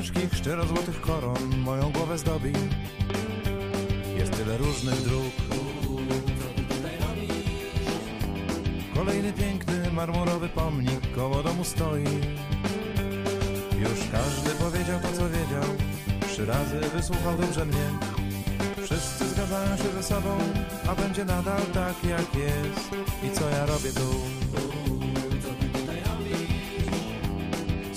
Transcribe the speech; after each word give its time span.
ciężkich, 0.00 0.34
szczero 0.34 0.66
złotych 0.66 1.00
koron 1.00 1.58
moją 1.58 1.92
głowę 1.92 2.18
zdobi. 2.18 2.52
Jest 4.16 4.36
tyle 4.36 4.58
różnych 4.58 5.02
dróg. 5.02 5.32
Kolejny 8.94 9.32
piękny, 9.32 9.92
marmurowy 9.92 10.48
pomnik 10.48 11.14
koło 11.14 11.42
domu 11.42 11.64
stoi. 11.64 12.04
Już 13.78 13.98
każdy 14.12 14.50
powiedział 14.50 15.00
to, 15.00 15.08
co 15.12 15.28
wiedział. 15.28 15.76
Trzy 16.28 16.46
razy 16.46 16.80
wysłuchał 16.80 17.36
dobrze 17.38 17.64
mnie. 17.64 17.90
Wszyscy 18.84 19.28
zgadzają 19.28 19.76
się 19.76 19.92
ze 19.92 20.02
sobą, 20.02 20.38
a 20.88 20.94
będzie 20.94 21.24
nadal 21.24 21.62
tak 21.74 22.04
jak 22.04 22.34
jest. 22.34 22.90
I 23.24 23.30
co 23.30 23.48
ja 23.48 23.66
robię 23.66 23.92
tu? 23.92 24.39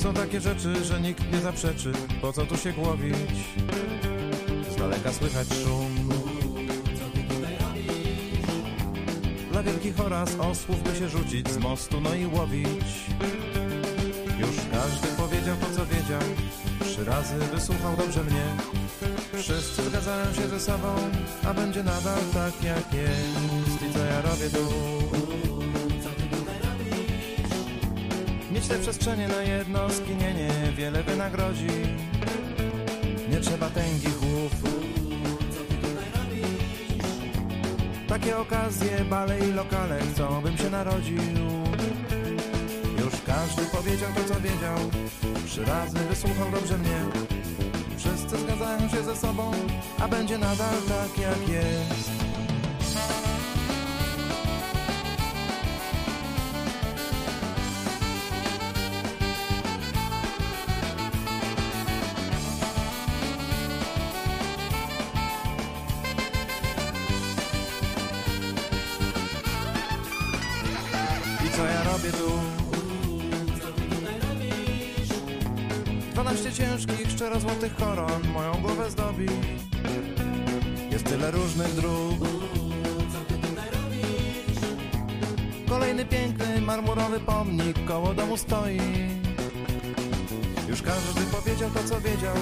Są 0.03 0.13
takie 0.13 0.41
rzeczy, 0.41 0.85
że 0.85 1.01
nikt 1.01 1.31
nie 1.31 1.39
zaprzeczy, 1.39 1.91
po 2.21 2.33
co 2.33 2.45
tu 2.45 2.57
się 2.57 2.73
głowić? 2.73 3.15
Z 4.71 4.75
daleka 4.75 5.13
słychać 5.13 5.47
szum. 5.63 6.09
Dla 9.51 9.63
wielkich 9.63 9.99
oraz 9.99 10.35
osłów 10.35 10.83
by 10.83 10.95
się 10.99 11.09
rzucić 11.09 11.49
z 11.49 11.57
mostu, 11.57 12.01
no 12.01 12.15
i 12.15 12.25
łowić. 12.25 13.05
Już 14.39 14.55
każdy 14.71 15.07
powiedział 15.07 15.55
to, 15.57 15.65
co 15.75 15.85
wiedział. 15.85 16.21
Trzy 16.79 17.05
razy 17.05 17.35
wysłuchał 17.39 17.97
dobrze 17.97 18.23
mnie. 18.23 18.45
Wszyscy 19.33 19.83
zgadzają 19.89 20.33
się 20.33 20.47
ze 20.47 20.59
sobą, 20.59 20.95
a 21.45 21.53
będzie 21.53 21.83
nadal 21.83 22.19
tak 22.33 22.63
jak 22.63 22.93
jest. 22.93 23.89
I 23.89 23.93
co 23.93 23.99
ja 23.99 24.21
robię 24.21 24.49
tu? 24.49 25.02
Te 28.73 28.79
przestrzenie 28.79 29.27
na 29.27 29.41
jedno 29.41 29.89
skinienie 29.89 30.49
wiele 30.77 31.03
wynagrodzi. 31.03 31.67
Nie 33.29 33.39
trzeba 33.39 33.69
tęgich 33.69 34.19
głów. 34.19 34.52
Takie 38.07 38.38
okazje, 38.38 39.05
bale 39.09 39.39
i 39.39 39.51
lokale 39.51 39.99
chcą, 39.99 40.41
bym 40.41 40.57
się 40.57 40.69
narodził. 40.69 41.21
Już 42.97 43.13
każdy 43.25 43.61
powiedział 43.66 44.09
to, 44.16 44.33
co 44.33 44.39
wiedział. 44.41 44.77
Trzy 45.47 45.66
razy 45.66 45.99
wysłuchał 45.99 46.51
dobrze 46.51 46.77
mnie. 46.77 46.99
Wszyscy 47.97 48.38
zgadzają 48.38 48.89
się 48.89 49.03
ze 49.03 49.16
sobą, 49.16 49.51
a 49.99 50.07
będzie 50.07 50.38
nadal 50.38 50.75
tak 50.88 51.23
jak 51.23 51.49
jest. 51.49 52.12
Złotych 77.43 77.75
koron 77.75 78.21
moją 78.33 78.53
głowę 78.61 78.91
zdobi. 78.91 79.25
Jest 80.91 81.05
tyle 81.05 81.31
różnych 81.31 81.75
dróg. 81.75 82.19
Kolejny 85.69 86.05
piękny, 86.05 86.61
marmurowy 86.61 87.19
pomnik 87.19 87.85
koło 87.85 88.13
domu 88.13 88.37
stoi. 88.37 88.79
Już 90.69 90.81
każdy 90.81 91.21
powiedział 91.21 91.69
to, 91.69 91.83
co 91.83 92.01
wiedział. 92.01 92.35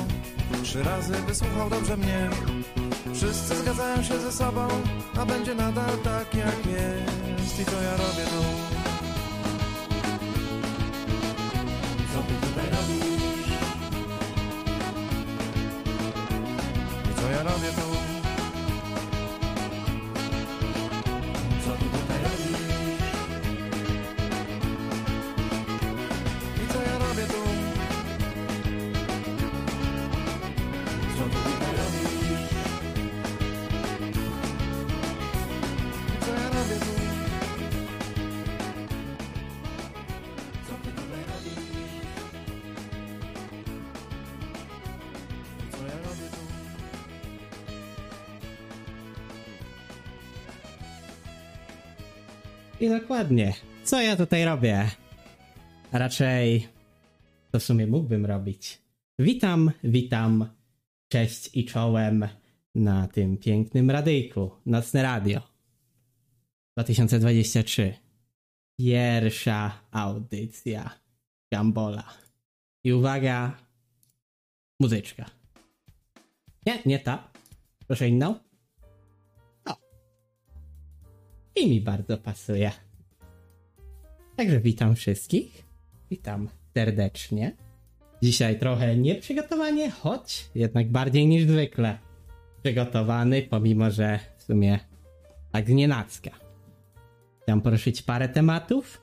Trzy 0.63 0.84
razy 0.84 1.13
wysłuchał 1.13 1.69
dobrze 1.69 1.97
mnie. 1.97 2.29
Wszyscy 3.13 3.56
zgadzają 3.56 4.03
się 4.03 4.19
ze 4.19 4.31
sobą, 4.31 4.68
a 5.19 5.25
będzie 5.25 5.56
nadal 5.56 5.97
tak 6.03 6.35
jak 6.35 6.66
jest. 6.66 7.59
I 7.59 7.66
co 7.66 7.81
ja 7.81 7.91
robię 7.91 8.25
tu? 8.25 8.61
I 52.81 52.90
dokładnie. 52.90 53.53
Co 53.84 54.02
ja 54.02 54.16
tutaj 54.16 54.46
robię? 54.46 54.90
A 55.92 55.97
raczej 55.97 56.68
to 57.52 57.59
w 57.59 57.64
sumie 57.64 57.88
mógłbym 57.88 58.25
robić. 58.25 58.81
Witam, 59.19 59.72
witam, 59.84 60.46
cześć 61.08 61.58
i 61.58 61.66
czołem 61.66 62.28
na 62.75 63.08
tym 63.08 63.38
pięknym 63.38 63.92
radyjku. 63.92 64.52
Nocne 64.66 65.03
Radio 65.03 65.42
2023. 66.78 67.94
Pierwsza 68.80 69.81
audycja 69.92 71.00
Gambola. 71.53 72.13
I 72.84 72.94
uwaga, 72.94 73.58
muzyczka. 74.80 75.25
Nie, 76.66 76.80
nie 76.86 77.00
ta. 77.00 77.31
Proszę 77.88 78.09
inną. 78.09 78.50
I 81.56 81.69
mi 81.69 81.81
bardzo 81.81 82.17
pasuje. 82.17 82.72
Także 84.35 84.59
witam 84.59 84.95
wszystkich. 84.95 85.63
Witam 86.09 86.50
serdecznie. 86.73 87.56
Dzisiaj 88.23 88.59
trochę 88.59 88.95
nieprzygotowanie, 88.97 89.91
choć 89.91 90.50
jednak 90.56 90.91
bardziej 90.91 91.28
niż 91.28 91.44
zwykle 91.44 91.98
przygotowany, 92.63 93.42
pomimo 93.42 93.92
że 93.92 94.19
w 94.38 94.44
sumie 94.44 94.80
tak 95.51 95.68
nienacka. 95.68 96.31
Chciałem 97.42 97.62
poruszyć 97.62 98.01
parę 98.01 98.30
tematów. 98.30 99.01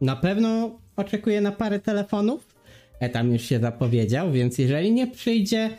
Na 0.00 0.16
pewno 0.16 0.78
oczekuję 0.96 1.40
na 1.40 1.52
parę 1.52 1.78
telefonów. 1.78 2.56
Etam 3.00 3.32
już 3.32 3.42
się 3.42 3.60
zapowiedział, 3.60 4.32
więc 4.32 4.58
jeżeli 4.58 4.92
nie 4.92 5.06
przyjdzie, 5.06 5.70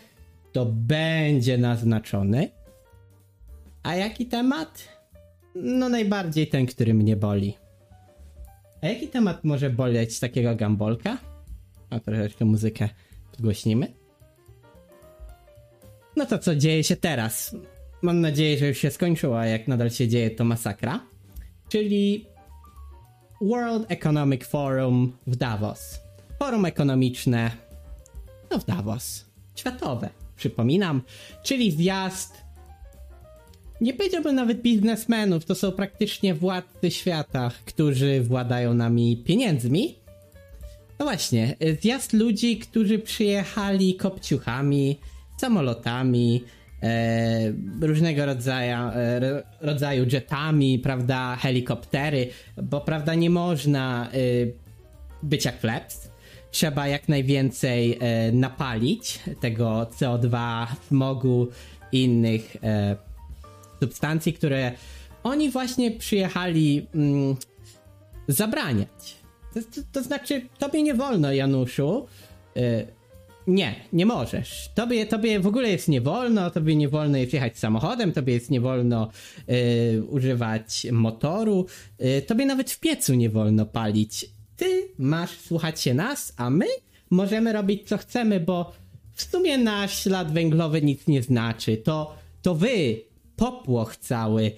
to 0.51 0.65
będzie 0.65 1.57
naznaczony. 1.57 2.49
A 3.83 3.95
jaki 3.95 4.25
temat? 4.25 5.00
No 5.55 5.89
najbardziej 5.89 6.47
ten, 6.47 6.65
który 6.65 6.93
mnie 6.93 7.15
boli. 7.15 7.57
A 8.81 8.87
jaki 8.87 9.07
temat 9.07 9.43
może 9.43 9.69
boleć 9.69 10.19
takiego 10.19 10.55
gambolka? 10.55 11.17
A 11.89 11.99
troszeczkę 11.99 12.45
muzykę 12.45 12.89
podgłośnimy. 13.31 13.93
No 16.15 16.25
to 16.25 16.39
co 16.39 16.55
dzieje 16.55 16.83
się 16.83 16.95
teraz? 16.95 17.55
Mam 18.01 18.21
nadzieję, 18.21 18.57
że 18.57 18.67
już 18.67 18.77
się 18.77 18.91
skończyło, 18.91 19.39
a 19.39 19.45
jak 19.45 19.67
nadal 19.67 19.89
się 19.89 20.07
dzieje, 20.07 20.31
to 20.31 20.43
masakra. 20.43 20.99
Czyli 21.69 22.25
World 23.41 23.91
Economic 23.91 24.45
Forum 24.45 25.17
w 25.27 25.35
Davos. 25.35 25.99
Forum 26.39 26.65
ekonomiczne, 26.65 27.51
no 28.51 28.59
w 28.59 28.65
Davos. 28.65 29.25
Światowe, 29.55 30.09
przypominam. 30.35 31.01
Czyli 31.43 31.71
zjazd 31.71 32.41
nie 33.81 33.93
powiedziałbym 33.93 34.35
nawet 34.35 34.61
biznesmenów, 34.61 35.45
to 35.45 35.55
są 35.55 35.71
praktycznie 35.71 36.33
władcy 36.33 36.91
świata, 36.91 37.51
którzy 37.65 38.21
władają 38.21 38.73
nami 38.73 39.17
pieniędzmi. 39.25 39.95
No 40.99 41.05
właśnie, 41.05 41.55
zjazd 41.81 42.13
ludzi, 42.13 42.57
którzy 42.57 42.99
przyjechali 42.99 43.95
kopciuchami, 43.95 44.97
samolotami, 45.37 46.43
e, 46.83 47.53
różnego 47.81 48.25
rodzaju, 48.25 48.77
e, 48.77 49.43
rodzaju 49.61 50.05
jetami, 50.11 50.79
prawda, 50.79 51.35
helikoptery, 51.35 52.27
bo 52.63 52.81
prawda 52.81 53.15
nie 53.15 53.29
można 53.29 54.09
e, 54.11 54.17
być 55.23 55.45
jak 55.45 55.59
fleps. 55.59 56.11
Trzeba 56.51 56.87
jak 56.87 57.09
najwięcej 57.09 57.97
e, 57.99 58.31
napalić 58.31 59.19
tego 59.39 59.87
CO2, 59.99 60.65
smogu 60.87 61.47
i 61.91 62.03
innych 62.03 62.57
e, 62.63 63.10
substancji, 63.81 64.33
które 64.33 64.71
oni 65.23 65.49
właśnie 65.49 65.91
przyjechali 65.91 66.87
mm, 66.95 67.35
zabraniać. 68.27 69.15
To, 69.53 69.59
to, 69.59 69.81
to 69.91 70.03
znaczy, 70.03 70.41
tobie 70.59 70.83
nie 70.83 70.93
wolno, 70.93 71.33
Januszu, 71.33 72.07
y, 72.57 72.87
nie, 73.47 73.75
nie 73.93 74.05
możesz. 74.05 74.69
Tobie, 74.75 75.05
tobie 75.05 75.39
w 75.39 75.47
ogóle 75.47 75.69
jest 75.69 75.87
nie 75.87 76.01
wolno, 76.01 76.51
tobie 76.51 76.75
nie 76.75 76.89
wolno 76.89 77.17
jest 77.17 77.33
jechać 77.33 77.59
samochodem, 77.59 78.11
tobie 78.11 78.33
jest 78.33 78.51
nie 78.51 78.61
wolno 78.61 79.09
y, 79.49 80.03
używać 80.03 80.87
motoru, 80.91 81.65
y, 82.01 82.21
tobie 82.21 82.45
nawet 82.45 82.71
w 82.71 82.79
piecu 82.79 83.13
nie 83.13 83.29
wolno 83.29 83.65
palić. 83.65 84.25
Ty 84.57 84.87
masz 84.97 85.29
słuchać 85.29 85.81
się 85.81 85.93
nas, 85.93 86.33
a 86.37 86.49
my 86.49 86.65
możemy 87.09 87.53
robić 87.53 87.87
co 87.87 87.97
chcemy, 87.97 88.39
bo 88.39 88.71
w 89.13 89.23
sumie 89.23 89.57
nasz 89.57 90.03
ślad 90.03 90.33
węglowy 90.33 90.81
nic 90.81 91.07
nie 91.07 91.23
znaczy. 91.23 91.77
To, 91.77 92.15
to 92.41 92.55
wy, 92.55 93.01
popłoch 93.41 93.97
cały, 93.97 94.51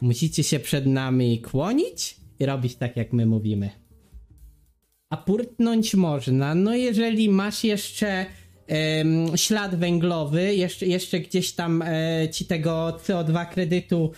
musicie 0.00 0.42
się 0.42 0.58
przed 0.60 0.86
nami 0.86 1.40
kłonić 1.40 2.16
i 2.38 2.46
robić 2.46 2.76
tak, 2.76 2.96
jak 2.96 3.12
my 3.12 3.26
mówimy. 3.26 3.70
A 5.10 5.16
purtnąć 5.16 5.94
można, 5.94 6.54
no 6.54 6.74
jeżeli 6.74 7.28
masz 7.28 7.64
jeszcze 7.64 8.26
ślad 9.36 9.74
węglowy, 9.74 10.54
jeszcze, 10.54 10.86
jeszcze 10.86 11.20
gdzieś 11.20 11.52
tam 11.52 11.82
e, 11.82 12.28
ci 12.32 12.44
tego 12.44 12.98
CO2 13.06 13.46
kredytu 13.46 14.12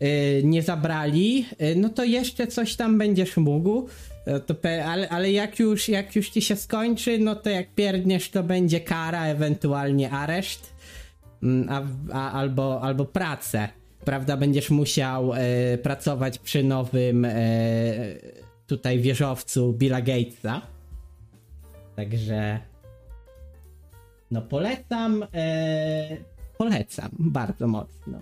e, 0.00 0.42
nie 0.42 0.62
zabrali, 0.62 1.46
e, 1.58 1.74
no 1.74 1.88
to 1.88 2.04
jeszcze 2.04 2.46
coś 2.46 2.76
tam 2.76 2.98
będziesz 2.98 3.36
mógł. 3.36 3.88
Ale, 4.86 5.08
ale 5.08 5.32
jak 5.32 5.58
już, 5.58 5.88
jak 5.88 6.16
już 6.16 6.30
ci 6.30 6.42
się 6.42 6.56
skończy, 6.56 7.18
no 7.18 7.36
to 7.36 7.50
jak 7.50 7.74
pierdniesz, 7.74 8.30
to 8.30 8.42
będzie 8.42 8.80
kara, 8.80 9.26
ewentualnie 9.26 10.10
areszt, 10.10 10.77
a, 11.68 11.82
a, 12.12 12.32
albo, 12.32 12.82
albo 12.82 13.04
pracę. 13.04 13.68
Prawda, 14.04 14.36
będziesz 14.36 14.70
musiał 14.70 15.34
e, 15.34 15.78
pracować 15.78 16.38
przy 16.38 16.64
nowym 16.64 17.24
e, 17.24 17.34
tutaj 18.66 19.00
wieżowcu 19.00 19.72
Billa 19.72 20.02
Gatesa. 20.02 20.62
Także. 21.96 22.60
No 24.30 24.42
polecam. 24.42 25.24
E, 25.34 26.16
polecam 26.58 27.10
bardzo 27.18 27.68
mocno. 27.68 28.18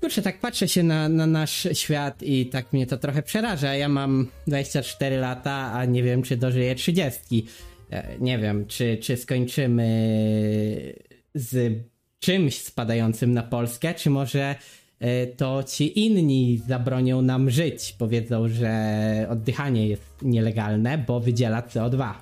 Kurczę, 0.00 0.22
tak 0.22 0.40
patrzę 0.40 0.68
się 0.68 0.82
na, 0.82 1.08
na 1.08 1.26
nasz 1.26 1.68
świat 1.72 2.22
i 2.22 2.46
tak 2.46 2.72
mnie 2.72 2.86
to 2.86 2.98
trochę 2.98 3.22
przeraża. 3.22 3.74
Ja 3.74 3.88
mam 3.88 4.28
24 4.46 5.16
lata, 5.16 5.72
a 5.72 5.84
nie 5.84 6.02
wiem, 6.02 6.22
czy 6.22 6.36
dożyję 6.36 6.74
30. 6.74 7.46
E, 7.90 8.18
Nie 8.20 8.38
wiem, 8.38 8.66
czy, 8.66 8.96
czy 8.96 9.16
skończymy 9.16 9.84
z 11.34 11.78
czymś 12.18 12.60
spadającym 12.60 13.34
na 13.34 13.42
Polskę, 13.42 13.94
czy 13.94 14.10
może 14.10 14.54
e, 15.00 15.26
to 15.26 15.62
ci 15.62 16.04
inni 16.04 16.60
zabronią 16.68 17.22
nam 17.22 17.50
żyć. 17.50 17.94
Powiedzą, 17.98 18.48
że 18.48 19.26
oddychanie 19.30 19.88
jest 19.88 20.14
nielegalne, 20.22 20.98
bo 20.98 21.20
wydziela 21.20 21.62
CO2. 21.62 22.12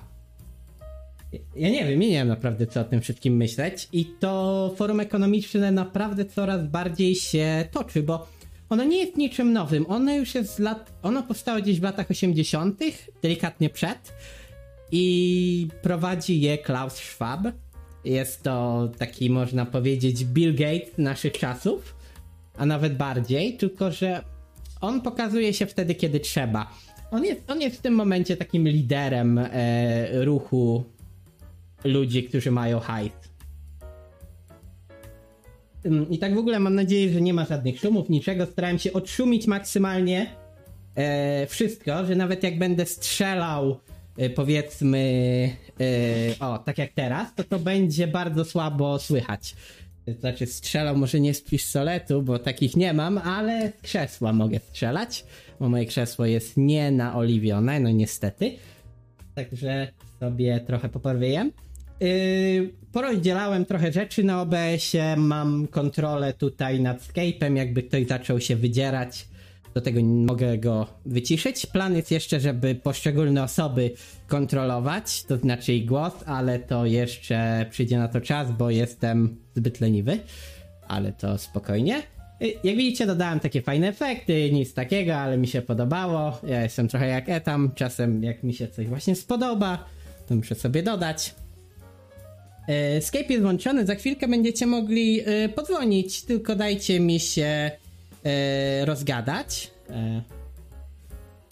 Ja 1.55 1.69
nie 1.69 1.85
wiem, 1.85 1.99
nie 1.99 2.09
wiem 2.09 2.27
naprawdę 2.27 2.67
co 2.67 2.81
o 2.81 2.83
tym 2.83 3.01
wszystkim 3.01 3.37
myśleć 3.37 3.87
i 3.93 4.05
to 4.19 4.73
forum 4.77 4.99
ekonomiczne 4.99 5.71
naprawdę 5.71 6.25
coraz 6.25 6.67
bardziej 6.67 7.15
się 7.15 7.65
toczy, 7.71 8.03
bo 8.03 8.27
ono 8.69 8.83
nie 8.83 8.97
jest 8.97 9.17
niczym 9.17 9.53
nowym, 9.53 9.85
ono 9.89 10.15
już 10.15 10.35
jest 10.35 10.55
z 10.55 10.59
lat, 10.59 10.93
ono 11.03 11.23
powstało 11.23 11.61
gdzieś 11.61 11.79
w 11.79 11.83
latach 11.83 12.11
80., 12.11 12.79
delikatnie 13.21 13.69
przed 13.69 14.13
i 14.91 15.67
prowadzi 15.81 16.41
je 16.41 16.57
Klaus 16.57 16.93
Schwab. 16.93 17.41
Jest 18.05 18.43
to 18.43 18.89
taki, 18.97 19.29
można 19.29 19.65
powiedzieć, 19.65 20.25
Bill 20.25 20.55
Gates 20.55 20.97
naszych 20.97 21.33
czasów, 21.33 21.95
a 22.57 22.65
nawet 22.65 22.97
bardziej, 22.97 23.57
tylko 23.57 23.91
że 23.91 24.23
on 24.81 25.01
pokazuje 25.01 25.53
się 25.53 25.65
wtedy, 25.65 25.95
kiedy 25.95 26.19
trzeba. 26.19 26.71
On 27.11 27.25
jest, 27.25 27.51
on 27.51 27.61
jest 27.61 27.77
w 27.77 27.81
tym 27.81 27.93
momencie 27.93 28.37
takim 28.37 28.67
liderem 28.67 29.37
e, 29.37 30.25
ruchu 30.25 30.83
ludzi, 31.83 32.23
którzy 32.23 32.51
mają 32.51 32.79
hajs. 32.79 33.11
I 36.09 36.19
tak 36.19 36.35
w 36.35 36.37
ogóle 36.37 36.59
mam 36.59 36.75
nadzieję, 36.75 37.13
że 37.13 37.21
nie 37.21 37.33
ma 37.33 37.45
żadnych 37.45 37.79
szumów, 37.79 38.09
niczego. 38.09 38.45
Starałem 38.45 38.79
się 38.79 38.93
odszumić 38.93 39.47
maksymalnie 39.47 40.35
e, 40.95 41.47
wszystko, 41.47 42.05
że 42.05 42.15
nawet 42.15 42.43
jak 42.43 42.59
będę 42.59 42.85
strzelał, 42.85 43.79
powiedzmy, 44.35 44.99
e, 45.79 46.39
o, 46.39 46.57
tak 46.57 46.77
jak 46.77 46.93
teraz, 46.93 47.35
to 47.35 47.43
to 47.43 47.59
będzie 47.59 48.07
bardzo 48.07 48.45
słabo 48.45 48.99
słychać. 48.99 49.55
Znaczy 50.19 50.45
strzelał 50.45 50.97
może 50.97 51.19
nie 51.19 51.33
z 51.33 51.41
pistoletu, 51.41 52.21
bo 52.21 52.39
takich 52.39 52.75
nie 52.75 52.93
mam, 52.93 53.17
ale 53.17 53.71
z 53.79 53.81
krzesła 53.81 54.33
mogę 54.33 54.59
strzelać, 54.59 55.25
bo 55.59 55.69
moje 55.69 55.85
krzesło 55.85 56.25
jest 56.25 56.57
nie 56.57 56.91
naoliwione, 56.91 57.79
no 57.79 57.91
niestety. 57.91 58.51
Także 59.35 59.87
sobie 60.19 60.59
trochę 60.59 60.89
poprawiłem. 60.89 61.51
Yy, 61.99 62.69
porozdzielałem 62.91 63.65
trochę 63.65 63.91
rzeczy 63.91 64.23
na 64.23 64.41
OBS-ie, 64.41 65.15
mam 65.17 65.67
kontrolę 65.67 66.33
tutaj 66.33 66.79
nad 66.79 67.01
Skype'em, 67.01 67.55
jakby 67.55 67.83
ktoś 67.83 68.07
zaczął 68.07 68.39
się 68.39 68.55
wydzierać, 68.55 69.27
do 69.73 69.81
tego 69.81 70.01
mogę 70.03 70.57
go 70.57 70.87
wyciszyć. 71.05 71.65
Plan 71.65 71.95
jest 71.95 72.11
jeszcze, 72.11 72.39
żeby 72.39 72.75
poszczególne 72.75 73.43
osoby 73.43 73.91
kontrolować, 74.27 75.23
to 75.23 75.37
znaczy 75.37 75.73
ich 75.73 75.85
głos, 75.85 76.13
ale 76.25 76.59
to 76.59 76.85
jeszcze 76.85 77.65
przyjdzie 77.69 77.97
na 77.97 78.07
to 78.07 78.21
czas, 78.21 78.51
bo 78.51 78.69
jestem 78.69 79.35
zbyt 79.55 79.81
leniwy, 79.81 80.19
ale 80.87 81.13
to 81.13 81.37
spokojnie. 81.37 82.03
Yy, 82.39 82.53
Jak 82.63 82.75
widzicie, 82.75 83.05
dodałem 83.05 83.39
takie 83.39 83.61
fajne 83.61 83.87
efekty, 83.87 84.51
nic 84.51 84.73
takiego, 84.73 85.15
ale 85.15 85.37
mi 85.37 85.47
się 85.47 85.61
podobało. 85.61 86.37
Ja 86.47 86.63
jestem 86.63 86.87
trochę 86.87 87.07
jak 87.07 87.29
Etam, 87.29 87.71
czasem 87.75 88.23
jak 88.23 88.43
mi 88.43 88.53
się 88.53 88.67
coś 88.67 88.87
właśnie 88.87 89.15
spodoba, 89.15 89.85
to 90.27 90.35
muszę 90.35 90.55
sobie 90.55 90.83
dodać. 90.83 91.35
E, 92.67 93.01
Skype 93.01 93.33
jest 93.33 93.41
włączony, 93.41 93.85
za 93.85 93.95
chwilkę 93.95 94.27
będziecie 94.27 94.65
mogli 94.65 95.21
e, 95.25 95.49
podzwonić, 95.49 96.21
tylko 96.21 96.55
dajcie 96.55 96.99
mi 96.99 97.19
się 97.19 97.71
rozgadać. 98.85 99.71
E, 99.89 100.21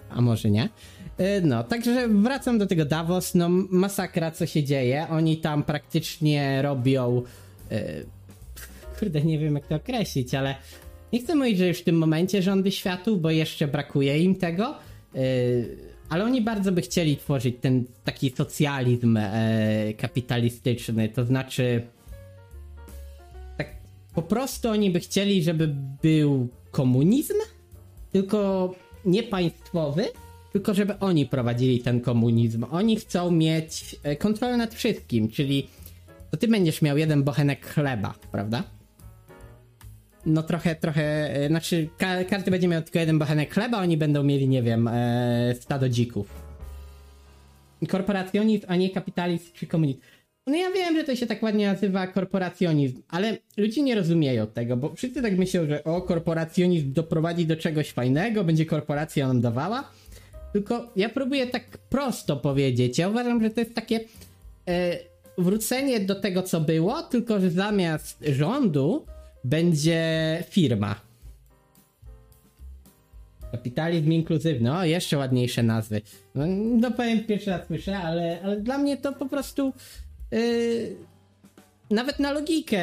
a 0.09 0.21
może 0.21 0.51
nie. 0.51 0.69
E, 1.17 1.41
No, 1.41 1.63
także 1.63 2.07
wracam 2.07 2.57
do 2.57 2.67
tego 2.67 2.85
Davos. 2.85 3.35
No, 3.35 3.49
masakra, 3.69 4.31
co 4.31 4.45
się 4.45 4.63
dzieje. 4.63 5.07
Oni 5.09 5.37
tam 5.37 5.63
praktycznie 5.63 6.61
robią. 6.61 7.21
E, 7.71 8.03
kurde, 8.99 9.21
nie 9.21 9.39
wiem 9.39 9.55
jak 9.55 9.67
to 9.67 9.75
określić, 9.75 10.35
ale 10.35 10.55
nie 11.13 11.19
chcę 11.19 11.35
mówić, 11.35 11.57
że 11.57 11.67
już 11.67 11.77
w 11.77 11.83
tym 11.83 11.97
momencie 11.97 12.41
rządy 12.41 12.71
światu, 12.71 13.17
bo 13.17 13.31
jeszcze 13.31 13.67
brakuje 13.67 14.19
im 14.19 14.35
tego. 14.35 14.75
E, 15.15 15.19
ale 16.09 16.23
oni 16.23 16.41
bardzo 16.41 16.71
by 16.71 16.81
chcieli 16.81 17.17
tworzyć 17.17 17.55
ten 17.61 17.83
taki 18.03 18.29
socjalizm 18.29 19.17
e, 19.17 19.93
kapitalistyczny, 19.97 21.09
to 21.09 21.25
znaczy 21.25 21.81
po 24.17 24.21
prostu 24.21 24.69
oni 24.69 24.91
by 24.91 24.99
chcieli, 24.99 25.43
żeby 25.43 25.75
był 26.01 26.47
komunizm, 26.71 27.33
tylko 28.11 28.73
nie 29.05 29.23
państwowy, 29.23 30.05
tylko 30.53 30.73
żeby 30.73 30.99
oni 30.99 31.25
prowadzili 31.25 31.79
ten 31.79 32.01
komunizm. 32.01 32.65
Oni 32.71 32.95
chcą 32.95 33.31
mieć 33.31 33.95
e, 34.03 34.15
kontrolę 34.15 34.57
nad 34.57 34.73
wszystkim, 34.73 35.29
czyli 35.29 35.67
to 36.31 36.37
ty 36.37 36.47
będziesz 36.47 36.81
miał 36.81 36.97
jeden 36.97 37.23
bochenek 37.23 37.65
chleba, 37.65 38.13
prawda? 38.31 38.63
No 40.25 40.43
trochę, 40.43 40.75
trochę, 40.75 41.35
e, 41.35 41.47
znaczy 41.47 41.89
ka- 41.97 42.23
każdy 42.23 42.51
będzie 42.51 42.67
miał 42.67 42.81
tylko 42.81 42.99
jeden 42.99 43.19
bochenek 43.19 43.53
chleba, 43.53 43.77
oni 43.81 43.97
będą 43.97 44.23
mieli, 44.23 44.47
nie 44.47 44.63
wiem, 44.63 44.87
e, 44.87 45.55
stado 45.59 45.89
dzików. 45.89 46.43
Korporacjonizm, 47.89 48.65
a 48.67 48.75
nie 48.75 48.89
kapitalizm 48.89 49.53
czy 49.53 49.67
komunizm. 49.67 49.99
No 50.47 50.55
ja 50.55 50.71
wiem, 50.71 50.95
że 50.95 51.03
to 51.03 51.15
się 51.15 51.27
tak 51.27 51.43
ładnie 51.43 51.67
nazywa 51.67 52.07
korporacjonizm, 52.07 53.01
ale 53.09 53.37
ludzie 53.57 53.81
nie 53.81 53.95
rozumieją 53.95 54.47
tego, 54.47 54.77
bo 54.77 54.95
wszyscy 54.95 55.21
tak 55.21 55.37
myślą, 55.37 55.67
że 55.67 55.83
o, 55.83 56.01
korporacjonizm 56.01 56.93
doprowadzi 56.93 57.45
do 57.45 57.55
czegoś 57.55 57.91
fajnego, 57.91 58.43
będzie 58.43 58.65
korporacja 58.65 59.27
nam 59.27 59.41
dawała. 59.41 59.91
Tylko 60.53 60.91
ja 60.95 61.09
próbuję 61.09 61.47
tak 61.47 61.77
prosto 61.77 62.37
powiedzieć. 62.37 62.97
Ja 62.97 63.09
uważam, 63.09 63.43
że 63.43 63.49
to 63.49 63.59
jest 63.59 63.73
takie 63.73 63.99
e, 64.67 64.97
wrócenie 65.37 65.99
do 65.99 66.15
tego, 66.15 66.43
co 66.43 66.61
było, 66.61 67.03
tylko 67.03 67.39
że 67.39 67.51
zamiast 67.51 68.25
rządu 68.31 69.05
będzie 69.43 70.03
firma. 70.49 70.95
Kapitalizm 73.51 74.11
inkluzywny, 74.11 74.77
o 74.77 74.83
jeszcze 74.83 75.17
ładniejsze 75.17 75.63
nazwy. 75.63 76.01
No, 76.35 76.45
no 76.81 76.91
powiem 76.91 77.23
pierwszy 77.23 77.49
raz 77.49 77.67
słyszę, 77.67 77.97
ale, 77.97 78.41
ale 78.43 78.61
dla 78.61 78.77
mnie 78.77 78.97
to 78.97 79.13
po 79.13 79.25
prostu 79.25 79.73
yy, 80.31 80.95
nawet 81.89 82.19
na 82.19 82.31
logikę, 82.31 82.81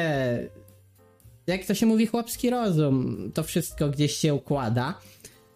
jak 1.47 1.65
to 1.65 1.73
się 1.73 1.85
mówi, 1.85 2.05
chłopski 2.05 2.49
rozum, 2.49 3.31
to 3.33 3.43
wszystko 3.43 3.89
gdzieś 3.89 4.15
się 4.15 4.33
układa. 4.33 4.99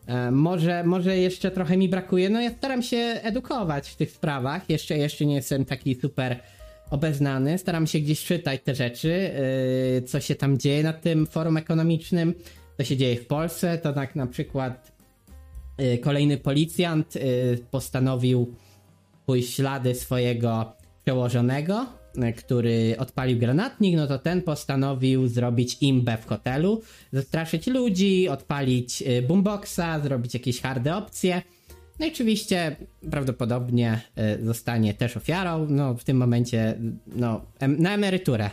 E, 0.10 0.32
może, 0.32 0.84
może 0.84 1.18
jeszcze 1.18 1.52
trochę 1.52 1.78
mi 1.78 1.90
brakuje. 1.90 2.30
No 2.30 2.42
ja 2.42 2.52
staram 2.52 2.84
się 2.84 2.98
edukować 2.98 3.90
w 3.90 3.96
tych 3.96 4.12
sprawach. 4.12 4.70
Jeszcze, 4.70 4.98
jeszcze 4.98 5.26
nie 5.26 5.36
jestem 5.36 5.66
taki 5.66 5.96
super 5.96 6.40
obeznany. 6.90 7.58
Staram 7.58 7.88
się 7.88 8.00
gdzieś 8.00 8.26
czytać 8.26 8.62
te 8.64 8.76
rzeczy, 8.76 9.32
yy, 9.94 10.02
co 10.02 10.20
się 10.20 10.36
tam 10.36 10.58
dzieje 10.58 10.84
na 10.84 10.94
tym 10.94 11.28
forum 11.28 11.58
ekonomicznym, 11.58 12.34
co 12.78 12.84
się 12.84 12.98
dzieje 12.98 13.16
w 13.16 13.28
Polsce. 13.28 13.78
To 13.78 13.94
tak 13.94 14.16
na 14.16 14.28
przykład 14.28 14.92
yy, 15.78 15.98
kolejny 15.98 16.38
policjant 16.38 17.16
yy, 17.16 17.22
postanowił 17.72 18.56
pójść 19.26 19.56
ślady 19.56 19.96
swojego 19.96 20.79
przełożonego, 21.10 21.86
który 22.38 22.96
odpalił 22.98 23.40
granatnik, 23.40 23.96
no 23.96 24.08
to 24.08 24.20
ten 24.20 24.42
postanowił 24.42 25.28
zrobić 25.28 25.78
imbę 25.82 26.18
w 26.18 26.26
hotelu, 26.26 26.82
zastraszyć 27.14 27.68
ludzi, 27.68 28.30
odpalić 28.30 29.02
e, 29.02 29.22
boomboxa, 29.22 30.00
zrobić 30.04 30.34
jakieś 30.34 30.62
harde 30.62 30.96
opcje. 30.96 31.42
No 32.00 32.06
i 32.06 32.10
oczywiście 32.10 32.76
prawdopodobnie 33.12 34.02
e, 34.16 34.46
zostanie 34.46 34.94
też 34.94 35.18
ofiarą, 35.18 35.68
no 35.70 35.94
w 35.94 36.04
tym 36.04 36.18
momencie 36.18 36.80
no, 37.08 37.42
na 37.68 37.94
emeryturę 37.94 38.50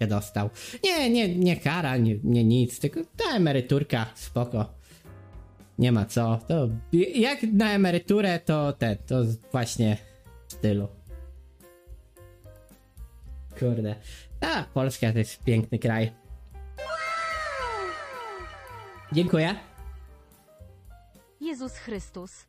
się 0.00 0.06
dostał. 0.06 0.50
Nie, 0.84 1.10
nie, 1.10 1.36
nie 1.36 1.56
kara, 1.56 1.96
nie, 1.96 2.16
nie 2.24 2.44
nic, 2.44 2.80
tylko 2.80 3.00
ta 3.16 3.36
emeryturka, 3.36 4.06
spoko. 4.14 4.74
Nie 5.78 5.92
ma 5.92 6.04
co. 6.04 6.40
To 6.48 6.68
jak 7.14 7.42
na 7.42 7.72
emeryturę, 7.72 8.40
to 8.44 8.72
te, 8.72 8.96
to 8.96 9.24
właśnie 9.52 9.96
w 10.48 10.52
stylu. 10.52 10.88
Kurde. 13.58 13.94
A, 14.40 14.64
Polska 14.74 15.12
to 15.12 15.18
jest 15.18 15.44
piękny 15.44 15.78
kraj. 15.78 16.12
Dziękuję. 19.12 19.54
Jezus 21.40 21.72
Chrystus. 21.72 22.46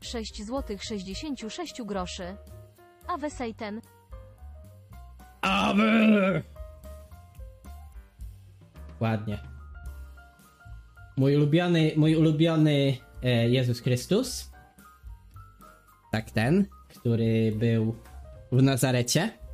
6 0.00 0.46
zł 0.46 0.76
66 0.80 1.82
groszy. 1.82 2.36
Awe 3.06 3.30
Satan. 3.30 3.80
Amen. 5.40 6.42
Ładnie. 9.00 9.38
Mój 11.16 11.36
ulubiony, 11.36 11.92
mój 11.96 12.16
ulubiony 12.16 12.96
e, 13.22 13.48
Jezus 13.48 13.80
Chrystus. 13.80 14.50
Tak 16.12 16.30
ten, 16.30 16.66
który 16.88 17.52
był 17.56 17.96
w 18.52 18.62
Nazarecie. 18.62 19.45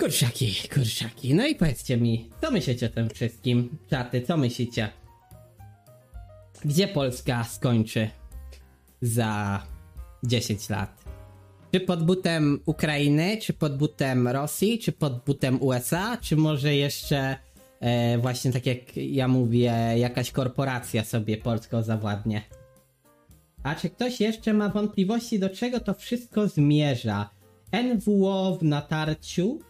Kurczaki, 0.00 0.54
kurczaki. 0.74 1.34
No 1.34 1.46
i 1.46 1.54
powiedzcie 1.54 1.96
mi, 1.96 2.30
co 2.40 2.50
myślicie 2.50 2.86
o 2.86 2.88
tym 2.88 3.10
wszystkim? 3.10 3.78
Czaty, 3.90 4.22
co 4.22 4.36
myślicie? 4.36 4.88
Gdzie 6.64 6.88
Polska 6.88 7.44
skończy 7.44 8.08
za 9.02 9.62
10 10.24 10.68
lat? 10.68 11.04
Czy 11.72 11.80
pod 11.80 12.04
butem 12.04 12.60
Ukrainy, 12.66 13.36
czy 13.36 13.52
pod 13.52 13.76
butem 13.76 14.28
Rosji, 14.28 14.78
czy 14.78 14.92
pod 14.92 15.24
butem 15.24 15.62
USA, 15.62 16.16
czy 16.16 16.36
może 16.36 16.74
jeszcze 16.74 17.36
e, 17.80 18.18
właśnie 18.18 18.52
tak 18.52 18.66
jak 18.66 18.96
ja 18.96 19.28
mówię, 19.28 19.72
jakaś 19.96 20.30
korporacja 20.30 21.04
sobie 21.04 21.36
Polską 21.36 21.82
zawładnie? 21.82 22.42
A 23.62 23.74
czy 23.74 23.90
ktoś 23.90 24.20
jeszcze 24.20 24.52
ma 24.52 24.68
wątpliwości, 24.68 25.38
do 25.38 25.50
czego 25.50 25.80
to 25.80 25.94
wszystko 25.94 26.48
zmierza? 26.48 27.30
NWO 27.72 28.58
w 28.60 28.62
natarciu, 28.62 29.60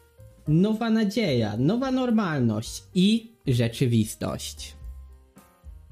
nowa 0.50 0.90
nadzieja, 0.90 1.56
nowa 1.56 1.90
normalność 1.90 2.82
i 2.94 3.32
rzeczywistość. 3.46 4.76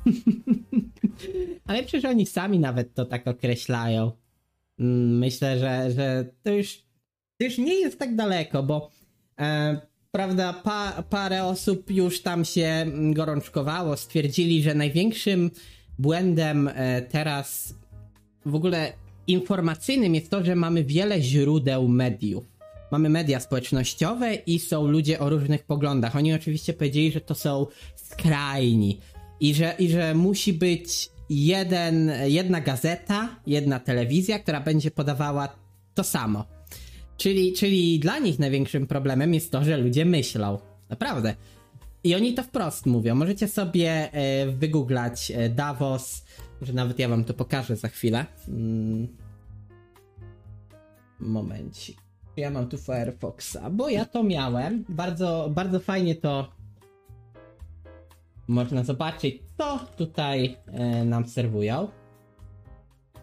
Ale 1.67 1.83
przecież 1.83 2.05
oni 2.05 2.27
sami 2.27 2.59
nawet 2.59 2.95
to 2.95 3.05
tak 3.05 3.29
określają. 3.29 4.13
Mm, 4.79 5.19
Myślę, 5.19 5.59
że, 5.59 5.91
że 5.91 6.25
to, 6.43 6.51
już, 6.51 6.83
to 7.39 7.45
już 7.45 7.59
nie 7.59 7.75
jest 7.75 7.99
tak 7.99 8.17
daleko, 8.17 8.63
bo 8.63 8.91
e, 9.41 9.81
prawda, 10.11 10.53
pa, 10.53 11.03
parę 11.11 11.45
osób 11.45 11.91
już 11.91 12.23
tam 12.23 12.45
się 12.45 12.67
mm, 12.67 13.15
gorączkowało, 13.15 13.97
stwierdzili, 13.97 14.63
że 14.63 14.75
największym 14.75 15.51
błędem 15.99 16.69
e, 16.69 17.03
teraz 17.03 17.75
w 18.47 18.55
ogóle 18.55 18.93
informacyjnym 19.27 20.15
jest 20.15 20.31
to, 20.31 20.45
że 20.45 20.57
mamy 20.57 20.85
wiele 20.85 21.23
źródeł 21.23 21.89
mediów. 21.89 22.58
Mamy 22.91 23.09
media 23.09 23.41
społecznościowe 23.41 24.35
i 24.35 24.59
są 24.59 24.87
ludzie 24.87 25.21
o 25.21 25.29
różnych 25.29 25.65
poglądach. 25.65 26.17
Oni 26.17 26.35
oczywiście 26.35 26.73
powiedzieli, 26.73 27.13
że 27.13 27.21
to 27.21 27.35
są 27.35 27.67
skrajni 27.97 29.01
i 29.41 29.55
że, 29.55 29.75
i 29.79 29.89
że 29.91 30.15
musi 30.15 30.53
być 30.53 31.11
jeden, 31.31 32.13
jedna 32.27 32.61
gazeta, 32.61 33.37
jedna 33.47 33.81
telewizja, 33.81 34.39
która 34.39 34.61
będzie 34.61 34.91
podawała 34.91 35.49
to 35.95 36.05
samo. 36.05 36.45
Czyli, 37.17 37.53
czyli 37.53 37.99
dla 37.99 38.19
nich 38.19 38.39
największym 38.39 38.87
problemem 38.87 39.35
jest 39.35 39.53
to, 39.53 39.65
że 39.65 39.77
ludzie 39.77 40.05
myślą. 40.05 40.59
Naprawdę. 40.91 41.35
I 42.05 42.15
oni 42.15 42.35
to 42.35 42.43
wprost 42.43 42.87
mówią. 42.87 43.15
Możecie 43.15 43.49
sobie 43.49 44.13
e, 44.13 44.47
wygooglać 44.47 45.31
e, 45.31 45.49
Davos, 45.49 46.25
że 46.63 46.73
nawet 46.73 46.99
ja 46.99 47.09
wam 47.09 47.25
to 47.25 47.35
pokażę 47.35 47.77
za 47.77 47.89
chwilę. 47.89 48.27
Mm. 48.49 49.09
Momencik. 51.21 52.08
Ja 52.39 52.51
mam 52.51 52.69
tu 52.69 52.79
Firefoxa, 52.79 53.71
bo 53.71 53.89
ja 53.89 54.05
to 54.05 54.23
miałem. 54.23 54.85
Bardzo, 54.89 55.51
bardzo 55.55 55.81
fajnie 55.81 56.15
to 56.15 56.49
można 58.49 58.85
zobaczyć, 58.85 59.43
co 59.59 59.79
tutaj 59.97 60.57
e, 60.67 61.05
nam 61.05 61.29
serwują. 61.29 61.89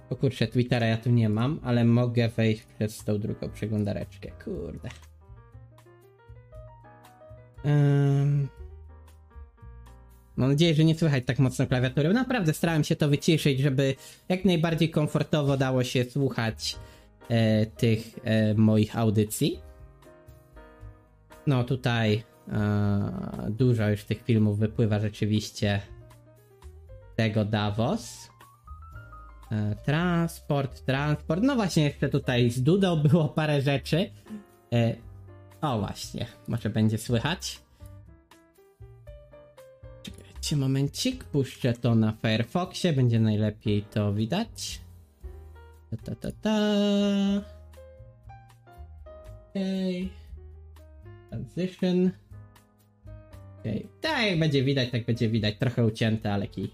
O 0.10 0.15
kurczę, 0.15 0.48
Twittera 0.48 0.86
ja 0.86 0.98
tu 0.98 1.10
nie 1.10 1.29
mam, 1.29 1.60
ale 1.63 1.86
mogę 1.86 2.29
wejść 2.29 2.63
przez 2.63 3.03
tą 3.03 3.19
drugą 3.19 3.50
przeglądareczkę. 3.50 4.31
Kurde. 4.43 4.89
Ym... 7.65 8.48
Mam 10.36 10.50
nadzieję, 10.50 10.75
że 10.75 10.84
nie 10.84 10.95
słychać 10.95 11.24
tak 11.25 11.39
mocno 11.39 11.67
klawiatury. 11.67 12.13
Naprawdę 12.13 12.53
starałem 12.53 12.84
się 12.84 12.95
to 12.95 13.10
wyciszyć, 13.10 13.60
żeby 13.60 13.95
jak 14.29 14.45
najbardziej 14.45 14.89
komfortowo 14.89 15.57
dało 15.57 15.84
się 15.84 16.03
słuchać 16.03 16.75
e, 17.29 17.65
tych 17.65 18.20
e, 18.24 18.53
moich 18.53 18.98
audycji. 18.98 19.60
No 21.48 21.63
tutaj 21.63 22.24
e, 22.48 23.48
dużo 23.50 23.89
już 23.89 24.03
tych 24.03 24.24
filmów 24.24 24.60
wypływa 24.60 25.00
rzeczywiście 25.00 25.82
tego 27.15 27.46
Davos. 27.46 28.29
E, 29.51 29.75
transport, 29.75 30.86
transport. 30.86 31.44
No 31.44 31.55
właśnie, 31.55 31.84
jeszcze 31.84 32.10
tutaj 32.10 32.50
z 32.50 32.63
Dudą 32.63 32.96
było 32.96 33.29
parę 33.29 33.62
rzeczy. 33.62 34.10
E, 34.74 34.96
o 35.62 35.79
właśnie, 35.79 36.25
może 36.48 36.70
będzie 36.70 36.98
słychać. 36.98 37.60
Czekajcie 40.03 40.58
momencik, 40.58 41.24
puszczę 41.24 41.74
to 41.74 41.96
na 41.96 42.12
Firefoxie, 42.12 42.94
będzie 42.94 43.20
najlepiej 43.20 43.82
to 43.82 44.13
widać. 44.13 44.85
Ta 46.04 46.16
ta 46.16 46.16
ta 46.16 46.32
ta. 46.42 46.58
Okej. 49.50 50.10
Transition. 51.30 52.12
Okej. 53.60 53.88
Tak 54.02 54.25
jak 54.25 54.40
będzie 54.40 54.64
widać, 54.64 54.92
tak 54.92 55.06
będzie 55.06 55.30
widać. 55.30 55.56
Trochę 55.60 55.86
ucięte, 55.86 56.34
ale 56.34 56.48
kij. 56.48 56.72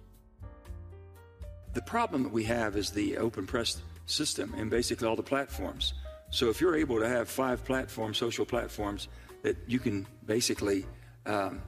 The 1.73 1.81
problem 1.81 2.23
that 2.23 2.33
we 2.33 2.43
have 2.43 2.79
is 2.79 2.91
the 2.91 3.21
open 3.21 3.47
press 3.47 3.81
system 4.05 4.53
and 4.59 4.69
basically 4.69 5.07
all 5.07 5.15
the 5.15 5.23
platforms. 5.23 5.93
So 6.29 6.49
if 6.49 6.61
you're 6.61 6.75
able 6.75 6.99
to 6.99 7.07
have 7.07 7.25
five 7.25 7.63
platforms, 7.63 8.17
social 8.17 8.45
platforms, 8.45 9.07
that 9.43 9.55
you 9.67 9.79
can 9.79 10.05
basically 10.25 10.85
um, 11.25 11.61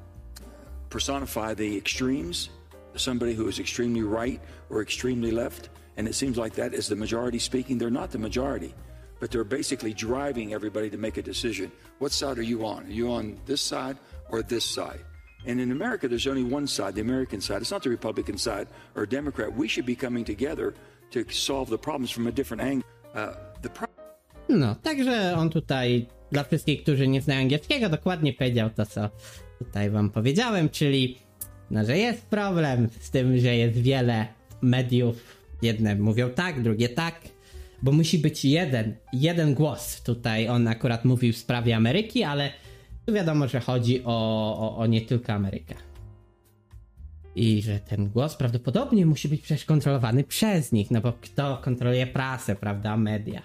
personify 0.90 1.54
the 1.54 1.78
extremes, 1.78 2.50
somebody 2.96 3.34
who 3.34 3.48
is 3.48 3.60
extremely 3.60 4.04
right 4.04 4.40
or 4.70 4.82
extremely 4.82 5.32
left, 5.32 5.70
and 5.98 6.08
it 6.08 6.16
seems 6.16 6.38
like 6.38 6.56
that 6.56 6.74
is 6.74 6.88
the 6.88 6.96
majority 6.96 7.40
speaking. 7.40 7.78
They're 7.78 8.00
not 8.02 8.12
the 8.12 8.18
majority, 8.20 8.74
but 9.20 9.32
they're 9.32 9.44
basically 9.44 9.94
driving 9.94 10.54
everybody 10.54 10.90
to 10.90 10.98
make 10.98 11.18
a 11.18 11.22
decision. 11.22 11.72
What 12.00 12.12
side 12.12 12.38
are 12.38 12.44
you 12.46 12.66
on? 12.66 12.86
Are 12.86 12.92
you 12.92 13.12
on 13.12 13.38
this 13.46 13.62
side 13.62 13.98
or 14.30 14.42
this 14.44 14.66
side? 14.66 15.00
And 15.46 15.60
in 15.60 15.72
America, 15.72 16.08
there's 16.08 16.28
only 16.28 16.44
one 16.44 16.68
side, 16.68 16.96
the 16.96 17.02
American 17.02 17.42
side. 17.42 17.62
It's 17.62 17.72
not 17.72 17.84
the 17.84 17.90
Republican 17.90 18.38
side 18.38 18.68
or 18.96 19.06
Democrat. 19.06 19.54
We 19.58 19.68
should 19.68 19.86
be 19.86 19.96
coming 19.96 20.26
together 20.26 20.74
to 21.12 21.26
solve 21.30 21.70
the 21.70 21.78
problems 21.78 22.12
from 22.12 22.28
a 22.28 22.32
different 22.32 22.64
angle. 22.64 22.88
Uh, 23.16 23.34
the 23.62 23.70
pro- 23.70 23.88
No, 24.50 24.76
także 24.76 25.36
on 25.38 25.50
tutaj 25.50 26.06
dla 26.32 26.44
wszystkich, 26.44 26.84
którzy 26.84 27.08
nie 27.08 27.22
znają 27.22 27.42
angielskiego, 27.42 27.90
dokładnie 27.90 28.34
powiedział 28.34 28.70
to, 28.70 28.86
co 28.86 29.10
tutaj 29.60 29.90
wam 29.90 30.10
powiedziałem, 30.10 30.70
czyli 30.70 31.18
no, 31.72 31.86
że 31.86 31.98
jest 31.98 32.26
problem 32.26 32.88
z 33.00 33.10
tym, 33.10 33.38
że 33.38 33.56
jest 33.56 33.78
wiele 33.78 34.28
mediów. 34.62 35.43
Jedne 35.64 35.96
mówią 35.96 36.30
tak, 36.30 36.62
drugie 36.62 36.90
tak, 36.90 37.22
bo 37.82 37.92
musi 37.92 38.20
być 38.20 38.46
jeden, 38.46 38.96
jeden 39.14 39.54
głos. 39.54 40.02
Tutaj 40.02 40.48
on 40.50 40.68
akurat 40.68 41.06
mówił 41.06 41.34
w 41.34 41.38
sprawie 41.38 41.76
Ameryki, 41.76 42.24
ale 42.24 42.52
tu 43.06 43.14
wiadomo, 43.14 43.48
że 43.48 43.60
chodzi 43.60 44.04
o, 44.06 44.58
o, 44.60 44.78
o 44.78 44.86
nie 44.86 45.02
tylko 45.02 45.34
Amerykę. 45.34 45.76
I 47.36 47.62
że 47.62 47.80
ten 47.80 48.10
głos 48.10 48.36
prawdopodobnie 48.36 49.06
musi 49.06 49.30
być 49.30 49.42
przecież 49.42 49.66
kontrolowany 49.66 50.24
przez 50.24 50.72
nich, 50.72 50.92
no 50.92 51.02
bo 51.02 51.14
kto 51.14 51.58
kontroluje 51.58 52.08
prasę, 52.08 52.56
prawda, 52.56 52.98
media. 52.98 53.42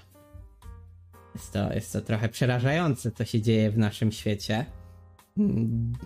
Jest 1.34 1.52
to, 1.52 1.72
jest 1.72 1.92
to 1.92 2.00
trochę 2.00 2.28
przerażające, 2.28 3.10
co 3.10 3.24
się 3.24 3.42
dzieje 3.42 3.70
w 3.70 3.78
naszym 3.78 4.12
świecie. 4.12 4.66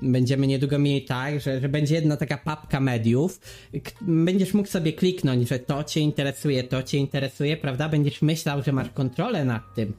Będziemy 0.03 0.47
niedługo 0.47 0.79
mieli 0.79 1.03
tak, 1.03 1.41
że, 1.41 1.61
że 1.61 1.69
będzie 1.69 1.95
jedna 1.95 2.17
taka 2.17 2.39
papka 2.39 2.81
mediów. 2.81 3.41
Będziesz 4.01 4.55
mógł 4.55 4.69
sobie 4.69 4.93
kliknąć, 4.93 5.49
że 5.49 5.59
to 5.59 5.85
cię 5.85 6.01
interesuje, 6.01 6.65
to 6.65 6.83
cię 6.83 6.99
interesuje, 6.99 7.57
prawda? 7.57 7.89
Będziesz 7.89 8.23
myślał, 8.23 8.63
że 8.63 8.73
masz 8.73 8.91
kontrolę 8.91 9.45
nad 9.45 9.63
tym, 9.75 9.93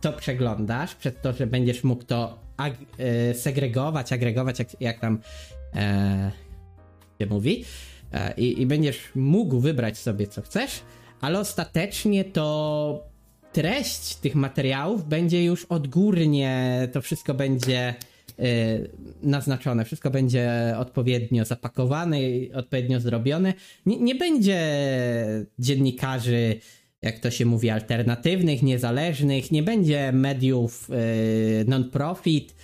co 0.00 0.12
przeglądasz, 0.12 0.94
przez 0.94 1.14
to, 1.22 1.32
że 1.32 1.46
będziesz 1.46 1.84
mógł 1.84 2.04
to 2.04 2.38
ag- 2.56 2.86
e, 2.98 3.34
segregować, 3.34 4.12
agregować, 4.12 4.58
jak, 4.58 4.80
jak 4.80 5.00
tam 5.00 5.18
e, 5.74 6.30
się 7.20 7.26
mówi. 7.26 7.64
E, 8.12 8.34
i, 8.36 8.62
I 8.62 8.66
będziesz 8.66 8.98
mógł 9.14 9.60
wybrać 9.60 9.98
sobie, 9.98 10.26
co 10.26 10.42
chcesz, 10.42 10.80
ale 11.20 11.40
ostatecznie 11.40 12.24
to 12.24 13.10
treść 13.52 14.14
tych 14.14 14.34
materiałów 14.34 15.08
będzie 15.08 15.44
już 15.44 15.64
odgórnie, 15.64 16.88
to 16.92 17.02
wszystko 17.02 17.34
będzie 17.34 17.94
naznaczone, 19.22 19.84
wszystko 19.84 20.10
będzie 20.10 20.74
odpowiednio 20.78 21.44
zapakowane 21.44 22.22
i 22.22 22.52
odpowiednio 22.52 23.00
zrobione. 23.00 23.54
Nie, 23.86 24.00
nie 24.00 24.14
będzie 24.14 24.60
dziennikarzy, 25.58 26.60
jak 27.02 27.18
to 27.18 27.30
się 27.30 27.46
mówi, 27.46 27.70
alternatywnych, 27.70 28.62
niezależnych, 28.62 29.52
nie 29.52 29.62
będzie 29.62 30.12
mediów 30.12 30.90
y, 30.90 31.64
non-profit, 31.68 32.54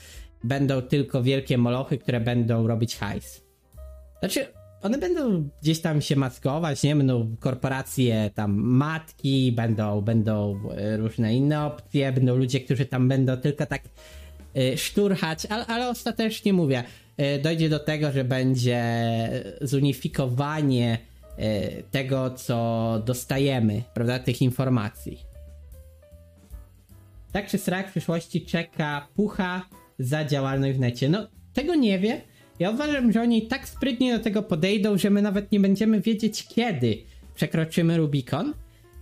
będą 0.44 0.82
tylko 0.82 1.22
wielkie 1.22 1.58
molochy, 1.58 1.98
które 1.98 2.20
będą 2.20 2.66
robić 2.66 2.96
hajs. 2.96 3.42
Znaczy, 4.20 4.46
one 4.82 4.98
będą 4.98 5.48
gdzieś 5.62 5.80
tam 5.80 6.02
się 6.02 6.16
maskować, 6.16 6.82
nie? 6.82 6.96
Będą 6.96 7.36
korporacje 7.40 8.30
tam 8.34 8.54
matki, 8.56 9.52
będą, 9.52 10.00
będą 10.00 10.60
e, 10.76 10.96
różne 10.96 11.34
inne 11.34 11.64
opcje, 11.66 12.12
będą 12.12 12.36
ludzie, 12.36 12.60
którzy 12.60 12.86
tam 12.86 13.08
będą 13.08 13.36
tylko 13.36 13.66
tak 13.66 13.82
szturchać, 14.76 15.46
ale, 15.46 15.66
ale 15.66 15.88
ostatecznie 15.88 16.52
mówię, 16.52 16.84
e, 17.16 17.38
dojdzie 17.38 17.68
do 17.68 17.78
tego, 17.78 18.12
że 18.12 18.24
będzie 18.24 18.82
zunifikowanie 19.60 20.98
e, 21.38 21.82
tego, 21.82 22.30
co 22.30 23.02
dostajemy, 23.06 23.82
prawda, 23.94 24.18
tych 24.18 24.42
informacji. 24.42 25.18
Tak 27.32 27.48
czy 27.48 27.58
srak 27.58 27.88
w 27.88 27.90
przyszłości 27.90 28.46
czeka 28.46 29.08
pucha 29.14 29.68
za 29.98 30.24
działalność 30.24 30.76
w 30.76 30.80
necie? 30.80 31.08
No, 31.08 31.26
tego 31.52 31.74
nie 31.74 31.98
wie. 31.98 32.20
Ja 32.58 32.70
uważam, 32.70 33.12
że 33.12 33.22
oni 33.22 33.46
tak 33.46 33.68
sprytnie 33.68 34.18
do 34.18 34.24
tego 34.24 34.42
podejdą, 34.42 34.98
że 34.98 35.10
my 35.10 35.22
nawet 35.22 35.52
nie 35.52 35.60
będziemy 35.60 36.00
wiedzieć, 36.00 36.46
kiedy 36.48 36.98
przekroczymy 37.34 37.96
Rubikon 37.96 38.54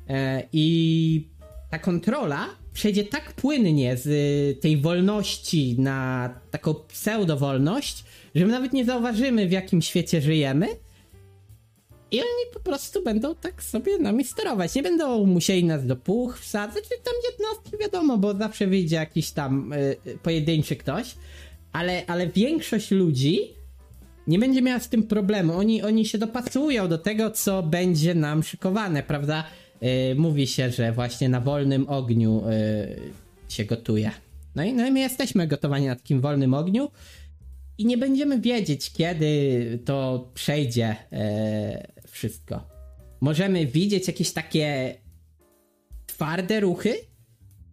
e, 0.08 0.42
i 0.52 1.28
ta 1.70 1.78
kontrola 1.78 2.46
przejdzie 2.74 3.04
tak 3.04 3.32
płynnie 3.32 3.96
z 3.96 4.06
y, 4.06 4.60
tej 4.60 4.76
wolności 4.76 5.76
na 5.78 6.30
taką 6.50 6.74
pseudowolność, 6.74 8.04
że 8.34 8.46
my 8.46 8.52
nawet 8.52 8.72
nie 8.72 8.84
zauważymy, 8.84 9.48
w 9.48 9.52
jakim 9.52 9.82
świecie 9.82 10.20
żyjemy. 10.20 10.66
I 12.10 12.20
oni 12.20 12.52
po 12.54 12.60
prostu 12.60 13.02
będą 13.02 13.34
tak 13.34 13.62
sobie 13.62 13.98
nami 13.98 14.24
sterować. 14.24 14.74
Nie 14.74 14.82
będą 14.82 15.26
musieli 15.26 15.64
nas 15.64 15.86
do 15.86 15.96
puch 15.96 16.38
wsadzać. 16.38 16.84
Czy 16.84 17.04
tam 17.04 17.14
jednostki 17.30 17.78
wiadomo, 17.80 18.18
bo 18.18 18.34
zawsze 18.34 18.66
wyjdzie 18.66 18.96
jakiś 18.96 19.30
tam 19.30 19.72
y, 19.72 19.96
y, 20.06 20.18
pojedynczy 20.22 20.76
ktoś. 20.76 21.14
Ale, 21.72 22.06
ale 22.06 22.26
większość 22.26 22.90
ludzi 22.90 23.54
nie 24.26 24.38
będzie 24.38 24.62
miała 24.62 24.80
z 24.80 24.88
tym 24.88 25.02
problemu. 25.02 25.52
Oni, 25.52 25.82
oni 25.82 26.06
się 26.06 26.18
dopasują 26.18 26.88
do 26.88 26.98
tego, 26.98 27.30
co 27.30 27.62
będzie 27.62 28.14
nam 28.14 28.42
szykowane, 28.42 29.02
prawda? 29.02 29.44
Yy, 29.80 30.14
mówi 30.14 30.46
się, 30.46 30.70
że 30.70 30.92
właśnie 30.92 31.28
na 31.28 31.40
wolnym 31.40 31.88
ogniu 31.88 32.42
yy, 32.46 33.10
się 33.48 33.64
gotuje. 33.64 34.10
No 34.54 34.64
i, 34.64 34.72
no 34.72 34.86
i 34.86 34.90
my 34.90 35.00
jesteśmy 35.00 35.46
gotowani 35.46 35.86
na 35.86 35.96
takim 35.96 36.20
wolnym 36.20 36.54
ogniu 36.54 36.90
i 37.78 37.86
nie 37.86 37.98
będziemy 37.98 38.40
wiedzieć, 38.40 38.92
kiedy 38.92 39.78
to 39.84 40.28
przejdzie 40.34 40.96
yy, 41.12 41.18
wszystko. 42.08 42.68
Możemy 43.20 43.66
widzieć 43.66 44.06
jakieś 44.06 44.32
takie 44.32 44.94
twarde 46.06 46.60
ruchy 46.60 46.94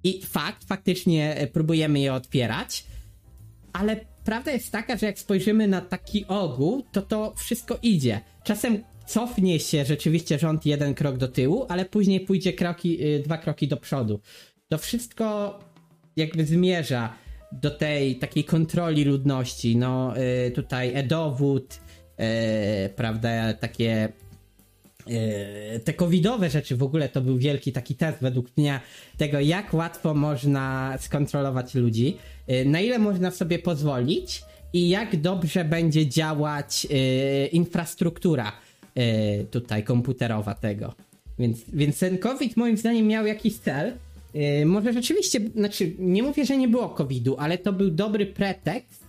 i 0.04 0.22
fakt, 0.22 0.64
faktycznie 0.68 1.36
e, 1.36 1.48
próbujemy 1.48 2.00
je 2.00 2.14
otwierać, 2.14 2.86
ale 3.74 4.06
prawda 4.26 4.52
jest 4.52 4.72
taka, 4.72 4.98
że 4.98 5.06
jak 5.06 5.20
spojrzymy 5.20 5.68
na 5.68 5.82
taki 5.82 6.26
ogół, 6.28 6.84
to 6.92 7.02
to 7.02 7.34
wszystko 7.38 7.80
idzie. 7.82 8.22
Czasem 8.44 8.84
cofnie 9.12 9.60
się 9.60 9.86
rzeczywiście 9.86 10.39
rząd 10.39 10.65
jeden 10.65 10.93
krok 10.93 11.17
do 11.17 11.28
tyłu, 11.28 11.65
ale 11.69 11.86
później 11.86 12.19
pójdzie 12.19 12.54
kroki, 12.54 13.06
y, 13.06 13.19
dwa 13.19 13.38
kroki 13.38 13.67
do 13.67 13.78
przodu. 13.78 14.19
To 14.67 14.78
wszystko 14.78 15.60
jakby 16.15 16.45
zmierza 16.45 17.13
do 17.52 17.71
tej 17.71 18.15
takiej 18.15 18.43
kontroli 18.43 19.04
ludności. 19.04 19.78
No 19.78 20.13
y, 20.47 20.52
tutaj 20.52 20.91
e-dowód, 20.95 21.80
y, 22.86 22.89
prawda, 22.89 23.54
takie 23.54 24.10
te 25.86 25.93
covidowe 25.93 26.50
rzeczy 26.50 26.78
w 26.78 26.84
ogóle 26.84 27.10
to 27.10 27.21
był 27.21 27.38
wielki 27.38 27.71
taki 27.71 27.95
test 27.95 28.17
według 28.21 28.58
mnie 28.58 28.80
tego, 29.17 29.39
jak 29.39 29.74
łatwo 29.74 30.13
można 30.13 30.97
skontrolować 31.00 31.76
ludzi, 31.76 32.17
na 32.65 32.80
ile 32.80 33.00
można 33.00 33.32
sobie 33.32 33.60
pozwolić 33.60 34.41
i 34.74 34.89
jak 34.89 35.21
dobrze 35.21 35.65
będzie 35.65 36.08
działać 36.08 36.88
infrastruktura 37.52 38.52
yy, 38.95 39.45
tutaj 39.51 39.84
komputerowa 39.84 40.56
tego. 40.56 40.93
Więc, 41.39 41.60
więc 41.73 41.99
ten 41.99 42.17
COVID 42.17 42.58
moim 42.58 42.77
zdaniem 42.77 43.08
miał 43.08 43.25
jakiś 43.25 43.58
cel. 43.58 43.93
Yy, 44.34 44.65
może 44.65 44.93
rzeczywiście, 44.93 45.39
znaczy 45.56 45.95
nie 45.99 46.23
mówię, 46.23 46.45
że 46.45 46.58
nie 46.58 46.67
było 46.67 46.89
covidu, 46.89 47.36
ale 47.39 47.58
to 47.58 47.73
był 47.73 47.91
dobry 47.91 48.25
pretekst, 48.25 49.04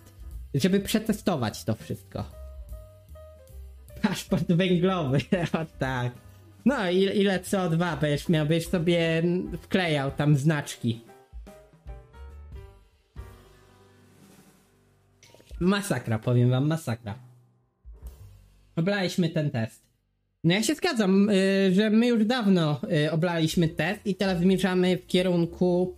żeby 0.54 0.80
przetestować 0.80 1.64
to 1.64 1.74
wszystko. 1.74 2.24
Paszport 4.02 4.52
węglowy, 4.52 5.18
o 5.60 5.64
tak. 5.78 6.12
No, 6.64 6.90
ile, 6.90 7.14
ile 7.14 7.40
CO2 7.40 8.00
będziesz 8.00 8.28
miał, 8.28 8.46
będziesz 8.46 8.68
sobie 8.68 9.22
wklejał 9.60 10.10
tam 10.10 10.36
znaczki. 10.36 11.00
Masakra, 15.60 16.18
powiem 16.18 16.50
wam, 16.50 16.66
masakra. 16.66 17.31
Oblaliśmy 18.76 19.28
ten 19.28 19.50
test. 19.50 19.82
No 20.44 20.54
ja 20.54 20.62
się 20.62 20.74
zgadzam, 20.74 21.30
y, 21.30 21.74
że 21.74 21.90
my 21.90 22.06
już 22.06 22.24
dawno 22.24 22.80
y, 23.06 23.12
oblaliśmy 23.12 23.68
test 23.68 24.06
i 24.06 24.14
teraz 24.14 24.38
zmierzamy 24.38 24.96
w 24.96 25.06
kierunku... 25.06 25.96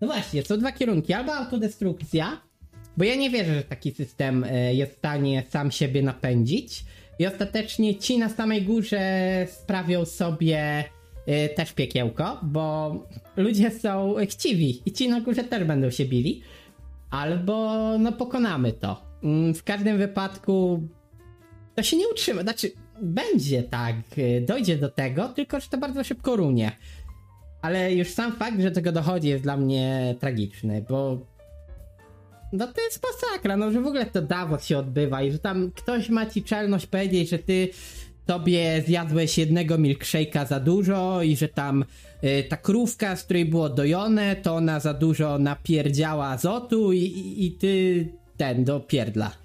No 0.00 0.06
właśnie, 0.06 0.42
są 0.42 0.58
dwa 0.58 0.72
kierunki, 0.72 1.12
albo 1.12 1.34
autodestrukcja, 1.34 2.40
bo 2.96 3.04
ja 3.04 3.14
nie 3.14 3.30
wierzę, 3.30 3.54
że 3.54 3.62
taki 3.62 3.90
system 3.90 4.44
y, 4.44 4.74
jest 4.74 4.92
w 4.92 4.98
stanie 4.98 5.42
sam 5.50 5.70
siebie 5.70 6.02
napędzić, 6.02 6.84
i 7.18 7.26
ostatecznie 7.26 7.94
ci 7.94 8.18
na 8.18 8.28
samej 8.28 8.62
górze 8.62 9.00
sprawią 9.50 10.04
sobie 10.04 10.84
też 11.56 11.72
piekiełko, 11.72 12.40
bo 12.42 12.96
ludzie 13.36 13.70
są 13.70 14.14
chciwi 14.28 14.82
i 14.86 14.92
ci 14.92 15.08
na 15.08 15.20
górze 15.20 15.44
też 15.44 15.64
będą 15.64 15.90
się 15.90 16.04
bili. 16.04 16.42
Albo 17.10 17.78
no 17.98 18.12
pokonamy 18.12 18.72
to. 18.72 19.02
Mm, 19.22 19.54
W 19.54 19.64
każdym 19.64 19.98
wypadku 19.98 20.80
to 21.74 21.82
się 21.82 21.96
nie 21.96 22.08
utrzyma. 22.08 22.42
Znaczy, 22.42 22.72
będzie 23.02 23.62
tak, 23.62 23.96
y, 24.18 24.44
dojdzie 24.48 24.76
do 24.76 24.88
tego, 24.88 25.28
tylko 25.28 25.60
że 25.60 25.68
to 25.68 25.78
bardzo 25.78 26.04
szybko 26.04 26.36
runie. 26.36 26.72
Ale 27.62 27.94
już 27.94 28.08
sam 28.08 28.32
fakt, 28.32 28.60
że 28.60 28.70
tego 28.70 28.92
dochodzi 28.92 29.28
jest 29.28 29.42
dla 29.42 29.56
mnie 29.56 30.14
tragiczny, 30.20 30.84
bo 30.88 31.18
no 32.52 32.66
to 32.66 32.80
jest 32.80 33.00
masakra, 33.04 33.56
no 33.56 33.72
że 33.72 33.80
w 33.80 33.86
ogóle 33.86 34.06
to 34.06 34.22
Davos 34.22 34.64
się 34.64 34.78
odbywa 34.78 35.22
i 35.22 35.32
że 35.32 35.38
tam 35.38 35.70
ktoś 35.70 36.08
ma 36.08 36.26
ci 36.26 36.42
czelność 36.42 36.86
powiedzieć, 36.86 37.30
że 37.30 37.38
ty 37.38 37.68
tobie 38.26 38.82
zjadłeś 38.86 39.38
jednego 39.38 39.78
milkshake'a 39.78 40.46
za 40.46 40.60
dużo 40.60 41.22
i 41.22 41.36
że 41.36 41.48
tam 41.48 41.84
y, 42.24 42.44
ta 42.48 42.56
krówka, 42.56 43.16
z 43.16 43.24
której 43.24 43.44
było 43.44 43.68
dojone, 43.68 44.36
to 44.36 44.54
ona 44.54 44.80
za 44.80 44.94
dużo 44.94 45.38
napierdziała 45.38 46.26
azotu 46.26 46.92
i, 46.92 46.98
i, 46.98 47.46
i 47.46 47.52
ty 47.52 48.06
ten 48.36 48.64
do 48.64 48.80
pierdla. 48.80 49.43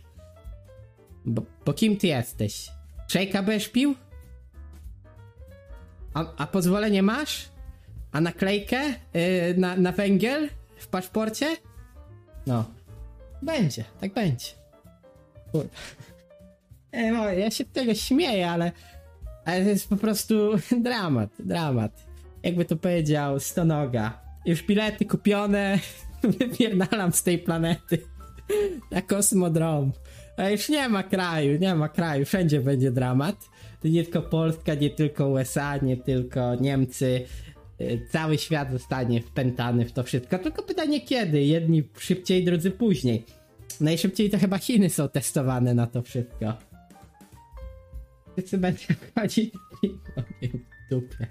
Bo, 1.25 1.41
bo 1.65 1.73
kim 1.73 1.97
ty 1.97 2.07
jesteś? 2.07 2.69
Shake'a 3.09 3.45
będziesz 3.45 3.69
pił? 3.69 3.95
A, 6.13 6.25
a 6.37 6.47
pozwolenie 6.47 7.03
masz? 7.03 7.49
A 8.11 8.21
naklejkę 8.21 8.81
y, 8.89 9.55
na, 9.57 9.75
na 9.75 9.91
węgiel 9.91 10.49
w 10.77 10.87
paszporcie? 10.87 11.55
No. 12.47 12.65
Będzie, 13.41 13.83
tak 13.99 14.13
będzie. 14.13 14.47
Kurwa. 15.51 15.69
Nie, 16.93 17.11
no, 17.11 17.31
ja 17.31 17.51
się 17.51 17.65
tego 17.65 17.93
śmieję, 17.93 18.49
ale, 18.49 18.71
ale 19.45 19.63
to 19.63 19.69
jest 19.69 19.89
po 19.89 19.97
prostu 19.97 20.51
dramat, 20.83 21.29
dramat. 21.39 22.05
Jakby 22.43 22.65
to 22.65 22.75
powiedział 22.75 23.39
Stonoga. 23.39 24.21
Już 24.45 24.63
bilety 24.63 25.05
kupione, 25.05 25.79
wypierdalam 26.39 27.11
z 27.11 27.23
tej 27.23 27.39
planety 27.39 27.97
na 28.91 29.01
kosmodrom. 29.01 29.91
Już 30.51 30.69
nie 30.69 30.89
ma 30.89 31.03
kraju, 31.03 31.59
nie 31.59 31.75
ma 31.75 31.89
kraju, 31.89 32.25
wszędzie 32.25 32.61
będzie 32.61 32.91
dramat. 32.91 33.49
Nie 33.83 34.03
tylko 34.03 34.21
Polska, 34.21 34.73
nie 34.73 34.89
tylko 34.89 35.27
USA, 35.29 35.77
nie 35.77 35.97
tylko 35.97 36.55
Niemcy. 36.55 37.25
Y, 37.81 38.07
Cały 38.11 38.37
świat 38.37 38.71
zostanie 38.71 39.21
wpętany 39.21 39.85
w 39.85 39.91
to 39.91 40.03
wszystko. 40.03 40.39
Tylko 40.39 40.63
pytanie 40.63 41.01
kiedy? 41.01 41.43
Jedni 41.43 41.83
szybciej, 41.97 42.43
drudzy 42.45 42.71
później. 42.71 43.25
Najszybciej 43.81 44.29
to 44.29 44.37
chyba 44.37 44.57
Chiny 44.57 44.89
są 44.89 45.09
testowane 45.09 45.73
na 45.73 45.87
to 45.87 46.01
wszystko. 46.01 46.53
Wszyscy 48.33 48.57
będą 48.57 48.79
chodzić 49.15 49.53
w 49.83 50.89
dupie. 50.89 51.27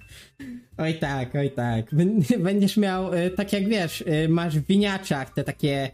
Oj 0.78 0.94
tak, 0.94 1.34
oj 1.34 1.50
tak. 1.50 1.92
Bę- 1.92 2.38
Będziesz 2.38 2.76
miał, 2.76 3.14
y, 3.14 3.30
tak 3.30 3.52
jak 3.52 3.68
wiesz, 3.68 4.00
y, 4.00 4.28
masz 4.28 4.58
w 4.58 4.66
winiaczach 4.66 5.34
te 5.34 5.44
takie 5.44 5.90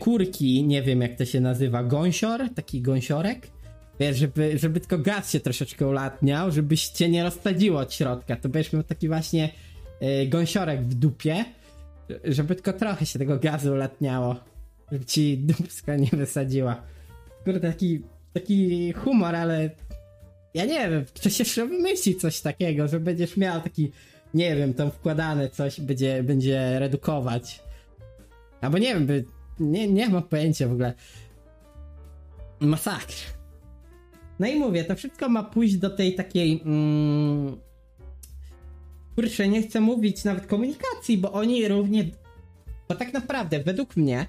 kurki, 0.00 0.64
nie 0.64 0.82
wiem 0.82 1.00
jak 1.02 1.16
to 1.16 1.24
się 1.24 1.40
nazywa, 1.40 1.82
gąsior, 1.82 2.40
taki 2.54 2.82
gąsiorek. 2.82 3.46
Wiesz, 4.00 4.16
żeby, 4.16 4.58
żeby 4.58 4.80
tylko 4.80 4.98
gaz 4.98 5.32
się 5.32 5.40
troszeczkę 5.40 5.86
ulatniał, 5.86 6.50
żebyś 6.50 6.88
cię 6.88 7.08
nie 7.08 7.22
rozsadziło 7.22 7.80
od 7.80 7.94
środka. 7.94 8.36
To 8.36 8.48
będziesz 8.48 8.72
miał 8.72 8.82
taki 8.82 9.08
właśnie 9.08 9.50
y, 10.02 10.26
gąsiorek 10.26 10.82
w 10.82 10.94
dupie, 10.94 11.44
żeby 12.24 12.54
tylko 12.54 12.72
trochę 12.72 13.06
się 13.06 13.18
tego 13.18 13.38
gazu 13.38 13.72
ulatniało. 13.72 14.36
Żeby 14.92 15.04
ci 15.04 15.38
dupska 15.38 15.96
nie 15.96 16.10
wysadziła. 16.12 16.82
Kurde, 17.44 17.60
taki, 17.60 18.02
taki 18.32 18.92
humor, 18.92 19.36
ale 19.36 19.70
ja 20.54 20.64
nie 20.64 20.90
wiem, 20.90 21.04
jeszcze 21.38 21.66
wymyśli 21.66 22.16
coś 22.16 22.40
takiego, 22.40 22.88
że 22.88 23.00
będziesz 23.00 23.36
miał 23.36 23.60
taki, 23.60 23.92
nie 24.34 24.56
wiem, 24.56 24.74
tam 24.74 24.90
wkładane 24.90 25.50
coś 25.50 25.80
będzie, 25.80 26.22
będzie 26.22 26.78
redukować. 26.78 27.60
Albo 28.60 28.78
nie 28.78 28.94
wiem, 28.94 29.06
by, 29.06 29.24
nie, 29.60 29.88
nie 29.88 30.08
mam 30.08 30.22
pojęcia 30.22 30.68
w 30.68 30.72
ogóle. 30.72 30.94
Masakr. 32.60 33.14
No 34.38 34.46
i 34.46 34.56
mówię, 34.56 34.84
to 34.84 34.96
wszystko 34.96 35.28
ma 35.28 35.42
pójść 35.42 35.76
do 35.76 35.90
tej 35.90 36.14
takiej. 36.14 36.62
Mm, 36.64 37.56
kurczę, 39.14 39.48
nie 39.48 39.62
chcę 39.62 39.80
mówić 39.80 40.24
nawet 40.24 40.46
komunikacji, 40.46 41.18
bo 41.18 41.32
oni 41.32 41.68
równie. 41.68 42.04
Bo 42.88 42.94
tak 42.94 43.12
naprawdę, 43.12 43.62
według 43.62 43.96
mnie, 43.96 44.26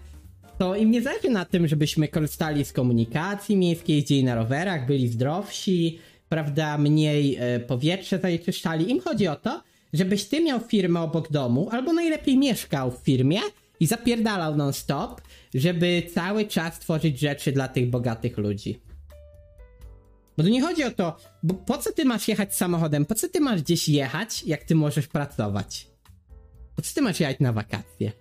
to 0.58 0.76
im 0.76 0.92
nie 0.92 1.02
zależy 1.02 1.30
na 1.30 1.46
tym, 1.46 1.68
żebyśmy 1.68 2.08
korzystali 2.08 2.66
z 2.66 2.74
komunikacji 2.74 3.58
miejskiej, 3.58 3.96
jeździli 3.96 4.24
na 4.24 4.36
rowerach, 4.36 4.86
byli 4.86 5.08
zdrowsi, 5.08 6.00
prawda, 6.30 6.78
mniej 6.78 7.38
e, 7.40 7.60
powietrze 7.60 8.20
zanieczyszczali. 8.20 8.92
Im 8.92 9.00
chodzi 9.00 9.28
o 9.28 9.36
to, 9.36 9.62
żebyś 9.94 10.26
ty 10.26 10.44
miał 10.44 10.60
firmę 10.60 11.02
obok 11.02 11.32
domu, 11.32 11.70
albo 11.72 11.94
najlepiej 11.94 12.38
mieszkał 12.38 12.92
w 12.92 12.98
firmie 12.98 13.40
i 13.82 13.88
zapierdalał 13.88 14.56
non-stop, 14.56 15.22
żeby 15.54 16.04
cały 16.14 16.46
czas 16.46 16.80
tworzyć 16.80 17.20
rzeczy 17.20 17.52
dla 17.52 17.68
tych 17.68 17.90
bogatych 17.90 18.38
ludzi. 18.38 18.82
Bo 20.38 20.44
tu 20.44 20.50
nie 20.50 20.62
chodzi 20.62 20.84
o 20.84 20.92
to, 20.92 21.18
bo 21.44 21.54
po 21.54 21.78
co 21.78 21.92
ty 21.92 22.06
masz 22.06 22.28
jechać 22.28 22.56
samochodem? 22.56 23.06
Po 23.06 23.16
co 23.16 23.30
ty 23.30 23.40
masz 23.40 23.62
gdzieś 23.62 23.90
jechać, 23.90 24.44
jak 24.44 24.64
ty 24.64 24.76
możesz 24.76 25.08
pracować? 25.08 25.88
Po 26.76 26.82
co 26.82 26.96
ty 26.96 27.02
masz 27.02 27.20
jechać 27.20 27.40
na 27.40 27.54
wakacje? 27.54 28.12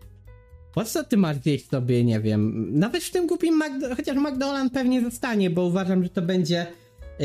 Po 0.75 0.85
co 0.85 1.05
ty 1.05 1.16
masz 1.16 1.38
gdzieś 1.38 1.66
sobie, 1.66 2.05
nie 2.05 2.20
wiem, 2.20 2.70
nawet 2.79 3.05
w 3.05 3.11
tym 3.11 3.27
głupim 3.27 3.61
McDo- 3.62 3.96
chociaż 3.96 4.16
McDonald's 4.16 4.70
pewnie 4.70 5.01
zostanie, 5.01 5.51
bo 5.51 5.64
uważam, 5.64 6.03
że 6.03 6.09
to 6.09 6.23
będzie 6.23 6.66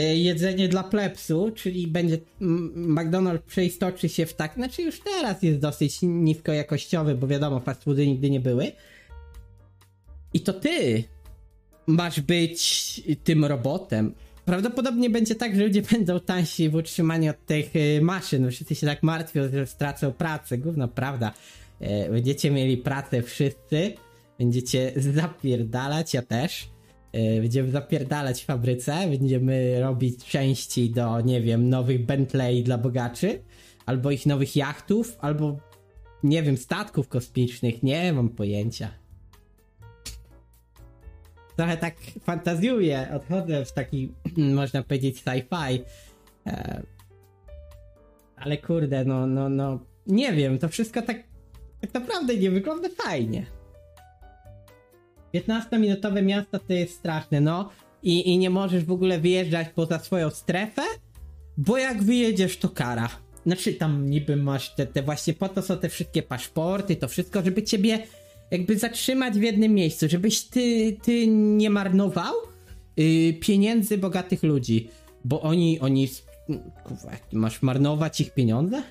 jedzenie 0.02 0.68
dla 0.68 0.84
plebsu, 0.84 1.52
czyli 1.56 1.88
będzie 1.88 2.18
McDonald's 2.76 3.42
przeistoczy 3.42 4.10
się 4.10 4.26
w 4.26 4.34
tak, 4.34 4.54
znaczy 4.54 4.82
już 4.82 5.00
teraz 5.00 5.44
jest 5.44 5.60
dosyć 5.60 5.98
niskojakościowy, 6.02 7.16
bo 7.16 7.28
wiadomo, 7.28 7.60
fast 7.60 7.84
foody 7.84 8.08
nigdy 8.08 8.30
nie 8.30 8.40
były. 8.40 8.72
I 10.34 10.40
to 10.42 10.54
ty 10.54 11.04
masz 11.88 12.22
być 12.22 13.02
tym 13.24 13.46
robotem. 13.46 14.14
Prawdopodobnie 14.46 15.10
będzie 15.10 15.36
tak, 15.36 15.56
że 15.56 15.64
ludzie 15.64 15.82
będą 15.92 16.20
tańsi 16.20 16.70
w 16.70 16.76
utrzymaniu 16.76 17.32
od 17.32 17.46
tych 17.46 17.76
y, 17.76 18.02
maszyn. 18.02 18.52
Wszyscy 18.52 18.76
się 18.76 18.88
tak 18.88 19.04
martwią, 19.04 19.42
że 19.54 19.68
stracą 19.68 20.14
pracę. 20.14 20.58
Gówno, 20.58 20.88
prawda. 20.88 21.34
E, 21.80 22.10
Będziecie 22.10 22.52
mieli 22.52 22.78
pracę 22.78 23.22
wszyscy. 23.22 23.94
Będziecie 24.40 24.94
zapierdalać, 25.16 26.14
ja 26.14 26.22
też. 26.22 26.75
E, 27.16 27.42
Będziemy 27.42 27.72
zapierdalać 27.72 28.42
w 28.42 28.46
fabryce. 28.46 29.08
Będziemy 29.10 29.82
robić 29.82 30.26
części 30.26 30.90
do, 30.90 31.22
nie 31.22 31.42
wiem, 31.42 31.70
nowych 31.70 32.06
Bentley 32.06 32.64
dla 32.64 32.78
bogaczy. 32.78 33.42
Albo 33.86 34.12
ich 34.12 34.26
nowych 34.26 34.56
jachtów, 34.56 35.18
albo, 35.20 35.58
nie 36.24 36.44
wiem, 36.44 36.58
statków 36.58 37.08
kosmicznych. 37.08 37.84
Nie 37.84 38.14
mam 38.14 38.30
pojęcia 38.30 39.06
trochę 41.56 41.78
tak 41.78 41.96
fantazjuję, 42.22 43.08
odchodzę 43.14 43.66
w 43.66 43.72
taki, 43.72 44.12
można 44.62 44.84
powiedzieć, 44.84 45.24
sci-fi. 45.24 45.80
E, 46.48 46.84
ale 48.38 48.58
kurde, 48.58 49.06
no, 49.06 49.28
no, 49.28 49.50
no, 49.50 49.80
nie 50.08 50.34
wiem, 50.34 50.60
to 50.60 50.70
wszystko 50.70 51.02
tak, 51.02 51.18
tak 51.82 51.94
naprawdę 51.94 52.38
nie 52.38 52.52
wygląda 52.52 52.90
fajnie. 52.90 53.46
15-minutowe 55.36 56.24
miasto 56.24 56.60
to 56.60 56.74
jest 56.74 56.94
straszne, 56.94 57.42
no. 57.42 57.70
I, 58.04 58.30
I 58.30 58.38
nie 58.38 58.50
możesz 58.50 58.84
w 58.84 58.92
ogóle 58.92 59.20
wyjeżdżać 59.20 59.68
poza 59.76 60.00
swoją 60.00 60.30
strefę, 60.30 60.82
bo 61.58 61.78
jak 61.78 62.04
wyjedziesz, 62.04 62.58
to 62.58 62.70
kara. 62.70 63.10
Znaczy, 63.46 63.74
tam 63.74 64.10
niby 64.10 64.36
masz 64.36 64.76
te, 64.76 64.88
te 64.88 65.04
właśnie 65.04 65.34
po 65.34 65.50
to 65.50 65.62
są 65.62 65.78
te 65.78 65.90
wszystkie 65.90 66.24
paszporty, 66.24 66.96
to 66.96 67.08
wszystko, 67.08 67.42
żeby 67.42 67.64
ciebie 67.64 68.00
jakby 68.52 68.78
zatrzymać 68.78 69.34
w 69.34 69.42
jednym 69.42 69.74
miejscu, 69.74 70.10
żebyś 70.10 70.42
ty, 70.42 70.98
ty 71.04 71.28
nie 71.28 71.70
marnował 71.70 72.34
yy, 72.98 73.34
pieniędzy 73.34 73.98
bogatych 73.98 74.44
ludzi, 74.44 74.90
bo 75.26 75.42
oni, 75.42 75.80
oni, 75.80 76.08
kurwa, 76.84 77.12
masz 77.34 77.62
marnować 77.62 78.22
ich 78.22 78.34
pieniądze? 78.34 78.84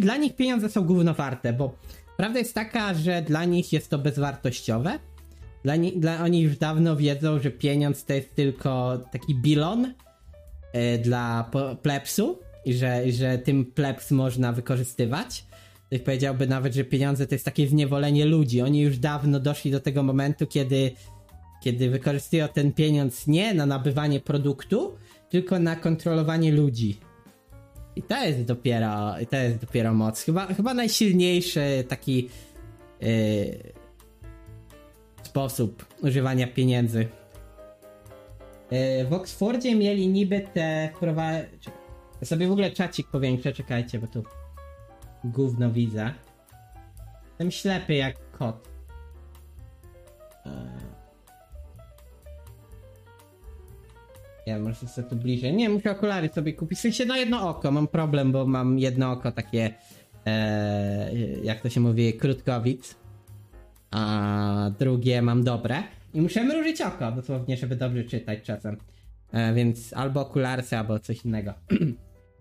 Dla 0.00 0.16
nich 0.16 0.36
pieniądze 0.36 0.68
są 0.68 0.82
gówno 0.82 1.14
warte, 1.14 1.52
bo 1.52 1.74
prawda 2.16 2.38
jest 2.38 2.54
taka, 2.54 2.94
że 2.94 3.22
dla 3.22 3.44
nich 3.44 3.72
jest 3.72 3.90
to 3.90 3.98
bezwartościowe. 3.98 4.98
Dla, 5.66 5.76
ni- 5.76 5.92
dla 5.92 6.24
oni 6.24 6.40
już 6.40 6.56
dawno 6.56 6.96
wiedzą, 6.96 7.38
że 7.38 7.50
pieniądz 7.50 8.04
to 8.04 8.12
jest 8.12 8.34
tylko 8.34 8.98
taki 9.12 9.34
bilon 9.34 9.94
yy, 10.74 10.98
dla 10.98 11.50
plebsu 11.82 12.38
i 12.64 12.74
że, 12.74 13.12
że 13.12 13.38
tym 13.38 13.64
plebs 13.64 14.10
można 14.10 14.52
wykorzystywać. 14.52 15.44
Ktoś 15.86 16.00
powiedziałby 16.00 16.46
nawet, 16.46 16.74
że 16.74 16.84
pieniądze 16.84 17.26
to 17.26 17.34
jest 17.34 17.44
takie 17.44 17.66
zniewolenie 17.66 18.24
ludzi. 18.24 18.62
Oni 18.62 18.80
już 18.80 18.98
dawno 18.98 19.40
doszli 19.40 19.70
do 19.70 19.80
tego 19.80 20.02
momentu, 20.02 20.46
kiedy, 20.46 20.90
kiedy 21.62 21.90
wykorzystują 21.90 22.48
ten 22.48 22.72
pieniądz 22.72 23.26
nie 23.26 23.54
na 23.54 23.66
nabywanie 23.66 24.20
produktu, 24.20 24.94
tylko 25.30 25.58
na 25.58 25.76
kontrolowanie 25.76 26.52
ludzi. 26.52 27.00
I 27.96 28.02
to 28.02 28.24
jest 28.24 28.44
dopiero, 28.44 29.14
to 29.30 29.36
jest 29.36 29.56
dopiero 29.56 29.94
moc. 29.94 30.22
Chyba, 30.22 30.46
chyba 30.46 30.74
najsilniejszy 30.74 31.84
taki 31.88 32.28
yy, 33.00 33.75
sposób 35.36 35.86
używania 36.02 36.46
pieniędzy. 36.46 37.08
Yy, 38.70 39.04
w 39.04 39.12
Oxfordzie 39.12 39.74
mieli 39.74 40.08
niby 40.08 40.40
te 40.54 40.90
wprowa... 40.96 41.32
czekaj, 41.60 41.80
Ja 42.20 42.26
sobie 42.26 42.48
w 42.48 42.52
ogóle 42.52 42.70
czacik 42.70 43.08
powiększę, 43.08 43.52
czekajcie, 43.52 43.98
bo 43.98 44.06
tu 44.06 44.24
gówno 45.24 45.70
widzę. 45.70 46.10
Jestem 47.28 47.50
ślepy 47.50 47.94
jak 47.94 48.30
kot. 48.30 48.68
Eee. 50.46 50.52
Ja 54.46 54.58
muszę 54.58 54.88
sobie 54.88 55.08
tu 55.08 55.16
bliżej. 55.16 55.54
Nie, 55.54 55.68
muszę 55.68 55.90
okulary 55.90 56.28
sobie 56.28 56.52
kupić. 56.52 56.78
W 56.78 57.06
na 57.06 57.18
jedno 57.18 57.48
oko. 57.48 57.70
Mam 57.70 57.88
problem, 57.88 58.32
bo 58.32 58.46
mam 58.46 58.78
jedno 58.78 59.12
oko 59.12 59.32
takie. 59.32 59.74
E, 60.26 61.10
jak 61.42 61.60
to 61.60 61.68
się 61.68 61.80
mówi, 61.80 62.14
krótkowic. 62.14 63.05
A 63.90 64.70
drugie 64.78 65.22
mam 65.22 65.44
dobre. 65.44 65.82
I 66.14 66.20
muszę 66.20 66.44
mrużyć 66.44 66.80
oko 66.80 67.12
dosłownie, 67.12 67.56
żeby 67.56 67.76
dobrze 67.76 68.04
czytać 68.04 68.42
czasem. 68.42 68.76
E, 69.32 69.54
więc 69.54 69.92
albo 69.92 70.20
okularsy, 70.20 70.76
albo 70.76 70.98
coś 70.98 71.24
innego. 71.24 71.54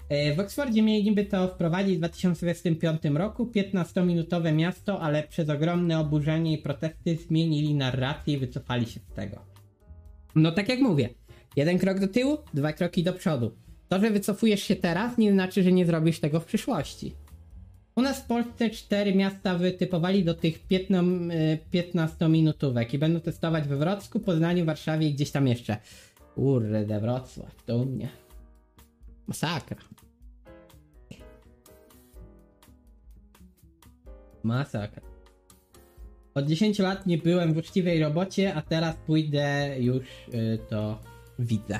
E, 0.10 0.36
W 0.36 0.39
Oksfordzie 0.39 0.81
mieli 0.81 1.03
niby 1.03 1.25
to 1.25 1.47
wprowadzić 1.47 1.95
w 1.95 1.97
2025 1.97 3.01
roku, 3.13 3.51
15-minutowe 3.55 4.53
miasto, 4.53 5.01
ale 5.01 5.23
przez 5.23 5.49
ogromne 5.49 5.99
oburzenie 5.99 6.53
i 6.53 6.58
protesty 6.58 7.17
zmienili 7.27 7.75
narrację 7.75 8.34
i 8.34 8.38
wycofali 8.38 8.86
się 8.86 8.99
z 8.99 9.15
tego. 9.15 9.38
No 10.36 10.51
tak 10.51 10.69
jak 10.69 10.79
mówię, 10.79 11.10
jeden 11.55 11.79
krok 11.79 11.99
do 11.99 12.08
tyłu, 12.08 12.38
dwa 12.53 12.73
kroki 12.73 13.03
do 13.03 13.13
przodu. 13.13 13.51
To, 13.89 13.99
że 13.99 14.12
wycofujesz 14.12 14.63
się 14.63 14.75
teraz, 14.75 15.17
nie 15.17 15.31
znaczy, 15.31 15.63
że 15.63 15.71
nie 15.71 15.86
zrobisz 15.86 16.19
tego 16.19 16.39
w 16.39 16.45
przyszłości. 16.45 17.15
U 17.95 18.01
nas 18.01 18.21
w 18.21 18.25
Polsce 18.25 18.69
cztery 18.69 19.15
miasta 19.15 19.58
wytypowali 19.58 20.23
do 20.23 20.34
tych 20.34 20.67
15-minutówek 21.73 22.93
i 22.93 22.97
będą 22.97 23.19
testować 23.19 23.67
we 23.67 23.77
Wrocku, 23.77 24.19
Poznaniu, 24.19 24.65
Warszawie 24.65 25.08
i 25.08 25.13
gdzieś 25.13 25.31
tam 25.31 25.47
jeszcze. 25.47 25.77
Kurde, 26.36 26.99
Wrocław, 26.99 27.63
to 27.65 27.77
u 27.77 27.86
mnie. 27.86 28.10
Masakra. 29.27 29.77
Masakra. 34.43 35.01
Od 36.34 36.47
10 36.47 36.79
lat 36.79 37.05
nie 37.05 37.17
byłem 37.17 37.53
w 37.53 37.58
uczciwej 37.58 37.99
robocie, 37.99 38.53
a 38.53 38.62
teraz 38.62 38.95
pójdę 39.08 39.75
już 39.79 40.05
y, 40.34 40.60
to 40.69 40.99
widzę. 41.39 41.79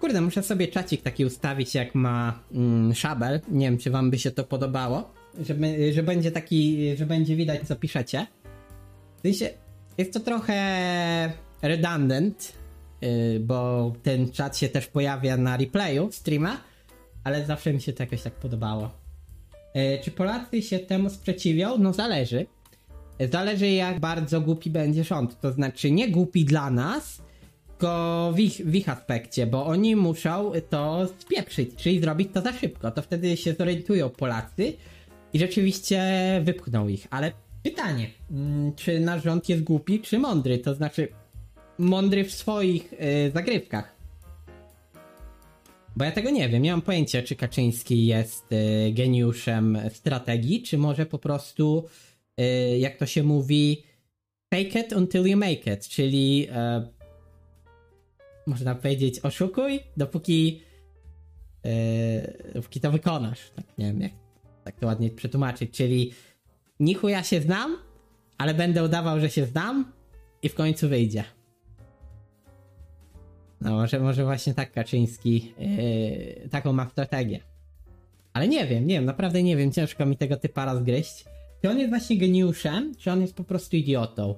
Kurde, 0.00 0.20
muszę 0.20 0.42
sobie 0.42 0.68
czacik 0.68 1.02
taki 1.02 1.24
ustawić 1.24 1.74
jak 1.74 1.94
ma 1.94 2.40
mm, 2.54 2.94
szabel. 2.94 3.40
Nie 3.48 3.66
wiem, 3.66 3.78
czy 3.78 3.90
wam 3.90 4.10
by 4.10 4.18
się 4.18 4.30
to 4.30 4.44
podobało. 4.44 5.21
Że, 5.40 5.54
że 5.92 6.02
będzie 6.02 6.30
taki, 6.30 6.90
że 6.96 7.06
będzie 7.06 7.36
widać 7.36 7.60
co 7.62 7.76
piszecie. 7.76 8.26
W 9.16 9.20
sensie, 9.20 9.50
jest 9.98 10.12
to 10.12 10.20
trochę 10.20 11.32
redundant, 11.62 12.52
yy, 13.00 13.40
bo 13.40 13.92
ten 14.02 14.30
czat 14.30 14.58
się 14.58 14.68
też 14.68 14.86
pojawia 14.86 15.36
na 15.36 15.56
replayu 15.56 16.12
streama, 16.12 16.60
ale 17.24 17.46
zawsze 17.46 17.72
mi 17.72 17.80
się 17.80 17.92
to 17.92 18.02
jakoś 18.02 18.22
tak 18.22 18.34
podobało. 18.34 18.90
Yy, 19.74 19.98
czy 20.04 20.10
Polacy 20.10 20.62
się 20.62 20.78
temu 20.78 21.10
sprzeciwią? 21.10 21.78
No 21.78 21.92
zależy. 21.92 22.46
Zależy 23.32 23.70
jak 23.70 24.00
bardzo 24.00 24.40
głupi 24.40 24.70
będzie 24.70 25.04
rząd. 25.04 25.40
To 25.40 25.52
znaczy 25.52 25.90
nie 25.90 26.08
głupi 26.08 26.44
dla 26.44 26.70
nas, 26.70 27.22
tylko 27.82 28.32
w 28.34 28.38
ich, 28.38 28.56
w 28.56 28.74
ich 28.74 28.88
aspekcie, 28.88 29.46
bo 29.46 29.66
oni 29.66 29.96
muszą 29.96 30.52
to 30.70 31.06
spieprzyć, 31.18 31.70
czyli 31.76 32.00
zrobić 32.00 32.28
to 32.34 32.40
za 32.40 32.52
szybko. 32.52 32.90
To 32.90 33.02
wtedy 33.02 33.36
się 33.36 33.54
zorientują 33.54 34.10
Polacy 34.10 34.72
i 35.32 35.38
rzeczywiście 35.38 36.00
wypchną 36.44 36.88
ich. 36.88 37.06
Ale 37.10 37.32
pytanie, 37.62 38.10
mm, 38.30 38.74
czy 38.74 39.00
nasz 39.00 39.22
rząd 39.22 39.48
jest 39.48 39.62
głupi, 39.62 40.00
czy 40.00 40.18
mądry? 40.18 40.58
To 40.58 40.74
znaczy 40.74 41.08
mądry 41.78 42.24
w 42.24 42.32
swoich 42.32 42.92
y, 42.92 43.30
zagrywkach. 43.34 43.96
Bo 45.96 46.04
ja 46.04 46.12
tego 46.12 46.30
nie 46.30 46.48
wiem, 46.48 46.62
nie 46.62 46.70
mam 46.70 46.82
pojęcia, 46.82 47.22
czy 47.22 47.36
Kaczyński 47.36 48.06
jest 48.06 48.52
y, 48.52 48.92
geniuszem 48.92 49.78
strategii, 49.92 50.62
czy 50.62 50.78
może 50.78 51.06
po 51.06 51.18
prostu, 51.18 51.84
y, 52.40 52.78
jak 52.78 52.96
to 52.96 53.06
się 53.06 53.22
mówi, 53.22 53.82
fake 54.54 54.80
it 54.80 54.92
until 54.92 55.26
you 55.26 55.36
make 55.36 55.66
it, 55.66 55.88
czyli 55.88 56.48
y, 56.48 57.02
można 58.46 58.74
powiedzieć 58.74 59.20
oszukuj, 59.20 59.80
dopóki, 59.96 60.62
y, 61.66 62.52
dopóki 62.54 62.80
to 62.80 62.90
wykonasz. 62.90 63.50
Tak, 63.56 63.64
nie 63.78 63.86
wiem, 63.86 64.00
jak 64.00 64.21
tak 64.64 64.76
to 64.76 64.86
ładnie 64.86 65.10
przetłumaczyć, 65.10 65.70
czyli 65.70 66.12
nichu 66.80 67.08
ja 67.08 67.22
się 67.22 67.40
znam, 67.40 67.76
ale 68.38 68.54
będę 68.54 68.84
udawał, 68.84 69.20
że 69.20 69.30
się 69.30 69.46
znam 69.46 69.92
i 70.42 70.48
w 70.48 70.54
końcu 70.54 70.88
wyjdzie. 70.88 71.24
No 73.60 73.72
może, 73.72 74.00
może 74.00 74.24
właśnie 74.24 74.54
tak 74.54 74.72
Kaczyński 74.72 75.54
yy, 75.58 76.48
taką 76.48 76.72
ma 76.72 76.88
strategię. 76.88 77.40
Ale 78.32 78.48
nie 78.48 78.66
wiem, 78.66 78.86
nie 78.86 78.94
wiem, 78.94 79.04
naprawdę 79.04 79.42
nie 79.42 79.56
wiem, 79.56 79.72
ciężko 79.72 80.06
mi 80.06 80.16
tego 80.16 80.36
typa 80.36 80.64
rozgryźć. 80.64 81.24
Czy 81.62 81.70
on 81.70 81.78
jest 81.78 81.90
właśnie 81.90 82.18
geniuszem, 82.18 82.94
czy 82.98 83.10
on 83.10 83.20
jest 83.20 83.36
po 83.36 83.44
prostu 83.44 83.76
idiotą? 83.76 84.34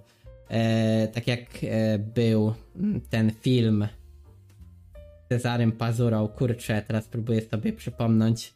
E, 0.49 1.09
tak 1.09 1.27
jak 1.27 1.41
e, 1.63 1.99
był 1.99 2.55
ten 3.11 3.31
film 3.31 3.89
z 5.25 5.29
Cezarym 5.29 5.73
Pazurą, 5.73 6.29
kurczę, 6.29 6.83
teraz 6.87 7.09
próbuję 7.09 7.43
sobie 7.43 7.73
przypomnieć. 7.73 8.55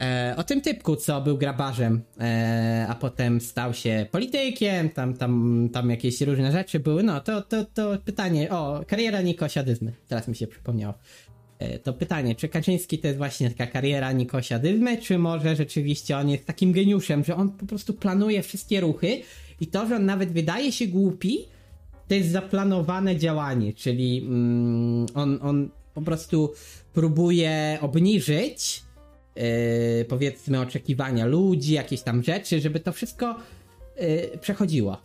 E, 0.00 0.34
o 0.36 0.44
tym 0.44 0.60
typku, 0.60 0.96
co 0.96 1.20
był 1.20 1.38
grabarzem, 1.38 2.02
e, 2.20 2.86
a 2.88 2.94
potem 2.94 3.40
stał 3.40 3.74
się 3.74 4.06
politykiem, 4.10 4.90
tam, 4.90 5.14
tam, 5.14 5.68
tam 5.72 5.90
jakieś 5.90 6.20
różne 6.20 6.52
rzeczy 6.52 6.80
były. 6.80 7.02
No, 7.02 7.20
to, 7.20 7.42
to, 7.42 7.64
to 7.64 7.98
pytanie, 8.04 8.50
o, 8.50 8.84
kariera 8.86 9.22
Nikosia 9.22 9.62
Dyzmy, 9.62 9.92
teraz 10.08 10.28
mi 10.28 10.36
się 10.36 10.46
przypomniało. 10.46 10.94
E, 11.58 11.78
to 11.78 11.92
pytanie, 11.92 12.34
czy 12.34 12.48
Kaczyński 12.48 12.98
to 12.98 13.06
jest 13.06 13.18
właśnie 13.18 13.50
taka 13.50 13.66
kariera 13.66 14.12
Nikosia 14.12 14.58
Dyzmy, 14.58 14.96
czy 14.98 15.18
może 15.18 15.56
rzeczywiście 15.56 16.18
on 16.18 16.28
jest 16.28 16.46
takim 16.46 16.72
geniuszem, 16.72 17.24
że 17.24 17.36
on 17.36 17.50
po 17.50 17.66
prostu 17.66 17.94
planuje 17.94 18.42
wszystkie 18.42 18.80
ruchy 18.80 19.20
i 19.60 19.66
to, 19.66 19.88
że 19.88 19.96
on 19.96 20.04
nawet 20.04 20.32
wydaje 20.32 20.72
się 20.72 20.86
głupi, 20.86 21.38
to 22.08 22.14
jest 22.14 22.30
zaplanowane 22.30 23.16
działanie, 23.16 23.72
czyli 23.72 24.18
mm, 24.18 25.06
on, 25.14 25.38
on 25.42 25.70
po 25.94 26.02
prostu 26.02 26.52
próbuje 26.92 27.78
obniżyć 27.80 28.82
yy, 29.36 30.04
powiedzmy 30.08 30.60
oczekiwania 30.60 31.26
ludzi, 31.26 31.72
jakieś 31.72 32.02
tam 32.02 32.22
rzeczy, 32.22 32.60
żeby 32.60 32.80
to 32.80 32.92
wszystko 32.92 33.36
yy, 34.00 34.38
przechodziło. 34.40 34.96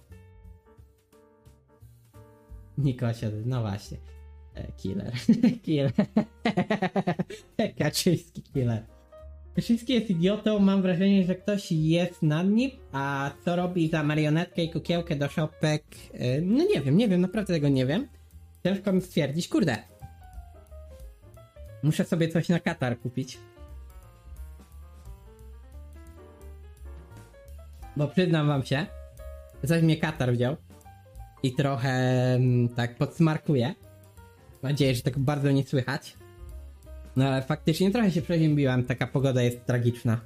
Nikosia, 2.77 3.27
no 3.45 3.61
właśnie. 3.61 3.97
E, 4.55 4.71
Killer. 4.77 5.13
killer. 5.63 5.91
Kaczyński 7.79 8.43
killer. 8.53 8.85
Kaczyński 9.55 9.93
jest 9.93 10.09
idiotą, 10.09 10.59
mam 10.59 10.81
wrażenie, 10.81 11.25
że 11.25 11.35
ktoś 11.35 11.71
jest 11.71 12.21
nad 12.23 12.47
nim, 12.47 12.71
a 12.91 13.31
co 13.45 13.55
robi 13.55 13.89
za 13.89 14.03
marionetkę 14.03 14.63
i 14.63 14.69
kukiełkę 14.69 15.15
do 15.15 15.29
szopek, 15.29 15.83
no 16.41 16.63
nie 16.63 16.81
wiem, 16.81 16.97
nie 16.97 17.07
wiem, 17.07 17.21
naprawdę 17.21 17.53
tego 17.53 17.69
nie 17.69 17.85
wiem. 17.85 18.07
Ciężko 18.63 18.93
mi 18.93 19.01
stwierdzić, 19.01 19.47
kurde. 19.47 19.77
Muszę 21.83 22.05
sobie 22.05 22.27
coś 22.29 22.49
na 22.49 22.59
Katar 22.59 22.99
kupić. 22.99 23.37
Bo 27.99 28.07
przyznam 28.07 28.47
wam 28.47 28.65
się, 28.65 28.85
coś 29.67 29.81
mnie 29.81 29.97
Katar 29.97 30.33
wziął 30.33 30.55
i 31.43 31.55
trochę 31.55 31.89
mm, 32.35 32.69
tak 32.69 32.95
podsmarkuje. 32.95 33.75
Mam 34.63 34.71
nadzieję, 34.71 34.95
że 34.95 35.01
tak 35.01 35.19
bardzo 35.19 35.51
nie 35.51 35.63
słychać. 35.63 36.13
No 37.15 37.27
ale 37.27 37.41
faktycznie 37.41 37.91
trochę 37.91 38.12
się 38.12 38.21
przeziębiłem, 38.21 38.83
taka 38.83 39.07
pogoda 39.07 39.41
jest 39.41 39.65
tragiczna. 39.65 40.21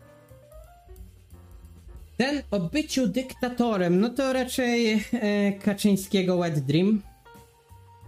Ten 2.18 2.42
o 2.52 2.60
byciu 2.60 3.08
dyktatorem, 3.08 4.00
no 4.00 4.10
to 4.10 4.34
raczej 4.34 5.04
e, 5.14 5.52
Kaczyńskiego 5.52 6.38
wet 6.38 6.60
dream. 6.60 7.02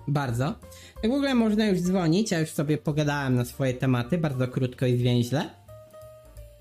Bardzo. 0.07 0.55
W 1.03 1.05
ogóle 1.05 1.35
można 1.35 1.65
już 1.65 1.79
dzwonić, 1.79 2.31
ja 2.31 2.39
już 2.39 2.49
sobie 2.49 2.77
pogadałem 2.77 3.35
na 3.35 3.45
swoje 3.45 3.73
tematy, 3.73 4.17
bardzo 4.17 4.47
krótko 4.47 4.85
i 4.85 4.97
zwięźle. 4.97 5.64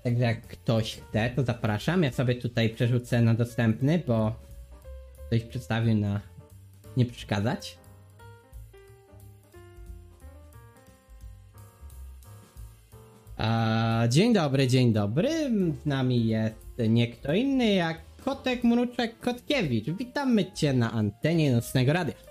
Także 0.05 0.23
jak 0.23 0.41
ktoś 0.41 0.95
chce, 0.95 1.29
to 1.35 1.43
zapraszam. 1.43 2.03
Ja 2.03 2.11
sobie 2.11 2.35
tutaj 2.35 2.69
przerzucę 2.69 3.21
na 3.21 3.33
dostępny, 3.33 4.03
bo 4.07 4.35
ktoś 5.27 5.43
przedstawił 5.43 5.95
na 5.95 6.21
nie 6.97 7.05
przeszkadzać. 7.05 7.77
A, 13.37 14.03
dzień 14.09 14.33
dobry, 14.33 14.67
dzień 14.67 14.93
dobry. 14.93 15.29
Z 15.83 15.85
nami 15.85 16.27
jest 16.27 16.81
nie 16.89 17.07
kto 17.07 17.33
inny 17.33 17.73
jak 17.73 17.97
Kotek 18.25 18.63
Mruczek 18.63 19.19
Kotkiewicz. 19.19 19.89
Witamy 19.89 20.51
Cię 20.51 20.73
na 20.73 20.91
antenie 20.91 21.51
Nocnego 21.51 21.93
Radia. 21.93 22.24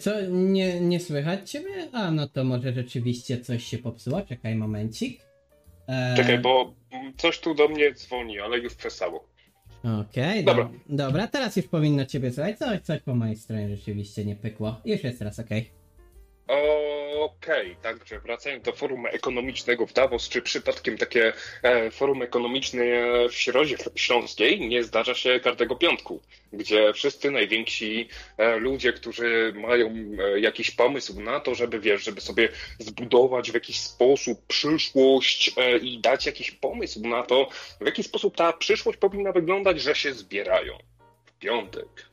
Co? 0.00 0.10
Nie, 0.30 0.80
nie 0.80 1.00
słychać 1.00 1.50
ciebie? 1.50 1.88
A, 1.92 2.10
no 2.10 2.28
to 2.28 2.44
może 2.44 2.72
rzeczywiście 2.72 3.40
coś 3.40 3.64
się 3.64 3.78
popsuło. 3.78 4.22
Czekaj 4.22 4.54
momencik. 4.56 5.20
E, 5.88 6.14
Czekaj, 6.16 6.38
bo 6.38 6.74
coś 7.16 7.38
tu 7.40 7.54
do 7.54 7.68
mnie 7.68 7.92
dzwoni, 7.94 8.40
ale 8.40 8.58
już 8.58 8.74
przestało. 8.74 9.30
Okej, 10.00 10.44
Dobra. 10.44 10.64
dobra. 10.64 10.80
dobra, 10.88 11.26
teraz 11.26 11.56
już 11.56 11.66
powinno 11.66 12.04
ciebie 12.06 12.32
słychać. 12.32 12.58
Coś, 12.58 12.80
coś 12.80 13.00
po 13.02 13.14
mojej 13.14 13.36
stronie 13.36 13.76
rzeczywiście 13.76 14.24
nie 14.24 14.36
pykło. 14.36 14.80
Już 14.84 15.04
jest 15.04 15.18
teraz 15.18 15.38
okej. 15.38 15.70
Okej, 17.20 17.76
także 17.82 18.20
wracając 18.20 18.64
do 18.64 18.72
forum 18.72 19.06
ekonomicznego 19.06 19.86
w 19.86 19.92
Davos, 19.92 20.28
czy 20.28 20.42
przypadkiem 20.42 20.98
takie 20.98 21.32
e, 21.62 21.90
forum 21.90 22.22
ekonomiczne 22.22 22.84
w 23.28 23.34
Środzie 23.34 23.76
Śląskiej 23.96 24.68
nie 24.68 24.84
zdarza 24.84 25.14
się 25.14 25.40
każdego 25.40 25.76
piątku, 25.76 26.20
gdzie 26.52 26.92
wszyscy 26.92 27.30
najwięksi 27.30 28.08
e, 28.38 28.56
ludzie, 28.56 28.92
którzy 28.92 29.52
mają 29.56 29.94
e, 30.18 30.40
jakiś 30.40 30.70
pomysł 30.70 31.20
na 31.20 31.40
to, 31.40 31.54
żeby 31.54 31.80
wiesz, 31.80 32.04
żeby 32.04 32.20
sobie 32.20 32.48
zbudować 32.78 33.50
w 33.50 33.54
jakiś 33.54 33.80
sposób 33.80 34.46
przyszłość 34.46 35.54
i 35.82 35.98
dać 35.98 36.26
jakiś 36.26 36.50
pomysł 36.50 37.08
na 37.08 37.22
to, 37.22 37.48
w 37.80 37.86
jaki 37.86 38.02
sposób 38.02 38.36
ta 38.36 38.52
przyszłość 38.52 38.98
powinna 38.98 39.32
wyglądać, 39.32 39.80
że 39.80 39.94
się 39.94 40.12
zbierają 40.12 40.78
w 41.26 41.38
piątek. 41.38 42.09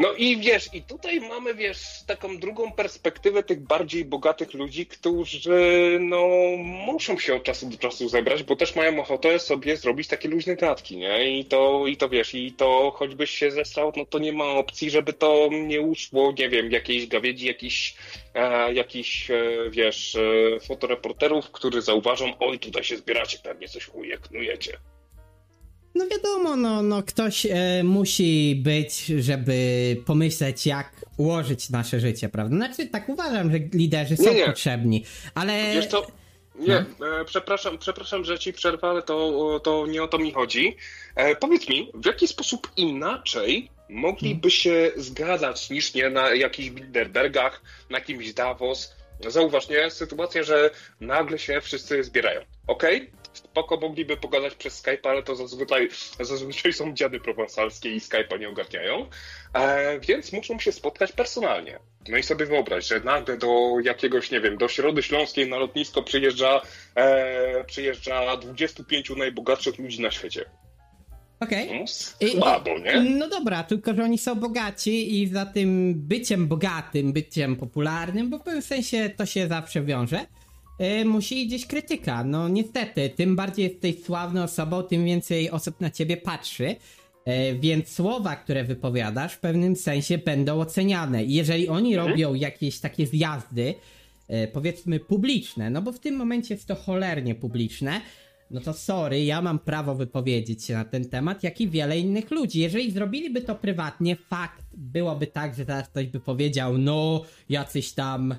No 0.00 0.12
i 0.12 0.36
wiesz, 0.36 0.74
i 0.74 0.82
tutaj 0.82 1.20
mamy, 1.20 1.54
wiesz, 1.54 1.78
taką 2.06 2.38
drugą 2.38 2.72
perspektywę 2.72 3.42
tych 3.42 3.60
bardziej 3.60 4.04
bogatych 4.04 4.54
ludzi, 4.54 4.86
którzy 4.86 5.98
no 6.00 6.28
muszą 6.58 7.18
się 7.18 7.34
od 7.34 7.42
czasu 7.42 7.66
do 7.68 7.76
czasu 7.76 8.08
zebrać, 8.08 8.42
bo 8.42 8.56
też 8.56 8.76
mają 8.76 9.00
ochotę 9.00 9.38
sobie 9.38 9.76
zrobić 9.76 10.08
takie 10.08 10.28
luźne 10.28 10.56
gadki, 10.56 10.96
nie? 10.96 11.38
I 11.38 11.44
to, 11.44 11.86
i 11.86 11.96
to 11.96 12.08
wiesz, 12.08 12.34
i 12.34 12.52
to 12.52 12.92
choćbyś 12.96 13.30
się 13.30 13.50
zesrał, 13.50 13.92
no 13.96 14.06
to 14.06 14.18
nie 14.18 14.32
ma 14.32 14.44
opcji, 14.44 14.90
żeby 14.90 15.12
to 15.12 15.48
nie 15.52 15.80
uszło, 15.80 16.34
nie 16.38 16.48
wiem, 16.48 16.70
jakiejś 16.70 17.06
gawiedzi, 17.06 17.46
jakiś, 17.46 17.94
e, 18.34 18.72
jakiś 18.74 19.30
e, 19.30 19.70
wiesz, 19.70 20.16
e, 20.16 20.60
fotoreporterów, 20.60 21.50
którzy 21.50 21.82
zauważą, 21.82 22.32
oj, 22.38 22.58
tutaj 22.58 22.84
się 22.84 22.96
zbieracie, 22.96 23.38
pewnie 23.42 23.68
coś 23.68 23.88
ujeknujecie. 23.88 24.78
No 25.94 26.06
wiadomo, 26.06 26.56
no, 26.56 26.82
no 26.82 27.02
ktoś 27.02 27.46
e, 27.46 27.82
musi 27.84 28.62
być, 28.64 29.04
żeby 29.04 29.96
pomyśleć, 30.06 30.66
jak 30.66 30.92
ułożyć 31.16 31.70
nasze 31.70 32.00
życie, 32.00 32.28
prawda? 32.28 32.56
Znaczy, 32.56 32.86
tak 32.86 33.08
uważam, 33.08 33.52
że 33.52 33.58
liderzy 33.58 34.16
są 34.16 34.34
Nie, 34.34 34.46
potrzebni, 34.46 35.04
ale... 35.34 35.74
Wiesz 35.74 35.88
to, 35.88 36.06
nie, 36.58 36.76
e, 36.76 36.84
przepraszam, 37.26 37.78
przepraszam, 37.78 38.24
że 38.24 38.38
ci 38.38 38.52
przerwę, 38.52 38.88
ale 38.88 39.02
to, 39.02 39.60
to 39.64 39.86
nie 39.86 40.02
o 40.02 40.08
to 40.08 40.18
mi 40.18 40.32
chodzi. 40.32 40.76
E, 41.14 41.36
powiedz 41.36 41.68
mi, 41.68 41.90
w 41.94 42.06
jaki 42.06 42.28
sposób 42.28 42.70
inaczej 42.76 43.70
mogliby 43.88 44.50
się 44.50 44.92
zgadzać 44.96 45.70
niż 45.70 45.94
nie 45.94 46.10
na 46.10 46.34
jakichś 46.34 46.70
Bilderbergach, 46.70 47.62
na 47.90 47.98
jakimś 47.98 48.32
Davos? 48.32 48.94
Zauważ, 49.28 49.68
nie? 49.68 49.90
Sytuacja, 49.90 50.42
że 50.42 50.70
nagle 51.00 51.38
się 51.38 51.60
wszyscy 51.60 52.04
zbierają. 52.04 52.40
Okej? 52.66 53.10
Spoko 53.32 53.76
mogliby 53.76 54.16
pogadać 54.16 54.54
przez 54.54 54.78
Skype, 54.78 55.10
ale 55.10 55.22
to 55.22 55.36
zazwyczaj, 55.36 55.88
zazwyczaj 56.20 56.72
są 56.72 56.94
dziady 56.94 57.20
prowansalskie 57.20 57.90
i 57.90 58.00
Skype'a 58.00 58.40
nie 58.40 58.48
ogarniają, 58.48 59.06
e, 59.54 60.00
więc 60.00 60.32
muszą 60.32 60.58
się 60.58 60.72
spotkać 60.72 61.12
personalnie. 61.12 61.78
No 62.08 62.16
i 62.16 62.22
sobie 62.22 62.46
wyobraź, 62.46 62.88
że 62.88 63.00
nagle 63.00 63.36
do 63.36 63.74
jakiegoś, 63.84 64.30
nie 64.30 64.40
wiem, 64.40 64.58
do 64.58 64.68
Środy 64.68 65.02
Śląskiej 65.02 65.48
na 65.48 65.56
lotnisko 65.58 66.02
przyjeżdża, 66.02 66.60
e, 66.94 67.64
przyjeżdża 67.64 68.36
25 68.36 69.16
najbogatszych 69.16 69.78
ludzi 69.78 70.02
na 70.02 70.10
świecie. 70.10 70.44
Okej. 71.40 71.70
No, 71.72 71.84
I- 72.26 72.30
słabo, 72.30 72.78
nie? 72.78 73.00
No 73.00 73.28
dobra, 73.28 73.62
tylko 73.62 73.94
że 73.94 74.04
oni 74.04 74.18
są 74.18 74.34
bogaci 74.34 75.22
i 75.22 75.26
za 75.28 75.46
tym 75.46 75.94
byciem 75.96 76.48
bogatym, 76.48 77.12
byciem 77.12 77.56
popularnym, 77.56 78.30
bo 78.30 78.38
w 78.38 78.42
pewnym 78.42 78.62
sensie 78.62 79.10
to 79.16 79.26
się 79.26 79.48
zawsze 79.48 79.82
wiąże, 79.82 80.26
yy, 80.80 81.04
musi 81.04 81.46
gdzieś 81.46 81.66
krytyka. 81.66 82.24
No 82.24 82.48
niestety, 82.48 83.10
tym 83.10 83.36
bardziej 83.36 83.64
jesteś 83.64 84.04
sławną 84.04 84.42
osobą, 84.42 84.82
tym 84.82 85.04
więcej 85.04 85.50
osób 85.50 85.80
na 85.80 85.90
ciebie 85.90 86.16
patrzy. 86.16 86.76
yy, 87.26 87.58
Więc 87.60 87.88
słowa, 87.88 88.36
które 88.36 88.64
wypowiadasz, 88.64 89.34
w 89.34 89.40
pewnym 89.40 89.76
sensie 89.76 90.18
będą 90.18 90.60
oceniane. 90.60 91.24
I 91.24 91.34
jeżeli 91.34 91.68
oni 91.68 91.96
robią 91.96 92.34
jakieś 92.34 92.80
takie 92.80 93.06
zjazdy, 93.06 93.74
e, 94.28 94.48
powiedzmy 94.48 95.00
publiczne, 95.00 95.70
no 95.70 95.82
bo 95.82 95.92
w 95.92 95.98
tym 95.98 96.16
momencie 96.16 96.54
jest 96.54 96.66
to 96.68 96.74
cholernie 96.74 97.34
publiczne, 97.34 98.00
no 98.50 98.60
to 98.60 98.72
sorry, 98.72 99.24
ja 99.24 99.42
mam 99.42 99.58
prawo 99.58 99.94
wypowiedzieć 99.94 100.64
się 100.64 100.74
na 100.74 100.84
ten 100.84 101.08
temat, 101.08 101.42
jak 101.42 101.60
i 101.60 101.68
wiele 101.68 101.98
innych 101.98 102.30
ludzi. 102.30 102.60
Jeżeli 102.60 102.90
zrobiliby 102.90 103.40
to 103.40 103.54
prywatnie, 103.54 104.16
fakt, 104.16 104.64
byłoby 104.72 105.26
tak, 105.26 105.54
że 105.54 105.66
teraz 105.66 105.88
ktoś 105.88 106.06
by 106.06 106.20
powiedział, 106.20 106.78
no, 106.78 107.22
jacyś 107.48 107.92
tam, 107.92 108.34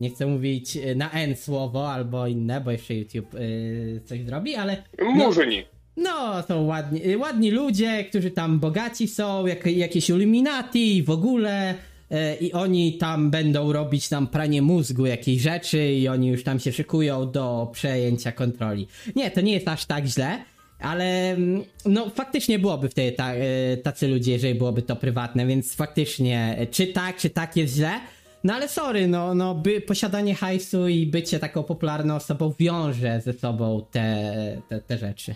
nie 0.00 0.10
chcę 0.10 0.26
mówić 0.26 0.76
e, 0.76 0.94
na 0.94 1.10
N 1.10 1.36
słowo 1.36 1.92
albo 1.92 2.26
inne, 2.26 2.60
bo 2.60 2.70
jeszcze 2.70 2.94
YouTube 2.94 3.34
y, 3.34 4.00
coś 4.04 4.20
zrobi, 4.24 4.54
ale 4.54 4.82
no, 4.98 5.10
Murzyni. 5.10 5.64
no, 5.96 6.42
są 6.48 6.62
ładni, 6.66 7.16
ładni 7.16 7.50
ludzie, 7.50 8.04
którzy 8.04 8.30
tam 8.30 8.58
bogaci 8.58 9.08
są, 9.08 9.46
jak, 9.46 9.66
jakieś 9.66 10.08
Illuminati 10.10 10.96
i 10.96 11.02
w 11.02 11.10
ogóle. 11.10 11.74
e, 12.10 12.36
I 12.36 12.52
oni 12.52 12.98
tam 12.98 13.30
będą 13.30 13.72
robić 13.72 14.08
tam 14.08 14.26
pranie 14.26 14.62
mózgu 14.62 15.06
jakiejś 15.06 15.42
rzeczy 15.42 15.92
i 15.92 16.08
oni 16.08 16.28
już 16.28 16.44
tam 16.44 16.60
się 16.60 16.72
szykują 16.72 17.30
do 17.30 17.70
przejęcia 17.72 18.32
kontroli. 18.32 18.86
Nie, 19.16 19.30
to 19.30 19.40
nie 19.40 19.52
jest 19.52 19.68
aż 19.68 19.84
tak 19.86 20.06
źle, 20.06 20.38
ale 20.80 21.30
mm, 21.30 21.64
no 21.86 22.10
faktycznie 22.10 22.58
byłoby 22.58 22.88
wtedy 22.88 23.12
ta, 23.12 23.34
e, 23.34 23.76
tacy 23.76 24.08
ludzie, 24.08 24.32
jeżeli 24.32 24.54
byłoby 24.54 24.82
to 24.82 24.96
prywatne, 24.96 25.46
więc 25.46 25.74
faktycznie 25.74 26.54
e, 26.58 26.66
czy 26.66 26.86
tak, 26.86 27.16
czy 27.16 27.30
tak 27.30 27.56
jest 27.56 27.74
źle. 27.74 28.00
No 28.44 28.54
ale 28.54 28.68
sorry, 28.68 29.08
no, 29.08 29.34
no 29.34 29.54
by, 29.54 29.80
posiadanie 29.80 30.34
hajsu 30.34 30.88
i 30.88 31.06
bycie 31.06 31.38
taką 31.38 31.62
popularną 31.62 32.16
osobą 32.16 32.54
wiąże 32.58 33.20
ze 33.20 33.32
sobą 33.32 33.86
te, 33.90 34.62
te, 34.68 34.80
te 34.80 34.98
rzeczy. 34.98 35.34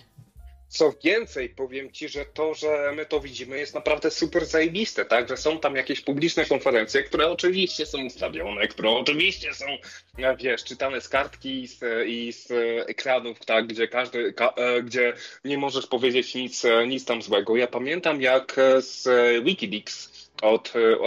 Co 0.74 0.94
więcej, 1.04 1.48
powiem 1.48 1.92
ci, 1.92 2.08
że 2.08 2.24
to, 2.24 2.54
że 2.54 2.92
my 2.96 3.06
to 3.06 3.20
widzimy, 3.20 3.58
jest 3.58 3.74
naprawdę 3.74 4.10
super 4.10 4.46
zajebiste, 4.46 5.04
tak? 5.04 5.28
Że 5.28 5.36
są 5.36 5.58
tam 5.58 5.76
jakieś 5.76 6.00
publiczne 6.00 6.44
konferencje, 6.44 7.02
które 7.02 7.30
oczywiście 7.30 7.86
są 7.86 8.04
ustawione, 8.04 8.68
które 8.68 8.90
oczywiście 8.90 9.54
są, 9.54 9.66
e, 10.18 10.36
wiesz, 10.36 10.64
czytane 10.64 11.00
z 11.00 11.08
kartki 11.08 11.62
i 11.62 11.68
z, 11.68 11.80
i 12.06 12.32
z 12.32 12.50
ekranów, 12.88 13.44
tak? 13.44 13.66
Gdzie 13.66 13.88
każdy, 13.88 14.32
ka, 14.32 14.54
e, 14.56 14.82
gdzie 14.82 15.12
nie 15.44 15.58
możesz 15.58 15.86
powiedzieć 15.86 16.34
nic, 16.34 16.64
e, 16.64 16.86
nic 16.86 17.04
tam 17.04 17.22
złego. 17.22 17.56
Ja 17.56 17.66
pamiętam, 17.66 18.22
jak 18.22 18.56
z 18.78 19.08
Wikileaks 19.44 20.13
od, 20.42 20.72
e, 20.76 20.98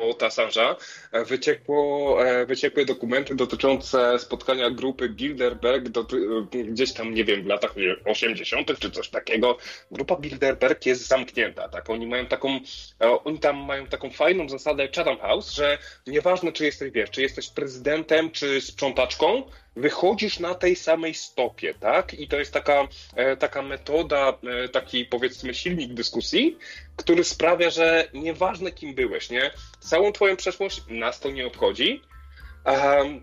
od 0.00 0.22
Assange'a 0.22 0.76
e, 1.12 1.24
wyciekło, 1.24 2.18
e, 2.26 2.46
wyciekły 2.46 2.84
dokumenty 2.84 3.34
dotyczące 3.34 4.18
spotkania 4.18 4.70
grupy 4.70 5.08
Bilderberg 5.08 5.86
e, 5.86 6.64
gdzieś 6.64 6.92
tam, 6.92 7.14
nie 7.14 7.24
wiem, 7.24 7.42
w 7.42 7.46
latach 7.46 7.76
nie 7.76 7.82
wiem, 7.82 7.96
80. 8.04 8.78
czy 8.78 8.90
coś 8.90 9.08
takiego. 9.08 9.58
Grupa 9.90 10.16
Bilderberg 10.16 10.86
jest 10.86 11.06
zamknięta, 11.06 11.68
tak? 11.68 11.90
Oni 11.90 12.06
mają 12.06 12.26
taką, 12.26 12.60
oni 13.24 13.38
tam 13.38 13.56
mają 13.56 13.86
taką 13.86 14.10
fajną 14.10 14.48
zasadę 14.48 14.88
Chatham 14.96 15.18
House, 15.18 15.50
że 15.50 15.78
nieważne, 16.06 16.52
czy 16.52 16.64
jesteś, 16.64 16.90
wiesz, 16.90 17.10
czy 17.10 17.22
jesteś 17.22 17.48
prezydentem, 17.48 18.30
czy 18.30 18.60
sprzątaczką, 18.60 19.42
wychodzisz 19.76 20.38
na 20.38 20.54
tej 20.54 20.76
samej 20.76 21.14
stopie, 21.14 21.74
tak? 21.74 22.14
I 22.14 22.28
to 22.28 22.38
jest 22.38 22.52
taka, 22.52 22.88
e, 23.16 23.36
taka 23.36 23.62
metoda, 23.62 24.38
e, 24.64 24.68
taki 24.68 25.04
powiedzmy 25.04 25.54
silnik 25.54 25.94
dyskusji, 25.94 26.58
który 26.96 27.24
sprawia, 27.24 27.70
że 27.70 28.08
nieważne 28.14 28.72
kim 28.72 28.94
byłeś, 28.94 29.30
nie? 29.30 29.50
Całą 29.80 30.12
twoją 30.12 30.36
przeszłość 30.36 30.82
nas 30.88 31.20
to 31.20 31.30
nie 31.30 31.46
obchodzi. 31.46 32.02
Um, 32.66 33.20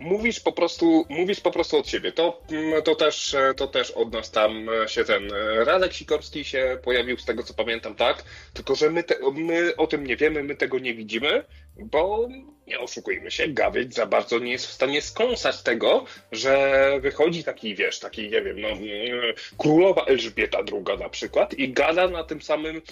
mówisz 0.00 0.40
po 0.40 0.52
prostu, 0.52 1.06
mówisz 1.08 1.40
po 1.40 1.50
prostu 1.50 1.78
od 1.78 1.88
siebie. 1.88 2.12
To, 2.12 2.42
mm, 2.50 2.82
to, 2.82 2.94
też, 2.94 3.34
e, 3.34 3.54
to 3.56 3.66
też 3.66 3.90
od 3.90 4.12
nas 4.12 4.30
tam 4.30 4.68
się 4.86 5.04
ten 5.04 5.30
Radek 5.64 5.92
Sikorski 5.92 6.44
się 6.44 6.78
pojawił, 6.84 7.18
z 7.18 7.24
tego 7.24 7.42
co 7.42 7.54
pamiętam, 7.54 7.94
tak? 7.94 8.24
Tylko, 8.52 8.74
że 8.74 8.90
my, 8.90 9.04
te, 9.04 9.14
my 9.32 9.76
o 9.76 9.86
tym 9.86 10.06
nie 10.06 10.16
wiemy, 10.16 10.42
my 10.42 10.56
tego 10.56 10.78
nie 10.78 10.94
widzimy, 10.94 11.44
bo 11.76 12.28
nie 12.66 12.80
oszukujmy 12.80 13.30
się, 13.30 13.48
Gawieć 13.48 13.94
za 13.94 14.06
bardzo 14.06 14.38
nie 14.38 14.52
jest 14.52 14.66
w 14.66 14.72
stanie 14.72 15.02
skąsać 15.02 15.62
tego, 15.62 16.04
że 16.32 16.90
wychodzi 17.00 17.44
taki, 17.44 17.74
wiesz, 17.74 17.98
taki, 17.98 18.22
nie 18.22 18.42
wiem, 18.42 18.60
no, 18.60 18.68
mm, 18.68 18.80
królowa 19.58 20.04
Elżbieta 20.04 20.58
II 20.58 20.98
na 20.98 21.08
przykład 21.08 21.54
i 21.54 21.72
gada 21.72 22.08
na 22.08 22.24
tym 22.24 22.42
samym 22.42 22.82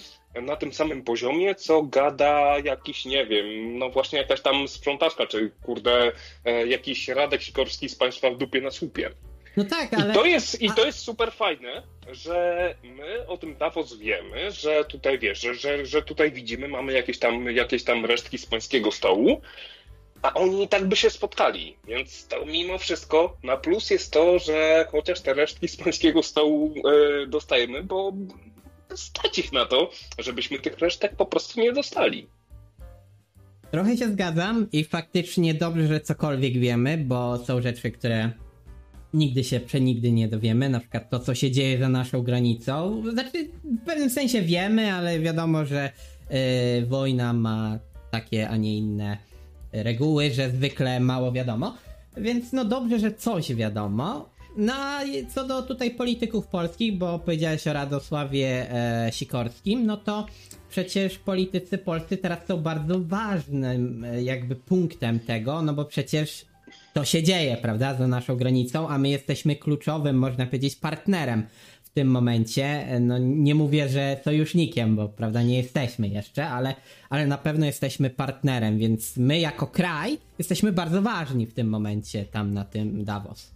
na 0.41 0.55
tym 0.55 0.73
samym 0.73 1.03
poziomie, 1.03 1.55
co 1.55 1.81
gada 1.81 2.59
jakiś, 2.63 3.05
nie 3.05 3.25
wiem, 3.25 3.77
no 3.77 3.89
właśnie 3.89 4.19
jakaś 4.19 4.41
tam 4.41 4.67
sprzątaczka, 4.67 5.27
czy 5.27 5.51
kurde, 5.63 6.11
e, 6.45 6.67
jakiś 6.67 7.07
Radek 7.07 7.41
Sikorski 7.41 7.89
z 7.89 7.95
państwa 7.95 8.31
w 8.31 8.37
dupie 8.37 8.61
na 8.61 8.71
słupie. 8.71 9.11
No 9.57 9.63
tak, 9.63 9.93
ale. 9.93 10.11
I 10.11 10.15
to 10.15 10.25
jest, 10.25 10.61
i 10.61 10.71
to 10.71 10.85
jest 10.85 10.99
super 10.99 11.31
fajne, 11.31 11.83
że 12.11 12.75
my 12.83 13.27
o 13.27 13.37
tym 13.37 13.55
Davos 13.55 13.97
wiemy, 13.97 14.51
że 14.51 14.85
tutaj 14.85 15.19
wiesz, 15.19 15.41
że, 15.41 15.55
że, 15.55 15.85
że 15.85 16.01
tutaj 16.01 16.31
widzimy, 16.31 16.67
mamy 16.67 16.93
jakieś 16.93 17.19
tam, 17.19 17.51
jakieś 17.51 17.83
tam 17.83 18.05
resztki 18.05 18.37
z 18.37 18.45
pańskiego 18.45 18.91
stołu, 18.91 19.41
a 20.21 20.33
oni 20.33 20.63
i 20.63 20.67
tak 20.67 20.85
by 20.85 20.95
się 20.95 21.09
spotkali. 21.09 21.77
Więc 21.87 22.27
to 22.27 22.45
mimo 22.45 22.77
wszystko 22.77 23.37
na 23.43 23.57
plus 23.57 23.89
jest 23.89 24.13
to, 24.13 24.39
że 24.39 24.87
chociaż 24.91 25.21
te 25.21 25.33
resztki 25.33 25.67
z 25.67 25.77
pańskiego 25.77 26.23
stołu 26.23 26.73
e, 27.23 27.27
dostajemy, 27.27 27.83
bo 27.83 28.13
stać 28.95 29.39
ich 29.39 29.51
na 29.51 29.65
to, 29.65 29.89
żebyśmy 30.19 30.59
tych 30.59 30.79
resztek 30.79 31.15
po 31.15 31.25
prostu 31.25 31.59
nie 31.59 31.73
dostali. 31.73 32.27
Trochę 33.71 33.97
się 33.97 34.07
zgadzam 34.07 34.67
i 34.71 34.83
faktycznie 34.83 35.53
dobrze, 35.53 35.87
że 35.87 35.99
cokolwiek 35.99 36.53
wiemy, 36.53 36.97
bo 36.97 37.37
są 37.37 37.61
rzeczy, 37.61 37.91
które 37.91 38.31
nigdy 39.15 39.43
się 39.43 39.59
przenigdy 39.59 40.11
nie 40.11 40.27
dowiemy. 40.27 40.69
Na 40.69 40.79
przykład 40.79 41.09
to, 41.09 41.19
co 41.19 41.35
się 41.35 41.51
dzieje 41.51 41.79
za 41.79 41.89
naszą 41.89 42.21
granicą. 42.21 43.03
Znaczy, 43.11 43.49
w 43.63 43.85
pewnym 43.85 44.09
sensie 44.09 44.41
wiemy, 44.41 44.93
ale 44.93 45.19
wiadomo, 45.19 45.65
że 45.65 45.91
yy, 46.29 46.85
wojna 46.85 47.33
ma 47.33 47.79
takie, 48.11 48.49
a 48.49 48.57
nie 48.57 48.77
inne 48.77 49.17
reguły, 49.71 50.31
że 50.31 50.49
zwykle 50.49 50.99
mało 50.99 51.31
wiadomo. 51.31 51.77
Więc 52.17 52.53
no 52.53 52.65
dobrze, 52.65 52.99
że 52.99 53.13
coś 53.13 53.55
wiadomo. 53.55 54.29
No 54.57 54.73
a 54.75 55.01
co 55.33 55.47
do 55.47 55.61
tutaj 55.61 55.91
polityków 55.91 56.47
polskich, 56.47 56.97
bo 56.97 57.19
powiedziałeś 57.19 57.67
o 57.67 57.73
Radosławie 57.73 58.71
e, 58.71 59.11
Sikorskim, 59.11 59.85
no 59.85 59.97
to 59.97 60.25
przecież 60.69 61.19
politycy 61.19 61.77
polscy 61.77 62.17
teraz 62.17 62.39
są 62.47 62.57
bardzo 62.57 62.99
ważnym 62.99 64.03
e, 64.03 64.23
jakby 64.23 64.55
punktem 64.55 65.19
tego, 65.19 65.61
no 65.61 65.73
bo 65.73 65.85
przecież 65.85 66.45
to 66.95 67.05
się 67.05 67.23
dzieje, 67.23 67.57
prawda, 67.57 67.95
za 67.95 68.07
naszą 68.07 68.35
granicą, 68.35 68.89
a 68.89 68.97
my 68.97 69.09
jesteśmy 69.09 69.55
kluczowym, 69.55 70.17
można 70.17 70.45
powiedzieć, 70.45 70.75
partnerem 70.75 71.47
w 71.83 71.89
tym 71.89 72.07
momencie. 72.07 72.87
No 72.99 73.17
nie 73.17 73.55
mówię, 73.55 73.89
że 73.89 74.19
sojusznikiem, 74.23 74.95
bo 74.95 75.09
prawda 75.09 75.43
nie 75.43 75.57
jesteśmy 75.57 76.07
jeszcze, 76.07 76.47
ale, 76.47 76.75
ale 77.09 77.27
na 77.27 77.37
pewno 77.37 77.65
jesteśmy 77.65 78.09
partnerem, 78.09 78.77
więc 78.77 79.17
my 79.17 79.39
jako 79.39 79.67
kraj 79.67 80.17
jesteśmy 80.39 80.71
bardzo 80.71 81.01
ważni 81.01 81.45
w 81.45 81.53
tym 81.53 81.69
momencie 81.69 82.25
tam 82.25 82.53
na 82.53 82.65
tym 82.65 83.03
Davos. 83.03 83.54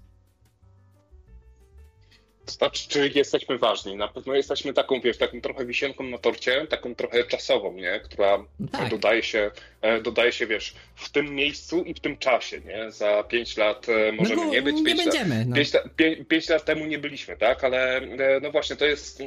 Znaczy, 2.50 2.90
czy 2.90 3.12
jesteśmy 3.16 3.58
ważni? 3.58 3.96
Na 3.96 4.08
pewno 4.08 4.36
jesteśmy 4.36 4.74
taką, 4.74 5.02
wiesz, 5.02 5.18
taką 5.18 5.42
trochę 5.42 5.66
wisienką 5.66 6.04
na 6.04 6.18
torcie, 6.18 6.68
taką 6.68 6.96
trochę 6.96 7.24
czasową, 7.24 7.74
nie? 7.74 8.00
Która 8.04 8.46
Tak. 8.72 8.90
dodaje 8.90 9.24
się, 9.24 9.52
e, 9.82 10.02
dodaje 10.02 10.32
się, 10.32 10.48
wiesz, 10.48 10.74
w 10.96 11.10
tym 11.12 11.36
miejscu 11.36 11.84
i 11.84 11.94
w 11.94 12.00
tym 12.00 12.18
czasie, 12.18 12.60
nie? 12.62 12.92
Za 12.92 13.24
pięć 13.24 13.58
lat 13.58 13.90
e, 13.90 14.12
możemy 14.12 14.46
bo 14.46 14.52
nie 14.52 14.62
być. 14.62 14.76
nie 14.76 14.86
pięć 14.86 15.04
będziemy, 15.04 15.36
Lat, 15.36 15.48
no. 15.48 15.56
pięć, 15.56 15.74
lat- 15.74 15.84
pię- 15.98 16.26
pięć 16.26 16.50
lat 16.50 16.66
temu 16.66 16.86
nie 16.86 17.00
byliśmy, 17.00 17.38
tak? 17.38 17.64
Ale 17.64 17.98
e, 17.98 18.40
no 18.42 18.52
właśnie, 18.52 18.76
to 18.76 18.86
jest... 18.86 19.24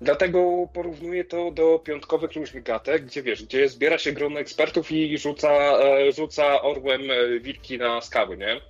Dlatego 0.00 0.68
porównuję 0.74 1.24
to 1.24 1.50
do 1.50 1.78
piątkowych 1.78 2.32
różnych 2.32 2.62
gatek, 2.62 3.04
gdzie 3.04 3.22
wiesz, 3.22 3.42
gdzie 3.44 3.68
zbiera 3.68 3.98
się 3.98 4.12
grono 4.12 4.40
ekspertów 4.40 4.92
i 4.92 5.18
rzuca, 5.18 5.78
rzuca 6.16 6.62
orłem 6.62 7.02
wilki 7.40 7.78
na 7.78 8.00
skały, 8.00 8.36
nie? 8.36 8.60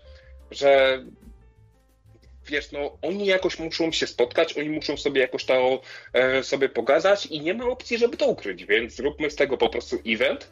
Że 0.51 1.03
wiesz, 2.51 2.73
no 2.73 2.99
oni 3.03 3.27
jakoś 3.27 3.59
muszą 3.59 3.93
się 3.93 4.07
spotkać, 4.07 4.59
oni 4.59 4.69
muszą 4.69 4.97
sobie 4.97 5.21
jakoś 5.21 5.45
to 5.45 5.81
e, 6.13 6.43
sobie 6.43 6.69
pogadać 6.69 7.27
i 7.27 7.41
nie 7.41 7.55
ma 7.55 7.65
opcji, 7.65 7.99
żeby 7.99 8.17
to 8.17 8.27
ukryć, 8.27 8.65
więc 8.65 8.95
zróbmy 8.95 9.31
z 9.31 9.37
tego 9.37 9.57
po 9.57 9.69
prostu 9.69 9.99
event 10.07 10.51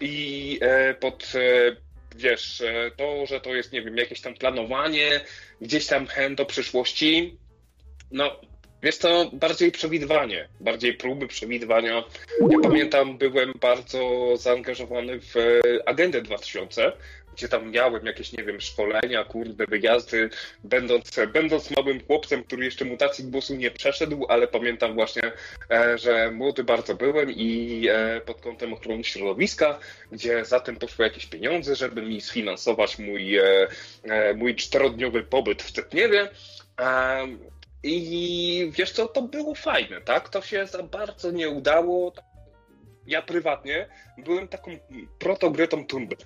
i 0.00 0.58
e, 0.62 0.94
pod 0.94 1.32
e, 1.34 1.76
wiesz, 2.16 2.60
e, 2.60 2.90
to, 2.96 3.26
że 3.26 3.40
to 3.40 3.54
jest, 3.54 3.72
nie 3.72 3.82
wiem, 3.82 3.96
jakieś 3.96 4.20
tam 4.20 4.34
planowanie, 4.34 5.20
gdzieś 5.60 5.86
tam 5.86 6.06
chęć 6.06 6.36
do 6.36 6.46
przyszłości, 6.46 7.38
no 8.10 8.40
wiesz 8.82 8.96
co, 8.96 9.30
bardziej 9.32 9.72
przewidywanie, 9.72 10.48
bardziej 10.60 10.94
próby 10.94 11.28
przewidywania. 11.28 12.04
Ja 12.50 12.58
pamiętam, 12.62 13.18
byłem 13.18 13.52
bardzo 13.60 14.32
zaangażowany 14.36 15.20
w 15.20 15.36
e, 15.36 15.88
Agendę 15.88 16.22
2000, 16.22 16.92
gdzie 17.38 17.48
tam 17.48 17.70
miałem 17.70 18.06
jakieś, 18.06 18.32
nie 18.32 18.44
wiem, 18.44 18.60
szkolenia, 18.60 19.24
kurde, 19.24 19.64
wyjazdy, 19.66 20.30
będąc, 20.64 21.20
będąc 21.32 21.70
małym 21.70 22.00
chłopcem, 22.06 22.44
który 22.44 22.64
jeszcze 22.64 22.84
mutacji 22.84 23.24
głosu 23.24 23.54
nie 23.54 23.70
przeszedł, 23.70 24.26
ale 24.28 24.48
pamiętam 24.48 24.94
właśnie, 24.94 25.22
e, 25.70 25.98
że 25.98 26.30
młody 26.30 26.64
bardzo 26.64 26.94
byłem 26.94 27.30
i 27.30 27.82
e, 27.90 28.20
pod 28.20 28.40
kątem 28.40 28.72
ochrony 28.72 29.04
środowiska, 29.04 29.78
gdzie 30.12 30.44
za 30.44 30.60
tym 30.60 30.76
poszły 30.76 31.04
jakieś 31.04 31.26
pieniądze, 31.26 31.76
żeby 31.76 32.02
mi 32.02 32.20
sfinansować 32.20 32.98
mój, 32.98 33.36
e, 33.36 33.68
mój 34.36 34.54
czterodniowy 34.56 35.22
pobyt 35.22 35.62
w 35.62 35.72
Tytniewie. 35.72 36.28
Em, 36.76 37.38
I 37.82 38.70
wiesz 38.74 38.92
co, 38.92 39.08
to 39.08 39.22
było 39.22 39.54
fajne, 39.54 40.00
tak? 40.00 40.28
To 40.28 40.42
się 40.42 40.66
za 40.66 40.82
bardzo 40.82 41.30
nie 41.30 41.48
udało. 41.48 42.12
Ja 43.06 43.22
prywatnie 43.22 43.88
byłem 44.18 44.48
taką 44.48 44.70
protogrytą 45.18 45.86
tumbę. 45.86 46.16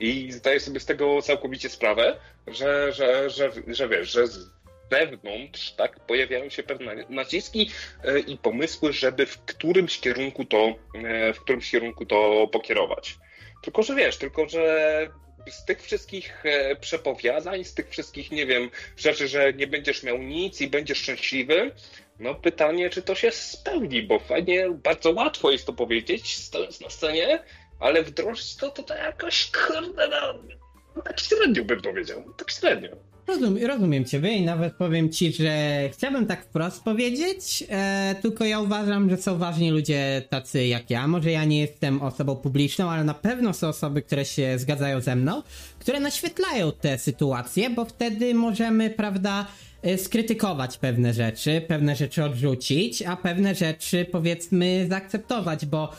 I 0.00 0.32
zdaję 0.32 0.60
sobie 0.60 0.80
z 0.80 0.86
tego 0.86 1.22
całkowicie 1.22 1.68
sprawę, 1.68 2.16
że, 2.46 2.92
że, 2.92 3.30
że, 3.30 3.52
że 3.66 3.88
wiesz, 3.88 4.10
że 4.10 4.26
z 4.26 4.50
wewnątrz 4.90 5.72
tak, 5.72 6.00
pojawiają 6.00 6.50
się 6.50 6.62
pewne 6.62 6.94
naciski 7.08 7.70
e, 8.04 8.18
i 8.18 8.38
pomysły, 8.38 8.92
żeby 8.92 9.26
w 9.26 9.38
którymś 9.38 10.00
kierunku 10.00 10.44
to, 10.44 10.74
e, 10.94 11.32
w 11.32 11.40
którymś 11.40 11.70
kierunku 11.70 12.06
to 12.06 12.48
pokierować. 12.52 13.18
Tylko, 13.62 13.82
że 13.82 13.94
wiesz, 13.94 14.16
tylko, 14.16 14.48
że 14.48 15.08
z 15.50 15.64
tych 15.64 15.82
wszystkich 15.82 16.46
e, 16.46 16.76
przepowiadań, 16.76 17.64
z 17.64 17.74
tych 17.74 17.88
wszystkich, 17.88 18.30
nie 18.30 18.46
wiem, 18.46 18.70
rzeczy, 18.96 19.28
że 19.28 19.52
nie 19.52 19.66
będziesz 19.66 20.02
miał 20.02 20.18
nic 20.18 20.60
i 20.60 20.68
będziesz 20.68 20.98
szczęśliwy, 20.98 21.72
no 22.18 22.34
pytanie, 22.34 22.90
czy 22.90 23.02
to 23.02 23.14
się 23.14 23.30
spełni, 23.30 24.02
bo 24.02 24.18
fajnie, 24.18 24.70
bardzo 24.70 25.10
łatwo 25.10 25.50
jest 25.50 25.66
to 25.66 25.72
powiedzieć, 25.72 26.36
stojąc 26.36 26.80
na 26.80 26.90
scenie, 26.90 27.42
ale 27.80 28.02
wdrożyć 28.02 28.56
to, 28.56 28.70
to, 28.70 28.82
to 28.82 28.94
jakoś, 28.94 29.50
kurde, 29.50 30.08
no, 30.08 31.02
tak 31.02 31.20
średnio 31.20 31.64
bym 31.64 31.80
powiedział, 31.80 32.24
tak 32.36 32.50
średnio. 32.50 33.08
Rozum, 33.28 33.58
rozumiem 33.66 34.04
ciebie 34.04 34.30
i 34.32 34.44
nawet 34.44 34.74
powiem 34.74 35.12
ci, 35.12 35.32
że 35.32 35.80
chciałbym 35.92 36.26
tak 36.26 36.44
wprost 36.44 36.84
powiedzieć, 36.84 37.64
e, 37.70 38.14
tylko 38.22 38.44
ja 38.44 38.60
uważam, 38.60 39.10
że 39.10 39.16
są 39.16 39.38
ważni 39.38 39.70
ludzie 39.70 40.22
tacy 40.30 40.66
jak 40.66 40.90
ja. 40.90 41.06
Może 41.06 41.30
ja 41.30 41.44
nie 41.44 41.60
jestem 41.60 42.02
osobą 42.02 42.36
publiczną, 42.36 42.90
ale 42.90 43.04
na 43.04 43.14
pewno 43.14 43.52
są 43.52 43.68
osoby, 43.68 44.02
które 44.02 44.24
się 44.24 44.58
zgadzają 44.58 45.00
ze 45.00 45.16
mną, 45.16 45.42
które 45.78 46.00
naświetlają 46.00 46.72
te 46.72 46.98
sytuacje, 46.98 47.70
bo 47.70 47.84
wtedy 47.84 48.34
możemy, 48.34 48.90
prawda, 48.90 49.46
e, 49.82 49.98
skrytykować 49.98 50.78
pewne 50.78 51.12
rzeczy, 51.14 51.62
pewne 51.68 51.96
rzeczy 51.96 52.24
odrzucić, 52.24 53.02
a 53.02 53.16
pewne 53.16 53.54
rzeczy 53.54 54.06
powiedzmy 54.12 54.86
zaakceptować, 54.88 55.66
bo 55.66 55.92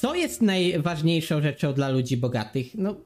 co 0.00 0.14
jest 0.14 0.42
najważniejszą 0.42 1.42
rzeczą 1.42 1.72
dla 1.72 1.88
ludzi 1.88 2.16
bogatych? 2.16 2.66
No, 2.74 2.96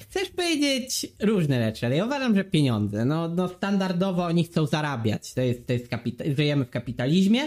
chcesz 0.00 0.28
powiedzieć 0.28 1.06
różne 1.20 1.64
rzeczy, 1.64 1.86
ale 1.86 1.96
ja 1.96 2.06
uważam, 2.06 2.34
że 2.34 2.44
pieniądze. 2.44 3.04
No, 3.04 3.28
no 3.28 3.48
standardowo 3.48 4.24
oni 4.24 4.44
chcą 4.44 4.66
zarabiać. 4.66 5.34
To 5.34 5.40
jest, 5.40 5.66
to 5.66 5.72
jest 5.72 5.88
kapita- 5.88 6.36
żyjemy 6.36 6.64
w 6.64 6.70
kapitalizmie 6.70 7.40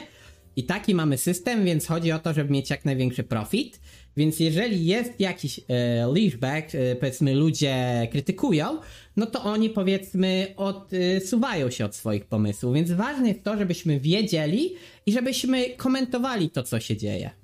i 0.56 0.64
taki 0.64 0.96
mamy 0.96 1.18
system, 1.18 1.66
więc 1.66 1.88
chodzi 1.88 2.12
o 2.12 2.20
to, 2.20 2.34
żeby 2.34 2.52
mieć 2.52 2.70
jak 2.70 2.86
największy 2.86 3.24
profit. 3.24 3.80
Więc 4.18 4.40
jeżeli 4.40 4.86
jest 4.86 5.20
jakiś 5.20 5.60
e, 5.60 5.64
leashback, 6.08 6.76
e, 6.76 6.96
powiedzmy 6.96 7.36
ludzie 7.36 8.08
krytykują, 8.12 8.80
no 9.18 9.26
to 9.26 9.44
oni 9.44 9.70
powiedzmy 9.70 10.54
odsuwają 10.58 11.70
się 11.70 11.86
od 11.86 11.96
swoich 11.96 12.26
pomysłów. 12.26 12.76
Więc 12.76 12.92
ważne 12.92 13.28
jest 13.28 13.44
to, 13.44 13.58
żebyśmy 13.58 14.00
wiedzieli 14.00 14.76
i 15.06 15.12
żebyśmy 15.12 15.70
komentowali 15.70 16.50
to, 16.50 16.64
co 16.64 16.80
się 16.80 16.98
dzieje. 16.98 17.43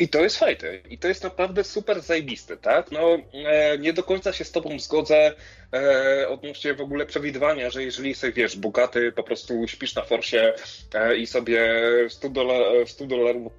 I 0.00 0.08
to 0.08 0.22
jest 0.22 0.38
fajne. 0.38 0.78
I 0.90 0.98
to 0.98 1.08
jest 1.08 1.24
naprawdę 1.24 1.64
super 1.64 2.00
zajebiste, 2.00 2.56
tak? 2.56 2.90
No, 2.90 3.18
e, 3.46 3.78
nie 3.78 3.92
do 3.92 4.02
końca 4.02 4.32
się 4.32 4.44
z 4.44 4.52
tobą 4.52 4.78
zgodzę 4.78 5.32
e, 5.72 6.28
odnośnie 6.28 6.74
w 6.74 6.80
ogóle 6.80 7.06
przewidywania, 7.06 7.70
że 7.70 7.82
jeżeli 7.82 8.08
jesteś, 8.08 8.34
wiesz, 8.34 8.56
bogaty, 8.56 9.12
po 9.12 9.22
prostu 9.22 9.68
śpisz 9.68 9.94
na 9.94 10.02
forsie 10.02 10.52
e, 10.94 11.16
i 11.16 11.26
sobie 11.26 11.60
100, 12.08 12.28
dola, 12.28 12.86
100, 12.86 13.06
dolarów, 13.06 13.52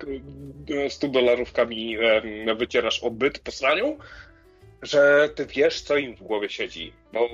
e, 0.86 0.90
100 0.90 1.08
dolarówkami 1.08 1.98
e, 2.48 2.56
wycierasz 2.56 3.00
odbyt 3.00 3.40
po 3.40 3.52
sraniu, 3.52 3.98
że 4.82 5.30
ty 5.36 5.46
wiesz, 5.46 5.82
co 5.82 5.98
im 5.98 6.16
w 6.16 6.24
głowie 6.24 6.50
siedzi. 6.50 6.94
Bo 7.14 7.30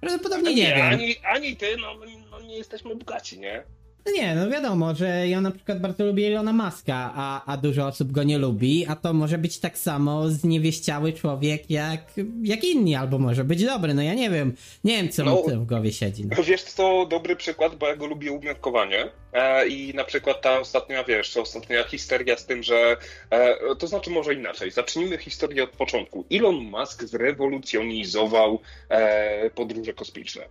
Prawdopodobnie 0.00 0.54
nie 0.54 0.74
wiem. 0.74 0.86
ani, 0.86 1.16
ani 1.18 1.56
ty, 1.56 1.76
no, 1.76 1.94
no 2.30 2.40
nie 2.40 2.56
jesteśmy 2.56 2.96
bogaci, 2.96 3.38
nie? 3.38 3.62
No 4.06 4.12
nie, 4.12 4.34
no 4.34 4.50
wiadomo, 4.50 4.94
że 4.94 5.28
ja 5.28 5.40
na 5.40 5.50
przykład 5.50 5.80
bardzo 5.80 6.04
lubię 6.04 6.28
Ilona 6.30 6.52
Maska, 6.52 7.12
a, 7.14 7.52
a 7.52 7.56
dużo 7.56 7.86
osób 7.86 8.12
go 8.12 8.22
nie 8.22 8.38
lubi, 8.38 8.86
a 8.88 8.96
to 8.96 9.12
może 9.12 9.38
być 9.38 9.58
tak 9.58 9.78
samo 9.78 10.28
zniewieściały 10.28 11.12
człowiek 11.12 11.70
jak, 11.70 12.00
jak 12.42 12.64
inni, 12.64 12.94
albo 12.94 13.18
może 13.18 13.44
być 13.44 13.64
dobry, 13.64 13.94
no 13.94 14.02
ja 14.02 14.14
nie 14.14 14.30
wiem, 14.30 14.54
nie 14.84 14.96
wiem 14.96 15.08
co 15.08 15.24
No. 15.24 15.34
mu 15.34 15.48
w 15.60 15.66
głowie 15.66 15.92
siedzi. 15.92 16.26
No. 16.26 16.42
Wiesz, 16.42 16.64
to 16.64 17.06
dobry 17.10 17.36
przykład, 17.36 17.74
bo 17.76 17.88
ja 17.88 17.96
go 17.96 18.06
lubię 18.06 18.32
umiarkowanie. 18.32 19.08
E, 19.32 19.68
I 19.68 19.94
na 19.94 20.04
przykład 20.04 20.40
ta 20.42 20.60
ostatnia, 20.60 21.04
wiesz, 21.04 21.32
ta 21.34 21.40
ostatnia 21.40 21.84
historia 21.84 22.36
z 22.36 22.46
tym, 22.46 22.62
że. 22.62 22.96
E, 23.30 23.56
to 23.78 23.86
znaczy, 23.86 24.10
może 24.10 24.34
inaczej. 24.34 24.70
Zacznijmy 24.70 25.18
historię 25.18 25.64
od 25.64 25.70
początku. 25.70 26.24
Elon 26.32 26.54
Musk 26.56 27.04
zrewolucjonizował 27.04 28.60
e, 28.88 29.50
podróże 29.50 29.92
kosmiczne. 29.92 30.42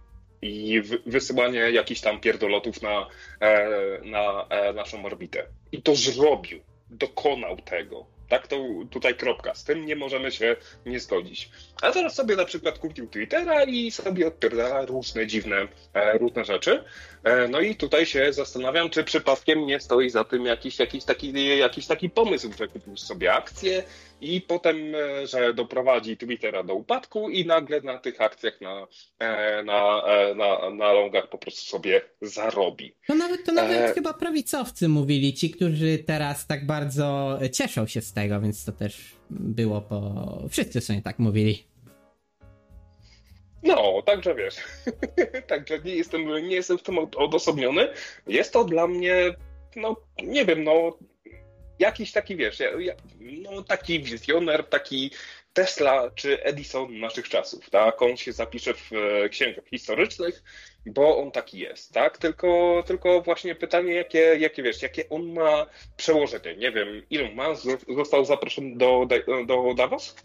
I 0.42 0.82
wy- 0.82 1.02
wysyłanie 1.06 1.60
jakichś 1.60 2.02
tam 2.02 2.20
pierdolotów 2.20 2.82
na, 2.82 3.08
e, 3.42 3.70
na 4.04 4.46
e, 4.50 4.74
naszą 4.74 5.06
orbitę. 5.06 5.46
I 5.72 5.82
to 5.82 5.96
zrobił. 5.96 6.60
Dokonał 6.90 7.58
tego. 7.58 8.06
Tak, 8.30 8.48
to 8.48 8.58
tutaj 8.92 9.16
kropka. 9.16 9.56
Z 9.56 9.64
tym 9.64 9.86
nie 9.86 9.96
możemy 9.96 10.32
się 10.32 10.56
nie 10.86 11.00
zgodzić. 11.00 11.50
A 11.82 11.92
teraz 11.92 12.16
sobie 12.16 12.36
na 12.36 12.46
przykład 12.46 12.80
kupił 12.80 13.08
Twittera 13.08 13.64
i 13.64 13.92
sobie 13.92 14.28
odpierdala 14.28 14.86
różne 14.86 15.28
dziwne, 15.28 15.68
e, 15.94 16.18
różne 16.18 16.46
rzeczy. 16.46 16.84
No 17.50 17.60
i 17.62 17.76
tutaj 17.76 18.06
się 18.06 18.34
zastanawiam, 18.34 18.90
czy 18.90 19.04
przypadkiem 19.04 19.66
nie 19.66 19.80
stoi 19.80 20.10
za 20.10 20.24
tym 20.24 20.46
jakiś, 20.46 20.80
jakiś, 20.80 21.06
taki, 21.06 21.58
jakiś 21.58 21.88
taki 21.88 22.10
pomysł, 22.10 22.50
że 22.58 22.68
kupił 22.68 22.98
sobie 22.98 23.34
akcje 23.34 23.84
i 24.22 24.42
potem, 24.42 24.96
e, 24.96 25.28
że 25.28 25.54
doprowadzi 25.54 26.18
Twittera 26.18 26.64
do 26.64 26.76
upadku 26.76 27.30
i 27.30 27.46
nagle 27.46 27.82
na 27.82 27.98
tych 27.98 28.22
akcjach 28.22 28.62
na, 28.62 28.88
e, 29.20 29.64
na, 29.64 30.04
e, 30.08 30.36
na, 30.36 30.70
na 30.70 30.94
longach 30.94 31.30
po 31.30 31.38
prostu 31.38 31.62
sobie 31.62 32.02
zarobi. 32.22 32.96
To 33.08 33.16
nawet, 33.16 33.46
to 33.46 33.52
nawet 33.52 33.78
E. 33.82 33.94
chyba 33.94 34.14
prawicowcy 34.14 34.88
mówili, 34.88 35.34
ci, 35.34 35.50
którzy 35.52 35.98
teraz 35.98 36.48
tak 36.48 36.66
bardzo 36.66 37.40
cieszą 37.54 37.88
się 37.88 38.02
z 38.02 38.14
tego, 38.14 38.42
więc 38.42 38.66
to 38.66 38.72
też 38.72 39.16
było 39.30 39.82
po... 39.82 40.28
Wszyscy 40.50 40.82
sobie 40.82 41.02
tak 41.02 41.20
mówili. 41.20 41.64
No, 43.64 44.02
także 44.06 44.36
wiesz, 44.36 44.56
także 45.48 45.80
nie 45.80 45.96
jestem, 45.96 46.26
nie 46.28 46.56
jestem 46.56 46.78
w 46.78 46.84
tym 46.84 46.98
od- 46.98 47.16
odosobniony. 47.16 47.88
Jest 48.28 48.54
to 48.54 48.64
dla 48.64 48.88
mnie, 48.88 49.16
no 49.76 49.96
nie 50.24 50.46
wiem, 50.46 50.64
no 50.64 50.98
jakiś 51.80 52.12
taki, 52.12 52.36
wiesz, 52.36 52.60
ja, 52.60 52.70
ja, 52.80 52.94
no 53.20 53.64
taki 53.64 54.04
wizjoner, 54.04 54.64
taki, 54.64 55.12
Tesla 55.54 56.12
czy 56.16 56.44
Edison 56.44 57.00
naszych 57.00 57.30
czasów, 57.30 57.70
tak? 57.70 58.02
On 58.02 58.18
się 58.18 58.34
zapisze 58.34 58.74
w 58.74 58.92
e, 58.94 59.30
księgach 59.30 59.66
historycznych, 59.66 60.44
bo 60.86 61.18
on 61.18 61.32
taki 61.32 61.60
jest, 61.60 61.94
tak? 61.94 62.18
Tylko, 62.18 62.84
tylko 62.88 63.22
właśnie 63.22 63.56
pytanie, 63.56 63.94
jakie, 63.94 64.20
jakie 64.20 64.64
wiesz, 64.64 64.82
jakie 64.82 65.10
on 65.10 65.34
ma 65.34 65.66
przełożenie. 65.98 66.56
Nie 66.56 66.72
wiem, 66.72 66.88
Elon 67.12 67.36
Musk 67.36 67.86
został 67.96 68.26
zaproszony 68.26 68.78
do, 68.78 69.08
do 69.48 69.74
Davos? 69.78 70.16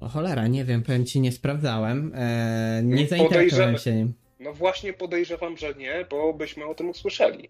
O 0.00 0.08
cholera, 0.08 0.46
nie 0.46 0.64
wiem, 0.64 0.82
powiem 0.82 1.06
ci, 1.06 1.20
nie 1.20 1.32
sprawdzałem. 1.32 2.12
Eee, 2.14 2.84
nie 2.84 3.06
zainteresowałem 3.06 3.78
się 3.78 3.92
nim. 3.92 4.14
No 4.40 4.52
właśnie 4.52 4.92
podejrzewam, 4.92 5.56
że 5.56 5.74
nie, 5.74 6.06
bo 6.10 6.34
byśmy 6.34 6.64
o 6.64 6.74
tym 6.74 6.90
usłyszeli. 6.90 7.48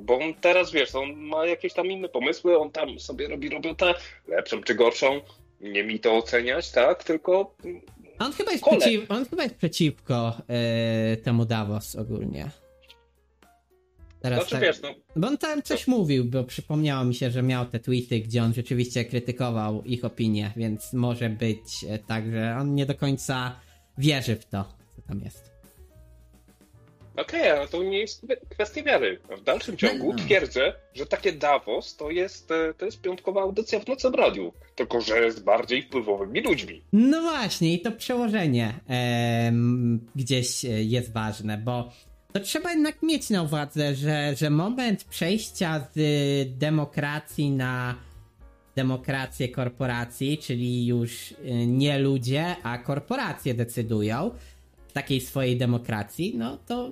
Bo 0.00 0.18
on 0.18 0.34
teraz, 0.34 0.72
wiesz, 0.72 0.94
on 0.94 1.16
ma 1.16 1.46
jakieś 1.46 1.72
tam 1.72 1.86
inne 1.86 2.08
pomysły, 2.08 2.58
on 2.58 2.70
tam 2.70 2.98
sobie 2.98 3.28
robi 3.28 3.48
robotę, 3.48 3.94
lepszą 4.28 4.62
czy 4.62 4.74
gorszą, 4.74 5.20
nie 5.60 5.84
mi 5.84 6.00
to 6.00 6.16
oceniać, 6.16 6.70
tak? 6.70 7.04
Tylko. 7.04 7.54
On 8.18 8.32
chyba 8.32 8.52
jest, 8.52 8.64
przeciw, 8.64 9.10
on 9.10 9.26
chyba 9.26 9.42
jest 9.42 9.54
przeciwko 9.54 10.36
e, 10.48 11.16
temu 11.16 11.44
Davos 11.44 11.96
ogólnie. 11.96 12.50
Teraz 14.20 14.38
znaczy, 14.38 14.50
tak, 14.50 14.62
wiesz, 14.62 14.82
no, 14.82 14.88
bo 15.16 15.28
on 15.28 15.38
tam 15.38 15.62
coś 15.62 15.84
to... 15.84 15.90
mówił, 15.90 16.24
bo 16.24 16.44
przypomniało 16.44 17.04
mi 17.04 17.14
się, 17.14 17.30
że 17.30 17.42
miał 17.42 17.66
te 17.66 17.80
tweety, 17.80 18.20
gdzie 18.20 18.42
on 18.42 18.54
rzeczywiście 18.54 19.04
krytykował 19.04 19.82
ich 19.84 20.04
opinię, 20.04 20.52
więc 20.56 20.92
może 20.92 21.30
być 21.30 21.84
e, 21.88 21.98
tak, 21.98 22.30
że 22.30 22.56
on 22.60 22.74
nie 22.74 22.86
do 22.86 22.94
końca 22.94 23.60
wierzy 23.98 24.36
w 24.36 24.44
to, 24.44 24.64
co 24.96 25.02
tam 25.02 25.20
jest. 25.20 25.49
Okej, 27.20 27.40
okay, 27.40 27.58
ale 27.58 27.68
to 27.68 27.82
nie 27.82 27.98
jest 27.98 28.26
kwestia 28.48 28.82
wiary. 28.82 29.20
W 29.40 29.44
dalszym 29.44 29.76
ciągu 29.76 30.12
no. 30.12 30.18
twierdzę, 30.18 30.72
że 30.94 31.06
takie 31.06 31.32
Davos 31.32 31.96
to 31.96 32.10
jest, 32.10 32.50
e, 32.50 32.74
to 32.74 32.84
jest 32.84 33.00
piątkowa 33.00 33.42
audycja 33.42 33.80
w 33.80 33.86
Nocem 33.86 34.14
Radiu, 34.14 34.52
tylko 34.74 35.00
że 35.00 35.20
jest 35.20 35.44
bardziej 35.44 35.82
wpływowymi 35.82 36.40
ludźmi. 36.40 36.82
No 36.92 37.20
właśnie, 37.20 37.74
i 37.74 37.80
to 37.80 37.92
przełożenie 37.92 38.74
e, 38.90 39.52
gdzieś 40.16 40.64
jest 40.64 41.12
ważne, 41.12 41.58
bo 41.58 41.92
to 42.32 42.40
trzeba 42.40 42.70
jednak 42.70 43.02
mieć 43.02 43.30
na 43.30 43.42
uwadze, 43.42 43.94
że, 43.94 44.34
że 44.36 44.50
moment 44.50 45.04
przejścia 45.04 45.88
z 45.94 45.98
demokracji 46.58 47.50
na 47.50 47.94
demokrację 48.76 49.48
korporacji, 49.48 50.38
czyli 50.38 50.86
już 50.86 51.32
e, 51.32 51.66
nie 51.66 51.98
ludzie, 51.98 52.56
a 52.62 52.78
korporacje 52.78 53.54
decydują 53.54 54.30
w 54.88 54.92
takiej 54.92 55.20
swojej 55.20 55.56
demokracji, 55.56 56.34
no 56.36 56.56
to 56.56 56.90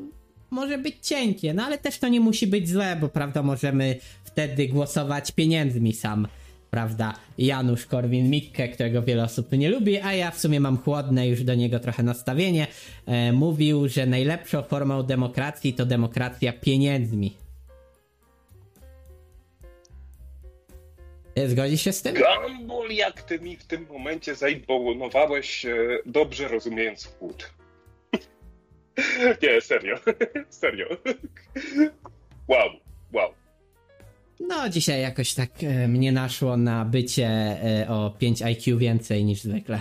może 0.51 0.78
być 0.78 0.96
cienkie, 1.03 1.55
no 1.55 1.64
ale 1.64 1.78
też 1.78 1.99
to 1.99 2.09
nie 2.09 2.20
musi 2.20 2.46
być 2.46 2.68
złe, 2.68 2.96
bo 3.01 3.09
prawda, 3.09 3.42
możemy 3.42 3.96
wtedy 4.24 4.68
głosować 4.68 5.32
pieniędzmi 5.32 5.92
sam, 5.92 6.28
prawda, 6.70 7.14
Janusz 7.38 7.86
Korwin-Mikke, 7.86 8.68
którego 8.68 9.03
wiele 9.03 9.24
osób 9.24 9.53
nie 9.53 9.70
lubi, 9.70 10.01
a 10.01 10.12
ja 10.12 10.30
w 10.30 10.38
sumie 10.38 10.61
mam 10.61 10.78
chłodne 10.78 11.28
już 11.28 11.42
do 11.42 11.55
niego 11.55 11.80
trochę 11.80 12.03
nastawienie, 12.03 12.66
e, 13.07 13.32
mówił, 13.32 13.88
że 13.88 14.07
najlepszą 14.07 14.62
formą 14.62 15.03
demokracji 15.03 15.74
to 15.74 15.86
demokracja 15.86 16.53
pieniędzmi. 16.53 17.36
E, 21.34 21.49
zgodzisz 21.49 21.82
się 21.82 21.92
z 21.92 22.03
tym? 22.03 22.14
Gambol, 22.14 22.90
jak 22.90 23.22
ty 23.22 23.40
mi 23.40 23.57
w 23.57 23.64
tym 23.64 23.86
momencie 23.90 24.34
zaimponowałeś, 24.34 25.66
e, 25.66 25.99
dobrze 26.07 26.49
rozumiejąc 26.49 27.05
wchód. 27.05 27.57
Nie, 29.42 29.61
serio. 29.61 29.96
Serio. 30.61 30.86
Wow, 32.49 32.70
wow. 33.12 33.34
No, 34.40 34.68
dzisiaj 34.68 35.03
jakoś 35.03 35.34
tak 35.34 35.51
e, 35.62 35.88
mnie 35.88 36.12
naszło 36.12 36.57
na 36.57 36.84
bycie 36.84 37.26
e, 37.26 37.86
o 37.88 38.11
5 38.18 38.42
IQ 38.42 38.78
więcej 38.78 39.24
niż 39.24 39.40
zwykle. 39.40 39.80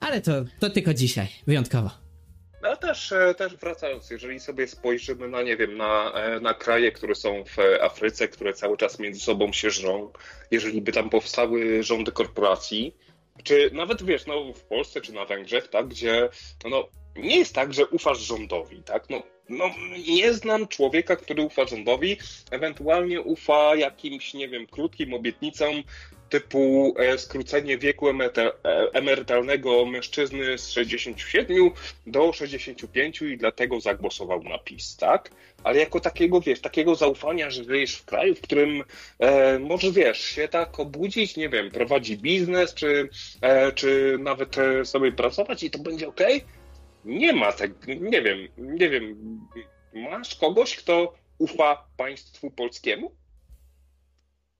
Ale 0.00 0.20
to, 0.20 0.32
to 0.60 0.70
tylko 0.70 0.94
dzisiaj, 0.94 1.28
wyjątkowo. 1.46 1.90
No 2.62 2.76
też, 2.76 3.12
e, 3.12 3.34
też 3.34 3.56
wracając, 3.56 4.10
jeżeli 4.10 4.40
sobie 4.40 4.66
spojrzymy 4.66 5.28
na, 5.28 5.42
nie 5.42 5.56
wiem, 5.56 5.76
na, 5.76 6.12
e, 6.12 6.40
na 6.40 6.54
kraje, 6.54 6.92
które 6.92 7.14
są 7.14 7.44
w 7.44 7.82
Afryce, 7.82 8.28
które 8.28 8.52
cały 8.52 8.76
czas 8.76 8.98
między 8.98 9.20
sobą 9.20 9.52
się 9.52 9.70
żrą, 9.70 10.12
jeżeli 10.50 10.82
by 10.82 10.92
tam 10.92 11.10
powstały 11.10 11.82
rządy 11.82 12.12
korporacji, 12.12 12.96
czy 13.42 13.70
nawet 13.72 14.02
wiesz, 14.02 14.26
no 14.26 14.52
w 14.52 14.62
Polsce 14.64 15.00
czy 15.00 15.12
na 15.12 15.24
Węgrzech, 15.24 15.68
tak, 15.68 15.88
gdzie 15.88 16.28
no, 16.70 16.88
nie 17.16 17.36
jest 17.36 17.54
tak, 17.54 17.74
że 17.74 17.86
ufasz 17.86 18.18
rządowi, 18.18 18.82
tak? 18.82 19.10
No, 19.10 19.22
no, 19.48 19.64
nie 20.08 20.34
znam 20.34 20.68
człowieka, 20.68 21.16
który 21.16 21.42
ufa 21.42 21.66
rządowi, 21.66 22.16
ewentualnie 22.50 23.20
ufa 23.20 23.76
jakimś, 23.76 24.34
nie 24.34 24.48
wiem, 24.48 24.66
krótkim 24.66 25.14
obietnicom 25.14 25.82
typu 26.28 26.94
e, 26.98 27.18
skrócenie 27.18 27.78
wieku 27.78 28.08
e, 28.08 28.14
emerytalnego 28.92 29.86
mężczyzny 29.86 30.58
z 30.58 30.70
67 30.70 31.70
do 32.06 32.32
65 32.32 33.22
i 33.22 33.36
dlatego 33.38 33.80
zagłosował 33.80 34.42
na 34.42 34.58
PiS, 34.58 34.96
tak? 34.96 35.30
Ale 35.64 35.78
jako 35.78 36.00
takiego, 36.00 36.40
wiesz, 36.40 36.60
takiego 36.60 36.94
zaufania, 36.94 37.50
że 37.50 37.64
żyjesz 37.64 37.96
w 37.96 38.04
kraju, 38.04 38.34
w 38.34 38.40
którym 38.40 38.84
e, 39.20 39.92
wiesz, 39.92 40.20
się 40.20 40.48
tak 40.48 40.80
obudzić, 40.80 41.36
nie 41.36 41.48
wiem, 41.48 41.70
prowadzi 41.70 42.16
biznes, 42.18 42.74
czy, 42.74 43.08
e, 43.40 43.72
czy 43.72 44.16
nawet 44.20 44.58
e, 44.58 44.84
sobie 44.84 45.12
pracować 45.12 45.62
i 45.62 45.70
to 45.70 45.78
będzie 45.78 46.08
ok? 46.08 46.20
Nie 47.04 47.32
ma 47.32 47.52
tak, 47.52 47.70
nie 47.86 48.22
wiem, 48.22 48.48
nie 48.58 48.90
wiem, 48.90 49.16
masz 49.94 50.34
kogoś, 50.34 50.76
kto 50.76 51.14
ufa 51.38 51.88
państwu 51.96 52.50
polskiemu? 52.50 53.10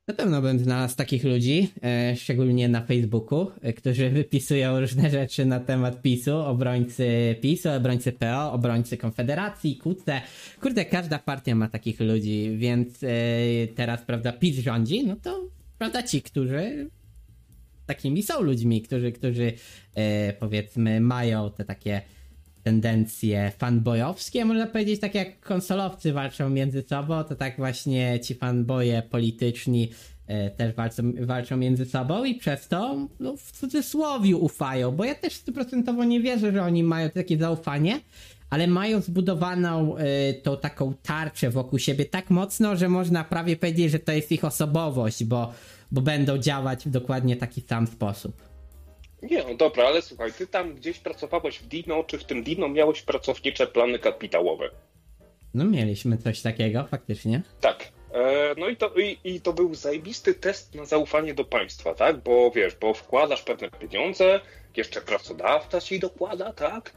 Na 0.09 0.15
pewno 0.15 0.43
bym 0.43 0.59
znalazł 0.59 0.97
takich 0.97 1.25
ludzi, 1.25 1.69
e, 1.83 2.17
szczególnie 2.17 2.69
na 2.69 2.87
Facebooku, 2.87 3.51
e, 3.63 3.73
którzy 3.73 4.11
wypisują 4.21 4.81
różne 4.81 5.11
rzeczy 5.11 5.47
na 5.47 5.61
temat 5.61 6.03
PiSu, 6.03 6.37
obrońcy 6.37 7.37
PiSu, 7.41 7.69
obrońcy 7.71 8.13
PO, 8.13 8.53
obrońcy 8.53 8.97
Konfederacji, 8.97 9.77
KUCE. 9.77 10.21
Kurde, 10.61 10.85
każda 10.85 11.19
partia 11.19 11.55
ma 11.55 11.69
takich 11.69 12.01
ludzi, 12.01 12.57
więc 12.57 13.03
e, 13.03 13.09
teraz, 13.75 14.03
prawda, 14.03 14.33
PiS 14.33 14.59
rządzi, 14.59 15.07
no 15.07 15.17
to, 15.17 15.49
prawda, 15.79 16.03
ci, 16.03 16.23
którzy 16.23 16.91
takimi 17.87 18.23
są 18.23 18.43
ludźmi, 18.43 18.83
którzy, 18.83 19.13
którzy 19.13 19.53
powiedzmy 20.41 21.01
mają 21.01 21.51
te 21.51 21.65
takie 21.65 22.03
tendencje 22.63 23.53
fanboyowskie, 23.59 24.45
można 24.45 24.67
powiedzieć, 24.67 25.01
tak 25.01 25.15
jak 25.15 25.41
konsolowcy 25.41 26.13
walczą 26.13 26.51
między 26.51 26.83
sobą, 26.83 27.25
to 27.25 27.35
tak 27.35 27.57
właśnie 27.57 28.21
ci 28.21 28.35
fanboye 28.35 29.03
polityczni 29.11 29.91
e, 30.27 30.51
też 30.51 30.75
walczą, 30.75 31.13
walczą 31.21 31.57
między 31.57 31.85
sobą 31.85 32.25
i 32.25 32.35
przez 32.35 32.69
to 32.69 33.09
no, 33.21 33.37
w 33.37 33.53
cudzysłowie 33.53 34.37
ufają, 34.37 34.93
bo 34.93 35.05
ja 35.05 35.15
też 35.15 35.33
stuprocentowo 35.33 36.05
nie 36.05 36.21
wierzę, 36.21 36.53
że 36.53 36.63
oni 36.63 36.83
mają 36.83 37.11
takie 37.11 37.39
zaufanie, 37.39 38.01
ale 38.51 38.67
mają 38.67 39.01
zbudowaną 39.01 39.97
y, 39.99 40.35
tą 40.43 40.57
taką 40.57 40.95
tarczę 41.03 41.51
wokół 41.51 41.79
siebie 41.79 42.05
tak 42.05 42.31
mocno, 42.31 42.77
że 42.77 42.89
można 42.89 43.25
prawie 43.25 43.57
powiedzieć, 43.57 43.91
że 43.91 43.99
to 43.99 44.13
jest 44.13 44.33
ich 44.33 44.45
osobowość, 44.45 45.25
bo, 45.25 45.53
bo 45.93 46.01
będą 46.01 46.39
działać 46.39 46.85
w 46.85 46.91
dokładnie 46.91 47.37
taki 47.37 47.61
sam 47.61 47.87
sposób. 47.87 48.48
Nie, 49.23 49.45
no 49.45 49.55
dobra, 49.55 49.87
ale 49.87 50.03
słuchaj, 50.03 50.33
ty 50.33 50.47
tam 50.47 50.75
gdzieś 50.75 50.99
pracowałeś 50.99 51.59
w 51.59 51.67
Dino, 51.67 52.05
czy 52.05 52.19
w 52.19 52.25
tym 52.25 52.43
Dino 52.43 52.69
miałeś 52.69 53.03
pracownicze 53.03 53.67
plany 53.67 53.99
kapitałowe? 53.99 54.71
No 55.55 55.65
mieliśmy 55.65 56.19
coś 56.19 56.43
takiego, 56.43 56.87
faktycznie. 56.91 57.43
Tak. 57.61 57.89
E, 58.15 58.55
no 58.59 58.69
i 58.69 58.77
to, 58.77 58.95
i, 58.95 59.19
i, 59.25 59.41
to 59.41 59.53
był 59.53 59.75
zajebisty 59.75 60.35
test 60.35 60.75
na 60.75 60.85
zaufanie 60.85 61.35
do 61.35 61.45
państwa, 61.45 61.95
tak? 61.95 62.23
Bo 62.23 62.51
wiesz, 62.51 62.75
bo 62.75 62.95
wkładasz 62.95 63.43
pewne 63.43 63.71
pieniądze, 63.71 64.41
jeszcze 64.77 65.01
pracodawca 65.01 65.81
ci 65.81 66.01
dokłada, 66.01 66.53
tak? 66.53 66.93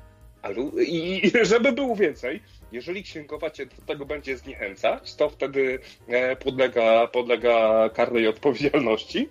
I, 0.88 1.22
I 1.28 1.32
żeby 1.46 1.72
było 1.72 1.96
więcej, 1.96 2.42
jeżeli 2.72 3.04
księgowa 3.04 3.50
cię 3.50 3.66
do 3.66 3.82
tego 3.88 4.06
będzie 4.06 4.38
zniechęcać, 4.38 5.16
to 5.16 5.30
wtedy 5.30 5.80
e, 6.08 6.36
podlega, 6.36 7.08
podlega 7.08 7.90
karnej 7.90 8.28
odpowiedzialności. 8.28 9.30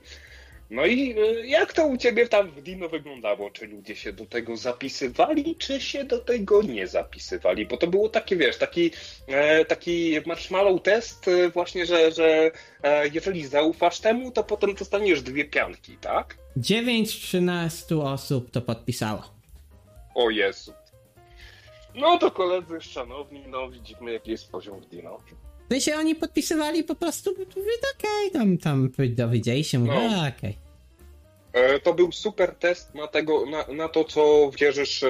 No 0.71 0.87
i 0.87 1.19
y, 1.19 1.47
jak 1.47 1.73
to 1.73 1.87
u 1.87 1.97
ciebie 1.97 2.29
tam 2.29 2.51
w 2.51 2.63
Dino 2.63 2.89
wyglądało? 2.89 3.51
Czy 3.51 3.67
ludzie 3.67 3.97
się 3.97 4.13
do 4.13 4.27
tego 4.27 4.57
zapisywali, 4.57 5.57
czy 5.57 5.81
się 5.81 6.05
do 6.05 6.19
tego 6.19 6.63
nie 6.63 6.87
zapisywali? 6.87 7.67
Bo 7.67 7.77
to 7.77 7.87
było 7.87 8.09
takie, 8.09 8.37
wiesz, 8.37 8.57
taki, 8.57 8.91
e, 9.27 9.65
taki 9.65 10.17
marshmallow 10.27 10.83
test 10.83 11.29
e, 11.29 11.49
właśnie, 11.49 11.87
że, 11.87 12.13
że 12.13 12.51
e, 12.83 13.09
jeżeli 13.09 13.47
zaufasz 13.47 14.01
temu, 14.01 14.31
to 14.31 14.45
potem 14.45 14.75
dostaniesz 14.75 15.23
dwie 15.23 15.45
pianki, 15.45 15.97
tak? 15.97 16.39
9-13 16.57 18.03
osób 18.03 18.51
to 18.51 18.61
podpisało. 18.61 19.23
O 20.15 20.31
Jezu. 20.31 20.73
No 21.95 22.19
to 22.19 22.31
koledzy 22.31 22.81
szanowni, 22.81 23.45
no 23.49 23.71
widzimy 23.71 24.13
jaki 24.13 24.31
jest 24.31 24.51
poziom 24.51 24.81
w 24.81 24.87
Dino. 24.87 25.19
W 25.71 25.73
sensie 25.73 25.97
oni 25.97 26.15
podpisywali 26.15 26.85
po 26.85 26.95
prostu, 26.95 27.31
okej, 27.31 28.29
okay, 28.29 28.31
tam, 28.33 28.59
tam 28.59 28.91
dowiedzieli 29.11 29.65
się, 29.65 29.79
mówię, 29.79 29.93
no. 30.11 30.29
okej. 30.29 30.59
Okay. 31.53 31.81
To 31.81 31.95
był 31.95 32.13
super 32.13 32.55
test 32.55 32.95
na, 32.95 33.07
tego, 33.07 33.47
na, 33.47 33.67
na 33.75 33.89
to, 33.89 34.05
co 34.05 34.51
wierzysz, 34.61 35.03
e, 35.03 35.09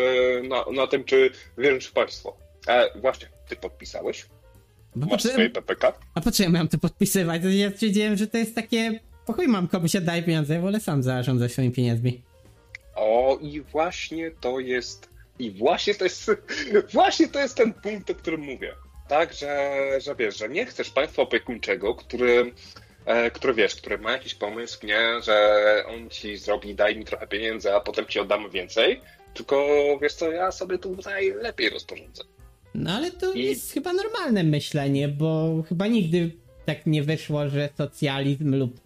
na, 0.49 0.65
na 0.73 0.87
tym, 0.87 1.05
czy 1.05 1.31
wierzysz 1.59 1.87
w 1.87 1.93
państwo. 1.93 2.37
E, 2.69 3.01
właśnie, 3.01 3.29
ty 3.49 3.57
podpisałeś? 3.57 4.27
Bo 4.97 5.07
Masz 5.07 5.23
swoje 5.23 5.51
PPK? 5.51 5.93
A 6.15 6.21
po 6.21 6.31
co 6.31 6.43
ja 6.43 6.49
miałem 6.49 6.69
to 6.69 6.79
podpisywać? 6.79 7.43
Ja 7.45 7.71
stwierdziłem, 7.71 8.17
że 8.17 8.27
to 8.27 8.39
jest 8.39 8.55
takie 8.55 9.01
po 9.27 9.33
chuj 9.33 9.49
mam 9.49 9.69
komuś 9.69 9.97
oddaję 9.97 10.23
pieniądze, 10.23 10.55
ja 10.55 10.61
wolę 10.61 10.81
sam 10.81 11.03
zarządzać 11.03 11.53
swoimi 11.53 11.73
pieniędzmi. 11.73 12.23
O, 12.95 13.39
i 13.41 13.61
właśnie 13.61 14.31
to 14.31 14.61
jest. 14.61 15.11
I 15.39 15.51
właśnie 15.51 15.95
to 15.95 16.05
jest. 16.05 16.31
Właśnie 16.93 17.29
to 17.29 17.39
jest 17.39 17.57
ten 17.57 17.73
punkt, 17.73 18.11
o 18.11 18.15
którym 18.15 18.41
mówię. 18.41 18.75
Tak, 19.11 19.33
że, 19.35 19.71
że 20.01 20.15
wiesz, 20.15 20.39
że 20.39 20.49
nie 20.49 20.67
chcesz 20.67 20.91
państwa 20.91 21.23
opiekuńczego, 21.23 21.95
który, 21.95 22.53
e, 23.07 23.31
który 23.31 23.55
wiesz, 23.55 23.75
który 23.75 23.99
ma 23.99 24.13
jakiś 24.13 24.35
pomysł, 24.35 24.87
nie, 24.87 25.23
że 25.23 25.37
on 25.89 26.11
ci 26.11 26.37
zrobi, 26.37 26.75
daj 26.75 26.97
mi 26.97 27.05
trochę 27.05 27.27
pieniędzy, 27.27 27.73
a 27.75 27.81
potem 27.81 28.07
ci 28.07 28.21
oddamy 28.21 28.51
więcej. 28.51 29.01
Tylko 29.35 29.67
wiesz 30.03 30.15
co, 30.15 30.31
ja 30.33 30.53
sobie 30.53 30.79
tutaj 30.79 31.33
lepiej 31.43 31.71
rozporządzę. 31.71 32.25
No 32.75 32.91
ale 32.91 33.11
to 33.11 33.33
I- 33.33 33.45
jest 33.45 33.73
chyba 33.73 33.93
normalne 33.93 34.43
myślenie, 34.45 35.09
bo 35.09 35.63
chyba 35.69 35.87
nigdy 35.87 36.31
tak 36.67 36.87
nie 36.87 37.03
wyszło, 37.03 37.49
że 37.49 37.69
socjalizm 37.79 38.55
lub 38.55 38.81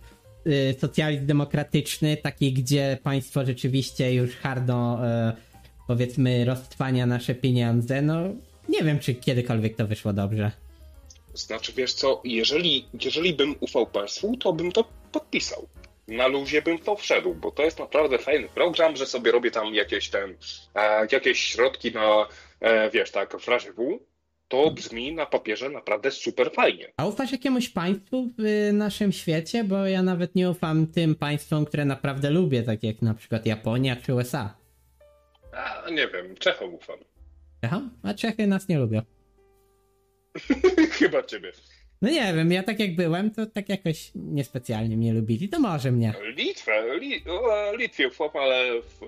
y, 0.47 0.75
socjalizm 0.81 1.27
demokratyczny, 1.27 2.17
taki 2.17 2.53
gdzie 2.53 2.99
państwo 3.03 3.45
rzeczywiście 3.47 4.15
już 4.15 4.37
hardo 4.37 4.99
y, 5.31 5.87
powiedzmy 5.87 6.45
roztwania 6.45 7.07
nasze 7.07 7.35
pieniądze, 7.35 8.03
no 8.03 8.17
nie 8.69 8.83
wiem 8.83 8.99
czy 8.99 9.15
kiedykolwiek 9.15 9.77
to 9.77 9.87
wyszło 9.87 10.13
dobrze. 10.13 10.51
Znaczy, 11.35 11.73
wiesz 11.73 11.93
co, 11.93 12.21
jeżeli, 12.25 12.89
jeżeli 13.05 13.35
bym 13.35 13.55
ufał 13.61 13.87
państwu, 13.87 14.37
to 14.37 14.53
bym 14.53 14.73
to 14.73 14.85
podpisał. 15.13 15.69
Na 16.09 16.27
luzie 16.27 16.63
bym 16.63 16.79
to 16.79 16.97
wszedł, 16.97 17.35
bo 17.35 17.51
to 17.51 17.63
jest 17.63 17.79
naprawdę 17.79 18.19
fajny 18.19 18.49
program, 18.49 18.97
że 18.97 19.07
sobie 19.07 19.33
robię 19.33 19.51
tam 19.51 19.75
jakieś 19.75 20.09
ten, 20.09 20.37
e, 20.75 21.07
jakieś 21.13 21.39
środki 21.39 21.93
na, 21.93 22.27
e, 22.61 22.91
wiesz, 22.91 23.11
tak, 23.11 23.41
w 23.41 23.49
razie 23.49 23.73
W, 23.73 24.01
to 24.49 24.71
brzmi 24.71 25.15
na 25.15 25.27
papierze 25.27 25.71
naprawdę 25.71 26.11
super 26.11 26.51
fajnie. 26.53 26.93
A 26.97 27.07
ufasz 27.07 27.33
jakiemuś 27.33 27.69
państwu 27.69 28.31
w 28.39 28.41
y, 28.41 28.73
naszym 28.73 29.13
świecie? 29.13 29.65
Bo 29.65 29.87
ja 29.87 30.03
nawet 30.03 30.35
nie 30.35 30.51
ufam 30.51 30.87
tym 30.87 31.15
państwom, 31.15 31.65
które 31.65 31.85
naprawdę 31.85 32.31
lubię, 32.31 32.63
tak 32.63 32.83
jak 32.83 33.03
na 33.03 33.15
przykład 33.15 33.47
Japonia 33.47 33.97
czy 33.97 34.15
USA. 34.15 34.57
A, 35.53 35.91
nie 35.91 36.09
wiem, 36.09 36.37
Czechom 36.37 36.75
ufam. 36.75 36.99
Aha, 37.65 37.83
a 38.03 38.15
Czechy 38.15 38.47
nas 38.47 38.69
nie 38.69 38.79
lubią. 38.79 39.03
Chyba 40.99 41.23
ciebie. 41.23 41.53
No 42.03 42.11
nie 42.11 42.35
wiem, 42.35 42.53
ja 42.53 42.63
tak 42.63 42.81
jak 42.81 42.97
byłem, 42.97 43.31
to 43.31 43.47
tak 43.47 43.69
jakoś 43.69 44.11
niespecjalnie 44.15 44.97
mnie 44.97 45.13
lubili, 45.13 45.49
to 45.49 45.61
może 45.61 45.93
mnie. 45.93 46.15
Litwę, 46.37 46.99
li, 46.99 47.25
o, 47.31 47.77
Litwie 47.77 48.09
ufam, 48.09 48.31
ale 48.35 48.81
w, 48.83 49.01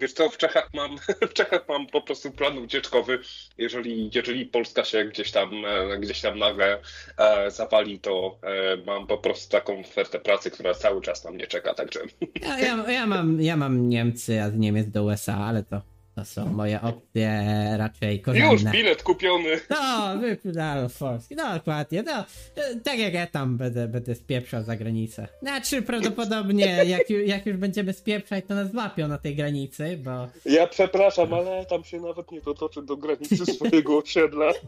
wiesz 0.00 0.12
co, 0.12 0.28
w 0.28 0.36
Czechach 0.36 0.68
mam, 0.74 0.96
w 1.30 1.32
Czechach 1.32 1.68
mam 1.68 1.86
po 1.86 2.00
prostu 2.00 2.30
plan 2.30 2.58
ucieczkowy. 2.58 3.18
Jeżeli, 3.58 4.10
jeżeli 4.14 4.46
Polska 4.46 4.84
się 4.84 5.04
gdzieś 5.04 5.30
tam, 5.30 5.64
e, 5.64 5.98
gdzieś 5.98 6.20
tam 6.20 6.38
nagle 6.38 6.78
e, 7.18 7.50
zawali, 7.50 7.98
to 8.00 8.38
e, 8.42 8.76
mam 8.76 9.06
po 9.06 9.18
prostu 9.18 9.52
taką 9.52 9.80
ofertę 9.80 10.18
pracy, 10.18 10.50
która 10.50 10.74
cały 10.74 11.00
czas 11.02 11.24
na 11.24 11.30
mnie 11.30 11.46
czeka, 11.46 11.74
także 11.74 12.00
Ja, 12.42 12.58
ja, 12.58 12.90
ja, 12.92 13.06
mam, 13.06 13.40
ja 13.42 13.56
mam 13.56 13.88
Niemcy, 13.88 14.42
a 14.42 14.50
z 14.50 14.56
Niemiec 14.56 14.88
do 14.90 15.04
USA, 15.04 15.36
ale 15.36 15.62
to, 15.62 15.80
to 16.14 16.24
są 16.24 16.46
moje 16.46 16.80
opcje 16.80 17.44
raczej 17.76 18.16
już 18.16 18.24
korzenne. 18.24 18.72
bilet 18.72 19.02
kupiony. 19.02 19.60
No, 19.70 20.18
wyprzedano 20.18 20.88
z 20.88 20.98
Polski, 20.98 21.36
no 21.36 21.54
dokładnie, 21.54 22.02
no, 22.02 22.24
e, 22.56 22.76
tak 22.84 22.98
jak 22.98 23.14
ja 23.14 23.26
tam 23.26 23.56
będę, 23.56 23.88
będę 23.88 24.14
spieprzał 24.14 24.62
za 24.62 24.76
granicę. 24.76 25.28
Znaczy 25.42 25.82
prawdopodobnie 25.82 26.66
jak, 26.66 27.10
jak 27.10 27.46
już 27.46 27.56
będziemy 27.56 27.92
spieprzać, 27.92 28.44
to 28.48 28.54
nas 28.54 28.70
złapią 28.70 29.08
na 29.08 29.18
tej 29.18 29.36
granicy, 29.36 30.00
bo 30.04 30.28
Ja 30.44 30.66
przepraszam, 30.66 31.34
ale 31.34 31.66
tam 31.66 31.84
się 31.84 32.00
nawet 32.00 32.32
nie 32.32 32.40
dotoczy 32.40 32.82
do 32.82 32.96
granicy 32.96 33.46
swojego 33.46 33.98
osiedla. 33.98 34.52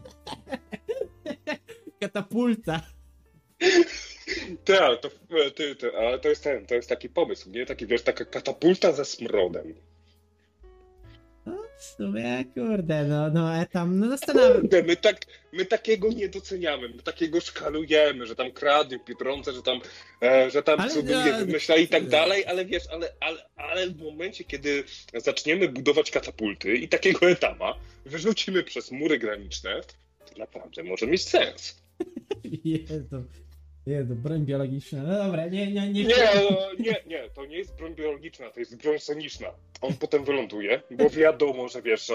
katapulta. 2.03 2.81
Tak, 4.65 5.01
to, 5.01 5.09
ty, 5.55 5.75
ty, 5.75 5.97
ale 5.97 6.19
to 6.19 6.29
jest 6.29 6.43
ten, 6.43 6.65
to 6.65 6.75
jest 6.75 6.89
taki 6.89 7.09
pomysł, 7.09 7.49
nie? 7.49 7.65
Taki, 7.65 7.87
wiesz, 7.87 8.01
taka 8.01 8.25
katapulta 8.25 8.91
ze 8.91 9.05
smrodem. 9.05 9.73
No, 11.45 11.63
w 11.77 11.83
sumie, 11.83 12.45
kurde, 12.53 13.03
no, 13.03 13.29
no, 13.29 13.55
e 13.55 13.65
tam, 13.65 13.99
no 13.99 14.09
zastanawiam 14.09 14.61
Kurde, 14.61 14.83
my, 14.83 14.95
tak, 14.95 15.17
my 15.53 15.65
takiego 15.65 16.09
nie 16.09 16.29
doceniamy, 16.29 16.89
my 16.89 17.03
takiego 17.03 17.41
szkalujemy, 17.41 18.25
że 18.25 18.35
tam 18.35 18.51
kradnie 18.51 18.99
pieniądze, 18.99 19.53
że 19.53 19.61
tam, 19.61 19.79
e, 20.23 20.51
że 20.51 20.63
tam 20.63 20.79
Ale, 20.79 20.89
cuduje, 20.89 21.31
no, 21.31 21.45
wymyśla 21.45 21.75
i 21.75 21.87
tak 21.87 22.07
dalej, 22.07 22.45
ale 22.45 22.65
wiesz, 22.65 22.83
ale, 22.91 23.13
ale, 23.19 23.49
ale 23.55 23.87
w 23.87 24.01
momencie, 24.01 24.43
kiedy 24.43 24.83
zaczniemy 25.15 25.69
budować 25.69 26.11
katapulty 26.11 26.75
i 26.75 26.87
takiego 26.89 27.29
etama 27.29 27.75
wyrzucimy 28.05 28.63
przez 28.63 28.91
mury 28.91 29.19
graniczne, 29.19 29.81
to 30.25 30.37
naprawdę 30.37 30.83
może 30.83 31.07
mieć 31.07 31.23
sens. 31.23 31.83
Jezu, 32.65 33.23
Jezu, 33.85 34.15
broń 34.15 34.45
biologiczna, 34.45 35.03
no 35.03 35.23
dobra, 35.23 35.47
nie, 35.47 35.71
nie, 35.71 35.93
nie. 35.93 36.03
Nie, 36.03 36.15
nie, 36.79 36.95
nie, 37.07 37.29
to 37.29 37.45
nie 37.45 37.57
jest 37.57 37.75
broń 37.75 37.95
biologiczna, 37.95 38.49
to 38.49 38.59
jest 38.59 38.83
broń 38.83 38.99
soniczna. 38.99 39.47
On 39.81 39.93
potem 39.93 40.23
wyląduje, 40.23 40.81
bo 40.91 41.09
wiadomo, 41.09 41.67
że 41.67 41.81
wiesz, 41.81 42.05
że, 42.05 42.13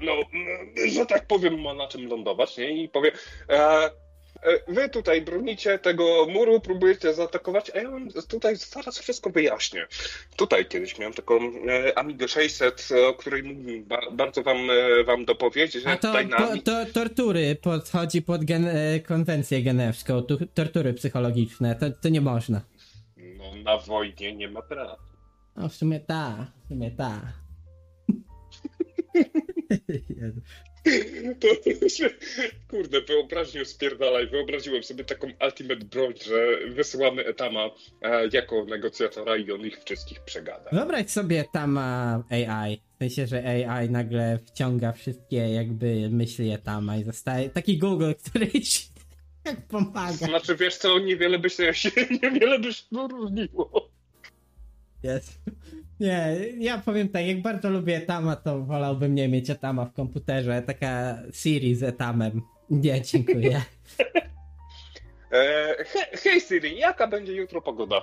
no, 0.00 0.12
że 0.88 1.06
tak 1.06 1.26
powiem, 1.26 1.60
ma 1.60 1.74
na 1.74 1.88
czym 1.88 2.08
lądować, 2.08 2.56
nie? 2.56 2.82
I 2.84 2.88
powie, 2.88 3.12
e, 3.48 3.90
wy 4.68 4.88
tutaj 4.88 5.22
bronicie 5.22 5.78
tego 5.78 6.26
muru, 6.30 6.60
próbujecie 6.60 7.14
zaatakować, 7.14 7.70
a 7.74 7.78
ja 7.78 7.90
wam 7.90 8.08
tutaj 8.28 8.56
zaraz 8.56 8.98
wszystko 8.98 9.30
wyjaśnię. 9.30 9.86
Tutaj 10.36 10.66
kiedyś 10.66 10.98
miałem 10.98 11.14
taką 11.14 11.40
e, 11.68 11.98
Amigę 11.98 12.28
600, 12.28 12.88
o 13.08 13.14
której 13.14 13.42
bardzo 14.12 14.42
wam, 14.42 14.70
e, 14.70 15.04
wam 15.04 15.24
dopowiedzieć, 15.24 15.82
że 15.82 15.90
A 15.90 15.96
to, 15.96 16.12
po, 16.36 16.62
to 16.64 16.86
tortury 16.92 17.56
podchodzi 17.62 18.22
pod 18.22 18.44
gen, 18.44 18.68
e, 18.68 19.00
konwencję 19.00 19.62
genewską, 19.62 20.22
tu, 20.22 20.46
tortury 20.46 20.94
psychologiczne, 20.94 21.74
to, 21.74 21.86
to 21.90 22.08
nie 22.08 22.20
można. 22.20 22.60
No, 23.16 23.54
na 23.64 23.78
wojnie 23.78 24.36
nie 24.36 24.48
ma 24.48 24.62
praw. 24.62 24.98
No 25.56 25.68
w 25.68 25.74
sumie 25.74 26.00
ta, 26.00 26.52
w 26.64 26.68
sumie 26.68 26.90
ta. 26.90 27.20
To, 31.40 31.48
kurde, 32.70 33.00
wyobraźnię 33.00 33.64
spierdalaj. 33.64 34.26
Wyobraziłem 34.28 34.82
sobie 34.82 35.04
taką 35.04 35.28
ultimate 35.46 35.84
broń, 35.84 36.14
że 36.24 36.58
wysyłamy 36.68 37.26
Etama 37.26 37.70
e, 38.02 38.28
jako 38.32 38.64
negocjatora 38.64 39.36
i 39.36 39.50
on 39.50 39.60
ich 39.60 39.84
wszystkich 39.84 40.20
przegada. 40.20 40.70
Wyobraź 40.70 41.10
sobie 41.10 41.44
tam 41.52 41.78
a, 41.78 42.22
AI, 42.30 42.80
w 42.94 42.98
sensie, 42.98 43.26
że 43.26 43.66
AI 43.68 43.90
nagle 43.90 44.38
wciąga 44.46 44.92
wszystkie 44.92 45.36
jakby 45.36 46.08
myśli 46.10 46.56
Tama 46.64 46.96
i 46.96 47.04
zostaje 47.04 47.50
taki 47.50 47.78
Google, 47.78 48.12
który 48.26 48.46
ci 48.46 48.94
tak 49.42 49.66
pomaga. 49.66 50.12
Znaczy, 50.12 50.56
wiesz 50.56 50.76
co, 50.76 50.98
niewiele 50.98 51.38
by 51.38 51.50
się, 51.50 51.72
niewiele 52.22 52.58
by 52.58 52.72
się 52.72 52.84
różniło. 53.10 53.90
Jest. 55.02 55.40
Nie, 56.00 56.36
ja 56.58 56.78
powiem 56.78 57.08
tak, 57.08 57.26
jak 57.26 57.42
bardzo 57.42 57.70
lubię 57.70 57.96
Etama, 57.96 58.36
to 58.36 58.60
wolałbym 58.64 59.14
nie 59.14 59.28
mieć 59.28 59.50
Etama 59.50 59.84
w 59.84 59.92
komputerze. 59.92 60.62
Taka 60.62 61.18
Siri 61.32 61.74
z 61.74 61.82
Etamem. 61.82 62.42
Nie, 62.70 63.02
dziękuję. 63.02 63.62
E, 65.32 65.84
he, 65.84 66.16
hej 66.16 66.40
Siri, 66.40 66.78
jaka 66.78 67.06
będzie 67.06 67.32
jutro 67.32 67.62
pogoda? 67.62 68.02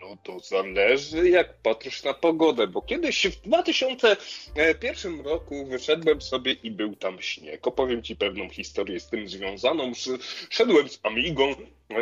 No 0.00 0.16
to 0.22 0.40
zależy, 0.40 1.28
jak 1.30 1.54
patrzysz 1.62 2.04
na 2.04 2.14
pogodę, 2.14 2.66
bo 2.66 2.82
kiedyś 2.82 3.26
w 3.26 3.40
2001 3.40 5.20
roku 5.20 5.66
wyszedłem 5.66 6.20
sobie 6.20 6.52
i 6.52 6.70
był 6.70 6.96
tam 6.96 7.20
śnieg. 7.22 7.66
Opowiem 7.66 8.02
ci 8.02 8.16
pewną 8.16 8.48
historię 8.48 9.00
z 9.00 9.08
tym 9.08 9.28
związaną. 9.28 9.90
Sz- 9.90 10.46
Szedłem 10.50 10.88
z 10.88 11.00
Amigą 11.02 11.54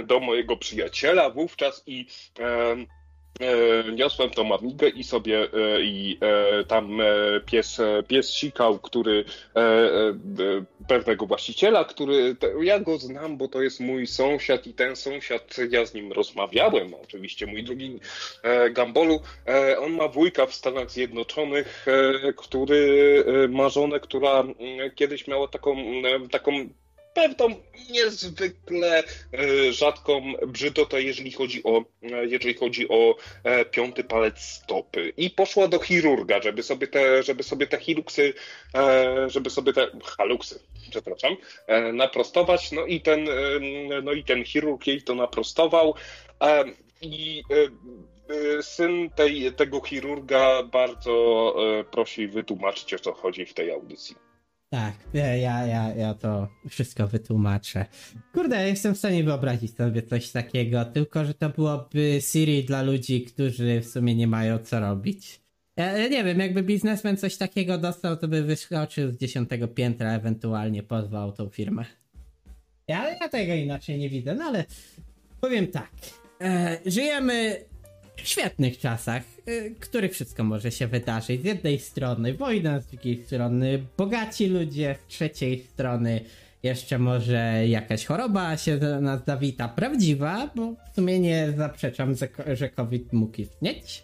do 0.06 0.20
mojego 0.20 0.56
przyjaciela 0.56 1.30
wówczas 1.30 1.82
i 1.86 2.06
e, 2.38 2.76
niosłem 3.92 4.30
tą 4.30 4.54
Amigę 4.54 4.88
i 4.88 5.04
sobie 5.04 5.42
e, 5.42 5.82
i 5.82 6.18
e, 6.20 6.64
tam 6.64 7.00
e, 7.00 7.04
pies, 7.46 7.80
e, 7.80 8.02
pies 8.02 8.30
sikał, 8.30 8.78
który 8.78 9.24
e, 9.56 9.60
e, 9.60 10.08
e, 10.08 10.14
pewnego 10.88 11.26
właściciela, 11.26 11.84
który 11.84 12.36
ja 12.62 12.80
go 12.80 12.98
znam, 12.98 13.36
bo 13.36 13.48
to 13.48 13.62
jest 13.62 13.80
mój 13.80 14.06
sąsiad 14.06 14.66
i 14.66 14.74
ten 14.74 14.96
sąsiad, 14.96 15.56
ja 15.70 15.86
z 15.86 15.94
nim 15.94 16.12
rozmawiałem, 16.12 16.94
oczywiście 16.94 17.46
mój 17.46 17.64
drugi 17.64 18.00
e, 18.42 18.70
Gambolu, 18.70 19.20
e, 19.48 19.78
on 19.78 19.92
ma 19.92 20.08
wujka 20.08 20.46
w 20.46 20.54
Stanach 20.54 20.90
Zjednoczonych, 20.90 21.86
e, 21.88 22.32
który 22.32 23.24
e, 23.44 23.48
ma 23.48 23.68
żonę, 23.68 24.00
która 24.00 24.40
mm, 24.40 24.54
kiedyś 24.94 25.26
miała 25.26 25.48
taką, 25.48 25.76
e, 25.78 26.28
taką 26.28 26.68
pewną 27.16 27.54
niezwykle 27.90 28.98
e, 28.98 29.72
rzadką 29.72 30.32
brzydotę, 30.46 31.02
jeżeli 31.02 31.32
chodzi 31.32 31.64
o, 31.64 31.84
e, 32.02 32.26
jeżeli 32.26 32.54
chodzi 32.54 32.88
o 32.88 33.16
e, 33.44 33.64
piąty 33.64 34.04
palec 34.04 34.40
stopy. 34.40 35.12
I 35.16 35.30
poszła 35.30 35.68
do 35.68 35.78
chirurga, 35.78 36.42
żeby 36.42 36.62
sobie 36.62 36.86
te, 36.86 37.22
żeby 37.22 37.42
sobie 37.42 37.66
te 37.66 37.78
hiluksy, 37.78 38.34
żeby 39.26 39.50
sobie 39.50 39.72
te 39.72 39.86
haluksy, 40.04 40.60
przepraszam, 40.90 41.36
naprostować. 41.92 42.72
No 42.72 42.86
i 42.86 43.00
ten, 43.00 43.28
no 44.02 44.12
i 44.12 44.24
ten 44.24 44.44
chirurg 44.44 44.86
jej 44.86 45.02
to 45.02 45.14
naprostował. 45.14 45.94
I 47.02 47.42
syn 48.60 49.10
tej, 49.10 49.52
tego 49.52 49.80
chirurga 49.80 50.62
bardzo 50.62 51.54
prosi 51.90 52.28
wytłumaczyć, 52.28 52.94
o 52.94 52.98
co 52.98 53.12
chodzi 53.12 53.46
w 53.46 53.54
tej 53.54 53.70
audycji. 53.70 54.25
Tak, 54.70 54.94
ja, 55.14 55.36
ja, 55.36 55.66
ja, 55.94 56.14
to 56.14 56.48
wszystko 56.68 57.06
wytłumaczę. 57.06 57.86
Kurde, 58.32 58.68
jestem 58.68 58.94
w 58.94 58.98
stanie 58.98 59.24
wyobrazić 59.24 59.76
sobie 59.76 60.02
coś 60.02 60.30
takiego, 60.30 60.84
tylko 60.84 61.24
że 61.24 61.34
to 61.34 61.50
byłoby 61.50 62.18
Siri 62.20 62.64
dla 62.64 62.82
ludzi, 62.82 63.24
którzy 63.24 63.80
w 63.80 63.86
sumie 63.86 64.14
nie 64.14 64.26
mają 64.26 64.58
co 64.58 64.80
robić. 64.80 65.40
Ja, 65.76 65.98
ja 65.98 66.08
nie 66.08 66.24
wiem, 66.24 66.38
jakby 66.38 66.62
biznesmen 66.62 67.16
coś 67.16 67.36
takiego 67.36 67.78
dostał, 67.78 68.16
to 68.16 68.28
by 68.28 68.42
wyskoczył 68.42 69.10
z 69.10 69.16
dziesiątego 69.16 69.68
piętra, 69.68 70.12
ewentualnie 70.12 70.82
pozwał 70.82 71.32
tą 71.32 71.48
firmę. 71.48 71.84
Ja, 72.88 73.10
ja 73.10 73.28
tego 73.28 73.54
inaczej 73.54 73.98
nie 73.98 74.10
widzę, 74.10 74.34
no 74.34 74.44
ale 74.44 74.64
powiem 75.40 75.66
tak. 75.66 75.90
E, 76.40 76.78
żyjemy 76.86 77.64
świetnych 78.22 78.78
czasach, 78.78 79.22
y, 79.48 79.74
których 79.80 80.12
wszystko 80.12 80.44
może 80.44 80.70
się 80.70 80.86
wydarzyć. 80.86 81.42
Z 81.42 81.44
jednej 81.44 81.78
strony 81.78 82.34
wojna, 82.34 82.80
z 82.80 82.86
drugiej 82.86 83.24
strony 83.24 83.86
bogaci 83.96 84.46
ludzie, 84.46 84.96
z 85.04 85.06
trzeciej 85.06 85.58
strony 85.58 86.20
jeszcze 86.62 86.98
może 86.98 87.68
jakaś 87.68 88.04
choroba 88.04 88.56
się 88.56 88.78
do 88.78 89.00
nas 89.00 89.24
zawita, 89.26 89.68
prawdziwa, 89.68 90.50
bo 90.54 90.72
w 90.72 90.94
sumie 90.94 91.20
nie 91.20 91.52
zaprzeczam, 91.56 92.14
że, 92.54 92.68
COVID 92.68 93.12
mógł 93.12 93.40
istnieć. 93.40 94.02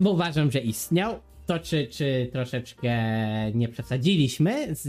Bo 0.00 0.10
uważam, 0.10 0.50
że 0.50 0.58
istniał. 0.58 1.20
To, 1.46 1.58
czy, 1.58 1.86
czy 1.86 2.28
troszeczkę 2.32 2.92
nie 3.54 3.68
przesadziliśmy 3.68 4.74
z 4.74 4.88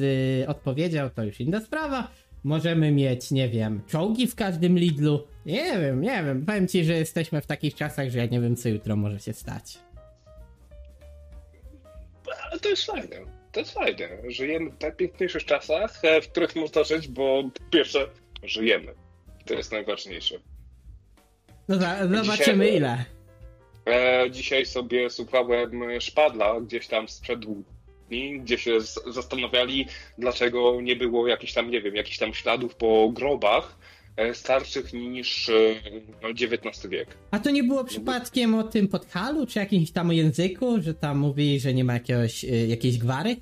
odpowiedzią, 0.49 1.09
to 1.09 1.23
już 1.23 1.39
inna 1.39 1.61
sprawa. 1.61 2.07
Możemy 2.45 2.91
mieć, 2.91 3.31
nie 3.31 3.49
wiem, 3.49 3.81
czołgi 3.87 4.27
w 4.27 4.35
każdym 4.35 4.77
Lidlu. 4.77 5.27
Nie 5.45 5.79
wiem, 5.79 6.01
nie 6.01 6.23
wiem. 6.23 6.45
Powiem 6.45 6.67
ci, 6.67 6.83
że 6.83 6.93
jesteśmy 6.93 7.41
w 7.41 7.45
takich 7.45 7.75
czasach, 7.75 8.09
że 8.09 8.19
ja 8.19 8.25
nie 8.25 8.41
wiem, 8.41 8.55
co 8.55 8.69
jutro 8.69 8.95
może 8.95 9.19
się 9.19 9.33
stać. 9.33 9.77
Ale 12.51 12.59
to 12.59 12.69
jest 12.69 12.85
fajne. 12.85 13.15
To 13.51 13.59
jest 13.59 13.71
fajne. 13.71 14.09
Żyjemy 14.27 14.71
w 14.71 14.81
najpiękniejszych 14.81 15.45
czasach, 15.45 15.99
e, 16.03 16.21
w 16.21 16.29
których 16.29 16.55
można 16.55 16.83
żyć, 16.83 17.07
bo 17.07 17.43
po 17.43 17.69
pierwsze, 17.71 18.07
żyjemy. 18.43 18.93
To 19.45 19.53
jest 19.53 19.71
najważniejsze. 19.71 20.35
No 21.67 21.75
za, 21.75 22.07
zobaczymy 22.07 22.65
Dzisiaj- 22.65 22.77
ile. 22.77 23.05
E, 23.87 24.31
dzisiaj 24.31 24.65
sobie 24.65 25.09
słuchałem 25.09 26.01
Szpadla 26.01 26.61
gdzieś 26.61 26.87
tam 26.87 27.07
sprzed 27.07 27.45
dni, 28.09 28.39
gdzie 28.39 28.57
się 28.57 28.71
zastanawiali, 29.07 29.85
dlaczego 30.17 30.81
nie 30.81 30.95
było 30.95 31.27
jakichś 31.27 31.53
tam, 31.53 31.71
nie 31.71 31.81
wiem, 31.81 31.95
jakichś 31.95 32.17
tam 32.17 32.33
śladów 32.33 32.75
po 32.75 33.09
grobach 33.13 33.77
e, 34.17 34.33
starszych 34.33 34.93
niż 34.93 35.49
e, 35.49 35.53
no, 36.23 36.29
XIX 36.29 36.87
wiek. 36.87 37.17
A 37.31 37.39
to 37.39 37.51
nie 37.51 37.63
było 37.63 37.83
przypadkiem 37.83 38.55
o 38.55 38.63
tym 38.63 38.87
podhalu, 38.87 39.45
czy 39.45 39.59
jakimś 39.59 39.91
tam 39.91 40.13
języku, 40.13 40.81
że 40.81 40.93
tam 40.93 41.17
mówili, 41.17 41.59
że 41.59 41.73
nie 41.73 41.83
ma 41.83 41.93
jakiegoś, 41.93 42.43
y, 42.43 42.67
jakiejś 42.67 42.97
gwary? 42.97 43.35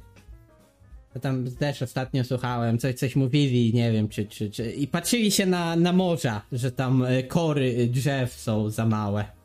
To 1.14 1.20
tam 1.20 1.52
też 1.60 1.82
ostatnio 1.82 2.24
słuchałem, 2.24 2.78
coś, 2.78 2.96
coś 2.96 3.16
mówili, 3.16 3.74
nie 3.74 3.92
wiem, 3.92 4.10
czy, 4.10 4.26
czy, 4.26 4.50
czy... 4.50 4.72
I 4.72 4.88
patrzyli 4.88 5.32
się 5.32 5.46
na, 5.46 5.76
na 5.76 5.94
morza, 5.94 6.42
że 6.52 6.72
tam 6.72 7.06
kory 7.28 7.88
drzew 7.88 8.34
są 8.34 8.70
za 8.70 8.86
małe. 8.86 9.43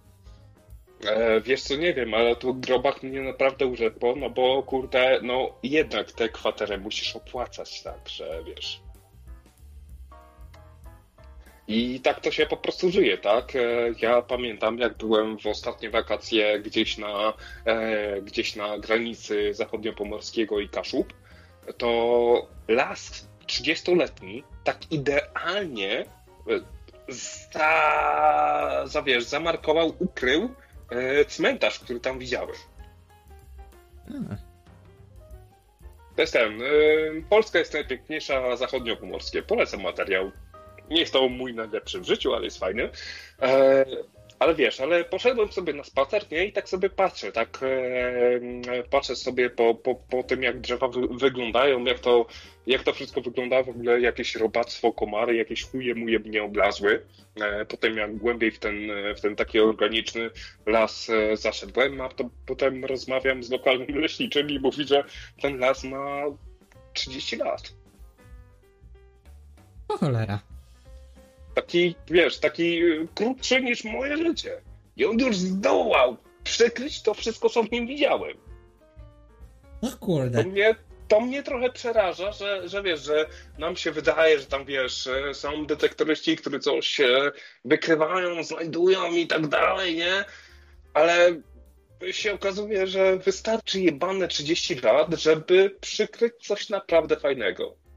E, 1.06 1.40
wiesz 1.40 1.62
co, 1.62 1.76
nie 1.76 1.94
wiem, 1.94 2.14
ale 2.14 2.36
tu 2.36 2.54
grobach 2.54 3.02
mnie 3.02 3.20
naprawdę 3.20 3.66
urzekło, 3.66 4.16
no 4.16 4.30
bo 4.30 4.62
kurde, 4.62 5.20
no 5.22 5.50
jednak 5.62 6.12
tę 6.12 6.28
kwaterę 6.28 6.78
musisz 6.78 7.16
opłacać, 7.16 7.82
tak, 7.82 8.08
że 8.08 8.44
wiesz. 8.44 8.80
I 11.68 12.00
tak 12.00 12.20
to 12.20 12.30
się 12.30 12.46
po 12.46 12.56
prostu 12.56 12.90
żyje, 12.90 13.18
tak? 13.18 13.56
E, 13.56 13.60
Ja 14.02 14.22
pamiętam, 14.22 14.78
jak 14.78 14.96
byłem 14.96 15.38
w 15.38 15.46
ostatnie 15.46 15.90
wakacje 15.90 16.60
gdzieś 16.60 16.98
na, 16.98 17.32
e, 17.64 18.22
gdzieś 18.22 18.56
na 18.56 18.78
granicy 18.78 19.54
zachodniopomorskiego 19.54 20.60
i 20.60 20.68
Kaszub, 20.68 21.12
to 21.78 22.48
las 22.68 23.28
30-letni 23.46 24.44
tak 24.64 24.92
idealnie 24.92 26.00
e, 26.00 26.04
za, 27.08 28.82
za 28.86 29.02
wiesz, 29.02 29.24
zamarkował, 29.24 29.94
ukrył 29.98 30.54
cmentarz, 31.28 31.78
który 31.78 32.00
tam 32.00 32.18
widziałem. 32.18 32.56
A, 34.08 34.36
To 36.16 36.20
jest 36.20 36.32
ten. 36.32 36.62
E, 36.62 36.66
Polska 37.30 37.58
jest 37.58 37.74
najpiękniejsza, 37.74 38.56
zachodniopomorskie. 38.56 39.42
Polecam 39.42 39.82
materiał. 39.82 40.30
Nie 40.90 41.00
jest 41.00 41.12
to 41.12 41.28
mój 41.28 41.54
najlepszy 41.54 42.00
w 42.00 42.04
życiu, 42.04 42.34
ale 42.34 42.44
jest 42.44 42.58
fajny. 42.58 42.90
Ale 44.38 44.54
wiesz, 44.54 44.80
ale 44.80 45.04
poszedłem 45.04 45.52
sobie 45.52 45.72
na 45.72 45.84
spacer, 45.84 46.24
nie? 46.30 46.44
I 46.44 46.52
tak 46.52 46.68
sobie 46.68 46.90
patrzę, 46.90 47.32
tak 47.32 47.60
e, 47.62 48.82
patrzę 48.90 49.16
sobie 49.16 49.50
po, 49.50 49.74
po, 49.74 49.94
po 49.94 50.22
tym, 50.22 50.42
jak 50.42 50.60
drzewa 50.60 50.88
wy, 50.88 51.00
wyglądają, 51.10 51.84
jak 51.84 51.98
to, 51.98 52.26
jak 52.66 52.82
to 52.82 52.92
wszystko 52.92 53.20
wygląda, 53.20 53.62
w 53.62 53.68
ogóle 53.68 54.00
jakieś 54.00 54.36
robactwo, 54.36 54.92
komary, 54.92 55.36
jakieś 55.36 55.64
chuje 55.64 55.94
muje 55.94 56.18
mnie 56.18 56.42
oblazły. 56.42 57.06
E, 57.40 57.64
potem 57.64 57.96
jak 57.96 58.16
głębiej 58.16 58.50
w 58.50 58.58
ten, 58.58 58.74
w 59.16 59.20
ten 59.20 59.36
taki 59.36 59.60
organiczny 59.60 60.30
las 60.66 61.10
e, 61.10 61.36
zaszedłem, 61.36 62.00
a 62.00 62.08
to 62.08 62.30
potem 62.46 62.84
rozmawiam 62.84 63.42
z 63.42 63.50
lokalnym 63.50 63.98
leśniczym 64.02 64.50
i 64.50 64.58
mówi, 64.58 64.84
że 64.86 65.04
ten 65.42 65.58
las 65.58 65.84
ma 65.84 66.22
30 66.92 67.36
lat. 67.36 67.72
o 69.88 69.98
cholera. 69.98 70.57
Taki, 71.58 71.94
wiesz, 72.10 72.38
taki 72.38 72.82
y, 72.82 73.08
krótszy 73.14 73.62
niż 73.62 73.84
moje 73.84 74.16
życie. 74.16 74.60
I 74.96 75.04
on 75.04 75.18
już 75.18 75.36
zdołał 75.36 76.16
przykryć 76.44 77.02
to 77.02 77.14
wszystko, 77.14 77.50
co 77.50 77.62
w 77.62 77.70
nim 77.70 77.86
widziałem. 77.86 78.36
O 79.80 79.86
To 79.90 79.96
kurde. 79.96 80.44
mnie, 80.44 80.74
to 81.08 81.20
mnie 81.20 81.42
trochę 81.42 81.72
przeraża, 81.72 82.32
że, 82.32 82.68
że 82.68 82.82
wiesz, 82.82 83.00
że 83.00 83.26
nam 83.58 83.76
się 83.76 83.90
wydaje, 83.90 84.38
że 84.38 84.46
tam 84.46 84.64
wiesz, 84.64 85.06
e, 85.06 85.34
są 85.34 85.66
detektoryści, 85.66 86.36
którzy 86.36 86.60
coś 86.60 87.00
wykrywają, 87.64 88.44
znajdują 88.44 89.12
i 89.12 89.26
tak 89.26 89.46
dalej, 89.46 89.96
nie? 89.96 90.24
Ale 90.94 91.36
się 92.10 92.34
okazuje, 92.34 92.86
że 92.86 93.16
wystarczy 93.16 93.80
jebane 93.80 94.28
30 94.28 94.74
lat, 94.74 95.14
żeby 95.14 95.76
przykryć 95.80 96.34
coś 96.40 96.68
naprawdę 96.68 97.16
fajnego. 97.16 97.87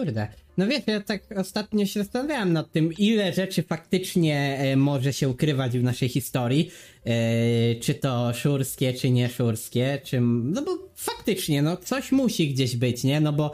Kurde. 0.00 0.28
No 0.56 0.66
wiesz, 0.66 0.82
ja 0.86 1.00
tak 1.00 1.22
ostatnio 1.36 1.86
się 1.86 2.00
zastanawiałem 2.00 2.52
nad 2.52 2.72
tym, 2.72 2.92
ile 2.98 3.32
rzeczy 3.32 3.62
faktycznie 3.62 4.58
e, 4.58 4.76
może 4.76 5.12
się 5.12 5.28
ukrywać 5.28 5.78
w 5.78 5.82
naszej 5.82 6.08
historii. 6.08 6.70
E, 7.04 7.74
czy 7.74 7.94
to 7.94 8.32
szurskie, 8.34 8.92
czy 8.92 9.10
nie 9.10 9.28
szurskie, 9.28 10.00
czy... 10.04 10.20
No 10.20 10.62
bo 10.62 10.78
faktycznie, 10.96 11.62
no 11.62 11.76
coś 11.76 12.12
musi 12.12 12.54
gdzieś 12.54 12.76
być, 12.76 13.04
nie? 13.04 13.20
No 13.20 13.32
bo 13.32 13.52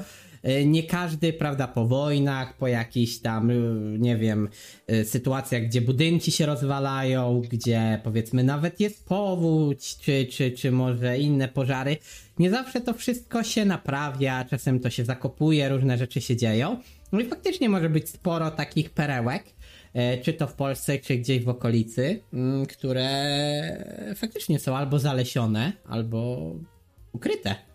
nie 0.67 0.83
każdy, 0.83 1.33
prawda, 1.33 1.69
po 1.69 1.87
wojnach, 1.87 2.57
po 2.57 2.69
jakichś 2.69 3.19
tam, 3.19 3.51
e, 3.51 3.55
nie 3.99 4.17
wiem, 4.17 4.49
e, 4.87 5.05
sytuacjach, 5.05 5.63
gdzie 5.63 5.81
budynki 5.81 6.31
się 6.31 6.47
rozwalają, 6.47 7.43
gdzie 7.51 8.01
powiedzmy 8.05 8.45
nawet 8.45 8.81
jest 8.81 9.09
powódź, 9.09 9.97
czy, 9.99 10.27
czy, 10.27 10.51
czy 10.51 10.73
może 10.73 11.19
inne 11.19 11.49
pożary, 11.49 11.97
nie 12.39 12.51
zawsze 12.51 12.81
to 12.81 12.95
wszystko 12.95 13.43
się 13.43 13.65
naprawia, 13.65 14.45
czasem 14.45 14.81
to 14.81 14.91
się 14.91 15.05
zakopuje, 15.05 15.69
różne 15.69 15.99
rzeczy 15.99 16.21
się 16.21 16.37
dzieją. 16.37 16.77
No 17.13 17.21
i 17.21 17.25
faktycznie 17.25 17.69
może 17.69 17.91
być 17.91 18.09
sporo 18.09 18.51
takich 18.51 18.91
perełek, 18.91 19.45
e, 19.95 20.19
czy 20.19 20.33
to 20.33 20.47
w 20.47 20.55
Polsce, 20.55 20.99
czy 20.99 21.17
gdzieś 21.17 21.45
w 21.45 21.49
okolicy, 21.49 22.21
mm, 22.33 22.67
które 22.67 23.07
faktycznie 24.17 24.59
są 24.59 24.77
albo 24.77 24.99
zalesione, 24.99 25.73
albo 25.85 26.53
ukryte. 27.13 27.66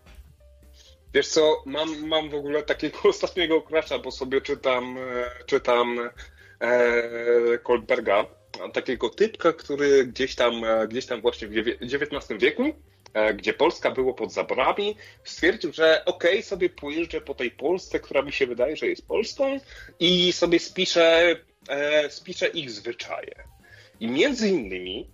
Wiesz 1.13 1.27
co, 1.27 1.63
mam, 1.65 2.07
mam 2.07 2.29
w 2.29 2.35
ogóle 2.35 2.63
takiego 2.63 2.99
ostatniego 3.09 3.61
crasha, 3.61 3.99
bo 3.99 4.11
sobie 4.11 4.41
czytam, 4.41 4.97
e, 4.97 5.29
czytam 5.45 6.09
e, 6.61 7.57
Koldberga, 7.57 8.25
takiego 8.73 9.09
typka, 9.09 9.53
który 9.53 10.05
gdzieś 10.05 10.35
tam, 10.35 10.63
e, 10.63 10.87
gdzieś 10.87 11.05
tam 11.05 11.21
właśnie 11.21 11.47
w 11.47 11.53
XIX 11.81 12.39
wieku, 12.39 12.63
e, 13.13 13.33
gdzie 13.33 13.53
Polska 13.53 13.91
było 13.91 14.13
pod 14.13 14.33
zaborami, 14.33 14.95
stwierdził, 15.23 15.73
że 15.73 16.05
okej, 16.05 16.43
sobie 16.43 16.69
pojeżdżę 16.69 17.21
po 17.21 17.33
tej 17.33 17.51
Polsce, 17.51 17.99
która 17.99 18.21
mi 18.21 18.31
się 18.31 18.47
wydaje, 18.47 18.77
że 18.77 18.87
jest 18.87 19.07
Polską 19.07 19.59
i 19.99 20.33
sobie 20.33 20.59
spiszę, 20.59 21.35
e, 21.69 22.09
spiszę 22.09 22.47
ich 22.47 22.71
zwyczaje. 22.71 23.35
I 23.99 24.07
między 24.07 24.49
innymi 24.49 25.09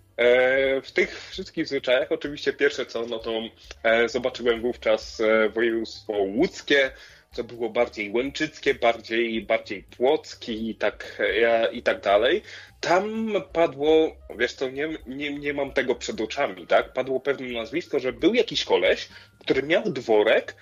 w 0.82 0.90
tych 0.94 1.28
wszystkich 1.30 1.68
zwyczajach, 1.68 2.12
oczywiście 2.12 2.52
pierwsze 2.52 2.86
co, 2.86 3.06
no 3.06 3.18
to 3.18 3.40
e, 3.82 4.08
zobaczyłem 4.08 4.60
wówczas 4.60 5.20
e, 5.20 5.48
województwo 5.48 6.12
łódzkie, 6.12 6.90
co 7.32 7.44
było 7.44 7.70
bardziej 7.70 8.10
łęczyckie, 8.10 8.74
bardziej, 8.74 9.42
bardziej 9.42 9.82
płockie 9.82 10.52
i 10.52 10.74
tak, 10.74 11.22
e, 11.44 11.72
i 11.72 11.82
tak 11.82 12.00
dalej. 12.00 12.42
Tam 12.80 13.34
padło, 13.52 14.16
wiesz 14.38 14.52
co, 14.52 14.68
nie, 14.68 14.88
nie, 15.06 15.38
nie 15.38 15.54
mam 15.54 15.72
tego 15.72 15.94
przed 15.94 16.20
oczami, 16.20 16.66
tak? 16.66 16.92
Padło 16.92 17.20
pewne 17.20 17.48
nazwisko, 17.48 17.98
że 17.98 18.12
był 18.12 18.34
jakiś 18.34 18.64
koleś, 18.64 19.08
który 19.40 19.62
miał 19.62 19.82
dworek 19.82 20.56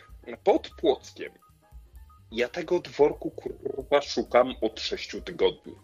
pod 0.44 0.70
Płockiem. 0.80 1.32
Ja 2.32 2.48
tego 2.48 2.78
dworku 2.78 3.30
kurwa 3.30 4.02
szukam 4.02 4.54
od 4.60 4.80
sześciu 4.80 5.20
tygodni. 5.20 5.74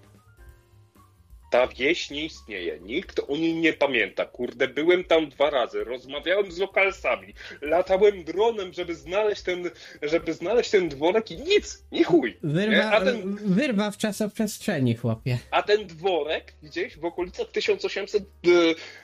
Ta 1.53 1.67
wieś 1.67 2.11
nie 2.11 2.25
istnieje, 2.25 2.79
nikt 2.81 3.21
o 3.29 3.37
niej 3.37 3.55
nie 3.55 3.73
pamięta. 3.73 4.25
Kurde, 4.25 4.69
byłem 4.69 5.05
tam 5.05 5.29
dwa 5.29 5.51
razy, 5.51 5.85
rozmawiałem 5.85 6.53
z 6.53 6.59
lokalsami, 6.59 7.35
latałem 7.63 8.25
dronem, 8.25 8.73
żeby 8.73 8.95
znaleźć 8.95 9.43
ten, 9.43 9.71
żeby 10.03 10.33
znaleźć 10.33 10.71
ten 10.71 10.89
dworek 10.89 11.31
i 11.31 11.37
nic, 11.37 11.85
nie 11.93 12.05
chuj. 12.05 12.37
Wyrwa, 12.43 12.91
A, 12.91 13.01
ten, 13.01 13.37
wyrwa 13.37 13.91
w 13.91 13.97
czasoprzestrzeni, 13.97 14.97
chłopie. 14.97 15.39
a 15.51 15.63
ten 15.63 15.87
dworek 15.87 16.55
gdzieś 16.63 16.97
w 16.99 17.05
okolicach 17.05 17.47
1800, 17.49 18.23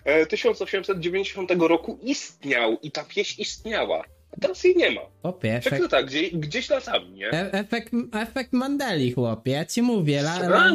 e, 0.04 0.12
e, 0.12 0.26
1890 0.26 1.50
roku 1.68 1.98
istniał 2.02 2.78
i 2.82 2.90
ta 2.90 3.04
wieś 3.16 3.38
istniała. 3.38 4.04
A 4.32 4.40
teraz 4.40 4.64
jej 4.64 4.76
nie 4.76 4.90
ma. 4.90 5.00
Tak 5.22 5.66
efekt, 5.66 5.82
to 5.82 5.88
tak, 5.88 6.06
gdzie, 6.06 6.30
gdzieś 6.30 6.70
latami, 6.70 7.10
nie? 7.10 7.30
e- 7.32 7.52
efekt, 7.52 7.92
efekt 8.14 8.52
Mandeli, 8.52 9.12
chłopie, 9.12 9.50
ja 9.50 9.64
ci 9.64 9.82
mówię. 9.82 10.20
La, 10.20 10.38
la, 10.38 10.72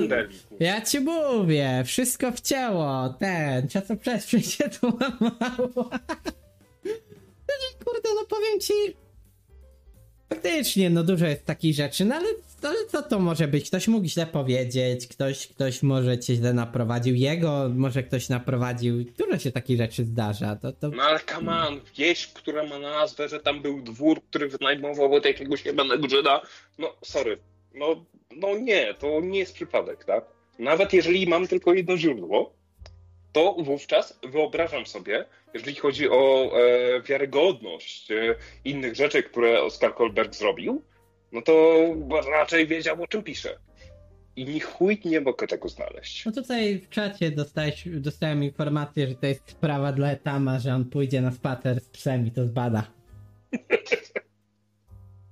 ja 0.59 0.81
ci 0.81 0.99
mówię, 0.99 1.83
wszystko 1.85 2.31
w 2.31 2.41
ciało, 2.41 3.15
ten, 3.19 3.67
czasoprzestrzeń 3.69 4.41
się 4.41 4.69
tu 4.79 4.85
łamało. 4.85 5.89
Kurde, 7.85 8.09
no 8.15 8.25
powiem 8.29 8.59
ci, 8.59 8.73
faktycznie, 10.33 10.89
no 10.89 11.03
dużo 11.03 11.25
jest 11.25 11.45
takich 11.45 11.75
rzeczy, 11.75 12.05
no 12.05 12.15
ale, 12.15 12.27
co 12.87 13.01
to 13.01 13.19
może 13.19 13.47
być? 13.47 13.67
Ktoś 13.67 13.87
mógł 13.87 14.07
źle 14.07 14.25
powiedzieć, 14.25 15.07
ktoś, 15.07 15.47
ktoś 15.47 15.83
może 15.83 16.19
cię 16.19 16.35
źle 16.35 16.53
naprowadził, 16.53 17.15
jego 17.15 17.69
może 17.75 18.03
ktoś 18.03 18.29
naprowadził, 18.29 19.03
dużo 19.17 19.39
się 19.39 19.51
takich 19.51 19.77
rzeczy 19.77 20.05
zdarza, 20.05 20.55
to, 20.55 20.71
to 20.71 20.89
No 20.89 21.03
ale 21.03 21.19
wieś, 21.97 22.27
która 22.27 22.63
ma 22.63 22.79
nazwę, 22.79 23.29
że 23.29 23.39
tam 23.39 23.61
był 23.61 23.81
dwór, 23.81 24.21
który 24.29 24.49
wynajmował 24.49 25.13
od 25.13 25.25
jakiegoś 25.25 25.65
jebanego 25.65 26.09
Żyda, 26.09 26.41
no 26.77 26.95
sorry, 27.03 27.37
no, 27.75 28.05
no 28.35 28.57
nie, 28.57 28.93
to 28.93 29.21
nie 29.21 29.39
jest 29.39 29.53
przypadek, 29.53 30.05
tak? 30.05 30.25
Nawet 30.59 30.93
jeżeli 30.93 31.27
mam 31.27 31.47
tylko 31.47 31.73
jedno 31.73 31.97
źródło, 31.97 32.53
to 33.33 33.55
wówczas 33.59 34.19
wyobrażam 34.31 34.85
sobie, 34.85 35.25
jeżeli 35.53 35.75
chodzi 35.75 36.09
o 36.09 36.51
e, 36.57 37.01
wiarygodność 37.01 38.11
e, 38.11 38.35
innych 38.65 38.95
rzeczy, 38.95 39.23
które 39.23 39.61
Oskar 39.61 39.95
Kolberg 39.95 40.35
zrobił, 40.35 40.81
no 41.31 41.41
to 41.41 41.83
raczej 42.31 42.67
wiedział 42.67 43.03
o 43.03 43.07
czym 43.07 43.23
pisze. 43.23 43.57
I 44.35 44.45
ni 44.45 44.59
chuj 44.59 45.01
nie 45.05 45.21
mogę 45.21 45.47
tego 45.47 45.69
znaleźć. 45.69 46.25
No 46.25 46.31
tutaj 46.31 46.79
w 46.79 46.89
czacie 46.89 47.31
dostałeś, 47.31 47.83
dostałem 47.87 48.43
informację, 48.43 49.07
że 49.07 49.15
to 49.15 49.25
jest 49.25 49.51
sprawa 49.51 49.91
dla 49.91 50.11
Etama, 50.11 50.59
że 50.59 50.75
on 50.75 50.85
pójdzie 50.85 51.21
na 51.21 51.31
spacer 51.31 51.81
z 51.81 51.89
psem 51.89 52.27
i 52.27 52.31
to 52.31 52.45
zbada. 52.45 52.87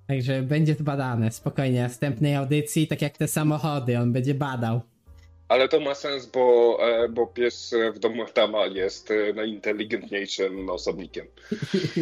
Także 0.07 0.41
będzie 0.41 0.73
zbadane, 0.73 1.31
spokojnie, 1.31 1.81
następnej 1.81 2.35
audycji, 2.35 2.87
tak 2.87 3.01
jak 3.01 3.17
te 3.17 3.27
samochody, 3.27 3.99
on 3.99 4.13
będzie 4.13 4.33
badał. 4.33 4.81
Ale 5.51 5.67
to 5.67 5.79
ma 5.79 5.95
sens, 5.95 6.25
bo, 6.25 6.77
e, 6.81 7.09
bo 7.09 7.27
pies 7.27 7.75
w 7.95 7.99
domu 7.99 8.25
Tama 8.33 8.65
jest 8.65 9.11
e, 9.11 9.33
najinteligentniejszym 9.33 10.69
osobnikiem. 10.69 11.25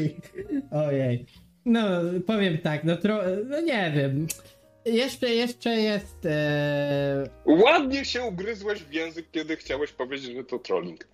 Ojej. 0.87 1.25
No, 1.65 1.81
powiem 2.27 2.57
tak, 2.57 2.83
no, 2.83 2.97
tro, 2.97 3.19
no 3.45 3.61
nie 3.61 3.93
wiem. 3.95 4.27
Jeszcze, 4.85 5.29
jeszcze 5.29 5.69
jest. 5.69 6.25
E... 6.25 7.29
Ładnie 7.45 8.05
się 8.05 8.23
ugryzłeś 8.23 8.83
w 8.83 8.93
język, 8.93 9.31
kiedy 9.31 9.55
chciałeś 9.55 9.91
powiedzieć, 9.91 10.35
że 10.35 10.43
to 10.43 10.59
trolling. 10.59 11.07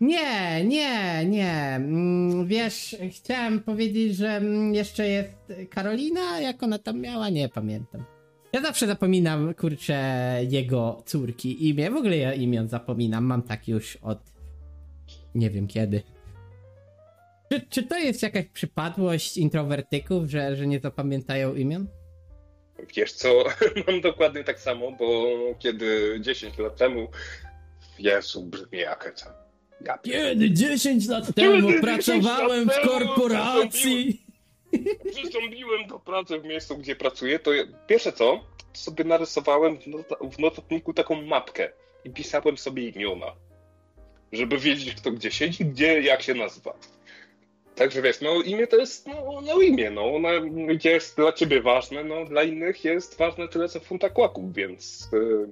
Nie, 0.00 0.64
nie, 0.64 1.24
nie. 1.26 1.74
Mm, 1.76 2.46
Wiesz, 2.46 2.96
chciałem 3.10 3.60
powiedzieć, 3.60 4.16
że 4.16 4.28
mm, 4.28 4.74
jeszcze 4.74 5.08
jest 5.08 5.52
Karolina, 5.70 6.40
jak 6.40 6.62
ona 6.62 6.78
tam 6.78 7.00
miała, 7.00 7.28
nie 7.28 7.48
pamiętam. 7.48 8.04
Ja 8.52 8.62
zawsze 8.62 8.86
zapominam, 8.86 9.54
kurczę, 9.54 10.38
jego 10.50 11.02
córki 11.06 11.68
imię. 11.68 11.90
W 11.90 11.96
ogóle 11.96 12.16
ja 12.16 12.34
imion 12.34 12.68
zapominam, 12.68 13.24
mam 13.24 13.42
tak 13.42 13.68
już 13.68 13.96
od 13.96 14.18
nie 15.34 15.50
wiem 15.50 15.66
kiedy. 15.66 16.02
Czy, 17.50 17.66
czy 17.70 17.82
to 17.82 17.98
jest 17.98 18.22
jakaś 18.22 18.46
przypadłość 18.46 19.36
introwertyków, 19.36 20.30
że, 20.30 20.56
że 20.56 20.66
nie 20.66 20.80
zapamiętają 20.80 21.54
imion? 21.54 21.86
Wiesz 22.96 23.12
co, 23.12 23.44
mam 23.86 24.00
dokładnie 24.00 24.44
tak 24.44 24.60
samo, 24.60 24.92
bo 24.92 25.26
kiedy 25.58 26.18
10 26.20 26.58
lat 26.58 26.76
temu 26.76 27.08
Jezu, 27.98 28.42
brzmi 28.42 28.78
jak 28.78 29.20
to. 29.20 29.30
Ja 29.84 29.98
Kiedy 29.98 30.50
10 30.50 31.08
lat 31.08 31.34
temu 31.34 31.68
10 31.68 31.80
pracowałem 31.80 32.68
lat 32.68 32.76
w 32.76 32.88
korporacji. 32.88 34.26
Przystąpiłem 35.12 35.86
do 35.86 35.98
pracy 35.98 36.38
w 36.38 36.44
miejscu, 36.44 36.78
gdzie 36.78 36.96
pracuję, 36.96 37.38
to 37.38 37.50
pierwsze 37.86 38.12
co, 38.12 38.44
sobie 38.72 39.04
narysowałem 39.04 39.78
w, 39.78 39.86
not 39.86 40.06
w 40.32 40.38
notatniku 40.38 40.94
taką 40.94 41.22
mapkę 41.22 41.72
i 42.04 42.10
pisałem 42.10 42.58
sobie 42.58 42.88
imiona, 42.88 43.32
żeby 44.32 44.58
wiedzieć, 44.58 44.94
kto 44.94 45.10
gdzie 45.12 45.30
siedzi, 45.30 45.64
gdzie, 45.64 46.00
jak 46.00 46.22
się 46.22 46.34
nazywa. 46.34 46.74
Także 47.74 48.02
wiesz, 48.02 48.20
no 48.20 48.42
imię 48.42 48.66
to 48.66 48.76
jest 48.76 49.06
no, 49.06 49.40
no 49.46 49.60
imię, 49.60 49.90
no 49.90 50.14
ono 50.14 50.28
jest 50.84 51.16
dla 51.16 51.32
ciebie 51.32 51.62
ważne, 51.62 52.04
no 52.04 52.24
dla 52.24 52.42
innych 52.42 52.84
jest 52.84 53.18
ważne 53.18 53.48
tyle 53.48 53.68
co 53.68 53.80
funta 53.80 54.10
kłaków, 54.10 54.54
więc 54.54 55.08
y, 55.12 55.48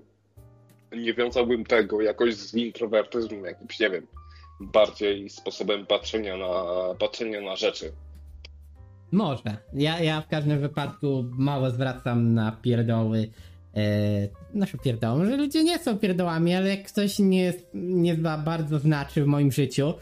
nie 0.96 1.14
wiązałbym 1.14 1.64
tego 1.64 2.02
jakoś 2.02 2.34
z 2.34 2.54
introwertyzmem 2.54 3.44
jakimś, 3.44 3.80
nie 3.80 3.90
wiem, 3.90 4.06
bardziej 4.60 5.30
sposobem 5.30 5.86
patrzenia 5.86 6.36
na, 6.36 6.64
patrzenia 6.98 7.40
na 7.40 7.56
rzeczy. 7.56 7.92
Może. 9.12 9.56
Ja, 9.72 10.00
ja 10.00 10.20
w 10.20 10.28
każdym 10.28 10.60
wypadku 10.60 11.24
mało 11.30 11.70
zwracam 11.70 12.34
na 12.34 12.52
pierdoły. 12.52 13.30
E, 13.76 14.28
nasze 14.54 14.78
pierdoły. 14.78 15.26
Że 15.26 15.36
ludzie 15.36 15.64
nie 15.64 15.78
są 15.78 15.98
pierdołami, 15.98 16.54
ale 16.54 16.68
jak 16.68 16.86
ktoś 16.86 17.18
nie, 17.18 17.52
nie 17.74 18.16
za 18.16 18.38
bardzo 18.38 18.78
znaczy 18.78 19.24
w 19.24 19.26
moim 19.26 19.52
życiu, 19.52 19.94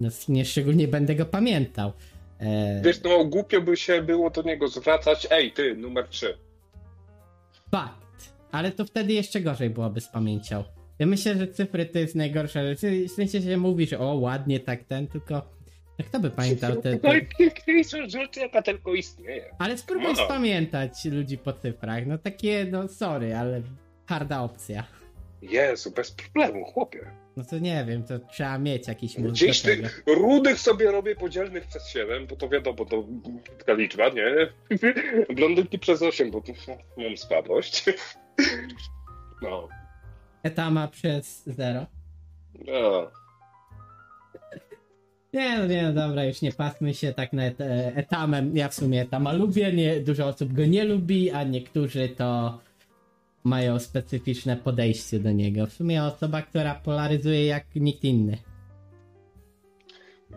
no 0.00 0.08
nie 0.28 0.44
szczególnie 0.44 0.88
będę 0.88 1.14
go 1.14 1.26
pamiętał. 1.26 1.92
E, 2.40 2.82
Wiesz, 2.84 3.02
no 3.02 3.24
głupio 3.24 3.60
by 3.60 3.76
się 3.76 4.02
było 4.02 4.30
do 4.30 4.42
niego 4.42 4.68
zwracać, 4.68 5.26
ej 5.30 5.52
ty, 5.52 5.76
numer 5.76 6.08
3. 6.08 6.38
Fakt. 7.70 8.34
Ale 8.52 8.72
to 8.72 8.84
wtedy 8.84 9.12
jeszcze 9.12 9.40
gorzej 9.40 9.70
byłoby 9.70 10.00
z 10.00 10.08
pamięcią. 10.08 10.64
Ja 10.98 11.06
myślę, 11.06 11.36
że 11.36 11.48
cyfry 11.48 11.86
to 11.86 11.98
jest 11.98 12.14
najgorsza 12.14 12.62
rzecz. 12.62 12.80
W 13.08 13.10
sensie 13.10 13.42
się 13.42 13.56
mówi, 13.56 13.86
że 13.86 13.98
o 13.98 14.14
ładnie 14.14 14.60
tak 14.60 14.84
ten, 14.84 15.06
tylko 15.06 15.55
no 15.98 16.04
kto 16.04 16.20
by 16.20 16.30
pamiętał 16.30 16.76
te. 16.82 16.98
Najpiękniejsza 17.02 18.08
rzecz, 18.08 18.36
jaka 18.36 18.62
tylko 18.62 18.94
istnieje. 18.94 19.54
Ale 19.58 19.78
spróbuj 19.78 20.12
No. 20.16 20.24
spamiętać 20.24 21.04
ludzi 21.04 21.38
po 21.38 21.52
cyfrach. 21.52 22.06
No 22.06 22.18
takie, 22.18 22.66
no 22.70 22.88
sorry, 22.88 23.36
ale 23.36 23.62
harda 24.08 24.40
opcja. 24.42 24.84
Jezu, 25.42 25.90
bez 25.90 26.10
problemu, 26.10 26.64
chłopie. 26.64 27.10
No 27.36 27.44
to 27.44 27.58
nie 27.58 27.84
wiem, 27.88 28.04
to 28.04 28.18
trzeba 28.18 28.58
mieć 28.58 28.88
jakiś 28.88 29.18
mózg 29.18 29.34
Gdzieś 29.34 29.62
tych 29.62 30.02
rudych 30.06 30.60
sobie 30.60 30.90
robię 30.92 31.16
podzielnych 31.16 31.66
przez 31.66 31.88
7, 31.88 32.26
bo 32.26 32.36
to 32.36 32.48
wiadomo, 32.48 32.84
to 32.84 33.04
taka 33.58 33.72
liczba, 33.72 34.08
nie? 34.08 34.24
Blondynki 35.36 35.78
przez 35.78 36.02
8, 36.02 36.30
bo 36.30 36.40
tu 36.40 36.52
mam 36.96 37.16
słabość. 37.16 37.84
No. 39.42 39.68
Etama 40.42 40.88
przez 40.88 41.42
zero. 41.46 41.86
no. 42.66 43.10
Nie, 45.36 45.58
no 45.58 45.66
nie, 45.66 45.82
no 45.82 45.92
dobra, 45.92 46.24
już 46.24 46.42
nie 46.42 46.52
pasmy 46.52 46.94
się 46.94 47.12
tak 47.12 47.32
na 47.32 47.44
et 47.44 47.56
etamem. 47.94 48.56
Ja 48.56 48.68
w 48.68 48.74
sumie 48.74 49.02
etama 49.02 49.32
lubię, 49.32 49.72
nie, 49.72 50.00
dużo 50.00 50.26
osób 50.26 50.52
go 50.52 50.66
nie 50.66 50.84
lubi, 50.84 51.30
a 51.30 51.44
niektórzy 51.44 52.08
to 52.08 52.58
mają 53.44 53.78
specyficzne 53.78 54.56
podejście 54.56 55.18
do 55.18 55.32
niego. 55.32 55.66
W 55.66 55.72
sumie 55.72 56.04
osoba, 56.04 56.42
która 56.42 56.74
polaryzuje 56.74 57.46
jak 57.46 57.64
nikt 57.74 58.04
inny. 58.04 58.38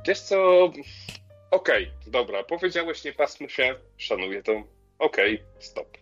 Wiesz 0.08 0.20
co? 0.20 0.72
Okej, 1.52 1.91
dobra, 2.08 2.43
powiedziałeś 2.43 3.04
nie 3.04 3.14
pasmy 3.14 3.50
się, 3.50 3.76
szanuję 3.97 4.43
to. 4.43 4.64
Okej, 5.00 5.43
stop. 5.60 5.97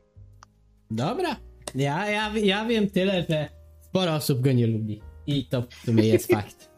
Dobra, 0.91 1.35
ja, 1.75 2.09
ja, 2.09 2.31
ja 2.43 2.65
wiem 2.65 2.89
tyle, 2.89 3.25
że 3.29 3.49
sporo 3.81 4.13
osób 4.13 4.41
go 4.41 4.51
nie 4.51 4.67
lubi. 4.67 5.01
I 5.27 5.45
to 5.45 5.61
w 5.61 5.75
sumie 5.85 6.03
jest 6.03 6.31
fakt. 6.31 6.76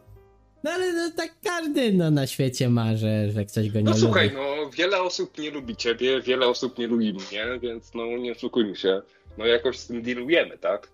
No 0.64 0.72
ale 0.72 0.94
no, 0.94 1.12
tak 1.18 1.32
każdy 1.44 1.94
no, 1.94 2.12
na 2.12 2.28
świecie 2.28 2.70
ma, 2.70 2.96
że, 2.98 3.32
że 3.32 3.46
ktoś 3.46 3.70
go 3.72 3.80
nie 3.80 3.86
No 3.86 3.92
lubi. 3.92 4.02
słuchaj, 4.02 4.32
no 4.34 4.70
wiele 4.70 5.02
osób 5.02 5.38
nie 5.38 5.52
lubi 5.52 5.76
ciebie, 5.76 6.22
wiele 6.22 6.48
osób 6.48 6.78
nie 6.78 6.88
lubi 6.88 7.14
mnie, 7.14 7.46
więc 7.62 7.94
no 7.94 8.06
nie 8.06 8.32
oszukujmy 8.32 8.76
się. 8.76 9.02
No 9.38 9.46
jakoś 9.46 9.78
z 9.80 9.88
tym 9.88 10.02
dealujemy, 10.02 10.58
tak? 10.58 10.92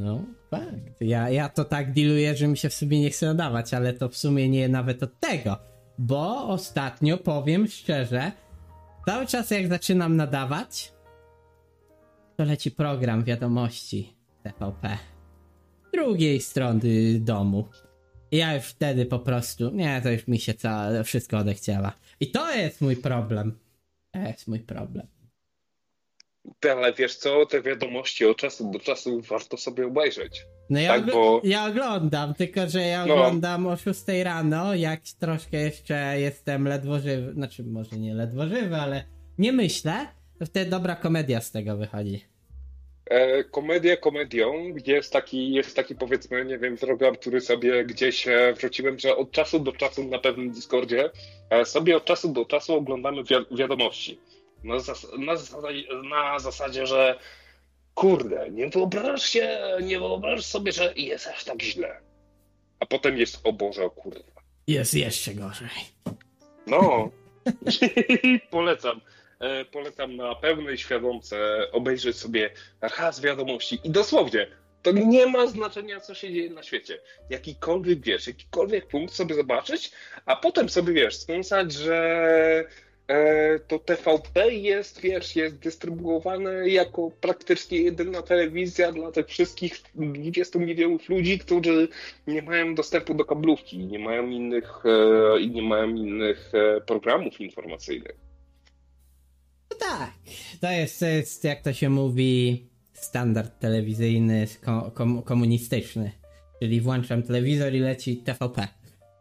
No, 0.00 0.20
fakt. 0.50 0.66
Ja, 1.00 1.30
ja 1.30 1.48
to 1.48 1.64
tak 1.64 1.92
dealuję, 1.92 2.36
że 2.36 2.48
mi 2.48 2.56
się 2.58 2.68
w 2.68 2.74
sumie 2.74 3.00
nie 3.00 3.10
chce 3.10 3.26
nadawać, 3.26 3.74
ale 3.74 3.92
to 3.92 4.08
w 4.08 4.16
sumie 4.16 4.48
nie 4.48 4.68
nawet 4.68 5.02
od 5.02 5.20
tego. 5.20 5.56
Bo 5.98 6.48
ostatnio, 6.48 7.18
powiem 7.18 7.66
szczerze, 7.66 8.32
cały 9.06 9.26
czas 9.26 9.50
jak 9.50 9.68
zaczynam 9.68 10.16
nadawać, 10.16 10.92
to 12.36 12.44
leci 12.44 12.70
program 12.70 13.24
wiadomości 13.24 14.16
TVP. 14.42 14.98
Drugiej 15.92 16.40
strony 16.40 17.20
domu. 17.20 17.68
Ja 18.32 18.54
już 18.54 18.64
wtedy 18.64 19.06
po 19.06 19.18
prostu, 19.18 19.70
nie, 19.70 20.00
to 20.02 20.10
już 20.10 20.26
mi 20.28 20.38
się 20.38 20.54
całe, 20.54 21.04
wszystko 21.04 21.38
odechciała. 21.38 21.92
I 22.20 22.30
to 22.30 22.54
jest 22.54 22.80
mój 22.80 22.96
problem. 22.96 23.58
To 24.10 24.18
jest 24.20 24.48
mój 24.48 24.60
problem. 24.60 25.06
Ale 26.70 26.92
wiesz 26.92 27.16
co, 27.16 27.46
te 27.46 27.62
wiadomości 27.62 28.24
od 28.26 28.36
czasu 28.36 28.70
do 28.70 28.78
czasu 28.80 29.20
warto 29.20 29.56
sobie 29.56 29.86
obejrzeć. 29.86 30.46
No 30.70 30.80
ja, 30.80 30.88
Tak, 30.94 31.02
ogl- 31.04 31.12
bo- 31.12 31.40
ja 31.44 31.66
oglądam, 31.66 32.34
tylko 32.34 32.68
że 32.68 32.80
ja 32.82 33.06
No. 33.06 33.14
oglądam 33.14 33.66
o 33.66 33.76
6 33.76 34.04
rano, 34.24 34.74
jak 34.74 35.00
troszkę 35.18 35.56
jeszcze 35.56 36.20
jestem 36.20 36.68
ledwo 36.68 37.00
żywy, 37.00 37.32
znaczy 37.32 37.64
może 37.64 37.96
nie 37.96 38.14
ledwo 38.14 38.48
żywy, 38.48 38.76
ale 38.76 39.04
nie 39.38 39.52
myślę, 39.52 40.06
to 40.38 40.46
wtedy 40.46 40.70
dobra 40.70 40.96
komedia 40.96 41.40
z 41.40 41.50
tego 41.50 41.76
wychodzi. 41.76 42.24
E, 43.10 43.44
komedia 43.44 43.96
komedią 43.96 44.74
jest 44.86 45.12
taki, 45.12 45.52
jest 45.52 45.76
taki 45.76 45.94
powiedzmy, 45.94 46.44
nie 46.44 46.58
wiem, 46.58 46.76
program, 46.76 47.14
który 47.16 47.40
sobie 47.40 47.84
gdzieś 47.84 48.28
e, 48.28 48.52
wrzuciłem, 48.56 48.98
że 48.98 49.16
od 49.16 49.30
czasu 49.30 49.58
do 49.60 49.72
czasu 49.72 50.04
na 50.04 50.18
pewnym 50.18 50.50
Discordzie 50.50 51.10
e, 51.50 51.64
sobie 51.64 51.96
od 51.96 52.04
czasu 52.04 52.28
do 52.32 52.44
czasu 52.44 52.74
oglądamy 52.74 53.24
wi- 53.24 53.56
wiadomości. 53.56 54.18
Na, 54.64 54.74
zas- 54.76 55.18
na, 55.18 55.36
zasadzie, 55.36 55.82
na 56.10 56.38
zasadzie, 56.38 56.86
że 56.86 57.18
kurde, 57.94 58.50
nie 58.50 58.68
wyobrażasz 58.68 59.28
się, 59.28 59.58
nie 59.82 59.98
wyobrażasz 59.98 60.44
sobie, 60.46 60.72
że 60.72 60.92
jest 60.96 61.26
aż 61.26 61.44
tak 61.44 61.62
źle. 61.62 62.00
A 62.80 62.86
potem 62.86 63.18
jest, 63.18 63.40
o 63.44 63.52
Boże, 63.52 63.84
o 63.84 63.90
kurwa. 63.90 64.42
Jest 64.66 64.94
jeszcze 64.94 65.34
gorzej. 65.34 65.68
No, 66.66 67.10
polecam. 68.50 69.00
E, 69.40 69.64
polecam 69.64 70.16
na 70.16 70.34
pełnej 70.34 70.78
świadomce 70.78 71.66
obejrzeć 71.72 72.16
sobie 72.16 72.50
raz 72.98 73.20
wiadomości 73.20 73.78
i 73.84 73.90
dosłownie, 73.90 74.46
to 74.82 74.92
nie 74.92 75.26
ma 75.26 75.46
znaczenia, 75.46 76.00
co 76.00 76.14
się 76.14 76.32
dzieje 76.32 76.50
na 76.50 76.62
świecie. 76.62 76.98
Jakikolwiek, 77.30 78.00
wiesz, 78.00 78.26
jakikolwiek 78.26 78.86
punkt 78.86 79.14
sobie 79.14 79.34
zobaczyć, 79.34 79.92
a 80.26 80.36
potem 80.36 80.68
sobie, 80.68 80.92
wiesz, 80.92 81.16
spędzać, 81.16 81.72
że 81.72 82.64
e, 83.08 83.58
to 83.58 83.78
TVP 83.78 84.52
jest, 84.54 85.00
wiesz, 85.00 85.36
jest 85.36 85.58
dystrybuowane 85.58 86.68
jako 86.68 87.10
praktycznie 87.20 87.78
jedyna 87.78 88.22
telewizja 88.22 88.92
dla 88.92 89.12
tych 89.12 89.26
wszystkich 89.26 89.82
20 89.94 90.58
milionów 90.58 91.08
ludzi, 91.08 91.38
którzy 91.38 91.88
nie 92.26 92.42
mają 92.42 92.74
dostępu 92.74 93.14
do 93.14 93.24
kablówki, 93.24 93.78
nie 93.78 93.98
mają 93.98 94.28
innych, 94.28 94.82
e, 94.86 95.46
nie 95.46 95.62
mają 95.62 95.88
innych 95.88 96.52
e, 96.54 96.80
programów 96.80 97.40
informacyjnych. 97.40 98.25
Tak, 99.80 100.12
to 100.60 100.70
jest, 100.70 101.00
to 101.00 101.06
jest 101.06 101.44
jak 101.44 101.62
to 101.62 101.72
się 101.72 101.90
mówi, 101.90 102.66
standard 102.92 103.58
telewizyjny 103.60 104.46
ko- 104.64 104.90
kom- 104.94 105.22
komunistyczny. 105.22 106.10
Czyli 106.62 106.80
włączam 106.80 107.22
telewizor 107.22 107.74
i 107.74 107.78
leci 107.78 108.16
TVP. 108.16 108.68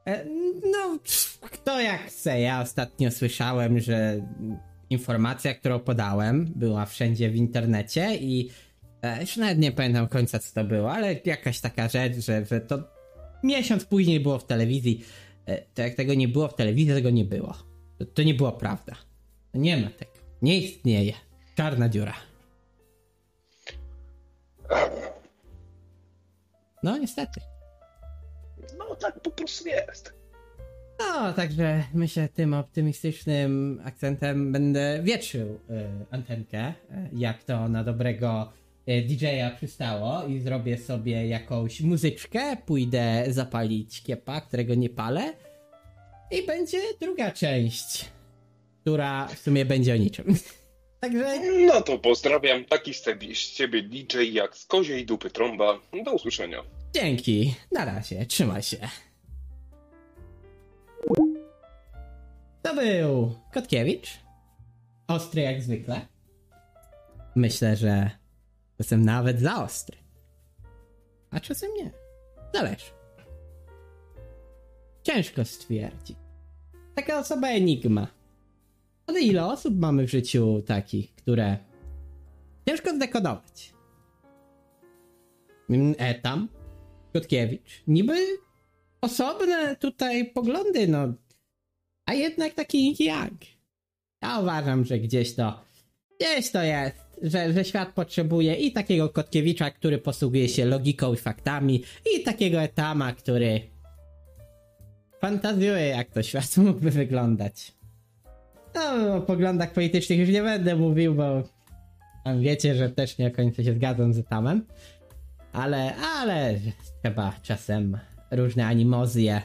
E, 0.07 0.25
No, 0.71 0.99
kto 1.41 1.81
jak 1.81 2.01
chce. 2.01 2.41
Ja 2.41 2.61
ostatnio 2.61 3.11
słyszałem, 3.11 3.79
że 3.79 4.27
informacja, 4.89 5.53
którą 5.53 5.79
podałem, 5.79 6.51
była 6.55 6.85
wszędzie 6.85 7.29
w 7.29 7.35
internecie 7.35 8.15
i 8.15 8.49
e, 9.01 9.21
już 9.21 9.37
nawet 9.37 9.59
nie 9.59 9.71
pamiętam 9.71 10.07
końca 10.07 10.39
co 10.39 10.53
to 10.53 10.63
było, 10.63 10.91
ale 10.93 11.15
jakaś 11.25 11.59
taka 11.59 11.89
rzecz, 11.89 12.15
że, 12.17 12.45
że 12.45 12.61
to 12.61 12.83
miesiąc 13.43 13.85
później 13.85 14.19
było 14.19 14.39
w 14.39 14.45
telewizji. 14.45 15.03
E, 15.45 15.61
To 15.73 15.81
jak 15.81 15.95
tego 15.95 16.13
nie 16.13 16.27
było 16.27 16.47
w 16.47 16.55
telewizji, 16.55 16.93
tego 16.93 17.09
nie 17.09 17.25
było. 17.25 17.53
To, 17.97 18.05
to 18.05 18.23
nie 18.23 18.33
była 18.33 18.51
prawda. 18.51 18.93
Nie 19.53 19.77
ma 19.77 19.89
tego. 19.89 20.11
Nie 20.45 20.57
istnieje. 20.57 21.13
Czarna 21.55 21.89
dziura. 21.89 22.13
No, 26.83 26.97
niestety. 26.97 27.41
No 28.77 28.95
tak 28.95 29.19
po 29.19 29.31
prostu 29.31 29.67
jest. 29.67 30.13
No, 30.99 31.33
także 31.33 31.83
myślę, 31.93 32.29
tym 32.29 32.53
optymistycznym 32.53 33.81
akcentem 33.85 34.51
będę 34.51 34.99
wietrzył 35.03 35.47
y, 35.47 35.59
antenkę, 36.11 36.69
y, 36.69 36.73
jak 37.13 37.43
to 37.43 37.69
na 37.69 37.83
dobrego 37.83 38.53
y, 38.89 39.01
DJ-a 39.01 39.55
przystało 39.55 40.23
i 40.27 40.39
zrobię 40.39 40.77
sobie 40.77 41.27
jakąś 41.27 41.81
muzyczkę, 41.81 42.57
pójdę 42.65 43.25
zapalić 43.27 44.03
kiepa, 44.03 44.41
którego 44.41 44.75
nie 44.75 44.89
palę 44.89 45.33
i 46.31 46.45
będzie 46.45 46.79
druga 47.01 47.31
część, 47.31 48.14
która 48.89 49.27
w 49.27 49.39
sumie 49.39 49.65
będzie 49.65 49.93
o 49.93 49.97
niczym. 49.97 50.25
Także 51.01 51.39
No 51.67 51.81
to 51.81 51.99
pozdrawiam, 51.99 52.65
taki 52.65 52.93
z 52.93 53.01
ciebie- 53.05 53.35
z 53.35 53.53
ciebie 53.53 53.83
DJ 53.83 54.17
jak 54.33 54.57
z 54.57 54.65
koziej 54.65 55.05
dupy 55.05 55.29
trąba. 55.29 55.79
Do 56.05 56.11
usłyszenia. 56.13 56.63
dzięki, 56.93 57.55
na 57.71 57.85
razie, 57.85 58.25
trzymaj 58.25 58.63
się. 58.63 58.77
To 62.61 62.75
był 62.75 63.35
Kotkiewicz. 63.53 64.19
Ostry 65.07 65.41
jak 65.41 65.61
zwykle. 65.61 66.01
Myślę, 67.35 67.75
że 67.75 68.09
czasem 68.77 69.05
nawet 69.05 69.39
za 69.39 69.63
ostry. 69.63 69.97
A 71.31 71.39
czasem 71.39 71.69
nie. 71.77 71.91
Zależy. 72.53 72.85
Ciężko 75.03 75.45
stwierdzić. 75.45 76.17
Taka 76.95 77.19
osoba 77.19 77.47
enigma. 77.47 78.07
Ale 79.07 79.21
ile 79.21 79.45
osób 79.45 79.79
mamy 79.79 80.07
w 80.07 80.09
życiu 80.09 80.63
takich, 80.65 81.15
które 81.15 81.57
ciężko 82.69 82.95
zdekodować? 82.95 83.73
Mm, 85.69 85.95
Etam, 85.97 86.47
Kotkiewicz. 87.13 87.83
Niby 87.87 88.13
osobne 89.01 89.75
tutaj 89.75 90.25
poglądy, 90.25 90.87
no. 90.87 91.13
A 92.05 92.13
jednak 92.13 92.53
taki 92.53 93.03
jak. 93.03 93.33
Ja 94.21 94.39
uważam, 94.39 94.85
że 94.85 94.99
gdzieś 94.99 95.35
to. 95.35 95.59
Gdzieś 96.19 96.51
to 96.51 96.63
jest, 96.63 96.97
że, 97.21 97.53
że 97.53 97.65
świat 97.65 97.93
potrzebuje 97.93 98.55
i 98.55 98.71
takiego 98.71 99.09
Kotkiewicza, 99.09 99.71
który 99.71 99.97
posługuje 99.97 100.49
się 100.49 100.65
logiką 100.65 101.13
i 101.13 101.17
faktami, 101.17 101.83
i 102.15 102.23
takiego 102.23 102.61
Etama, 102.61 103.13
który 103.13 103.61
fantazjuje, 105.21 105.87
jak 105.87 106.11
to 106.11 106.23
świat 106.23 106.57
mógłby 106.65 106.91
wyglądać. 106.91 107.73
No, 108.75 109.15
o 109.15 109.21
poglądach 109.21 109.73
politycznych 109.73 110.19
już 110.19 110.29
nie 110.29 110.43
będę 110.43 110.75
mówił, 110.75 111.15
bo 111.15 111.43
wiecie, 112.39 112.75
że 112.75 112.89
też 112.89 113.17
nie 113.17 113.31
końca 113.31 113.63
się 113.63 113.73
zgadzam 113.73 114.13
z 114.13 114.17
Etamem. 114.17 114.65
Ale, 115.53 115.95
ale 115.95 116.59
trzeba 117.01 117.33
czasem 117.41 117.97
różne 118.31 118.65
animozje 118.65 119.41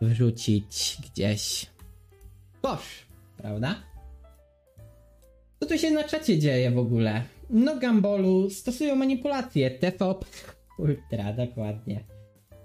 wrzucić 0.00 0.96
gdzieś 1.04 1.66
kosz, 2.62 3.06
prawda? 3.36 3.74
Co 5.60 5.66
tu 5.66 5.78
się 5.78 5.90
na 5.90 6.04
czacie 6.04 6.38
dzieje 6.38 6.70
w 6.70 6.78
ogóle? 6.78 7.22
No 7.50 7.76
Gambolu 7.76 8.50
stosują 8.50 8.96
manipulacje, 8.96 9.70
TVP, 9.70 10.26
ultra, 10.78 11.32
dokładnie. 11.32 12.04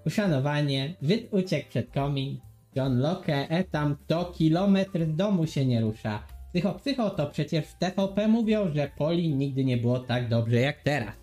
Uszanowanie, 0.06 0.96
Żyd 1.02 1.28
uciekł 1.34 1.70
przed 1.70 1.92
komin, 1.92 2.40
John 2.76 3.00
Locke, 3.00 3.50
Etam, 3.50 3.98
to 4.08 4.26
kilometr 4.26 5.06
z 5.06 5.16
domu 5.16 5.48
się 5.48 5.66
nie 5.66 5.82
rusza. 5.82 6.24
Psycho, 6.54 6.74
psycho, 6.74 7.10
to 7.10 7.28
przecież 7.28 7.66
w 7.66 7.78
TVP 7.78 8.28
mówią, 8.28 8.74
że 8.74 8.92
Poli 8.98 9.36
nigdy 9.36 9.66
nie 9.66 9.78
było 9.78 10.00
tak 10.00 10.30
dobrze 10.30 10.60
jak 10.60 10.82
teraz. 10.82 11.16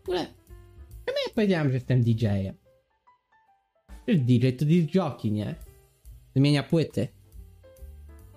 W 0.00 0.08
ogóle, 0.08 0.26
czemu 1.06 1.18
ja 1.26 1.34
powiedziałem, 1.34 1.68
że 1.68 1.74
jestem 1.74 2.02
DJ-em? 2.02 2.54
Przecież 4.06 4.22
DJ 4.22 4.48
to 4.50 4.64
disc 4.64 4.94
jockey, 4.94 5.32
nie? 5.32 5.54
Zmienia 6.36 6.62
płyty. 6.62 7.08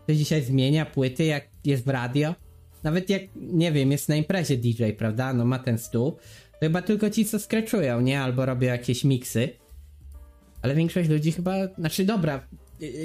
Ktoś 0.03 0.17
dzisiaj 0.17 0.41
zmienia 0.41 0.85
płyty, 0.85 1.25
jak 1.25 1.49
jest 1.65 1.85
w 1.85 1.89
radio? 1.89 2.35
Nawet 2.83 3.09
jak, 3.09 3.21
nie 3.35 3.71
wiem, 3.71 3.91
jest 3.91 4.09
na 4.09 4.15
imprezie 4.15 4.57
DJ, 4.57 4.83
prawda? 4.97 5.33
No 5.33 5.45
ma 5.45 5.59
ten 5.59 5.77
stół. 5.77 6.11
To 6.51 6.59
chyba 6.59 6.81
tylko 6.81 7.09
ci, 7.09 7.25
co 7.25 7.39
skreczują, 7.39 8.01
nie? 8.01 8.21
Albo 8.21 8.45
robią 8.45 8.67
jakieś 8.67 9.03
miksy. 9.03 9.49
Ale 10.61 10.75
większość 10.75 11.09
ludzi 11.09 11.31
chyba, 11.31 11.67
znaczy 11.77 12.05
dobra, 12.05 12.47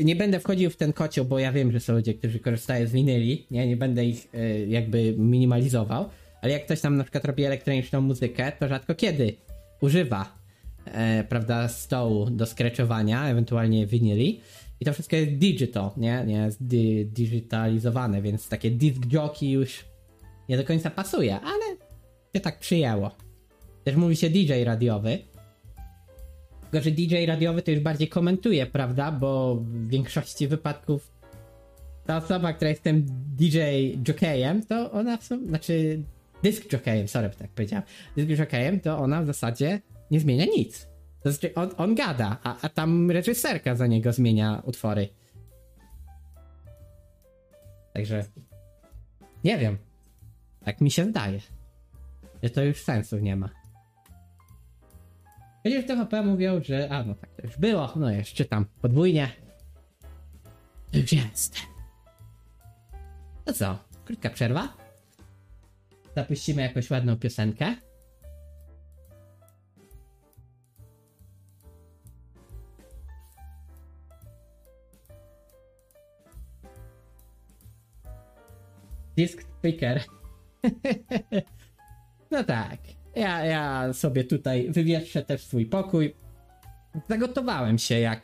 nie 0.04 0.16
będę 0.16 0.40
wchodził 0.40 0.70
w 0.70 0.76
ten 0.76 0.92
kocioł, 0.92 1.24
bo 1.24 1.38
ja 1.38 1.52
wiem, 1.52 1.72
że 1.72 1.80
są 1.80 1.92
ludzie, 1.92 2.14
którzy 2.14 2.38
korzystają 2.38 2.86
z 2.86 2.92
winyli, 2.92 3.46
nie, 3.50 3.66
nie 3.66 3.76
będę 3.76 4.04
ich 4.04 4.28
y, 4.34 4.66
jakby 4.68 5.14
minimalizował, 5.18 6.08
ale 6.42 6.52
jak 6.52 6.64
ktoś 6.64 6.80
tam 6.80 6.96
na 6.96 7.04
przykład 7.04 7.24
robi 7.24 7.44
elektroniczną 7.44 8.00
muzykę, 8.00 8.52
to 8.58 8.68
rzadko 8.68 8.94
kiedy 8.94 9.36
używa, 9.80 10.38
e, 10.84 11.24
prawda, 11.24 11.68
stołu 11.68 12.30
do 12.30 12.46
skreczowania, 12.46 13.28
ewentualnie 13.28 13.86
winyli. 13.86 14.40
I 14.80 14.84
to 14.84 14.92
wszystko 14.92 15.16
jest 15.16 15.32
digital, 15.32 15.90
nie, 15.96 16.24
nie 16.26 16.34
jest 16.34 16.66
di- 16.66 17.06
digitalizowane, 17.06 18.22
więc 18.22 18.48
takie 18.48 18.70
disc 18.70 18.98
jockey 19.12 19.50
już 19.50 19.84
nie 20.48 20.56
do 20.56 20.64
końca 20.64 20.90
pasuje, 20.90 21.40
ale 21.40 21.76
się 22.34 22.40
tak 22.40 22.58
przyjęło. 22.58 23.10
Też 23.84 23.96
mówi 23.96 24.16
się 24.16 24.30
DJ 24.30 24.52
radiowy, 24.64 25.18
tylko, 26.72 26.84
że 26.84 26.90
DJ 26.90 27.26
radiowy 27.26 27.62
to 27.62 27.70
już 27.70 27.80
bardziej 27.80 28.08
komentuje, 28.08 28.66
prawda? 28.66 29.12
Bo 29.12 29.56
w 29.56 29.88
większości 29.88 30.48
wypadków 30.48 31.12
ta 32.06 32.16
osoba, 32.16 32.52
która 32.52 32.70
jest 32.70 32.82
tym 32.82 33.06
DJ 33.36 33.58
jockeyem, 34.08 34.66
to 34.66 34.90
ona 34.92 35.16
w 35.16 35.24
sumie, 35.24 35.48
znaczy 35.48 36.02
dysk 36.42 36.72
jockeyem, 36.72 37.08
sorry, 37.08 37.30
tak 37.30 37.50
powiedziałem, 37.50 37.84
dysk 38.16 38.28
jockeyem, 38.28 38.80
to 38.80 38.98
ona 38.98 39.22
w 39.22 39.26
zasadzie 39.26 39.80
nie 40.10 40.20
zmienia 40.20 40.44
nic. 40.44 40.88
To 41.22 41.32
znaczy 41.32 41.54
on, 41.54 41.70
on 41.76 41.94
gada, 41.94 42.38
a, 42.42 42.56
a 42.60 42.68
tam 42.68 43.10
reżyserka 43.10 43.74
za 43.74 43.86
niego 43.86 44.12
zmienia 44.12 44.62
utwory. 44.64 45.08
Także 47.94 48.24
Nie 49.44 49.58
wiem. 49.58 49.78
Tak 50.64 50.80
mi 50.80 50.90
się 50.90 51.04
zdaje. 51.04 51.40
Że 52.42 52.50
to 52.50 52.64
już 52.64 52.82
sensu 52.82 53.18
nie 53.18 53.36
ma. 53.36 53.61
Przecież 55.62 55.86
TVP 55.86 56.22
mówią, 56.22 56.60
że... 56.62 56.88
A, 56.90 57.04
no 57.04 57.14
tak, 57.14 57.30
to 57.30 57.42
już 57.46 57.56
było. 57.56 57.92
No 57.96 58.10
jeszcze 58.10 58.44
tam 58.44 58.66
podwójnie. 58.82 59.28
To 60.92 60.98
już 60.98 61.12
jest. 61.12 61.56
To 63.44 63.52
co? 63.52 63.78
Krótka 64.04 64.30
przerwa? 64.30 64.76
Zapuścimy 66.16 66.62
jakąś 66.62 66.90
ładną 66.90 67.16
piosenkę. 67.16 67.76
Disk 79.16 79.44
Picker. 79.62 80.00
no 82.30 82.44
tak. 82.44 82.78
Ja, 83.14 83.44
ja 83.44 83.92
sobie 83.92 84.24
tutaj 84.24 84.70
wywietrzę 84.70 85.22
też 85.22 85.44
swój 85.46 85.66
pokój. 85.66 86.16
Zagotowałem 87.08 87.78
się 87.78 87.98
jak 88.00 88.20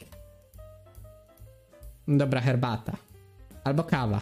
dobra 2.09 2.41
herbata. 2.41 2.97
Albo 3.65 3.85
kawa. 3.85 4.21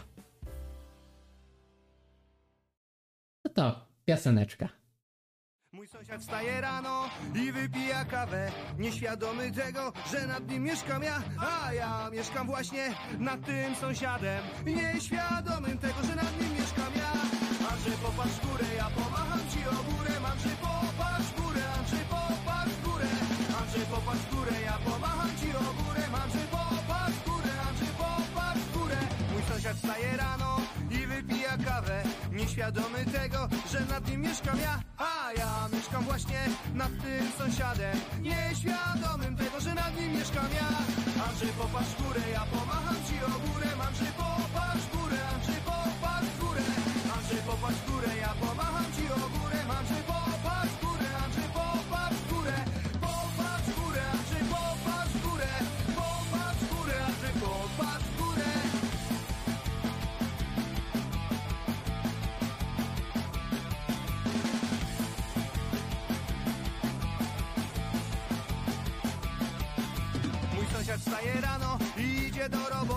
No 3.44 3.50
to 3.54 3.86
pioseneczka. 4.04 4.68
Mój 5.72 5.88
sąsiad 5.88 6.20
wstaje 6.20 6.60
rano 6.60 7.10
i 7.34 7.52
wypija 7.52 8.04
kawę 8.04 8.52
Nieświadomy 8.78 9.52
tego, 9.52 9.92
że 10.12 10.26
nad 10.26 10.50
nim 10.50 10.62
mieszkam 10.62 11.02
ja 11.02 11.22
A 11.38 11.72
ja 11.72 12.10
mieszkam 12.12 12.46
właśnie 12.46 12.94
nad 13.18 13.46
tym 13.46 13.74
sąsiadem 13.74 14.42
Nieświadomym 14.66 15.78
tego, 15.78 16.02
że 16.02 16.14
nad 16.16 16.40
nim 16.40 16.52
mieszkam 16.52 16.92
ja 16.96 17.12
Andrzej 17.70 17.92
popatrz 17.92 18.32
w 18.32 18.50
górę, 18.50 18.64
ja 18.76 18.90
pomacham 18.90 19.25
ja 24.64 24.78
pomacham 24.84 25.30
ci 25.40 25.48
o 25.56 25.72
górę 25.82 26.04
Andrzej 26.22 26.46
popatrz 26.50 27.18
Andrzej 27.68 27.92
popatrz 27.98 28.64
Mój 29.32 29.42
sąsiad 29.48 29.76
wstaje 29.76 30.16
rano 30.16 30.56
i 30.90 31.06
wypija 31.06 31.56
kawę 31.64 32.02
Nieświadomy 32.32 33.04
tego, 33.04 33.48
że 33.72 33.80
nad 33.80 34.08
nim 34.08 34.20
mieszkam 34.20 34.58
ja. 34.60 34.80
A 34.98 35.32
ja 35.32 35.68
mieszkam 35.72 36.04
właśnie 36.04 36.40
nad 36.74 36.92
tym 37.02 37.24
sąsiadem 37.38 37.96
Nieświadomym 38.20 39.36
tego, 39.36 39.60
że 39.60 39.74
nad 39.74 40.00
nim 40.00 40.12
mieszkam 40.12 40.48
ja. 40.60 40.68
Andrzej 41.28 41.52
popatrz 41.58 41.94
górę, 42.02 42.22
ja 42.32 42.42
pomacham 42.52 42.96
ci 43.06 43.16
o 43.24 43.34
górę 43.46 43.68
Andrzej 43.86 44.12
popatrz 44.20 44.86
górę, 44.94 45.18
Andrzej 45.34 45.60
popatrz 45.68 46.32
górę. 46.40 46.64
Andrzej 47.16 47.42
popatrz 47.46 47.80
górę, 47.88 48.10
ja 48.24 48.32
pomacham 48.40 48.86
ci 48.96 49.04
o 49.12 49.28
górę 49.34 49.60
Andrzej 49.78 50.02
popatrz 50.10 50.35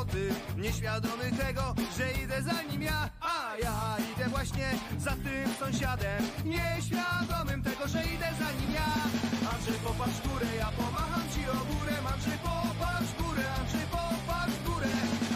roboty 0.10 0.30
Nieświadomy 0.58 1.32
tego, 1.32 1.76
że 1.98 2.24
idę 2.24 2.42
za 2.42 2.62
nim 2.62 2.82
ja 2.82 3.10
A 3.22 3.58
ja 3.64 3.98
idę 4.16 4.30
właśnie 4.30 4.72
za 4.98 5.12
tym 5.12 5.54
sąsiadem. 5.60 6.24
Nieświadomym 6.46 7.64
tego, 7.64 7.88
że 7.88 8.04
idę 8.04 8.30
za 8.40 8.52
nim 8.60 8.74
ja. 8.74 8.94
Andrzej 9.54 9.80
popatrz 9.84 10.22
górę, 10.28 10.56
ja 10.58 10.72
pomacham 10.78 11.24
ci 11.34 11.42
o 11.50 11.66
górę. 11.74 11.94
Andrzej 12.14 12.38
popatrz 12.38 13.12
górę, 13.20 13.44
Andrzej 13.60 13.86
popatrz 13.92 14.60
górę. 14.66 14.92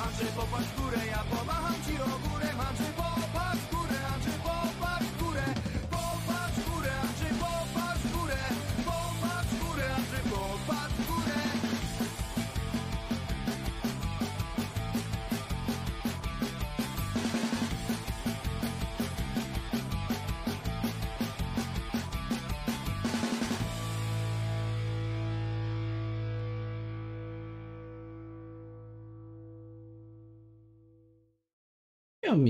Andrzej 0.06 0.28
popatrz 0.36 0.72
górę, 0.78 0.98
ja 1.08 1.24
pomacham 1.30 1.76
ci 1.86 2.02
o 2.02 2.06
górę 2.06 2.23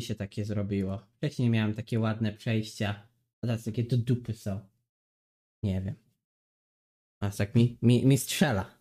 się 0.04 0.16
takie 0.16 0.46
zrobiło? 0.46 1.08
Wcześniej 1.18 1.50
miałem 1.50 1.74
takie 1.74 2.00
ładne 2.00 2.34
przejścia, 2.34 3.08
a 3.42 3.48
teraz 3.48 3.64
takie 3.64 3.84
do 3.84 3.98
dupy 3.98 4.34
są. 4.34 4.60
Nie 5.64 5.82
wiem. 5.82 5.96
A 7.20 7.30
tak 7.30 7.56
mi, 7.56 7.78
mi, 7.82 8.06
mi 8.06 8.18
strzela. 8.18 8.78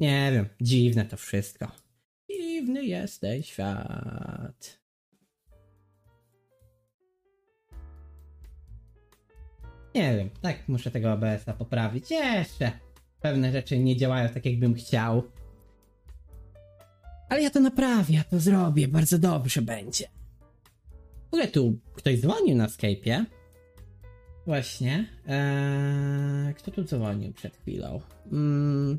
Nie 0.00 0.30
wiem, 0.32 0.48
dziwne 0.60 1.04
to 1.04 1.16
wszystko. 1.16 1.72
Dziwny 2.30 2.84
jest 2.84 3.20
ten 3.20 3.42
świat. 3.42 4.84
Nie 9.94 10.16
wiem, 10.16 10.30
tak 10.40 10.68
muszę 10.68 10.90
tego 10.90 11.12
OBS-a 11.12 11.52
poprawić. 11.52 12.10
Jeszcze 12.10 12.72
pewne 13.20 13.52
rzeczy 13.52 13.78
nie 13.78 13.96
działają 13.96 14.28
tak, 14.28 14.46
jakbym 14.46 14.74
chciał. 14.74 15.22
Ale 17.28 17.42
ja 17.42 17.50
to 17.50 17.60
naprawię, 17.60 18.24
to 18.30 18.40
zrobię, 18.40 18.88
bardzo 18.88 19.18
dobrze 19.18 19.62
będzie. 19.62 20.08
Ogóle 21.34 21.48
tu 21.48 21.78
ktoś 21.94 22.20
dzwonił 22.20 22.56
na 22.56 22.66
Skype'ie. 22.66 23.24
Właśnie. 24.46 25.06
Eee, 25.26 26.54
kto 26.54 26.70
tu 26.70 26.84
dzwonił 26.84 27.32
przed 27.32 27.56
chwilą? 27.56 28.00
Mm. 28.32 28.98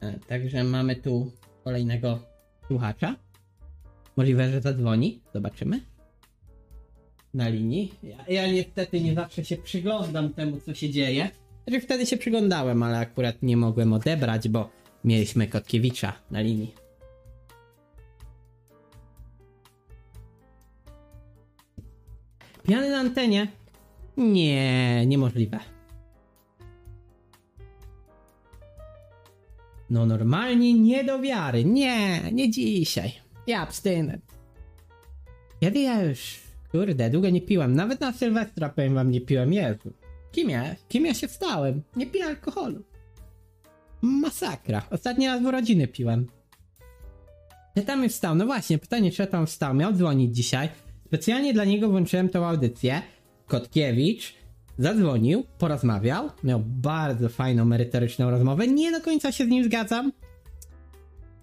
E, 0.00 0.18
także 0.18 0.64
mamy 0.64 0.96
tu 0.96 1.32
kolejnego 1.64 2.18
słuchacza. 2.66 3.16
Możliwe, 4.16 4.50
że 4.50 4.60
zadzwoni. 4.60 5.20
Zobaczymy 5.34 5.80
na 7.34 7.48
linii. 7.48 7.94
Ja, 8.02 8.24
ja 8.28 8.52
niestety 8.52 9.00
nie 9.00 9.14
zawsze 9.14 9.44
się 9.44 9.56
przyglądam 9.56 10.32
temu, 10.34 10.60
co 10.60 10.74
się 10.74 10.90
dzieje. 10.90 11.30
Znaczy 11.66 11.80
wtedy 11.80 12.06
się 12.06 12.16
przyglądałem, 12.16 12.82
ale 12.82 12.98
akurat 12.98 13.42
nie 13.42 13.56
mogłem 13.56 13.92
odebrać, 13.92 14.48
bo 14.48 14.70
mieliśmy 15.04 15.46
Kotkiewicza 15.46 16.12
na 16.30 16.40
linii. 16.40 16.74
Piany 22.62 22.90
na 22.90 22.98
antenie? 22.98 23.48
Nie, 24.16 25.06
niemożliwe. 25.06 25.58
No 29.90 30.06
normalnie 30.06 30.74
nie 30.74 31.04
do 31.04 31.20
wiary. 31.20 31.64
Nie, 31.64 32.20
nie 32.32 32.50
dzisiaj. 32.50 33.12
Ja 33.46 33.60
abstynent. 33.60 34.24
Kiedy 35.60 35.80
ja 35.80 36.02
już 36.02 36.46
Kurde, 36.70 37.10
długo 37.10 37.30
nie 37.30 37.40
piłem. 37.40 37.74
Nawet 37.74 38.00
na 38.00 38.12
Sylwestra 38.12 38.68
powiem 38.68 38.94
wam 38.94 39.10
nie 39.10 39.20
piłem. 39.20 39.52
Jezu. 39.52 39.92
Kim 40.36 40.50
ja? 40.50 40.76
Kim 40.88 41.06
ja 41.06 41.14
się 41.14 41.28
stałem? 41.28 41.82
Nie 41.96 42.06
piję 42.06 42.24
alkoholu. 42.24 42.82
Masakra. 44.02 44.82
Ostatni 44.90 45.26
raz 45.26 45.42
w 45.42 45.46
urodziny 45.46 45.88
piłem. 45.88 46.26
Czy 47.76 47.82
tam 47.82 48.02
już 48.04 48.12
wstał? 48.12 48.34
No 48.34 48.46
właśnie, 48.46 48.78
pytanie, 48.78 49.10
czy 49.12 49.26
tam 49.26 49.46
wstał? 49.46 49.74
Miał 49.74 49.92
dzwonić 49.92 50.36
dzisiaj. 50.36 50.68
Specjalnie 51.06 51.54
dla 51.54 51.64
niego 51.64 51.88
włączyłem 51.88 52.28
tą 52.28 52.46
audycję. 52.46 53.02
Kotkiewicz 53.46 54.34
zadzwonił, 54.78 55.44
porozmawiał. 55.58 56.30
Miał 56.44 56.60
bardzo 56.60 57.28
fajną, 57.28 57.64
merytoryczną 57.64 58.30
rozmowę. 58.30 58.68
Nie 58.68 58.92
do 58.92 59.00
końca 59.00 59.32
się 59.32 59.44
z 59.44 59.48
nim 59.48 59.64
zgadzam. 59.64 60.12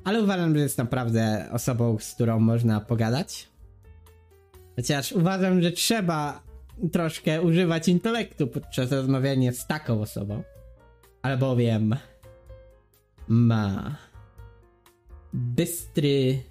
Ale 0.04 0.24
uważam, 0.24 0.54
że 0.56 0.60
jest 0.60 0.78
naprawdę 0.78 1.50
osobą, 1.52 1.98
z 2.00 2.14
którą 2.14 2.40
można 2.40 2.80
pogadać. 2.80 3.50
Chociaż 4.76 5.12
uważam, 5.12 5.62
że 5.62 5.72
trzeba 5.72 6.53
troszkę 6.92 7.42
używać 7.42 7.88
intelektu 7.88 8.48
podczas 8.48 8.92
rozmawiania 8.92 9.52
z 9.52 9.68
taką 9.68 10.02
osobą. 10.02 10.44
Albowiem 11.22 11.96
ma 13.28 13.96
bystry. 15.34 16.44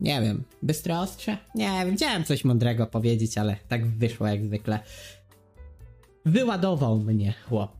Nie 0.00 0.22
wiem, 0.22 0.44
bystre 0.62 0.98
ostrze? 0.98 1.38
Nie 1.54 1.84
wiem, 1.84 1.96
chciałem 1.96 2.24
coś 2.24 2.44
mądrego 2.44 2.86
powiedzieć, 2.86 3.38
ale 3.38 3.56
tak 3.68 3.86
wyszło 3.86 4.26
jak 4.26 4.44
zwykle. 4.44 4.80
Wyładował 6.24 6.98
mnie 6.98 7.34
chłop. 7.48 7.78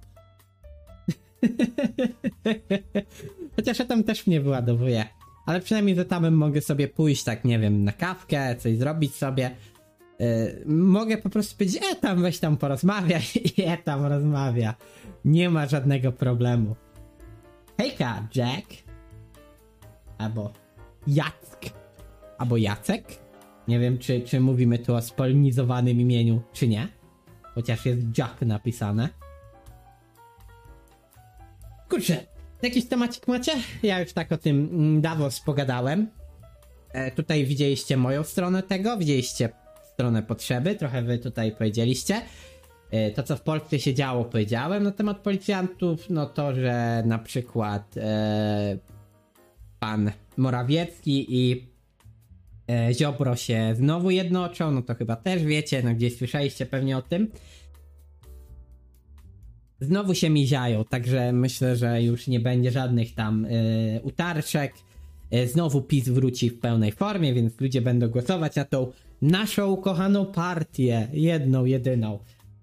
Chociaż 3.57 3.79
ja 3.79 3.85
tam 3.85 4.05
też 4.05 4.27
mnie 4.27 4.41
wyładowuję. 4.41 5.18
Ale 5.49 5.61
przynajmniej 5.61 5.97
za 5.97 6.05
tamem 6.05 6.35
mogę 6.35 6.61
sobie 6.61 6.89
pójść, 6.89 7.25
tak 7.25 7.45
nie 7.45 7.59
wiem, 7.59 7.85
na 7.85 7.93
kawkę, 7.93 8.57
coś 8.57 8.77
zrobić 8.77 9.15
sobie. 9.15 9.51
Yy, 10.19 10.27
mogę 10.67 11.19
po 11.19 11.31
prostu 11.31 11.57
powiedzieć, 11.57 11.83
e 11.93 11.97
tam 11.97 12.23
weź 12.23 12.39
tam 12.39 12.57
porozmawiaj 12.57 13.23
i 13.57 13.63
e 13.63 13.77
tam 13.77 14.07
rozmawia. 14.07 14.75
Nie 15.25 15.51
ma 15.51 15.67
żadnego 15.67 16.13
problemu. 16.13 16.77
Hejka, 17.79 18.29
Jack. 18.35 18.67
Albo 20.19 20.53
Jack. 21.07 21.61
Albo 22.39 22.57
Jacek. 22.57 23.05
Nie 23.69 23.79
wiem, 23.79 23.99
czy, 23.99 24.21
czy 24.21 24.41
mówimy 24.41 24.79
tu 24.79 24.95
o 24.95 25.03
spolinizowanym 25.03 26.01
imieniu, 26.01 26.43
czy 26.53 26.69
nie. 26.69 26.89
Chociaż 27.55 27.87
jest 27.87 28.19
Jack 28.19 28.41
napisane. 28.41 29.09
Kurczę, 31.89 32.27
jakiś 32.63 32.89
temacik 32.89 33.29
macie? 33.29 33.53
Ja 33.83 34.01
już 34.01 34.13
tak 34.13 34.33
o 34.33 34.39
tym 34.39 34.69
mm, 34.73 35.01
Davos 35.01 35.41
pogadałem. 35.41 36.11
E, 36.93 37.11
tutaj 37.11 37.47
widzieliście 37.47 37.97
moją 37.97 38.25
stronę 38.25 38.63
tego, 38.63 38.97
widzieliście 38.97 39.49
stronę 39.95 40.23
potrzeby, 40.23 40.75
trochę 40.75 41.03
wy 41.03 41.19
tutaj 41.19 41.53
powiedzieliście. 41.53 42.23
E, 42.91 43.11
to, 43.11 43.23
co 43.23 43.37
w 43.37 43.43
Polsce 43.43 43.79
się 43.79 43.95
działo, 43.95 44.25
powiedziałem 44.25 44.83
na 44.83 44.91
temat 44.91 45.19
policjantów, 45.19 46.11
no 46.11 46.27
to, 46.27 46.55
że 46.55 47.03
na 47.07 47.19
przykład 47.19 47.97
e, 47.97 48.79
pan 49.81 50.13
Morawiecki 50.37 51.27
i 51.29 51.69
e, 52.71 52.95
Ziobro 52.95 53.37
się 53.37 53.75
znowu 53.75 54.11
jednoczą, 54.11 54.71
no 54.71 54.83
to 54.83 54.95
chyba 54.95 55.17
też 55.17 55.45
wiecie, 55.45 55.83
no 55.83 55.95
gdzieś 55.95 56.17
słyszeliście 56.17 56.67
pewnie 56.67 56.97
o 56.97 57.03
tym. 57.03 57.31
Znowu 59.81 60.15
się 60.15 60.31
miziają, 60.31 60.85
także 60.85 61.33
myślę, 61.33 61.77
że 61.77 62.03
już 62.03 62.27
nie 62.27 62.41
będzie 62.41 62.71
żadnych 62.71 63.15
tam 63.15 63.45
y, 63.45 64.01
utarczek. 64.03 64.75
Y, 65.35 65.49
znowu 65.49 65.83
PiS 65.83 66.09
wróci 66.09 66.51
w 66.51 66.61
pełnej 66.61 66.93
formie, 66.93 67.35
więc 67.35 67.61
ludzie 67.61 67.81
będą 67.81 68.09
głosować 68.09 68.57
na 68.57 68.65
tą 68.65 68.93
naszą 69.23 69.71
ukochaną 69.71 70.27
partię, 70.27 71.09
jedną, 71.13 71.65
jedyną. 71.65 72.19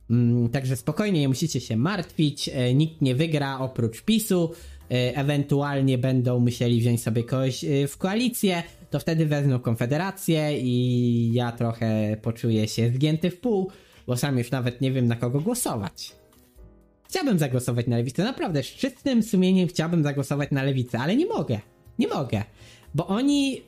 Mm, 0.10 0.50
także 0.50 0.76
spokojnie, 0.76 1.20
nie 1.20 1.28
musicie 1.28 1.62
się 1.62 1.78
martwić, 1.78 2.50
y, 2.50 2.74
nikt 2.74 3.02
nie 3.02 3.16
wygra 3.16 3.60
oprócz 3.60 4.02
PiSu. 4.02 4.52
Ewentualnie 4.90 5.98
będą 5.98 6.40
musieli 6.40 6.80
wziąć 6.80 7.04
sobie 7.04 7.24
kogoś 7.24 7.66
w 7.88 7.98
koalicję, 7.98 8.64
to 8.90 9.00
wtedy 9.00 9.26
wezmą 9.26 9.60
Konfederację 9.60 10.60
i 10.60 11.34
ja 11.34 11.52
trochę 11.52 12.18
poczuję 12.22 12.68
się 12.68 12.90
zgięty 12.90 13.32
w 13.32 13.40
pół, 13.40 13.72
bo 14.08 14.18
sam 14.18 14.38
już 14.38 14.52
nawet 14.52 14.82
nie 14.82 14.92
wiem 14.92 15.08
na 15.08 15.16
kogo 15.16 15.42
głosować. 15.42 16.16
Chciałbym 17.10 17.40
zagłosować 17.40 17.88
na 17.88 17.98
lewicę, 17.98 18.24
naprawdę 18.24 18.64
z 18.64 18.68
czystym 18.68 19.24
sumieniem 19.24 19.68
chciałbym 19.68 20.04
zagłosować 20.04 20.52
na 20.52 20.64
lewicę, 20.64 21.00
ale 21.00 21.16
nie 21.16 21.26
mogę. 21.26 21.60
Nie 22.00 22.08
mogę. 22.08 22.44
Bo 22.96 23.08
oni 23.08 23.62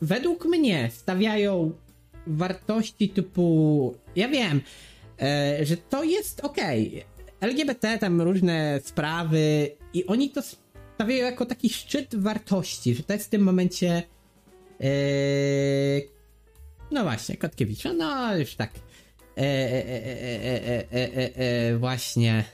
według 0.00 0.44
mnie 0.44 0.90
stawiają 0.92 1.72
wartości 2.26 3.08
typu. 3.08 3.94
Ja 4.16 4.28
wiem, 4.28 4.60
e, 5.22 5.58
że 5.66 5.76
to 5.76 6.04
jest 6.04 6.40
ok. 6.40 6.56
LGBT, 7.40 7.98
tam 7.98 8.22
różne 8.22 8.80
sprawy, 8.84 9.70
i 9.94 10.06
oni 10.06 10.30
to 10.30 10.42
stawiają 10.94 11.24
jako 11.24 11.46
taki 11.46 11.68
szczyt 11.68 12.14
wartości, 12.14 12.94
że 12.94 13.02
to 13.02 13.12
jest 13.12 13.26
w 13.26 13.30
tym 13.30 13.42
momencie. 13.42 14.02
E, 14.80 14.90
no 16.90 17.02
właśnie, 17.02 17.36
Kotkiewicz. 17.36 17.84
No 17.98 18.36
już 18.36 18.54
tak 18.54 18.70
właśnie. 21.78 22.44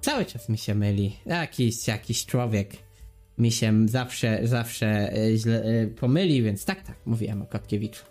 Cały 0.00 0.24
czas 0.24 0.48
mi 0.48 0.58
się 0.58 0.74
myli. 0.74 1.16
Jakiś, 1.26 1.88
jakiś 1.88 2.26
człowiek 2.26 2.70
mi 3.38 3.52
się 3.52 3.88
zawsze, 3.88 4.40
zawsze 4.42 5.12
źle 5.36 5.86
pomyli, 6.00 6.42
więc 6.42 6.64
tak, 6.64 6.82
tak, 6.82 6.96
mówiłem 7.06 7.42
o 7.42 7.46
Kotkiewiczu. 7.46 8.04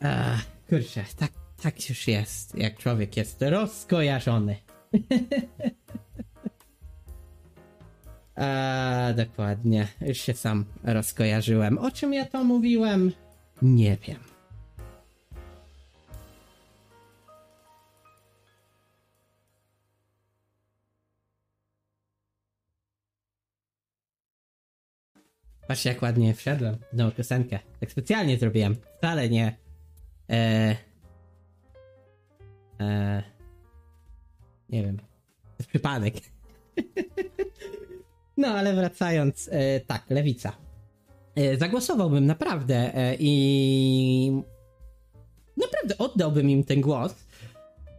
Ach, 0.00 0.44
kurczę, 0.68 1.04
tak, 1.16 1.32
tak 1.62 1.88
już 1.88 2.08
jest, 2.08 2.54
jak 2.54 2.78
człowiek 2.78 3.16
jest 3.16 3.42
rozkojarzony. 3.42 4.56
A, 8.34 9.12
dokładnie, 9.16 9.88
już 10.00 10.18
się 10.18 10.34
sam 10.34 10.64
rozkojarzyłem. 10.84 11.78
O 11.78 11.90
czym 11.90 12.12
ja 12.12 12.26
to 12.26 12.44
mówiłem? 12.44 13.12
Nie 13.62 13.96
wiem. 13.96 14.31
Patrzcie 25.72 25.88
jak 25.88 26.02
ładnie 26.02 26.34
wszedłem 26.34 26.76
w 26.92 26.96
nową 26.96 27.10
piosenkę. 27.10 27.58
Tak 27.80 27.90
specjalnie 27.90 28.38
zrobiłem. 28.38 28.76
Wcale 28.98 29.28
nie... 29.28 29.56
E, 30.30 30.76
e, 32.80 33.22
nie 34.68 34.82
wiem. 34.82 34.96
To 34.96 35.04
jest 35.58 35.68
przypadek. 35.68 36.14
no 38.36 38.48
ale 38.48 38.74
wracając, 38.74 39.48
e, 39.52 39.80
tak, 39.80 40.04
lewica. 40.10 40.52
E, 41.34 41.56
zagłosowałbym 41.56 42.26
naprawdę 42.26 42.94
e, 42.94 43.16
i 43.18 44.42
naprawdę 45.56 45.98
oddałbym 45.98 46.50
im 46.50 46.64
ten 46.64 46.80
głos, 46.80 47.14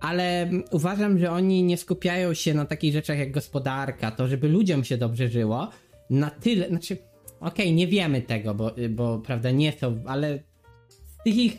ale 0.02 0.50
uważam, 0.72 1.20
że 1.20 1.32
oni 1.32 1.64
nie 1.64 1.78
skupiają 1.78 2.34
się 2.34 2.54
na 2.54 2.66
takich 2.66 2.94
rzeczach 2.94 3.18
jak 3.18 3.32
gospodarka, 3.32 4.12
to 4.12 4.28
żeby 4.28 4.48
ludziom 4.50 4.84
się 4.84 4.98
dobrze 4.98 5.28
żyło, 5.28 5.70
na 6.10 6.30
tyle, 6.30 6.68
znaczy 6.68 7.13
Okej, 7.44 7.66
okay, 7.66 7.72
nie 7.72 7.88
wiemy 7.88 8.22
tego, 8.22 8.56
bo, 8.56 8.72
bo 8.90 9.20
prawda, 9.20 9.52
nie 9.52 9.72
są, 9.72 10.04
ale 10.06 10.40
z 10.90 11.24
tych 11.24 11.36
ich. 11.36 11.58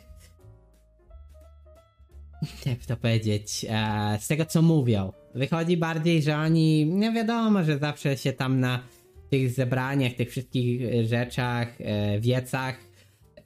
Jak 2.66 2.86
to 2.86 2.96
powiedzieć? 2.96 3.66
E, 3.68 4.18
z 4.20 4.28
tego 4.28 4.44
co 4.44 4.62
mówią, 4.62 5.12
wychodzi 5.34 5.76
bardziej, 5.76 6.22
że 6.22 6.36
oni. 6.36 6.86
Nie 6.86 7.12
wiadomo, 7.12 7.64
że 7.64 7.78
zawsze 7.78 8.16
się 8.16 8.32
tam 8.32 8.60
na 8.60 8.82
tych 9.30 9.50
zebraniach, 9.50 10.12
tych 10.12 10.30
wszystkich 10.30 11.04
rzeczach, 11.06 11.80
e, 11.80 12.20
wiecach 12.20 12.76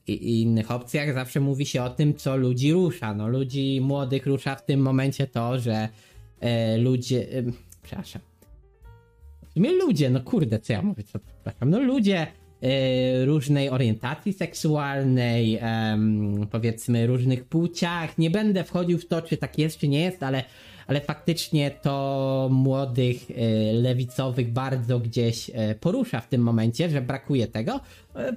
i, 0.06 0.12
i, 0.12 0.42
innych 0.42 0.70
opcjach 0.70 1.14
zawsze 1.14 1.40
mówi 1.40 1.66
się 1.66 1.82
o 1.82 1.90
tym, 1.90 2.14
co 2.14 2.36
ludzi 2.36 2.72
rusza. 2.72 3.14
No, 3.14 3.28
ludzi 3.28 3.80
młodych 3.82 4.26
rusza 4.26 4.54
w 4.54 4.64
tym 4.64 4.80
momencie 4.80 5.26
to, 5.26 5.58
że 5.58 5.88
e, 6.40 6.78
ludzie. 6.78 7.32
E, 7.32 7.42
przepraszam 7.82 8.22
sumie 9.58 9.72
ludzie, 9.72 10.10
no 10.10 10.20
kurde, 10.20 10.58
co 10.58 10.72
ja 10.72 10.82
mówię, 10.82 11.02
co 11.04 11.18
przepraszam, 11.48 11.70
no 11.70 11.80
ludzie 11.80 12.26
e, 12.62 13.24
różnej 13.24 13.70
orientacji 13.70 14.32
seksualnej, 14.32 15.60
powiedzmy 16.50 17.06
różnych 17.06 17.44
płciach, 17.44 18.18
nie 18.18 18.30
będę 18.30 18.64
wchodził 18.64 18.98
w 18.98 19.06
to, 19.06 19.22
czy 19.22 19.36
tak 19.36 19.58
jest, 19.58 19.78
czy 19.78 19.88
nie 19.88 20.00
jest, 20.00 20.22
ale, 20.22 20.44
ale 20.86 21.00
faktycznie 21.00 21.70
to 21.70 22.48
młodych 22.52 23.30
e, 23.30 23.72
lewicowych 23.72 24.52
bardzo 24.52 25.00
gdzieś 25.00 25.50
e, 25.54 25.74
porusza 25.74 26.20
w 26.20 26.28
tym 26.28 26.42
momencie, 26.42 26.90
że 26.90 27.00
brakuje 27.00 27.46
tego, 27.46 27.80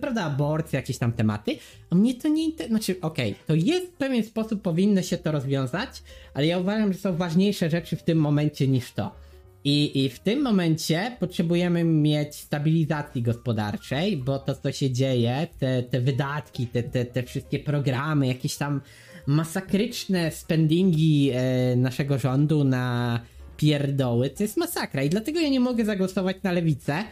prawda, 0.01 0.23
aborcja, 0.23 0.79
jakieś 0.79 0.97
tam 0.97 1.11
tematy, 1.11 1.57
a 1.89 1.95
mnie 1.95 2.13
to 2.13 2.27
nie 2.27 2.43
interesuje, 2.43 2.69
znaczy 2.69 2.95
okej, 3.01 3.31
okay, 3.31 3.45
to 3.47 3.55
jest 3.55 3.87
w 3.87 3.97
pewien 3.97 4.23
sposób 4.23 4.61
powinno 4.61 5.01
się 5.01 5.17
to 5.17 5.31
rozwiązać, 5.31 5.89
ale 6.33 6.45
ja 6.47 6.59
uważam, 6.59 6.93
że 6.93 6.99
są 6.99 7.15
ważniejsze 7.15 7.69
rzeczy 7.69 7.95
w 7.95 8.03
tym 8.03 8.17
momencie 8.17 8.67
niż 8.67 8.91
to. 8.91 9.30
I, 9.63 10.05
I 10.05 10.09
w 10.09 10.19
tym 10.19 10.41
momencie 10.41 11.17
potrzebujemy 11.19 11.83
mieć 11.83 12.35
stabilizacji 12.35 13.21
gospodarczej, 13.21 14.17
bo 14.17 14.39
to, 14.39 14.55
co 14.55 14.71
się 14.71 14.91
dzieje, 14.91 15.47
te, 15.59 15.83
te 15.83 16.01
wydatki, 16.01 16.67
te, 16.67 16.83
te, 16.83 17.05
te 17.05 17.23
wszystkie 17.23 17.59
programy, 17.59 18.27
jakieś 18.27 18.55
tam 18.55 18.81
masakryczne 19.27 20.31
spendingi 20.31 21.31
e, 21.33 21.75
naszego 21.75 22.19
rządu 22.19 22.63
na 22.63 23.19
pierdoły, 23.57 24.29
to 24.29 24.43
jest 24.43 24.57
masakra. 24.57 25.03
I 25.03 25.09
dlatego 25.09 25.39
ja 25.39 25.49
nie 25.49 25.59
mogę 25.59 25.85
zagłosować 25.85 26.37
na 26.43 26.51
lewicę, 26.51 27.03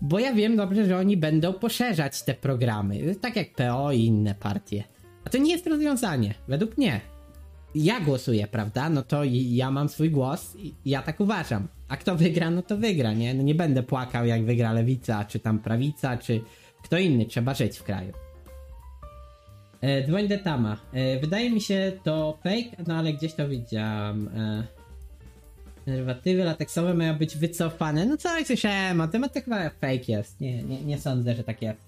bo 0.00 0.18
ja 0.18 0.34
wiem 0.34 0.56
dobrze, 0.56 0.84
że 0.84 0.96
oni 0.96 1.16
będą 1.16 1.52
poszerzać 1.52 2.22
te 2.22 2.34
programy, 2.34 3.14
tak 3.20 3.36
jak 3.36 3.54
PO 3.54 3.92
i 3.92 4.04
inne 4.04 4.34
partie. 4.34 4.84
A 5.24 5.30
to 5.30 5.38
nie 5.38 5.52
jest 5.52 5.66
rozwiązanie, 5.66 6.34
według 6.48 6.78
mnie 6.78 7.00
ja 7.74 8.00
głosuję, 8.00 8.46
prawda? 8.46 8.90
No 8.90 9.02
to 9.02 9.20
ja 9.32 9.70
mam 9.70 9.88
swój 9.88 10.10
głos 10.10 10.56
i 10.56 10.74
ja 10.84 11.02
tak 11.02 11.20
uważam. 11.20 11.68
A 11.90 11.96
kto 11.96 12.16
wygra, 12.16 12.50
no 12.50 12.62
to 12.62 12.76
wygra, 12.76 13.12
nie? 13.12 13.34
No 13.34 13.42
nie 13.42 13.54
będę 13.54 13.82
płakał, 13.82 14.26
jak 14.26 14.44
wygra 14.44 14.72
lewica, 14.72 15.24
czy 15.24 15.38
tam 15.38 15.58
prawica, 15.58 16.16
czy 16.16 16.40
kto 16.82 16.98
inny. 16.98 17.26
Trzeba 17.26 17.54
żyć 17.54 17.78
w 17.78 17.82
kraju. 17.82 18.12
E, 19.80 20.02
Dwoń. 20.02 20.28
E, 20.92 21.20
wydaje 21.20 21.50
mi 21.50 21.60
się 21.60 21.92
to 22.04 22.38
fake, 22.44 22.84
no 22.86 22.94
ale 22.94 23.12
gdzieś 23.12 23.34
to 23.34 23.48
widziałam. 23.48 24.28
E, 24.28 24.66
deriwatywy 25.86 26.44
lateksowe 26.44 26.94
mają 26.94 27.18
być 27.18 27.36
wycofane. 27.36 28.06
No 28.06 28.16
co, 28.16 28.28
słyszałem 28.44 29.00
o 29.00 29.08
tym, 29.08 29.24
a 29.24 29.28
to 29.28 29.40
chyba 29.40 29.70
fake 29.70 30.04
jest. 30.08 30.40
Nie, 30.40 30.62
nie, 30.62 30.82
nie 30.82 30.98
sądzę, 30.98 31.34
że 31.34 31.44
tak 31.44 31.62
jest. 31.62 31.80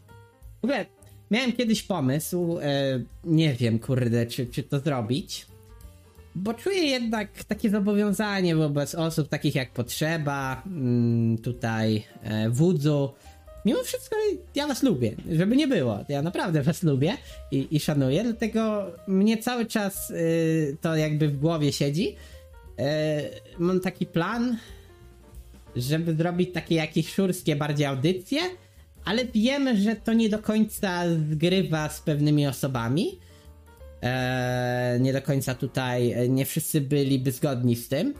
W 0.60 0.64
ogóle 0.64 0.86
miałem 1.30 1.52
kiedyś 1.52 1.82
pomysł, 1.82 2.58
e, 2.62 3.02
nie 3.24 3.54
wiem, 3.54 3.78
kurde, 3.78 4.26
czy, 4.26 4.46
czy 4.46 4.62
to 4.62 4.80
zrobić 4.80 5.46
bo 6.34 6.54
czuję 6.54 6.82
jednak 6.82 7.44
takie 7.44 7.70
zobowiązanie 7.70 8.56
wobec 8.56 8.94
osób 8.94 9.28
takich 9.28 9.54
jak 9.54 9.70
Potrzeba, 9.70 10.62
mm, 10.66 11.38
tutaj 11.38 12.04
e, 12.22 12.50
Wudzu. 12.50 13.12
Mimo 13.64 13.82
wszystko 13.82 14.16
ja 14.54 14.66
was 14.66 14.82
lubię, 14.82 15.16
żeby 15.32 15.56
nie 15.56 15.68
było. 15.68 15.98
Ja 16.08 16.22
naprawdę 16.22 16.62
was 16.62 16.82
lubię 16.82 17.12
i, 17.50 17.68
i 17.70 17.80
szanuję, 17.80 18.24
dlatego 18.24 18.86
mnie 19.06 19.38
cały 19.38 19.66
czas 19.66 20.10
y, 20.10 20.76
to 20.80 20.96
jakby 20.96 21.28
w 21.28 21.38
głowie 21.38 21.72
siedzi. 21.72 22.16
E, 22.78 23.22
mam 23.58 23.80
taki 23.80 24.06
plan, 24.06 24.56
żeby 25.76 26.14
zrobić 26.14 26.52
takie 26.52 26.74
jakieś 26.74 27.14
szurskie 27.14 27.56
bardziej 27.56 27.86
audycje, 27.86 28.40
ale 29.04 29.24
wiemy, 29.24 29.80
że 29.80 29.96
to 29.96 30.12
nie 30.12 30.28
do 30.28 30.38
końca 30.38 31.02
zgrywa 31.30 31.88
z 31.88 32.00
pewnymi 32.00 32.46
osobami. 32.46 33.18
Eee, 34.02 35.00
nie 35.00 35.12
do 35.12 35.22
końca 35.22 35.54
tutaj, 35.54 36.12
e, 36.12 36.28
nie 36.28 36.46
wszyscy 36.46 36.80
byliby 36.80 37.32
zgodni 37.32 37.76
z 37.76 37.88
tym. 37.88 38.14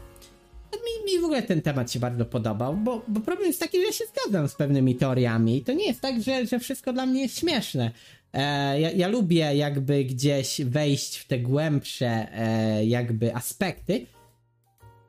Mi, 0.73 1.13
mi 1.13 1.21
w 1.21 1.25
ogóle 1.25 1.43
ten 1.43 1.63
temat 1.63 1.93
się 1.93 2.01
bardzo 2.01 2.25
podobał, 2.25 2.77
bo, 2.77 3.03
bo 3.09 3.21
problem 3.21 3.47
jest 3.47 3.61
taki, 3.61 3.79
że 3.79 3.85
ja 3.85 3.93
się 3.93 4.05
zgadzam 4.05 4.49
z 4.49 4.55
pewnymi 4.55 4.95
teoriami 4.95 5.57
i 5.57 5.65
to 5.65 5.73
nie 5.73 5.87
jest 5.87 6.01
tak, 6.01 6.23
że, 6.23 6.47
że 6.47 6.59
wszystko 6.59 6.93
dla 6.93 7.07
mnie 7.07 7.23
jest 7.23 7.39
śmieszne. 7.39 7.91
E, 8.33 8.81
ja, 8.81 8.91
ja, 8.91 9.09
lubię 9.09 9.57
jakby 9.57 10.05
gdzieś 10.05 10.61
wejść 10.65 11.17
w 11.17 11.27
te 11.27 11.39
głębsze 11.39 12.29
e, 12.33 12.85
jakby 12.85 13.35
aspekty, 13.35 14.07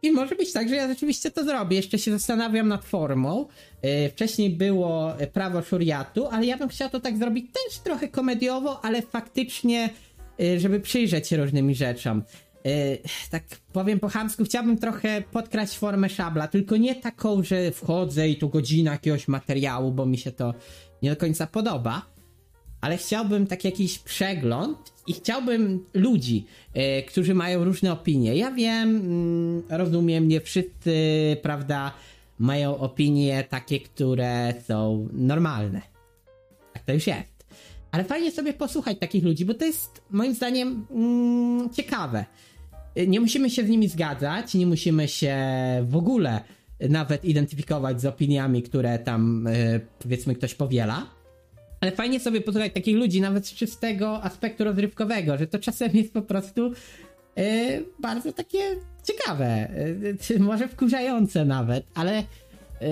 i 0.02 0.12
może 0.12 0.36
być 0.36 0.54
tak, 0.54 0.70
że 0.70 0.76
ja 0.76 0.88
rzeczywiście 0.88 1.32
to 1.32 1.44
zrobię. 1.44 1.78
Jeszcze 1.78 2.00
się 2.00 2.12
zastanawiam 2.12 2.68
nad 2.68 2.86
formą. 2.86 3.48
Wcześniej 4.12 4.50
było 4.50 5.14
prawo 5.34 5.62
szuriatu, 5.62 6.28
ale 6.28 6.46
ja 6.46 6.58
bym 6.58 6.70
chciał 6.70 6.90
to 6.90 7.00
tak 7.00 7.18
zrobić 7.18 7.46
też 7.52 7.80
trochę 7.80 8.08
komediowo, 8.08 8.86
ale 8.86 9.02
faktycznie, 9.02 9.90
żeby 10.58 10.80
przyjrzeć 10.80 11.28
się 11.28 11.38
różnymi 11.38 11.76
rzeczom. 11.76 12.24
Yy, 12.66 12.72
tak 13.30 13.44
powiem 13.74 14.00
po 14.00 14.10
chamsku, 14.10 14.44
chciałbym 14.44 14.78
trochę 14.78 15.24
podkraść 15.32 15.78
formę 15.78 16.10
szabla, 16.10 16.48
tylko 16.48 16.78
nie 16.78 16.96
taką, 16.96 17.44
że 17.44 17.72
wchodzę 17.72 18.30
i 18.30 18.36
tu 18.36 18.50
godzina 18.50 18.92
jakiegoś 18.92 19.28
materiału, 19.28 19.92
bo 19.92 20.06
mi 20.06 20.18
się 20.18 20.32
to 20.32 20.54
nie 21.02 21.10
do 21.10 21.16
końca 21.16 21.48
podoba 21.48 22.14
ale 22.84 22.98
chciałbym 22.98 23.48
tak 23.48 23.64
jakiś 23.64 24.00
przegląd 24.00 24.94
i 25.08 25.14
chciałbym 25.14 25.86
ludzi, 25.94 26.46
e, 26.74 27.04
którzy 27.04 27.36
mają 27.36 27.64
różne 27.64 27.92
opinie. 27.92 28.36
Ja 28.36 28.52
wiem, 28.52 28.90
mm, 28.96 29.64
rozumiem, 29.70 30.28
nie 30.28 30.42
wszyscy, 30.42 30.94
prawda, 31.42 31.94
mają 32.40 32.78
opinie 32.78 33.44
takie, 33.50 33.80
które 33.80 34.54
są 34.68 35.08
normalne. 35.14 35.82
Tak 36.74 36.84
to 36.84 36.94
już 36.94 37.08
jest. 37.08 37.33
Ale 37.94 38.04
fajnie 38.04 38.32
sobie 38.32 38.54
posłuchać 38.54 39.00
takich 39.00 39.24
ludzi, 39.24 39.46
bo 39.46 39.54
to 39.54 39.66
jest 39.66 40.02
moim 40.10 40.34
zdaniem 40.34 40.86
mm, 40.92 41.70
ciekawe. 41.70 42.26
E, 42.96 43.08
nie 43.08 43.20
musimy 43.20 43.50
się 43.50 43.66
z 43.66 43.70
nimi 43.70 43.88
zgadzać, 43.88 44.54
nie 44.54 44.68
musimy 44.68 45.08
się 45.08 45.38
w 45.90 45.96
ogóle 45.96 46.42
nawet 46.90 47.26
identyfikować 47.26 48.02
z 48.02 48.06
opiniami, 48.06 48.64
które 48.64 49.00
tam 49.00 49.48
e, 49.48 49.80
powiedzmy 50.00 50.36
ktoś 50.36 50.56
powiela 50.56 51.06
ale 51.82 51.92
fajnie 51.92 52.20
sobie 52.20 52.42
posłuchać 52.42 52.74
takich 52.74 52.96
ludzi, 52.96 53.22
nawet 53.22 53.48
z 53.48 53.54
czystego 53.54 54.24
aspektu 54.24 54.64
rozrywkowego, 54.64 55.38
że 55.38 55.48
to 55.48 55.60
czasem 55.60 55.90
jest 55.94 56.14
po 56.14 56.22
prostu 56.22 56.72
yy, 57.36 57.44
bardzo 58.00 58.34
takie 58.34 58.60
ciekawe, 59.04 59.70
yy, 60.30 60.40
może 60.40 60.68
wkurzające 60.68 61.46
nawet, 61.46 61.86
ale 61.96 62.24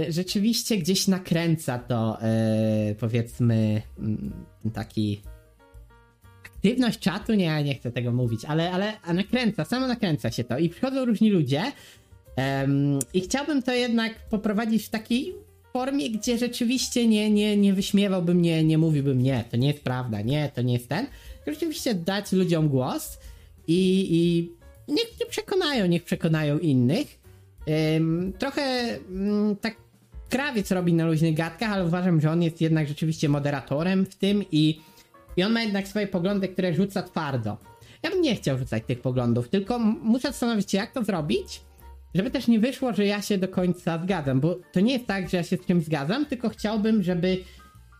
rzeczywiście 0.09 0.77
gdzieś 0.77 1.07
nakręca 1.07 1.79
to, 1.79 2.17
powiedzmy, 2.99 3.81
mm, 3.99 4.31
taki 4.69 5.21
aktywność 6.45 6.99
czatu, 6.99 7.33
nie, 7.33 7.63
nie 7.63 7.75
chcę 7.75 7.91
tego 7.91 8.11
mówić, 8.11 8.45
ale, 8.45 8.71
ale 8.71 8.93
nakręca, 9.13 9.65
samo 9.65 9.87
nakręca 9.87 10.31
się 10.31 10.43
to 10.43 10.57
i 10.57 10.69
przychodzą 10.69 11.05
różni 11.05 11.29
ludzie 11.29 11.63
um, 12.37 12.99
i 13.13 13.21
chciałbym 13.21 13.63
to 13.63 13.73
jednak 13.73 14.29
poprowadzić 14.29 14.85
w 14.85 14.89
taki 14.89 15.33
formie, 15.73 16.09
gdzie 16.09 16.37
rzeczywiście 16.37 17.07
nie, 17.07 17.31
nie, 17.31 17.57
nie 17.57 17.73
wyśmiewałbym, 17.73 18.41
nie, 18.41 18.63
nie 18.63 18.77
mówiłbym 18.77 19.21
nie, 19.21 19.43
to 19.51 19.57
nie 19.57 19.67
jest 19.67 19.83
prawda, 19.83 20.21
nie, 20.21 20.51
to 20.55 20.61
nie 20.61 20.73
jest 20.73 20.89
ten. 20.89 21.07
Rzeczywiście 21.47 21.95
dać 21.95 22.31
ludziom 22.31 22.69
głos 22.69 23.17
i, 23.67 24.07
i 24.11 24.51
niech 24.87 25.19
nie 25.19 25.25
przekonają, 25.25 25.85
niech 25.85 26.03
przekonają 26.03 26.59
innych. 26.59 27.19
Ym, 27.95 28.33
trochę 28.39 28.95
ym, 29.09 29.55
tak 29.61 29.75
krawiec 30.31 30.71
robi 30.71 30.93
na 30.93 31.05
luźnych 31.05 31.35
gadkach, 31.35 31.71
ale 31.71 31.85
uważam, 31.85 32.21
że 32.21 32.31
on 32.31 32.43
jest 32.43 32.61
jednak 32.61 32.87
rzeczywiście 32.87 33.29
moderatorem 33.29 34.05
w 34.05 34.15
tym 34.15 34.43
i, 34.51 34.81
i 35.37 35.43
on 35.43 35.51
ma 35.51 35.61
jednak 35.61 35.87
swoje 35.87 36.07
poglądy, 36.07 36.47
które 36.47 36.73
rzuca 36.73 37.03
twardo. 37.03 37.57
Ja 38.03 38.09
bym 38.09 38.21
nie 38.21 38.35
chciał 38.35 38.57
rzucać 38.57 38.83
tych 38.87 39.01
poglądów, 39.01 39.49
tylko 39.49 39.79
muszę 39.79 40.27
zastanowić 40.27 40.71
się, 40.71 40.77
jak 40.77 40.91
to 40.91 41.03
zrobić, 41.03 41.61
żeby 42.15 42.31
też 42.31 42.47
nie 42.47 42.59
wyszło, 42.59 42.93
że 42.93 43.05
ja 43.05 43.21
się 43.21 43.37
do 43.37 43.47
końca 43.47 43.99
zgadzam, 44.03 44.39
bo 44.39 44.55
to 44.71 44.79
nie 44.79 44.93
jest 44.93 45.07
tak, 45.07 45.29
że 45.29 45.37
ja 45.37 45.43
się 45.43 45.57
z 45.57 45.65
czymś 45.65 45.83
zgadzam, 45.83 46.25
tylko 46.25 46.49
chciałbym, 46.49 47.03
żeby 47.03 47.37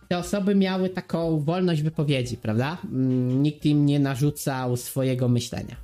te 0.08 0.18
osoby 0.18 0.54
miały 0.54 0.88
taką 0.88 1.40
wolność 1.40 1.82
wypowiedzi, 1.82 2.36
prawda? 2.36 2.78
Mm, 2.84 3.42
nikt 3.42 3.64
im 3.64 3.86
nie 3.86 4.00
narzucał 4.00 4.76
swojego 4.76 5.28
myślenia. 5.28 5.76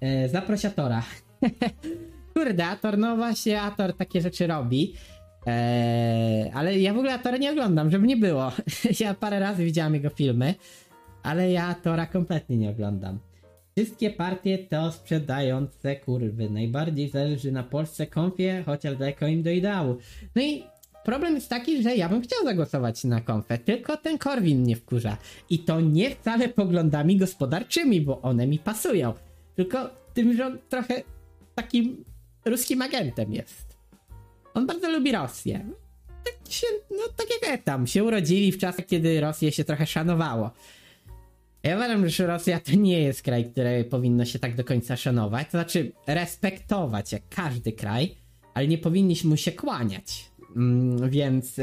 E, 0.00 0.28
zaproś 0.28 0.64
Atora. 0.64 1.02
Kurde, 2.34 2.66
Ator, 2.66 2.98
no 2.98 3.16
właśnie, 3.16 3.62
Ator 3.62 3.96
takie 3.96 4.20
rzeczy 4.20 4.46
robi. 4.46 4.94
Eee, 5.46 6.50
ale 6.54 6.78
ja 6.78 6.94
w 6.94 6.96
ogóle 6.96 7.14
Atora 7.14 7.36
nie 7.36 7.52
oglądam, 7.52 7.90
żeby 7.90 8.06
nie 8.06 8.16
było. 8.16 8.52
ja 9.00 9.14
parę 9.14 9.40
razy 9.40 9.64
widziałem 9.64 9.94
jego 9.94 10.10
filmy, 10.10 10.54
ale 11.22 11.50
ja 11.50 11.66
Atora 11.66 12.06
kompletnie 12.06 12.56
nie 12.56 12.70
oglądam. 12.70 13.18
Wszystkie 13.76 14.10
partie 14.10 14.58
to 14.58 14.92
sprzedające 14.92 15.96
kurwy. 15.96 16.50
Najbardziej 16.50 17.08
zależy 17.08 17.52
na 17.52 17.62
Polsce 17.62 18.06
konfie, 18.06 18.62
chociaż 18.66 18.96
daleko 18.96 19.26
im 19.26 19.42
do 19.42 19.50
ideału. 19.50 19.96
No 20.36 20.42
i 20.42 20.64
problem 21.04 21.34
jest 21.34 21.48
taki, 21.48 21.82
że 21.82 21.96
ja 21.96 22.08
bym 22.08 22.22
chciał 22.22 22.44
zagłosować 22.44 23.04
na 23.04 23.20
konfę, 23.20 23.58
tylko 23.58 23.96
ten 23.96 24.18
Korwin 24.18 24.60
mnie 24.60 24.76
wkurza. 24.76 25.16
I 25.50 25.58
to 25.58 25.80
nie 25.80 26.10
wcale 26.10 26.48
poglądami 26.48 27.16
gospodarczymi, 27.16 28.00
bo 28.00 28.20
one 28.22 28.46
mi 28.46 28.58
pasują. 28.58 29.14
Tylko 29.56 29.90
tym, 30.14 30.36
że 30.36 30.46
on 30.46 30.58
trochę 30.68 31.02
takim 31.54 32.04
ruskim 32.44 32.82
agentem 32.82 33.32
jest. 33.32 33.76
On 34.54 34.66
bardzo 34.66 34.90
lubi 34.90 35.12
Rosję. 35.12 35.66
Tak 36.24 36.52
się, 36.52 36.66
no 36.90 37.02
tak 37.16 37.26
jak 37.50 37.62
tam, 37.62 37.86
się 37.86 38.04
urodzili 38.04 38.52
w 38.52 38.58
czasach, 38.58 38.86
kiedy 38.86 39.20
Rosję 39.20 39.52
się 39.52 39.64
trochę 39.64 39.86
szanowało. 39.86 40.50
Ja 41.62 41.76
uważam, 41.76 42.08
że 42.08 42.26
Rosja 42.26 42.60
to 42.60 42.72
nie 42.72 43.02
jest 43.02 43.22
kraj, 43.22 43.50
który 43.50 43.84
powinno 43.84 44.24
się 44.24 44.38
tak 44.38 44.54
do 44.54 44.64
końca 44.64 44.96
szanować. 44.96 45.46
To 45.46 45.50
znaczy 45.50 45.92
respektować 46.06 47.12
jak 47.12 47.22
każdy 47.28 47.72
kraj, 47.72 48.14
ale 48.54 48.68
nie 48.68 48.78
powinniśmy 48.78 49.30
mu 49.30 49.36
się 49.36 49.52
kłaniać. 49.52 50.30
Mm, 50.56 51.10
więc 51.10 51.58
e, 51.58 51.62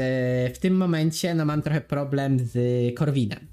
w 0.54 0.58
tym 0.58 0.76
momencie 0.76 1.34
no, 1.34 1.44
mam 1.44 1.62
trochę 1.62 1.80
problem 1.80 2.38
z 2.38 2.54
Korwinem. 2.94 3.46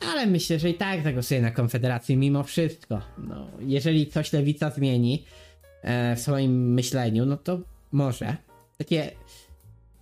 Ale 0.00 0.26
myślę, 0.26 0.58
że 0.58 0.70
i 0.70 0.74
tak 0.74 1.02
zagłosuję 1.02 1.42
na 1.42 1.50
Konfederację 1.50 2.16
mimo 2.16 2.42
wszystko. 2.42 3.00
No, 3.18 3.50
jeżeli 3.60 4.06
coś 4.06 4.32
lewica 4.32 4.70
zmieni 4.70 5.24
w 6.16 6.20
swoim 6.20 6.74
myśleniu, 6.74 7.26
no 7.26 7.36
to 7.36 7.60
może. 7.92 8.36
Takie, 8.78 9.10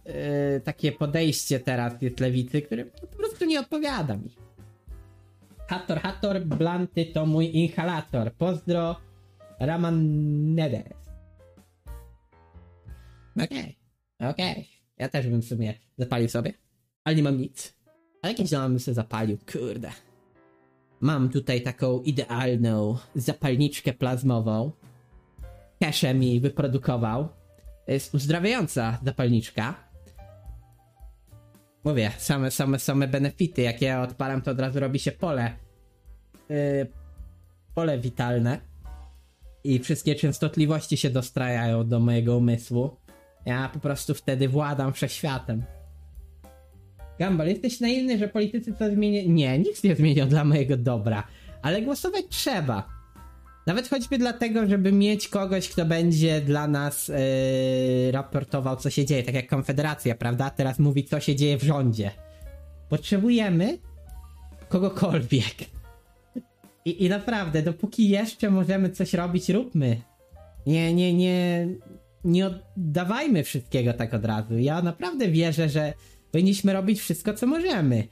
e, 0.05 0.61
takie 0.61 0.93
podejście 0.93 1.61
teraz 1.61 2.03
jest 2.03 2.21
lewicy, 2.21 2.63
które 2.63 2.85
po 2.85 3.07
prostu 3.07 3.45
nie 3.45 3.61
odpowiada 3.61 4.17
mi. 4.17 4.31
Hator, 5.69 6.01
Hator, 6.01 6.41
Blanty 6.41 7.07
to 7.07 7.27
mój 7.27 7.57
inhalator. 7.57 8.33
Pozdro, 8.33 8.97
Raman 9.61 10.57
Okej, 13.37 13.79
okay. 14.19 14.31
okej. 14.31 14.53
Okay. 14.53 14.65
Ja 14.99 15.09
też 15.09 15.29
bym 15.29 15.43
w 15.43 15.45
sumie 15.45 15.75
zapalił 15.99 16.29
sobie, 16.29 16.53
ale 17.05 17.17
nie 17.17 17.23
mam 17.23 17.39
nic. 17.39 17.75
Ale 18.23 18.35
tam 18.35 18.71
bym 18.71 18.81
sobie 18.81 18.95
zapalił, 18.95 19.39
kurde. 19.53 19.91
Mam 21.01 21.29
tutaj 21.29 21.63
taką 21.63 22.03
idealną 22.03 22.97
zapalniczkę 23.15 23.93
plazmową. 23.93 24.73
Kesze 25.85 26.15
mi 26.15 26.41
wyprodukował. 26.41 27.29
Jest 27.87 28.15
uzdrawiająca 28.15 28.99
zapalniczka. 29.05 29.75
Mówię, 31.85 32.11
same, 32.19 32.51
same, 32.51 32.79
same 32.79 33.09
benefity. 33.09 33.63
Jak 33.63 33.83
ja 33.83 34.03
odpalam, 34.03 34.43
to 34.43 34.51
od 34.51 34.61
razu 34.61 34.81
robi 34.81 34.99
się 34.99 35.13
pole. 35.13 35.53
Yy, 36.49 36.87
pole 37.75 37.99
witalne. 37.99 38.61
I 39.65 39.79
wszystkie 39.79 40.15
częstotliwości 40.15 40.97
się 40.97 41.11
dostrajają 41.11 41.89
do 41.89 42.01
mojego 42.01 42.37
umysłu. 42.37 42.97
Ja 43.47 43.71
po 43.73 43.81
prostu 43.81 44.15
wtedy 44.15 44.49
władam 44.49 44.93
wszechświatem. 44.93 45.63
Gambal, 47.19 47.49
jesteś 47.49 47.81
naiwny, 47.81 48.19
że 48.19 48.29
politycy 48.29 48.73
to 48.73 48.91
zmienią? 48.91 49.33
Nie, 49.33 49.59
nic 49.59 49.83
nie 49.83 49.97
zmienią 49.97 50.29
dla 50.29 50.45
mojego 50.45 50.77
dobra. 50.77 51.27
Ale 51.63 51.83
głosować 51.83 52.25
trzeba. 52.29 52.94
Nawet 53.67 53.89
choćby 53.89 54.19
dlatego, 54.19 54.67
żeby 54.67 54.93
mieć 54.93 55.29
kogoś, 55.29 55.69
kto 55.69 55.85
będzie 55.85 56.41
dla 56.41 56.69
nas 56.69 57.09
yy, 57.09 58.13
raportował, 58.13 58.77
co 58.77 58.91
się 58.91 59.05
dzieje, 59.05 59.23
tak 59.23 59.35
jak 59.35 59.49
Konfederacja, 59.49 60.15
prawda? 60.15 60.51
Teraz 60.51 60.79
mówi, 60.79 61.05
co 61.05 61.21
się 61.21 61.37
dzieje 61.37 61.59
w 61.59 61.63
rządzie. 61.63 62.11
Potrzebujemy 62.89 63.79
kogokolwiek. 64.69 65.55
I, 66.85 67.05
I 67.05 67.09
naprawdę, 67.09 67.63
dopóki 67.63 68.09
jeszcze 68.09 68.51
możemy 68.51 68.91
coś 68.91 69.15
robić, 69.15 69.49
róbmy. 69.49 70.01
Nie, 70.67 70.95
nie, 70.95 71.15
nie, 71.15 71.69
nie 72.25 72.47
oddawajmy 72.47 73.45
wszystkiego 73.45 73.93
tak 73.93 74.15
od 74.15 74.25
razu. 74.25 74.59
Ja 74.59 74.83
naprawdę 74.83 75.29
wierzę, 75.29 75.69
że 75.69 75.93
powinniśmy 76.31 76.73
robić 76.73 77.01
wszystko, 77.01 77.35
co 77.35 77.47
możemy. 77.47 78.09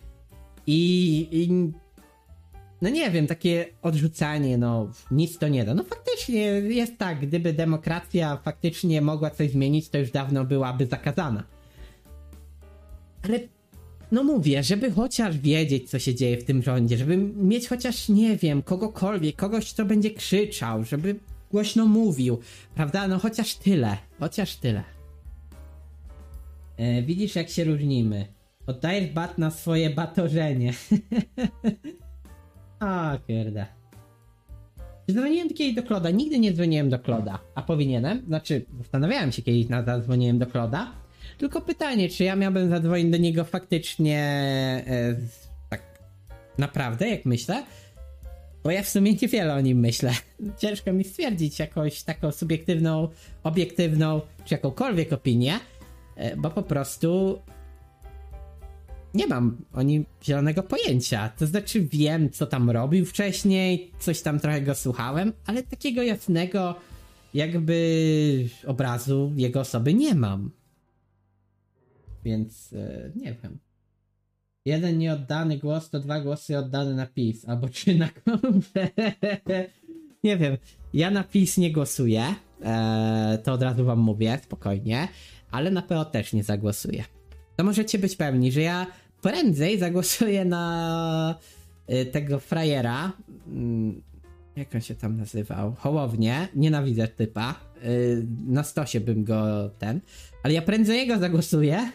I, 0.67 1.29
i 1.31 1.73
no 2.83 2.89
nie 2.89 3.11
wiem, 3.11 3.27
takie 3.27 3.67
odrzucanie, 3.83 4.59
no 4.59 4.91
nic 5.11 5.39
to 5.39 5.49
nie 5.49 5.65
da. 5.65 5.75
No 5.75 5.85
faktycznie 5.85 6.41
jest 6.61 6.99
tak, 6.99 7.21
gdyby 7.21 7.53
demokracja 7.53 8.37
faktycznie 8.37 9.01
mogła 9.01 9.31
coś 9.31 9.51
zmienić, 9.51 9.89
to 9.89 9.99
już 9.99 10.11
dawno 10.11 10.45
byłaby 10.45 10.87
zakazana. 10.87 11.45
Ale 13.23 13.41
no 14.13 14.25
mówię, 14.25 14.63
żeby 14.63 14.91
chociaż 14.91 15.39
wiedzieć, 15.39 15.91
co 15.91 15.99
się 15.99 16.15
dzieje 16.15 16.37
w 16.37 16.45
tym 16.45 16.63
rządzie, 16.63 16.97
żeby 16.97 17.17
mieć 17.17 17.69
chociaż, 17.69 18.09
nie 18.09 18.37
wiem, 18.37 18.63
kogokolwiek, 18.63 19.37
kogoś, 19.37 19.73
kto 19.73 19.85
będzie 19.85 20.11
krzyczał, 20.11 20.85
żeby 20.85 21.17
głośno 21.51 21.87
mówił, 21.87 22.39
prawda? 22.75 23.09
No 23.09 23.19
chociaż 23.19 23.55
tyle, 23.55 23.97
chociaż 24.21 24.57
tyle. 24.57 24.85
E, 26.77 27.03
widzisz, 27.03 27.37
jak 27.37 27.49
się 27.49 27.65
różnimy. 27.65 28.27
Oddajesz 28.67 29.11
bat 29.11 29.39
na 29.39 29.51
swoje 29.51 29.91
batorzenie. 29.91 30.73
A, 32.83 33.19
kurde. 33.27 33.67
Dzwoniłem 35.11 35.49
kiedyś 35.49 35.75
do 35.75 35.83
Kloda? 35.83 36.11
Nigdy 36.11 36.39
nie 36.39 36.53
dzwoniłem 36.53 36.91
do 36.91 36.99
Kloda. 36.99 37.39
A 37.55 37.63
powinienem? 37.63 38.23
Znaczy, 38.27 38.65
zastanawiałem 38.79 39.33
się 39.33 39.43
kiedyś 39.43 39.69
na 39.69 39.83
zadzwoniłem 39.83 40.39
do 40.39 40.47
Kloda. 40.47 40.93
Tylko 41.39 41.61
pytanie, 41.61 42.09
czy 42.09 42.25
ja 42.25 42.37
miałbym 42.37 42.71
zadzwonić 42.71 43.11
do 43.11 43.17
niego 43.17 43.45
faktycznie 43.45 44.19
e, 44.87 45.17
tak 45.71 45.83
naprawdę, 46.59 47.09
jak 47.09 47.25
myślę? 47.25 47.65
Bo 48.65 48.71
ja 48.71 48.83
w 48.83 48.89
sumie 48.89 49.13
niewiele 49.23 49.55
o 49.55 49.61
nim 49.61 49.79
myślę. 49.79 50.13
Ciężko 50.61 50.93
mi 50.93 51.05
stwierdzić 51.05 51.59
jakąś 51.59 52.03
taką 52.03 52.33
subiektywną, 52.33 53.09
obiektywną, 53.43 54.21
czy 54.45 54.55
jakąkolwiek 54.55 55.13
opinię, 55.13 55.59
e, 56.17 56.37
bo 56.37 56.51
po 56.51 56.63
prostu 56.63 57.39
nie 59.15 59.27
mam 59.27 59.57
o 59.73 59.83
nim 59.83 60.05
zielonego 60.23 60.63
pojęcia. 60.63 61.29
To 61.29 61.47
znaczy 61.47 61.83
wiem, 61.83 62.31
co 62.31 62.47
tam 62.47 62.71
robił 62.71 63.07
wcześniej, 63.07 63.91
coś 63.99 64.23
tam 64.23 64.41
trochę 64.41 64.63
go 64.63 64.75
słuchałem, 64.75 65.33
ale 65.47 65.63
takiego 65.63 66.03
jasnego 66.03 66.75
jakby 67.35 68.49
obrazu 68.67 69.33
jego 69.37 69.61
osoby 69.61 69.95
nie 69.95 70.15
mam. 70.15 70.51
Więc 72.25 72.73
e, 72.73 73.11
nie 73.17 73.37
wiem. 73.43 73.59
Jeden 74.65 74.99
nieoddany 74.99 75.59
głos 75.59 75.91
to 75.91 76.01
dwa 76.01 76.21
głosy 76.21 76.59
oddane 76.59 76.95
na 76.95 77.07
PiS, 77.07 77.49
albo 77.49 77.69
trzy 77.69 77.95
na 77.95 78.09
kontrę. 78.09 78.89
nie 80.25 80.37
wiem. 80.37 80.57
Ja 80.95 81.11
na 81.11 81.25
PiS 81.25 81.59
nie 81.59 81.73
głosuję. 81.73 82.35
E, 82.63 83.39
to 83.45 83.53
od 83.53 83.63
razu 83.63 83.85
wam 83.85 83.99
mówię, 83.99 84.39
spokojnie. 84.43 85.09
Ale 85.51 85.71
na 85.71 85.83
PO 85.83 86.05
też 86.05 86.33
nie 86.33 86.45
zagłosuję. 86.45 87.05
To 87.57 87.65
możecie 87.65 87.99
być 87.99 88.17
pewni, 88.17 88.53
że 88.53 88.61
ja 88.61 88.87
prędzej 89.23 89.79
zagłosuję 89.79 90.45
na 90.45 91.39
y, 91.93 92.07
tego 92.07 92.39
frajera. 92.39 93.13
Mm, 93.47 94.03
jak 94.57 94.75
on 94.75 94.81
się 94.81 94.95
tam 94.95 95.17
nazywał? 95.17 95.75
Hołownie. 95.79 96.49
Nienawidzę 96.55 97.09
typa. 97.09 97.55
Y, 97.85 98.27
na 98.47 98.63
stosie 98.63 99.01
bym 99.01 99.25
go 99.25 99.71
ten. 99.79 100.01
Ale 100.43 100.55
ja 100.55 100.63
prędzej 100.63 100.99
jego 100.99 101.19
zagłosuję 101.19 101.93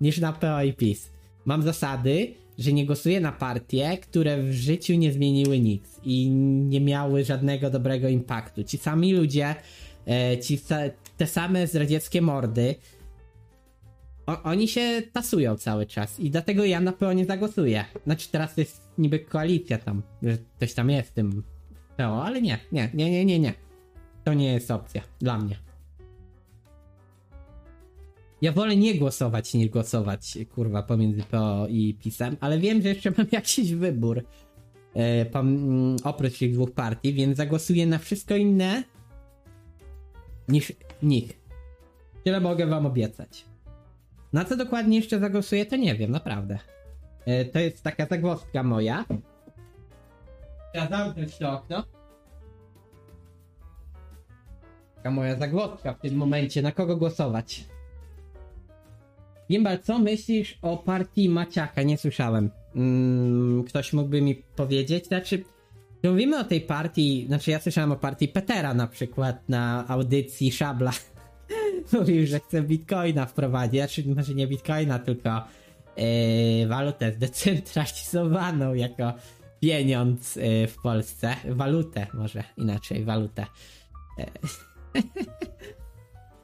niż 0.00 0.18
na 0.18 0.32
PO 0.32 0.62
i 0.62 0.72
PiS. 0.72 1.10
Mam 1.44 1.62
zasady, 1.62 2.34
że 2.58 2.72
nie 2.72 2.86
głosuję 2.86 3.20
na 3.20 3.32
partie, 3.32 3.98
które 3.98 4.42
w 4.42 4.52
życiu 4.52 4.94
nie 4.94 5.12
zmieniły 5.12 5.60
nic 5.60 6.00
i 6.04 6.30
nie 6.68 6.80
miały 6.80 7.24
żadnego 7.24 7.70
dobrego 7.70 8.08
impaktu. 8.08 8.64
Ci 8.64 8.78
sami 8.78 9.12
ludzie, 9.12 9.54
e, 10.06 10.38
ci 10.38 10.58
te 11.16 11.26
same 11.26 11.66
zdradzieckie 11.66 12.22
mordy, 12.22 12.74
o, 14.26 14.42
oni 14.42 14.68
się 14.68 15.02
tasują 15.12 15.56
cały 15.56 15.86
czas 15.86 16.20
i 16.20 16.30
dlatego 16.30 16.64
ja 16.64 16.80
na 16.80 16.92
PO 16.92 17.12
nie 17.12 17.24
zagłosuję. 17.24 17.84
Znaczy 18.04 18.28
teraz 18.30 18.56
jest 18.56 18.88
niby 18.98 19.18
koalicja 19.18 19.78
tam, 19.78 20.02
że 20.22 20.38
ktoś 20.56 20.74
tam 20.74 20.90
jest 20.90 21.10
w 21.10 21.12
tym 21.12 21.42
PO, 21.96 22.24
ale 22.24 22.42
nie, 22.42 22.58
nie, 22.72 22.90
nie, 22.94 23.10
nie, 23.10 23.24
nie, 23.24 23.38
nie. 23.38 23.54
To 24.24 24.34
nie 24.34 24.52
jest 24.52 24.70
opcja 24.70 25.02
dla 25.20 25.38
mnie. 25.38 25.56
Ja 28.42 28.52
wolę 28.52 28.76
nie 28.76 28.94
głosować 28.94 29.54
niż 29.54 29.68
głosować, 29.68 30.38
kurwa, 30.54 30.82
pomiędzy 30.82 31.22
PO 31.22 31.66
i 31.68 31.94
PiSem, 31.94 32.36
ale 32.40 32.58
wiem, 32.58 32.82
że 32.82 32.88
jeszcze 32.88 33.10
mam 33.18 33.26
jakiś 33.32 33.74
wybór 33.74 34.24
e, 34.94 35.24
pom- 35.24 35.96
oprócz 36.04 36.38
tych 36.38 36.52
dwóch 36.52 36.72
partii, 36.72 37.14
więc 37.14 37.36
zagłosuję 37.36 37.86
na 37.86 37.98
wszystko 37.98 38.36
inne 38.36 38.84
niż 40.48 40.72
nich. 41.02 41.40
Tyle 42.24 42.40
mogę 42.40 42.66
wam 42.66 42.86
obiecać. 42.86 43.53
Na 44.34 44.44
co 44.44 44.56
dokładnie 44.56 44.96
jeszcze 44.96 45.18
zagłosuję, 45.18 45.66
to 45.66 45.76
nie 45.76 45.94
wiem, 45.94 46.10
naprawdę. 46.10 46.58
E, 47.26 47.44
to 47.44 47.58
jest 47.58 47.82
taka 47.82 48.06
zagwozdka 48.06 48.62
moja. 48.62 49.04
Trzeba 50.72 50.88
zamknąć 50.88 51.38
to 51.38 51.52
okno. 51.52 51.84
Taka 54.96 55.10
moja 55.10 55.36
zagwozdka 55.36 55.92
w 55.92 56.00
tym 56.00 56.14
momencie, 56.14 56.62
na 56.62 56.72
kogo 56.72 56.96
głosować. 56.96 57.64
Gimbal, 59.50 59.78
co 59.78 59.98
myślisz 59.98 60.58
o 60.62 60.76
partii 60.76 61.28
Maciaka? 61.28 61.82
Nie 61.82 61.98
słyszałem. 61.98 62.50
Mm, 62.76 63.64
ktoś 63.64 63.92
mógłby 63.92 64.22
mi 64.22 64.34
powiedzieć? 64.34 65.06
Znaczy, 65.06 65.44
mówimy 66.04 66.38
o 66.38 66.44
tej 66.44 66.60
partii, 66.60 67.24
znaczy 67.26 67.50
ja 67.50 67.60
słyszałem 67.60 67.92
o 67.92 67.96
partii 67.96 68.28
Petera 68.28 68.74
na 68.74 68.86
przykład 68.86 69.48
na 69.48 69.84
audycji 69.88 70.52
Szabla. 70.52 70.92
Mówił, 71.92 72.26
że 72.26 72.40
chce 72.40 72.62
bitcoina 72.62 73.26
wprowadzić, 73.26 73.80
znaczy 73.80 74.04
może 74.16 74.34
nie 74.34 74.46
bitcoina, 74.46 74.98
tylko 74.98 75.44
yy, 75.96 76.66
walutę 76.68 77.12
zdecentralizowaną 77.12 78.74
jako 78.74 79.12
pieniądz 79.60 80.36
yy, 80.36 80.66
w 80.66 80.76
Polsce. 80.82 81.36
Walutę 81.48 82.06
może 82.14 82.44
inaczej, 82.56 83.04
walutę. 83.04 83.46
Yy. 84.18 84.24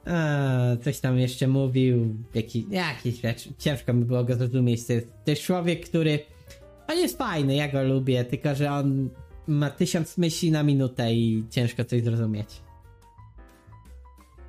A, 0.04 0.76
coś 0.84 1.00
tam 1.00 1.18
jeszcze 1.18 1.48
mówił, 1.48 2.16
jaki, 2.34 2.66
jakieś 2.70 3.20
rzeczy, 3.20 3.52
ciężko 3.58 3.92
mi 3.92 4.04
było 4.04 4.24
go 4.24 4.34
zrozumieć. 4.34 4.86
To 4.86 4.92
jest, 4.92 5.08
to 5.24 5.30
jest 5.30 5.42
człowiek, 5.42 5.88
który, 5.88 6.18
on 6.88 6.98
jest 6.98 7.18
fajny, 7.18 7.54
ja 7.54 7.68
go 7.68 7.82
lubię, 7.82 8.24
tylko 8.24 8.54
że 8.54 8.72
on 8.72 9.10
ma 9.46 9.70
tysiąc 9.70 10.18
myśli 10.18 10.50
na 10.50 10.62
minutę 10.62 11.14
i 11.14 11.44
ciężko 11.50 11.84
coś 11.84 12.02
zrozumieć. 12.02 12.48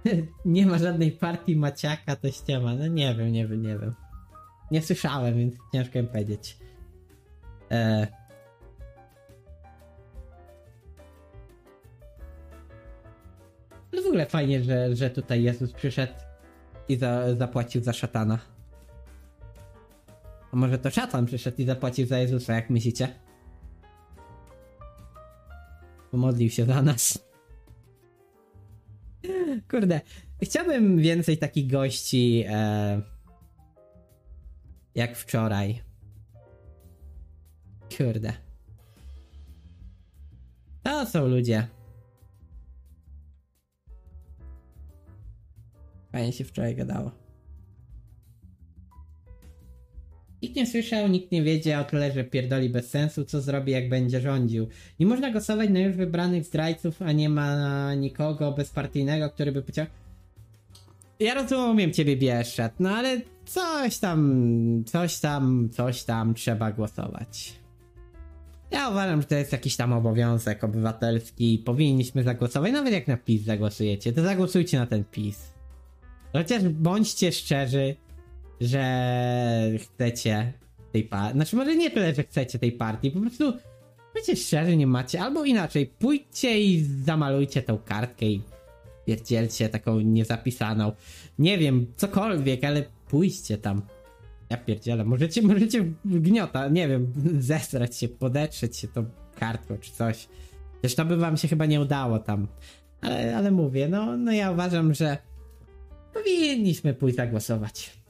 nie 0.46 0.66
ma 0.66 0.78
żadnej 0.78 1.12
partii 1.12 1.56
Maciaka, 1.56 2.16
to 2.16 2.32
ściema, 2.32 2.76
no 2.76 2.88
nie 2.88 3.16
wiem, 3.16 3.32
nie 3.32 3.48
wiem, 3.48 3.62
nie 3.62 3.78
wiem. 3.78 3.94
Nie 4.72 4.82
słyszałem, 4.82 5.38
więc 5.38 5.56
ciężko 5.74 6.00
mi 6.00 6.08
powiedzieć. 6.08 6.58
Eee. 7.70 8.08
Ale 13.94 14.02
w 14.02 14.06
ogóle 14.06 14.26
fajnie, 14.26 14.64
że, 14.64 14.96
że 14.96 15.10
tutaj 15.10 15.44
Jezus 15.44 15.72
przyszedł 15.72 16.14
i 16.90 16.96
za, 16.96 17.36
zapłacił 17.36 17.84
za 17.84 17.94
szatana. 17.94 18.40
A 20.52 20.56
może 20.56 20.78
to 20.78 20.90
szatan 20.90 21.26
przyszedł 21.26 21.62
i 21.62 21.66
zapłacił 21.66 22.08
za 22.08 22.18
Jezusa, 22.18 22.54
jak 22.54 22.70
myślicie? 22.70 23.08
Pomodlił 26.12 26.50
się 26.50 26.66
za 26.66 26.82
nas. 26.82 27.31
Kurde, 29.70 30.02
chciałbym 30.44 30.98
więcej 30.98 31.38
takich 31.38 31.72
gości 31.72 32.44
e, 32.48 33.02
jak 34.96 35.16
wczoraj. 35.16 35.82
Kurde. 37.98 38.34
To 40.84 41.06
są 41.06 41.28
ludzie. 41.28 41.68
Fajnie 46.12 46.34
się 46.34 46.44
wczoraj 46.44 46.76
gadało. 46.76 47.21
Nikt 50.42 50.56
nie 50.56 50.68
słyszał, 50.68 51.08
nikt 51.08 51.32
nie 51.32 51.44
wiedział, 51.44 51.86
tyle 51.86 52.12
że 52.12 52.24
pierdoli 52.24 52.70
bez 52.70 52.90
sensu, 52.90 53.26
co 53.26 53.42
zrobi 53.42 53.72
jak 53.72 53.90
będzie 53.90 54.22
rządził. 54.22 54.68
Nie 55.00 55.06
można 55.06 55.32
głosować 55.32 55.70
na 55.70 55.80
już 55.80 55.96
wybranych 55.96 56.46
zdrajców, 56.46 57.02
a 57.02 57.12
nie 57.12 57.30
ma 57.30 57.94
nikogo 57.94 58.52
bezpartyjnego, 58.52 59.30
który 59.30 59.52
by 59.52 59.62
powiedział 59.62 59.86
ja 61.22 61.34
rozumiem 61.34 61.94
ciebie 61.94 62.18
Bieszczat, 62.18 62.80
no 62.80 62.90
ale 62.90 63.22
coś 63.46 63.98
tam, 63.98 64.84
coś 64.88 65.20
tam, 65.20 65.70
coś 65.72 66.04
tam 66.04 66.34
trzeba 66.34 66.72
głosować. 66.72 67.54
Ja 68.72 68.90
uważam, 68.90 69.22
że 69.22 69.28
to 69.28 69.36
jest 69.36 69.52
jakiś 69.52 69.76
tam 69.76 69.94
obowiązek 69.94 70.64
obywatelski 70.64 71.54
i 71.54 71.60
powinniśmy 71.60 72.24
zagłosować, 72.24 72.72
nawet 72.72 72.94
jak 72.94 73.08
na 73.08 73.18
PiS 73.18 73.44
zagłosujecie, 73.44 74.14
to 74.14 74.24
zagłosujcie 74.24 74.80
na 74.80 74.86
ten 74.86 75.04
PiS. 75.04 75.52
Chociaż 76.34 76.64
bądźcie 76.64 77.32
szczerzy, 77.32 77.96
że 78.62 79.72
chcecie 79.80 80.54
tej 80.92 81.04
partii. 81.04 81.36
Znaczy, 81.36 81.56
może 81.56 81.76
nie 81.76 81.92
tyle, 81.92 82.16
że 82.16 82.24
chcecie 82.24 82.60
tej 82.60 82.72
partii, 82.72 83.12
po 83.12 83.20
prostu 83.20 83.54
Bądźcie 84.14 84.36
szczerzy, 84.36 84.78
nie 84.78 84.88
macie. 84.88 85.22
Albo 85.22 85.46
inaczej, 85.46 85.86
pójdźcie 86.00 86.62
i 86.62 86.84
zamalujcie 86.84 87.62
tą 87.62 87.78
kartkę 87.78 88.26
i 88.26 88.42
pierdzielcie 89.06 89.70
taką 89.70 90.00
niezapisaną. 90.00 90.92
Nie 91.40 91.58
wiem, 91.58 91.94
cokolwiek, 91.96 92.64
ale 92.64 92.84
pójdźcie 93.08 93.58
tam. 93.58 93.82
Ja 94.50 94.58
pierdzielę, 94.58 95.06
możecie, 95.06 95.42
możecie 95.52 95.86
gniota, 96.06 96.68
nie 96.68 96.88
wiem, 96.88 97.14
zesrać 97.40 97.98
się, 97.98 98.08
podetrzeć 98.08 98.78
się 98.78 98.88
tą 98.88 99.06
kartką 99.36 99.78
czy 99.78 99.92
coś. 99.92 100.28
Zresztą 100.82 101.06
by 101.06 101.18
wam 101.18 101.38
się 101.38 101.48
chyba 101.48 101.66
nie 101.66 101.82
udało 101.82 102.20
tam. 102.20 102.48
Ale, 103.02 103.38
ale 103.38 103.52
mówię, 103.52 103.88
no, 103.88 104.18
no 104.18 104.32
ja 104.32 104.52
uważam, 104.52 104.94
że 104.94 105.18
powinniśmy 106.14 106.94
pójść 106.94 107.18
zagłosować. 107.18 108.01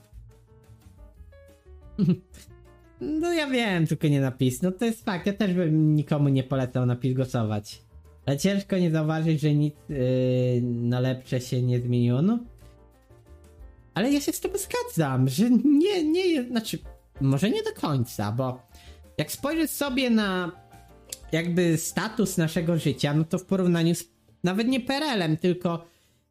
No 3.02 3.34
ja 3.34 3.48
wiem, 3.48 3.88
tylko 3.88 4.08
nie 4.08 4.22
napis. 4.22 4.62
No 4.62 4.72
to 4.72 4.86
jest 4.86 5.06
fakt, 5.06 5.26
ja 5.26 5.34
też 5.34 5.54
bym 5.54 5.96
nikomu 5.96 6.30
nie 6.30 6.44
polecał 6.44 6.86
napis 6.86 7.14
głosować. 7.14 7.82
Ale 8.26 8.38
ciężko 8.38 8.78
nie 8.78 8.92
zauważyć, 8.92 9.42
że 9.42 9.54
nic 9.54 9.76
yy, 9.90 9.98
na 10.62 11.00
lepsze 11.00 11.42
się 11.42 11.62
nie 11.62 11.80
zmieniło. 11.80 12.22
No. 12.22 12.40
Ale 13.94 14.12
ja 14.12 14.22
się 14.22 14.32
z 14.32 14.40
tym 14.40 14.52
zgadzam, 14.58 15.30
że 15.30 15.50
nie, 15.50 16.04
nie 16.04 16.44
znaczy, 16.44 16.80
może 17.22 17.50
nie 17.50 17.64
do 17.64 17.82
końca, 17.82 18.32
bo 18.32 18.62
jak 19.18 19.32
spojrzysz 19.32 19.70
sobie 19.70 20.10
na 20.10 20.52
jakby 21.32 21.78
status 21.78 22.38
naszego 22.38 22.78
życia, 22.78 23.14
no 23.14 23.24
to 23.24 23.38
w 23.40 23.46
porównaniu 23.46 23.96
z 23.96 24.04
nawet 24.44 24.68
nie 24.68 24.80
PRL-em, 24.80 25.38
tylko 25.38 25.86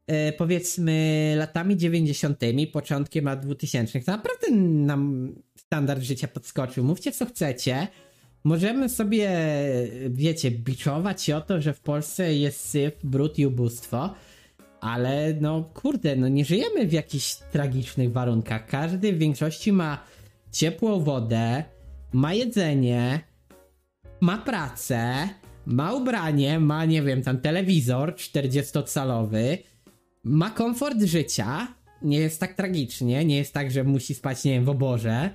e, 0.07 0.33
powiedzmy 0.33 1.35
latami 1.39 1.77
90., 1.77 2.41
początkiem 2.73 3.25
lat 3.25 3.47
2000, 3.47 4.01
to 4.01 4.13
naprawdę 4.13 4.51
nam 4.51 5.33
standard 5.71 6.03
życia 6.03 6.29
podskoczył. 6.29 6.85
Mówcie 6.85 7.13
co 7.13 7.27
chcecie. 7.27 7.89
Możemy 8.45 8.89
sobie, 8.89 9.31
wiecie, 10.09 10.51
biczować 10.51 11.23
się 11.23 11.37
o 11.37 11.41
to, 11.41 11.61
że 11.61 11.75
w 11.75 11.81
Polsce 11.81 12.35
jest 12.35 12.69
syf, 12.69 12.95
brud 13.05 13.39
i 13.39 13.47
ubóstwo, 13.47 14.15
ale 14.81 15.35
no 15.41 15.71
kurde, 15.75 16.17
no 16.17 16.29
nie 16.29 16.45
żyjemy 16.45 16.87
w 16.87 16.93
jakichś 16.93 17.35
tragicznych 17.35 18.13
warunkach. 18.13 18.67
Każdy 18.67 19.13
w 19.13 19.19
większości 19.19 19.73
ma 19.73 20.05
ciepłą 20.53 21.01
wodę, 21.01 21.65
ma 22.13 22.35
jedzenie, 22.35 23.21
ma 24.21 24.39
pracę, 24.39 25.29
ma 25.67 25.93
ubranie, 25.93 26.61
ma, 26.61 26.85
nie 26.85 27.03
wiem, 27.03 27.23
tam 27.23 27.39
telewizor 27.39 28.15
40-calowy, 28.15 29.59
ma 30.25 30.51
komfort 30.51 31.03
życia, 31.03 31.75
nie 32.03 32.19
jest 32.19 32.41
tak 32.41 32.55
tragicznie, 32.55 33.25
nie 33.25 33.37
jest 33.37 33.55
tak, 33.55 33.71
że 33.71 33.85
musi 33.85 34.15
spać, 34.15 34.45
nie 34.45 34.53
wiem, 34.53 34.65
w 34.65 34.69
oborze, 34.69 35.31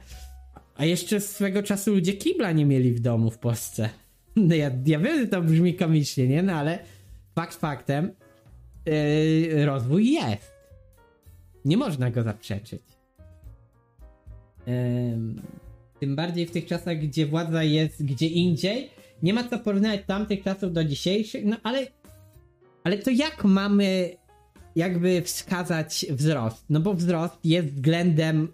a 0.75 0.85
jeszcze 0.85 1.19
swego 1.19 1.63
czasu 1.63 1.91
ludzie 1.91 2.13
kibla 2.13 2.51
nie 2.51 2.65
mieli 2.65 2.93
w 2.93 2.99
domu 2.99 3.31
w 3.31 3.37
Polsce. 3.37 3.89
No 4.35 4.55
ja, 4.63 4.71
ja 4.85 4.99
wiem, 4.99 5.19
że 5.19 5.27
to 5.27 5.41
brzmi 5.41 5.75
komicznie, 5.75 6.27
nie? 6.27 6.43
No 6.43 6.53
ale 6.53 6.79
fakt 7.35 7.55
faktem, 7.55 8.11
yy, 8.85 9.65
rozwój 9.65 10.11
jest. 10.11 10.55
Nie 11.65 11.77
można 11.77 12.11
go 12.11 12.23
zaprzeczyć. 12.23 12.81
Yy, 14.67 14.73
tym 15.99 16.15
bardziej 16.15 16.45
w 16.45 16.51
tych 16.51 16.65
czasach, 16.65 16.97
gdzie 16.97 17.25
władza 17.25 17.63
jest 17.63 18.05
gdzie 18.05 18.27
indziej, 18.27 18.89
nie 19.23 19.33
ma 19.33 19.43
co 19.43 19.59
porównać 19.59 20.01
tamtych 20.07 20.43
czasów 20.43 20.73
do 20.73 20.83
dzisiejszych, 20.83 21.45
no 21.45 21.57
ale 21.63 21.87
ale 22.83 22.97
to 22.97 23.09
jak 23.09 23.43
mamy 23.43 24.17
jakby 24.75 25.21
wskazać 25.21 26.05
wzrost? 26.09 26.65
No 26.69 26.79
bo 26.79 26.93
wzrost 26.93 27.35
jest 27.43 27.67
względem 27.67 28.47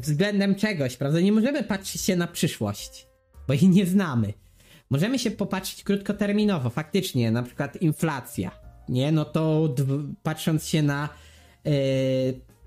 względem 0.00 0.54
czegoś, 0.54 0.96
prawda? 0.96 1.20
Nie 1.20 1.32
możemy 1.32 1.62
patrzeć 1.62 2.02
się 2.02 2.16
na 2.16 2.26
przyszłość, 2.26 3.06
bo 3.48 3.54
jej 3.54 3.68
nie 3.68 3.86
znamy. 3.86 4.32
Możemy 4.90 5.18
się 5.18 5.30
popatrzeć 5.30 5.84
krótkoterminowo, 5.84 6.70
faktycznie, 6.70 7.30
na 7.30 7.42
przykład 7.42 7.82
inflacja, 7.82 8.50
nie? 8.88 9.12
No 9.12 9.24
to 9.24 9.74
patrząc 10.22 10.66
się 10.66 10.82
na 10.82 11.08
yy, 11.64 11.72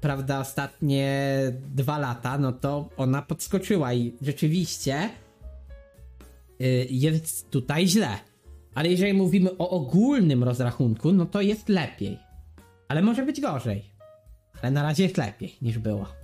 prawda, 0.02 0.40
ostatnie 0.40 1.32
dwa 1.76 1.98
lata, 1.98 2.38
no 2.38 2.52
to 2.52 2.90
ona 2.98 3.22
podskoczyła 3.22 3.94
i 3.94 4.14
rzeczywiście 4.22 5.10
yy, 6.60 6.88
jest 6.90 7.50
tutaj 7.50 7.88
źle. 7.88 8.18
Ale 8.76 8.90
jeżeli 8.90 9.14
mówimy 9.14 9.58
o 9.58 9.70
ogólnym 9.70 10.44
rozrachunku, 10.44 11.12
no 11.12 11.26
to 11.26 11.42
jest 11.42 11.70
lepiej. 11.70 12.20
Ale 12.88 13.02
może 13.02 13.26
być 13.26 13.42
gorzej. 13.42 13.92
Ale 14.62 14.72
na 14.72 14.84
razie 14.84 15.04
jest 15.04 15.18
lepiej 15.18 15.56
niż 15.62 15.80
było. 15.80 16.21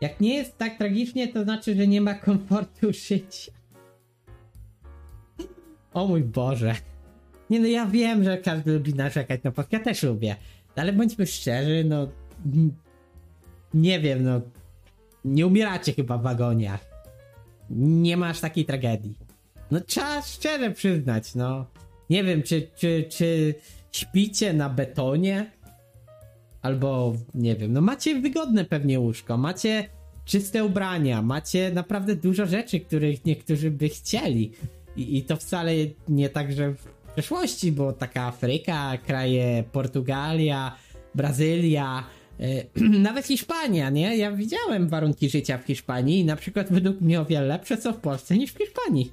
Jak 0.00 0.20
nie 0.20 0.34
jest 0.34 0.58
tak 0.58 0.78
tragicznie, 0.78 1.28
to 1.28 1.44
znaczy, 1.44 1.76
że 1.76 1.86
nie 1.86 2.00
ma 2.00 2.14
komfortu 2.14 2.92
życia. 2.92 3.52
O 5.94 6.06
mój 6.06 6.22
Boże. 6.22 6.74
Nie 7.50 7.60
no, 7.60 7.66
ja 7.66 7.86
wiem, 7.86 8.24
że 8.24 8.38
każdy 8.38 8.72
lubi 8.72 8.94
narzekać 8.94 9.42
na 9.42 9.50
podcast, 9.50 9.72
ja 9.72 9.80
też 9.80 10.02
lubię. 10.02 10.36
Ale 10.76 10.92
bądźmy 10.92 11.26
szczerzy, 11.26 11.84
no... 11.88 12.08
Nie 13.74 14.00
wiem, 14.00 14.24
no... 14.24 14.40
Nie 15.24 15.46
umieracie 15.46 15.92
chyba 15.92 16.18
w 16.18 16.22
wagoniach. 16.22 16.84
Nie 17.70 18.16
masz 18.16 18.40
takiej 18.40 18.64
tragedii. 18.64 19.14
No 19.70 19.80
trzeba 19.80 20.22
szczerze 20.22 20.70
przyznać, 20.70 21.34
no. 21.34 21.66
Nie 22.10 22.24
wiem, 22.24 22.42
czy, 22.42 22.68
czy, 22.76 23.06
czy 23.10 23.54
śpicie 23.92 24.52
na 24.52 24.68
betonie? 24.70 25.50
Albo, 26.66 27.14
nie 27.34 27.56
wiem, 27.56 27.72
no 27.72 27.80
macie 27.80 28.20
wygodne 28.20 28.64
pewnie 28.64 29.00
łóżko, 29.00 29.36
macie 29.36 29.88
czyste 30.24 30.64
ubrania, 30.64 31.22
macie 31.22 31.70
naprawdę 31.74 32.16
dużo 32.16 32.46
rzeczy, 32.46 32.80
których 32.80 33.24
niektórzy 33.24 33.70
by 33.70 33.88
chcieli. 33.88 34.52
I, 34.96 35.18
i 35.18 35.22
to 35.22 35.36
wcale 35.36 35.72
nie 36.08 36.28
tak, 36.28 36.52
że 36.52 36.74
w 36.74 36.84
przeszłości, 37.12 37.72
bo 37.72 37.92
taka 37.92 38.22
Afryka, 38.22 38.98
kraje 39.06 39.64
Portugalia, 39.72 40.76
Brazylia, 41.14 42.04
yy, 42.38 42.98
nawet 43.08 43.26
Hiszpania, 43.26 43.90
nie? 43.90 44.16
Ja 44.16 44.32
widziałem 44.32 44.88
warunki 44.88 45.30
życia 45.30 45.58
w 45.58 45.64
Hiszpanii 45.64 46.20
i 46.20 46.24
na 46.24 46.36
przykład 46.36 46.72
według 46.72 47.00
mnie 47.00 47.20
o 47.20 47.24
wiele 47.24 47.46
lepsze 47.46 47.76
są 47.76 47.92
w 47.92 48.00
Polsce 48.00 48.38
niż 48.38 48.52
w 48.52 48.58
Hiszpanii. 48.58 49.12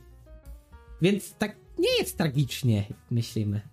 Więc 1.02 1.34
tak 1.34 1.56
nie 1.80 1.98
jest 2.00 2.18
tragicznie, 2.18 2.84
myślimy. 3.12 3.73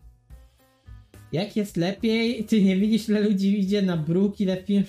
Jak 1.32 1.56
jest 1.56 1.76
lepiej? 1.76 2.44
Ty 2.44 2.62
nie 2.62 2.76
widzisz, 2.76 3.08
ile 3.08 3.20
ludzi 3.20 3.60
idzie 3.60 3.82
na 3.82 3.96
bruk, 3.96 4.40
ile 4.40 4.62
film... 4.62 4.84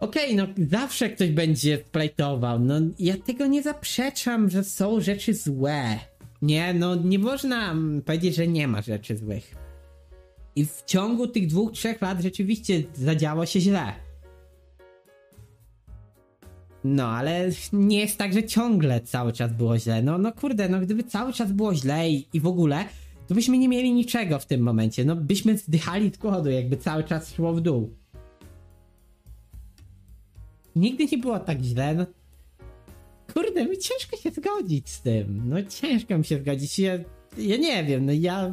Okej, 0.00 0.34
okay, 0.34 0.46
no 0.56 0.68
zawsze 0.70 1.10
ktoś 1.10 1.30
będzie 1.30 1.78
plajtował. 1.78 2.60
No 2.60 2.74
ja 2.98 3.16
tego 3.16 3.46
nie 3.46 3.62
zaprzeczam, 3.62 4.50
że 4.50 4.64
są 4.64 5.00
rzeczy 5.00 5.34
złe. 5.34 5.98
Nie, 6.42 6.74
no 6.74 6.94
nie 6.94 7.18
można 7.18 7.74
powiedzieć, 8.04 8.34
że 8.34 8.46
nie 8.46 8.68
ma 8.68 8.82
rzeczy 8.82 9.16
złych. 9.16 9.54
I 10.56 10.66
w 10.66 10.82
ciągu 10.86 11.26
tych 11.26 11.46
dwóch, 11.46 11.72
trzech 11.72 12.02
lat 12.02 12.20
rzeczywiście 12.20 12.82
zadziało 12.94 13.46
się 13.46 13.60
źle. 13.60 13.92
No, 16.84 17.06
ale 17.06 17.50
nie 17.72 18.00
jest 18.00 18.18
tak, 18.18 18.32
że 18.32 18.42
ciągle 18.42 19.00
cały 19.00 19.32
czas 19.32 19.52
było 19.52 19.78
źle. 19.78 20.02
No, 20.02 20.18
no 20.18 20.32
kurde, 20.32 20.68
no 20.68 20.80
gdyby 20.80 21.04
cały 21.04 21.32
czas 21.32 21.52
było 21.52 21.74
źle 21.74 22.10
i, 22.10 22.28
i 22.32 22.40
w 22.40 22.46
ogóle, 22.46 22.84
to 23.28 23.34
byśmy 23.34 23.58
nie 23.58 23.68
mieli 23.68 23.92
niczego 23.92 24.38
w 24.38 24.46
tym 24.46 24.60
momencie. 24.60 25.04
No, 25.04 25.16
byśmy 25.16 25.58
zdychali 25.58 26.10
z 26.10 26.16
głodu, 26.16 26.50
jakby 26.50 26.76
cały 26.76 27.04
czas 27.04 27.34
szło 27.34 27.54
w 27.54 27.60
dół. 27.60 27.94
Nigdy 30.76 31.06
nie 31.12 31.18
było 31.18 31.38
tak 31.38 31.62
źle, 31.62 31.94
no. 31.94 32.06
Kurde, 33.34 33.66
mi 33.66 33.78
ciężko 33.78 34.16
się 34.16 34.30
zgodzić 34.30 34.88
z 34.88 35.02
tym. 35.02 35.42
No, 35.48 35.56
ciężko 35.62 36.18
mi 36.18 36.24
się 36.24 36.38
zgodzić. 36.38 36.78
Ja, 36.78 36.98
ja 37.38 37.56
nie 37.56 37.84
wiem, 37.84 38.06
no 38.06 38.12
ja 38.12 38.52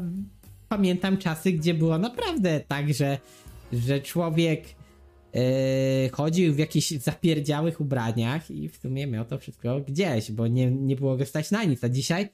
pamiętam 0.69 1.18
czasy, 1.18 1.52
gdzie 1.52 1.73
było 1.73 1.97
naprawdę 1.97 2.60
tak, 2.68 2.93
że, 2.93 3.18
że 3.73 4.02
człowiek 4.02 4.64
yy, 5.34 5.41
chodził 6.11 6.53
w 6.53 6.57
jakichś 6.57 6.91
zapierdziałych 6.91 7.81
ubraniach 7.81 8.52
i 8.52 8.69
w 8.69 8.77
sumie 8.77 9.07
miał 9.07 9.26
to 9.26 9.38
wszystko 9.38 9.80
gdzieś, 9.80 10.31
bo 10.31 10.47
nie, 10.47 10.72
nie 10.72 10.95
było 10.95 11.18
go 11.18 11.26
stać 11.26 11.52
na 11.52 11.64
nic. 11.64 11.84
A 11.84 11.89
dzisiaj 11.89 12.30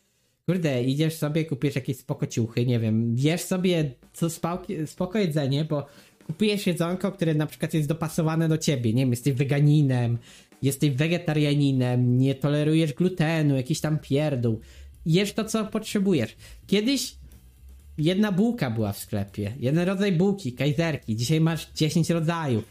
kurde, 0.45 0.83
idziesz 0.83 1.13
sobie, 1.15 1.45
kupisz 1.45 1.75
jakieś 1.75 1.97
spoko 1.97 2.27
ciuchy, 2.27 2.65
nie 2.65 2.79
wiem, 2.79 3.15
jesz 3.17 3.41
sobie 3.41 3.91
co 4.13 4.29
spoko, 4.29 4.65
spoko 4.85 5.19
jedzenie, 5.19 5.65
bo 5.65 5.85
kupujesz 6.27 6.67
jedzonko, 6.67 7.11
które 7.11 7.33
na 7.33 7.47
przykład 7.47 7.73
jest 7.73 7.87
dopasowane 7.87 8.49
do 8.49 8.57
ciebie, 8.57 8.93
nie 8.93 9.01
wiem, 9.01 9.09
jesteś 9.09 9.33
weganinem, 9.33 10.17
jesteś 10.61 10.89
wegetarianinem, 10.89 12.17
nie 12.17 12.35
tolerujesz 12.35 12.93
glutenu, 12.93 13.55
jakiś 13.55 13.79
tam 13.81 13.99
pierdół, 13.99 14.59
jesz 15.05 15.33
to, 15.33 15.45
co 15.45 15.65
potrzebujesz. 15.65 16.35
Kiedyś 16.67 17.15
jedna 17.97 18.31
bułka 18.31 18.71
była 18.71 18.93
w 18.93 18.99
sklepie, 18.99 19.53
jeden 19.59 19.87
rodzaj 19.87 20.11
bułki, 20.11 20.53
kajzerki, 20.53 21.15
dzisiaj 21.15 21.41
masz 21.41 21.71
10 21.75 22.09
rodzajów. 22.09 22.63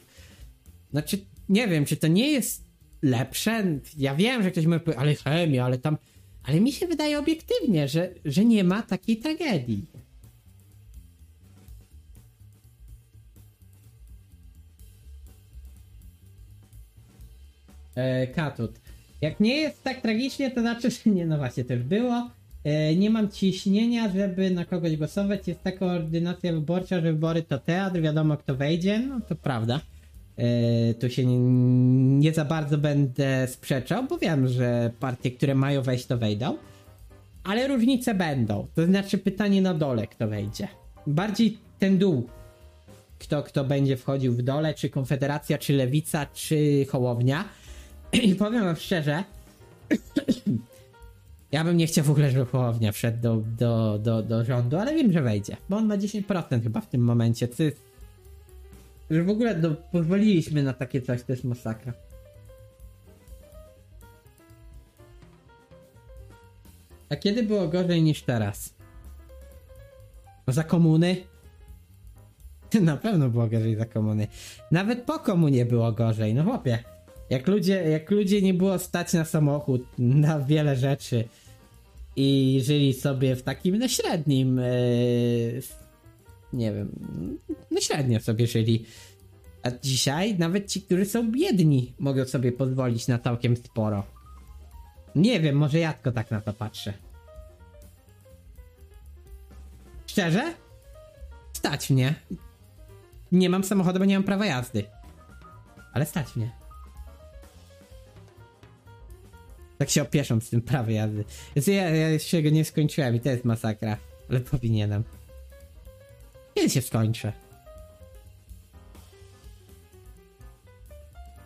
Znaczy, 0.91 1.19
nie 1.49 1.69
wiem, 1.69 1.85
czy 1.85 1.97
to 1.97 2.09
nie 2.09 2.33
jest 2.33 2.65
lepsze? 3.03 3.79
Ja 3.99 4.15
wiem, 4.15 4.43
że 4.43 4.51
ktoś 4.51 4.67
mówi, 4.67 4.81
ale 4.97 5.15
chemia, 5.15 5.65
ale 5.65 5.79
tam 5.79 5.97
ale 6.51 6.61
mi 6.61 6.73
się 6.73 6.87
wydaje 6.87 7.19
obiektywnie, 7.19 7.89
że, 7.89 8.09
że 8.25 8.45
nie 8.45 8.65
ma 8.65 8.83
takiej 8.83 9.17
tragedii. 9.17 9.85
E, 17.95 18.27
Katut. 18.27 18.81
Jak 19.21 19.41
nie 19.41 19.57
jest 19.57 19.83
tak 19.83 20.01
tragicznie, 20.01 20.51
to 20.51 20.61
znaczy, 20.61 20.91
że 20.91 21.11
nie, 21.11 21.27
no 21.27 21.39
właśnie, 21.39 21.65
też 21.65 21.83
było. 21.83 22.31
E, 22.65 22.97
nie 22.97 23.11
mam 23.11 23.31
ciśnienia, 23.31 24.13
żeby 24.13 24.51
na 24.51 24.65
kogoś 24.65 24.97
głosować. 24.97 25.49
Jest 25.49 25.63
taka 25.63 25.87
ordynacja 25.87 26.53
wyborcza, 26.53 26.97
że 26.97 27.13
wybory 27.13 27.43
to 27.43 27.59
teatr, 27.59 28.01
wiadomo 28.01 28.37
kto 28.37 28.55
wejdzie, 28.55 28.99
no 28.99 29.21
to 29.21 29.35
prawda. 29.35 29.81
E, 30.41 30.95
tu 30.95 31.11
się 31.11 31.27
nie, 31.27 31.39
nie 32.19 32.33
za 32.33 32.45
bardzo 32.45 32.79
będę 32.79 33.47
sprzeczał, 33.49 34.07
bo 34.07 34.19
wiem, 34.19 34.49
że 34.49 34.91
partie, 35.01 35.31
które 35.31 35.55
mają 35.55 35.83
wejść, 35.83 36.07
to 36.07 36.19
wejdą. 36.19 36.57
Ale 37.45 37.69
różnice 37.69 38.15
będą. 38.15 38.67
To 38.75 38.87
znaczy 38.87 39.19
pytanie 39.19 39.63
na 39.63 39.75
dole, 39.75 40.07
kto 40.07 40.29
wejdzie. 40.29 40.69
Bardziej 41.07 41.59
ten 41.79 41.99
dół. 41.99 42.29
Kto, 43.19 43.43
kto 43.43 43.65
będzie 43.65 43.97
wchodził 43.97 44.33
w 44.33 44.43
dole, 44.43 44.75
czy 44.75 44.91
Konfederacja, 44.91 45.59
czy 45.59 45.73
Lewica, 45.73 46.27
czy 46.27 46.87
Hołownia. 46.91 47.45
I 48.13 48.35
powiem 48.35 48.65
wam 48.65 48.77
szczerze, 48.77 49.25
ja 51.53 51.65
bym 51.65 51.77
nie 51.77 51.87
chciał 51.87 52.05
w 52.05 52.11
ogóle, 52.11 52.31
żeby 52.31 52.45
Hołownia 52.45 52.93
wszedł 52.93 53.21
do, 53.21 53.43
do, 53.59 53.99
do, 53.99 54.23
do 54.23 54.45
rządu, 54.45 54.77
ale 54.77 54.95
wiem, 54.95 55.13
że 55.13 55.23
wejdzie, 55.23 55.57
bo 55.69 55.77
on 55.77 55.87
ma 55.87 55.97
10% 55.97 56.63
chyba 56.63 56.81
w 56.81 56.89
tym 56.89 57.01
momencie, 57.01 57.49
co 57.49 57.63
jest... 57.63 57.90
Że 59.11 59.23
w 59.23 59.31
ogóle 59.31 59.59
no, 59.59 59.75
pozwoliliśmy 59.93 60.63
na 60.63 60.73
takie 60.73 61.03
coś, 61.03 61.23
to 61.23 61.33
jest 61.33 61.45
masakra. 61.45 61.93
A 67.09 67.17
kiedy 67.17 67.43
było 67.43 67.69
gorzej 67.69 68.03
niż 68.03 68.23
teraz? 68.23 68.75
Za 70.49 70.65
komuny? 70.65 71.17
Na 72.81 72.97
pewno 72.97 73.29
było 73.29 73.47
gorzej 73.47 73.77
za 73.77 73.87
komuny. 73.87 74.27
Nawet 74.71 75.03
po 75.03 75.19
komunie 75.19 75.65
było 75.65 75.93
gorzej, 75.93 76.35
no 76.35 76.45
chłopie. 76.45 76.79
Jak 77.31 77.49
ludzie, 77.49 77.91
jak 77.91 78.11
ludzie 78.11 78.43
nie 78.43 78.55
było 78.55 78.79
stać 78.79 79.13
na 79.13 79.25
samochód, 79.25 79.83
na 79.99 80.41
wiele 80.41 80.77
rzeczy 80.77 81.25
i 82.17 82.61
żyli 82.65 82.95
sobie 82.95 83.37
w 83.37 83.43
takim 83.43 83.79
no 83.79 83.89
średnim, 83.89 84.57
yy, 84.57 85.63
nie 86.53 86.73
wiem, 86.73 86.91
no 87.71 87.81
średnio 87.81 88.21
sobie 88.21 88.47
żyli. 88.47 88.85
A 89.63 89.71
dzisiaj 89.83 90.39
nawet 90.39 90.71
ci, 90.71 90.83
którzy 90.83 91.05
są 91.05 91.31
biedni, 91.33 91.95
mogą 91.99 92.25
sobie 92.25 92.53
pozwolić 92.53 93.09
na 93.09 93.19
całkiem 93.19 93.57
sporo. 93.57 94.07
Nie 95.15 95.41
wiem, 95.41 95.57
może 95.57 95.79
ja 95.79 95.93
tylko 95.93 96.13
tak 96.13 96.31
na 96.31 96.41
to 96.41 96.53
patrzę. 96.53 96.93
Szczerze? 100.07 100.55
Stać 101.53 101.91
mnie. 101.91 102.15
Nie 103.33 103.51
mam 103.51 103.65
samochodu, 103.65 103.99
bo 103.99 104.05
nie 104.05 104.15
mam 104.15 104.25
prawa 104.25 104.47
jazdy. 104.47 104.85
Ale 105.93 106.07
stać 106.07 106.37
mnie. 106.37 106.51
Tak 109.79 109.91
się 109.91 110.03
opieszam 110.03 110.41
z 110.41 110.51
tym 110.51 110.63
prawem 110.63 110.95
jazdy. 110.95 111.25
Ja, 111.67 111.91
ja 111.91 112.09
jeszcze 112.09 112.43
go 112.43 112.51
nie 112.51 112.65
skończyłem 112.65 113.15
i 113.15 113.21
to 113.21 113.29
jest 113.29 113.45
masakra. 113.45 113.97
Ale 114.31 114.41
powinienem. 114.41 115.05
Kiedy 116.55 116.71
się 116.71 116.83
skończę? 116.83 117.33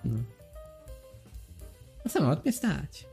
No. 0.05 0.19
A 2.07 2.09
samolot 2.09 2.45
mnie 2.45 2.53
stać. 2.53 3.07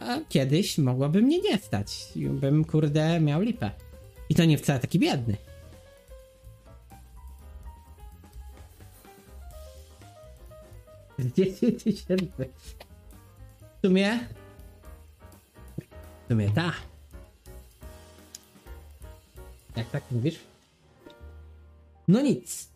A 0.00 0.18
kiedyś 0.28 0.78
mogłoby 0.78 1.22
mnie 1.22 1.40
nie 1.40 1.58
stać. 1.58 2.12
Bym, 2.16 2.64
kurde, 2.64 3.20
miał 3.20 3.40
lipę. 3.40 3.70
I 4.28 4.34
to 4.34 4.44
nie 4.44 4.58
wcale 4.58 4.78
taki 4.78 4.98
biedny. 4.98 5.36
Dziesięć 11.36 11.82
tysięcy. 11.82 12.48
W 13.78 13.86
sumie... 13.86 14.18
W 16.24 16.28
sumie 16.28 16.50
ta. 16.50 16.72
Jak 19.76 19.90
tak 19.90 20.02
mówisz? 20.10 20.49
No 22.10 22.20
nic. 22.20 22.70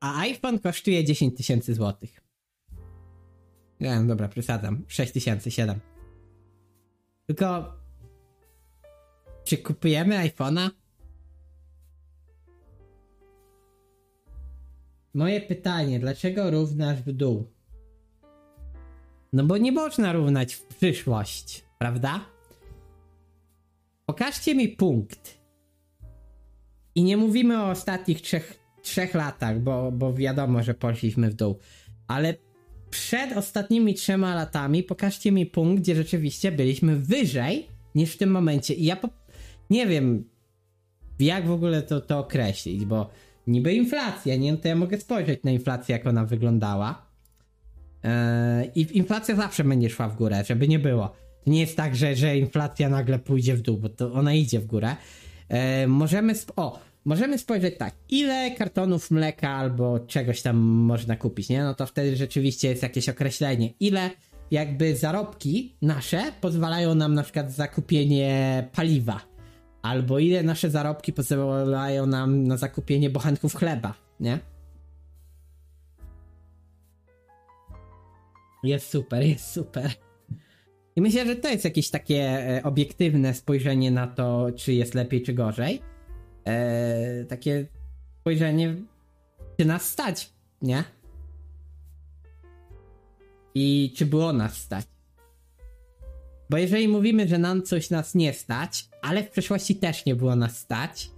A 0.00 0.20
iPhone 0.20 0.58
kosztuje 0.58 1.04
10 1.04 1.36
tysięcy 1.36 1.74
złotych. 1.74 2.20
Nie, 3.80 4.00
no 4.00 4.06
dobra, 4.06 4.28
przesadzam. 4.28 4.84
6 4.88 5.12
tysięcy, 5.12 5.50
7. 5.50 5.80
Tylko... 7.26 7.76
Czy 9.44 9.58
kupujemy 9.58 10.28
iPhone'a? 10.28 10.70
Moje 15.14 15.40
pytanie, 15.40 16.00
dlaczego 16.00 16.50
równasz 16.50 17.02
w 17.02 17.12
dół? 17.12 17.52
No 19.32 19.44
bo 19.44 19.56
nie 19.56 19.72
można 19.72 20.12
równać 20.12 20.54
w 20.54 20.64
przyszłość, 20.64 21.64
prawda? 21.78 22.35
Pokażcie 24.06 24.54
mi 24.54 24.68
punkt. 24.68 25.38
I 26.94 27.02
nie 27.02 27.16
mówimy 27.16 27.62
o 27.62 27.70
ostatnich 27.70 28.20
trzech, 28.20 28.58
trzech 28.82 29.14
latach, 29.14 29.60
bo, 29.60 29.92
bo 29.92 30.14
wiadomo, 30.14 30.62
że 30.62 30.74
poszliśmy 30.74 31.30
w 31.30 31.34
dół. 31.34 31.58
Ale 32.08 32.34
przed 32.90 33.36
ostatnimi 33.36 33.94
trzema 33.94 34.34
latami 34.34 34.82
pokażcie 34.82 35.32
mi 35.32 35.46
punkt, 35.46 35.82
gdzie 35.82 35.94
rzeczywiście 35.94 36.52
byliśmy 36.52 36.96
wyżej 36.96 37.66
niż 37.94 38.14
w 38.14 38.18
tym 38.18 38.30
momencie. 38.30 38.74
I 38.74 38.84
ja 38.84 38.96
po... 38.96 39.08
nie 39.70 39.86
wiem, 39.86 40.28
jak 41.18 41.46
w 41.46 41.50
ogóle 41.50 41.82
to, 41.82 42.00
to 42.00 42.18
określić, 42.18 42.84
bo 42.84 43.10
niby 43.46 43.74
inflacja, 43.74 44.36
nie? 44.36 44.52
No 44.52 44.58
to 44.58 44.68
ja 44.68 44.76
mogę 44.76 45.00
spojrzeć 45.00 45.44
na 45.44 45.50
inflację, 45.50 45.92
jak 45.92 46.06
ona 46.06 46.24
wyglądała. 46.24 47.06
Eee, 48.02 48.70
I 48.74 48.98
inflacja 48.98 49.36
zawsze 49.36 49.64
będzie 49.64 49.90
szła 49.90 50.08
w 50.08 50.16
górę, 50.16 50.44
żeby 50.46 50.68
nie 50.68 50.78
było. 50.78 51.25
Nie 51.46 51.60
jest 51.60 51.76
tak, 51.76 51.96
że, 51.96 52.16
że 52.16 52.36
inflacja 52.36 52.88
nagle 52.88 53.18
pójdzie 53.18 53.54
w 53.56 53.62
dół, 53.62 53.78
bo 53.78 53.88
to 53.88 54.12
ona 54.12 54.34
idzie 54.34 54.60
w 54.60 54.66
górę. 54.66 54.96
Eee, 55.50 55.86
możemy, 55.86 56.34
o, 56.56 56.78
możemy 57.04 57.38
spojrzeć 57.38 57.78
tak, 57.78 57.94
ile 58.08 58.50
kartonów 58.50 59.10
mleka 59.10 59.50
albo 59.50 60.00
czegoś 60.00 60.42
tam 60.42 60.56
można 60.56 61.16
kupić, 61.16 61.48
nie? 61.48 61.62
No 61.62 61.74
to 61.74 61.86
wtedy 61.86 62.16
rzeczywiście 62.16 62.68
jest 62.68 62.82
jakieś 62.82 63.08
określenie, 63.08 63.70
ile 63.80 64.10
jakby 64.50 64.96
zarobki 64.96 65.76
nasze 65.82 66.32
pozwalają 66.40 66.94
nam 66.94 67.14
na 67.14 67.22
przykład 67.22 67.52
za 67.52 67.68
kupienie 67.68 68.68
paliwa 68.72 69.20
albo 69.82 70.18
ile 70.18 70.42
nasze 70.42 70.70
zarobki 70.70 71.12
pozwalają 71.12 72.06
nam 72.06 72.46
na 72.46 72.56
zakupienie 72.56 73.10
bochenków 73.10 73.54
chleba, 73.54 73.94
nie? 74.20 74.38
Jest 78.62 78.90
super, 78.90 79.22
jest 79.22 79.52
super. 79.52 80.05
I 80.96 81.00
myślę, 81.00 81.26
że 81.26 81.36
to 81.36 81.48
jest 81.48 81.64
jakieś 81.64 81.90
takie 81.90 82.22
e, 82.22 82.62
obiektywne 82.62 83.34
spojrzenie 83.34 83.90
na 83.90 84.06
to, 84.06 84.46
czy 84.56 84.72
jest 84.72 84.94
lepiej, 84.94 85.22
czy 85.22 85.34
gorzej. 85.34 85.80
E, 86.44 87.24
takie 87.24 87.66
spojrzenie, 88.20 88.74
czy 89.58 89.66
nas 89.66 89.90
stać, 89.90 90.32
nie? 90.62 90.84
I 93.54 93.92
czy 93.96 94.06
było 94.06 94.32
nas 94.32 94.56
stać. 94.56 94.86
Bo 96.50 96.56
jeżeli 96.56 96.88
mówimy, 96.88 97.28
że 97.28 97.38
nam 97.38 97.62
coś 97.62 97.90
nas 97.90 98.14
nie 98.14 98.32
stać, 98.32 98.88
ale 99.02 99.22
w 99.22 99.30
przeszłości 99.30 99.76
też 99.76 100.06
nie 100.06 100.16
było 100.16 100.36
nas 100.36 100.58
stać, 100.58 101.10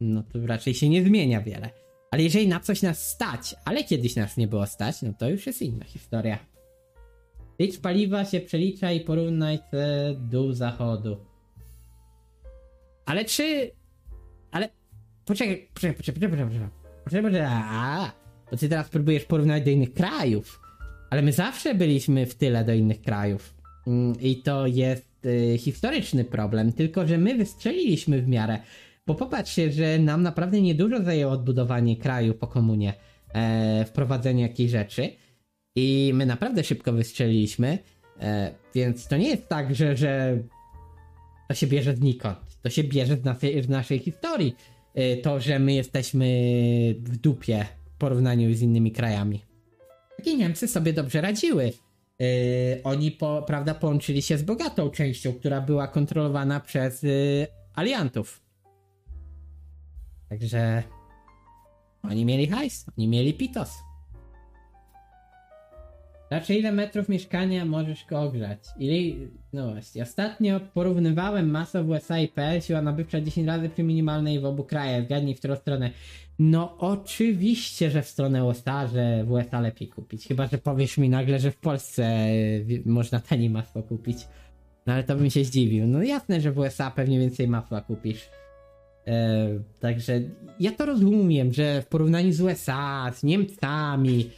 no 0.00 0.22
to 0.22 0.46
raczej 0.46 0.74
się 0.74 0.88
nie 0.88 1.04
zmienia 1.04 1.40
wiele. 1.40 1.70
Ale 2.10 2.22
jeżeli 2.22 2.48
na 2.48 2.60
coś 2.60 2.82
nas 2.82 3.10
stać, 3.10 3.54
ale 3.64 3.84
kiedyś 3.84 4.16
nas 4.16 4.36
nie 4.36 4.48
było 4.48 4.66
stać, 4.66 5.02
no 5.02 5.12
to 5.18 5.28
już 5.28 5.46
jest 5.46 5.62
inna 5.62 5.84
historia. 5.84 6.51
Licz 7.58 7.80
paliwa 7.80 8.24
się 8.24 8.40
przelicza 8.40 8.92
i 8.92 9.00
porównaj 9.00 9.58
te 9.70 10.14
dół 10.18 10.52
zachodu. 10.52 11.16
Ale 13.06 13.24
czy... 13.24 13.70
Ale... 14.50 14.68
Poczekaj, 15.24 15.68
poczekaj, 15.74 15.96
poczekaj, 15.96 16.14
poczekaj, 16.14 16.46
poczekaj. 16.46 16.68
Poczekaj, 17.04 17.22
poczekaj, 17.30 17.48
a, 17.52 18.12
bo 18.50 18.56
ty 18.56 18.68
teraz 18.68 18.88
próbujesz 18.88 19.24
porównać 19.24 19.64
do 19.64 19.70
innych 19.70 19.94
krajów. 19.94 20.60
Ale 21.10 21.22
my 21.22 21.32
zawsze 21.32 21.74
byliśmy 21.74 22.26
w 22.26 22.34
tyle 22.34 22.64
do 22.64 22.72
innych 22.72 23.02
krajów. 23.02 23.54
Mm, 23.86 24.20
I 24.20 24.36
to 24.36 24.66
jest 24.66 25.26
y, 25.26 25.58
historyczny 25.58 26.24
problem, 26.24 26.72
tylko 26.72 27.06
że 27.06 27.18
my 27.18 27.34
wystrzeliliśmy 27.34 28.22
w 28.22 28.28
miarę. 28.28 28.58
Bo 29.06 29.14
popatrzcie, 29.14 29.72
że 29.72 29.98
nam 29.98 30.22
naprawdę 30.22 30.60
niedużo 30.60 31.02
zajęło 31.02 31.32
odbudowanie 31.32 31.96
kraju 31.96 32.34
po 32.34 32.46
komunie, 32.46 32.94
e, 33.34 33.84
wprowadzenie 33.84 34.42
jakiejś 34.42 34.70
rzeczy. 34.70 35.10
I 35.76 36.10
my 36.14 36.26
naprawdę 36.26 36.64
szybko 36.64 36.92
wystrzeliliśmy. 36.92 37.78
E, 38.20 38.54
więc 38.74 39.08
to 39.08 39.16
nie 39.16 39.28
jest 39.28 39.48
tak, 39.48 39.74
że, 39.74 39.96
że 39.96 40.38
to 41.48 41.54
się 41.54 41.66
bierze 41.66 41.96
znikąd. 41.96 42.38
To 42.62 42.70
się 42.70 42.84
bierze 42.84 43.16
z 43.16 43.24
naszej, 43.24 43.62
z 43.62 43.68
naszej 43.68 43.98
historii. 43.98 44.56
E, 44.94 45.16
to, 45.16 45.40
że 45.40 45.58
my 45.58 45.72
jesteśmy 45.72 46.26
w 46.98 47.16
dupie 47.16 47.66
w 47.94 47.98
porównaniu 47.98 48.54
z 48.54 48.62
innymi 48.62 48.92
krajami. 48.92 49.42
I 50.24 50.36
Niemcy 50.36 50.68
sobie 50.68 50.92
dobrze 50.92 51.20
radziły. 51.20 51.72
Yy, 52.18 52.28
oni, 52.84 53.10
po, 53.10 53.42
prawda, 53.46 53.74
połączyli 53.74 54.22
się 54.22 54.38
z 54.38 54.42
bogatą 54.42 54.90
częścią, 54.90 55.32
która 55.32 55.60
była 55.60 55.88
kontrolowana 55.88 56.60
przez 56.60 57.06
aliantów. 57.74 58.42
Także 60.28 60.82
oni 62.02 62.24
mieli 62.24 62.46
hajs, 62.46 62.86
oni 62.98 63.08
mieli 63.08 63.34
pitos. 63.34 63.72
Raczej 66.32 66.58
ile 66.58 66.72
metrów 66.72 67.08
mieszkania 67.08 67.64
możesz 67.64 68.04
go 68.06 68.20
ogrzać? 68.20 68.58
Ile... 68.78 69.26
No 69.52 69.70
właśnie, 69.72 70.02
ostatnio 70.02 70.60
porównywałem 70.74 71.50
masę 71.50 71.84
w 71.84 71.88
USA 71.88 72.18
i 72.18 72.28
PL, 72.28 72.60
siła 72.60 72.82
nabywcza 72.82 73.20
10 73.20 73.46
razy 73.46 73.68
przy 73.68 73.82
minimalnej 73.82 74.40
w 74.40 74.44
obu 74.44 74.64
krajach. 74.64 75.04
Zgadnij 75.04 75.34
w 75.34 75.38
którą 75.38 75.56
stronę. 75.56 75.90
No 76.38 76.78
oczywiście, 76.78 77.90
że 77.90 78.02
w 78.02 78.08
stronę 78.08 78.44
USA, 78.44 78.86
że 78.86 79.24
w 79.24 79.30
USA 79.32 79.60
lepiej 79.60 79.88
kupić. 79.88 80.28
Chyba, 80.28 80.46
że 80.46 80.58
powiesz 80.58 80.98
mi 80.98 81.08
nagle, 81.08 81.38
że 81.38 81.50
w 81.50 81.56
Polsce 81.56 82.26
wi- 82.64 82.82
można 82.86 83.20
taniej 83.20 83.50
masło 83.50 83.82
kupić. 83.82 84.18
No 84.86 84.92
ale 84.92 85.04
to 85.04 85.16
bym 85.16 85.30
się 85.30 85.44
zdziwił. 85.44 85.86
No 85.86 86.02
jasne, 86.02 86.40
że 86.40 86.52
w 86.52 86.58
USA 86.58 86.90
pewnie 86.90 87.18
więcej 87.20 87.48
masła 87.48 87.80
kupisz. 87.80 88.28
E, 89.06 89.48
także 89.80 90.20
ja 90.60 90.72
to 90.72 90.86
rozumiem, 90.86 91.52
że 91.52 91.82
w 91.82 91.86
porównaniu 91.86 92.32
z 92.32 92.40
USA, 92.40 93.12
z 93.14 93.22
Niemcami, 93.22 94.30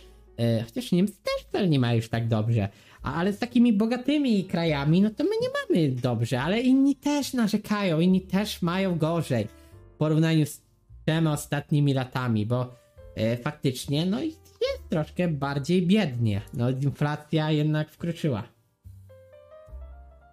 chociaż 0.64 0.92
Niemcy 0.92 1.14
też 1.14 1.46
wcale 1.48 1.68
nie 1.68 1.78
mają 1.78 1.96
już 1.96 2.08
tak 2.08 2.28
dobrze, 2.28 2.68
ale 3.02 3.32
z 3.32 3.38
takimi 3.38 3.72
bogatymi 3.72 4.44
krajami, 4.44 5.00
no 5.00 5.10
to 5.10 5.24
my 5.24 5.30
nie 5.42 5.48
mamy 5.48 6.00
dobrze, 6.00 6.42
ale 6.42 6.60
inni 6.60 6.96
też 6.96 7.32
narzekają, 7.32 8.00
inni 8.00 8.20
też 8.20 8.62
mają 8.62 8.98
gorzej 8.98 9.48
w 9.94 9.96
porównaniu 9.96 10.46
z 10.46 10.62
tymi 11.04 11.28
ostatnimi 11.28 11.94
latami, 11.94 12.46
bo 12.46 12.74
e, 13.14 13.36
faktycznie 13.36 14.06
no 14.06 14.22
jest 14.22 14.44
troszkę 14.88 15.28
bardziej 15.28 15.86
biednie. 15.86 16.42
No 16.54 16.70
inflacja 16.70 17.50
jednak 17.50 17.90
wkroczyła. 17.90 18.42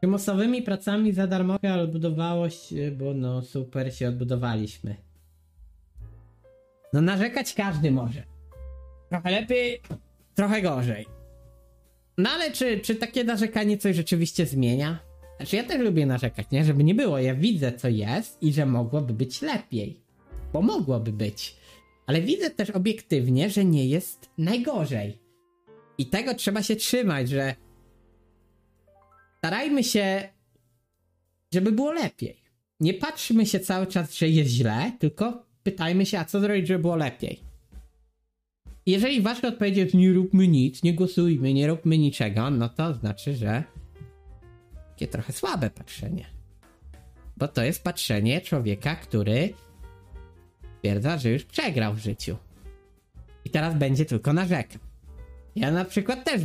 Przymusowymi 0.01 0.61
pracami 0.61 1.13
za 1.13 1.27
darmowe 1.27 1.73
odbudowało 1.73 2.49
się, 2.49 2.91
bo 2.91 3.13
no 3.13 3.41
super 3.41 3.95
się 3.95 4.09
odbudowaliśmy. 4.09 4.95
No 6.93 7.01
narzekać 7.01 7.53
każdy 7.53 7.91
może. 7.91 8.30
Trochę 9.11 9.31
lepiej, 9.31 9.81
trochę 10.35 10.61
gorzej. 10.61 11.05
No 12.17 12.29
ale 12.29 12.51
czy, 12.51 12.79
czy 12.79 12.95
takie 12.95 13.23
narzekanie 13.23 13.77
coś 13.77 13.95
rzeczywiście 13.95 14.45
zmienia? 14.45 14.99
Znaczy 15.37 15.55
ja 15.55 15.63
też 15.63 15.81
lubię 15.81 16.05
narzekać, 16.05 16.47
nie? 16.51 16.65
Żeby 16.65 16.83
nie 16.83 16.95
było. 16.95 17.19
Ja 17.19 17.35
widzę 17.35 17.73
co 17.73 17.89
jest 17.89 18.43
i 18.43 18.53
że 18.53 18.65
mogłoby 18.65 19.13
być 19.13 19.41
lepiej. 19.41 20.01
Bo 20.53 20.61
mogłoby 20.61 21.11
być. 21.13 21.55
Ale 22.07 22.21
widzę 22.21 22.49
też 22.49 22.69
obiektywnie, 22.69 23.49
że 23.49 23.65
nie 23.65 23.87
jest 23.87 24.29
najgorzej. 24.37 25.19
I 25.97 26.05
tego 26.05 26.35
trzeba 26.35 26.63
się 26.63 26.75
trzymać, 26.75 27.29
że 27.29 27.55
starajmy 29.37 29.83
się, 29.83 30.29
żeby 31.53 31.71
było 31.71 31.91
lepiej. 31.91 32.43
Nie 32.79 32.93
patrzmy 32.93 33.45
się 33.45 33.59
cały 33.59 33.87
czas, 33.87 34.13
że 34.13 34.29
jest 34.29 34.49
źle, 34.49 34.91
tylko 34.99 35.45
pytajmy 35.63 36.05
się, 36.05 36.19
a 36.19 36.25
co 36.25 36.39
zrobić, 36.39 36.67
żeby 36.67 36.79
było 36.79 36.95
lepiej. 36.95 37.50
Jeżeli 38.85 39.21
wasza 39.21 39.47
odpowiedź 39.47 39.77
jest 39.77 39.93
nie 39.93 40.13
róbmy 40.13 40.47
nic, 40.47 40.83
nie 40.83 40.93
głosujmy, 40.93 41.53
nie 41.53 41.67
róbmy 41.67 41.97
niczego, 41.97 42.49
no 42.49 42.69
to 42.69 42.93
znaczy, 42.93 43.35
że 43.35 43.63
takie 44.89 45.07
trochę 45.07 45.33
słabe 45.33 45.69
patrzenie. 45.69 46.25
Bo 47.37 47.47
to 47.47 47.63
jest 47.63 47.83
patrzenie 47.83 48.41
człowieka, 48.41 48.95
który 48.95 49.53
twierdza, 50.79 51.17
że 51.17 51.29
już 51.29 51.43
przegrał 51.43 51.93
w 51.93 51.99
życiu. 51.99 52.37
I 53.45 53.49
teraz 53.49 53.75
będzie 53.75 54.05
tylko 54.05 54.33
narzekał. 54.33 54.81
Ja 55.55 55.71
na 55.71 55.85
przykład 55.85 56.25
też 56.25 56.41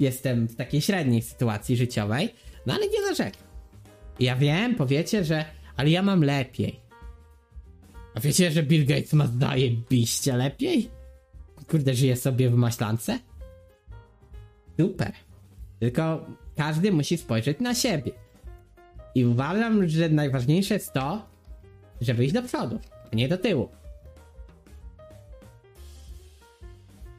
jestem 0.00 0.46
w 0.46 0.56
takiej 0.56 0.80
średniej 0.80 1.22
sytuacji 1.22 1.76
życiowej, 1.76 2.28
no 2.66 2.74
ale 2.74 2.88
nie 2.88 3.02
narzekam. 3.08 3.42
Ja 4.20 4.36
wiem, 4.36 4.74
powiecie, 4.74 5.24
że 5.24 5.44
ale 5.76 5.90
ja 5.90 6.02
mam 6.02 6.24
lepiej. 6.24 6.80
A 8.14 8.20
wiecie, 8.20 8.50
że 8.50 8.62
Bill 8.62 8.86
Gates 8.86 9.12
ma 9.12 9.26
zdaje 9.26 9.70
biście 9.90 10.36
lepiej? 10.36 10.95
Kurde, 11.68 11.94
żyje 11.94 12.16
sobie 12.16 12.50
w 12.50 12.54
maślance? 12.54 13.18
Super. 14.80 15.12
Tylko 15.80 16.26
każdy 16.56 16.92
musi 16.92 17.16
spojrzeć 17.16 17.60
na 17.60 17.74
siebie. 17.74 18.12
I 19.14 19.24
uważam, 19.24 19.88
że 19.88 20.08
najważniejsze 20.08 20.74
jest 20.74 20.92
to, 20.92 21.26
żeby 22.00 22.24
iść 22.24 22.34
do 22.34 22.42
przodu, 22.42 22.80
a 23.12 23.16
nie 23.16 23.28
do 23.28 23.38
tyłu. 23.38 23.68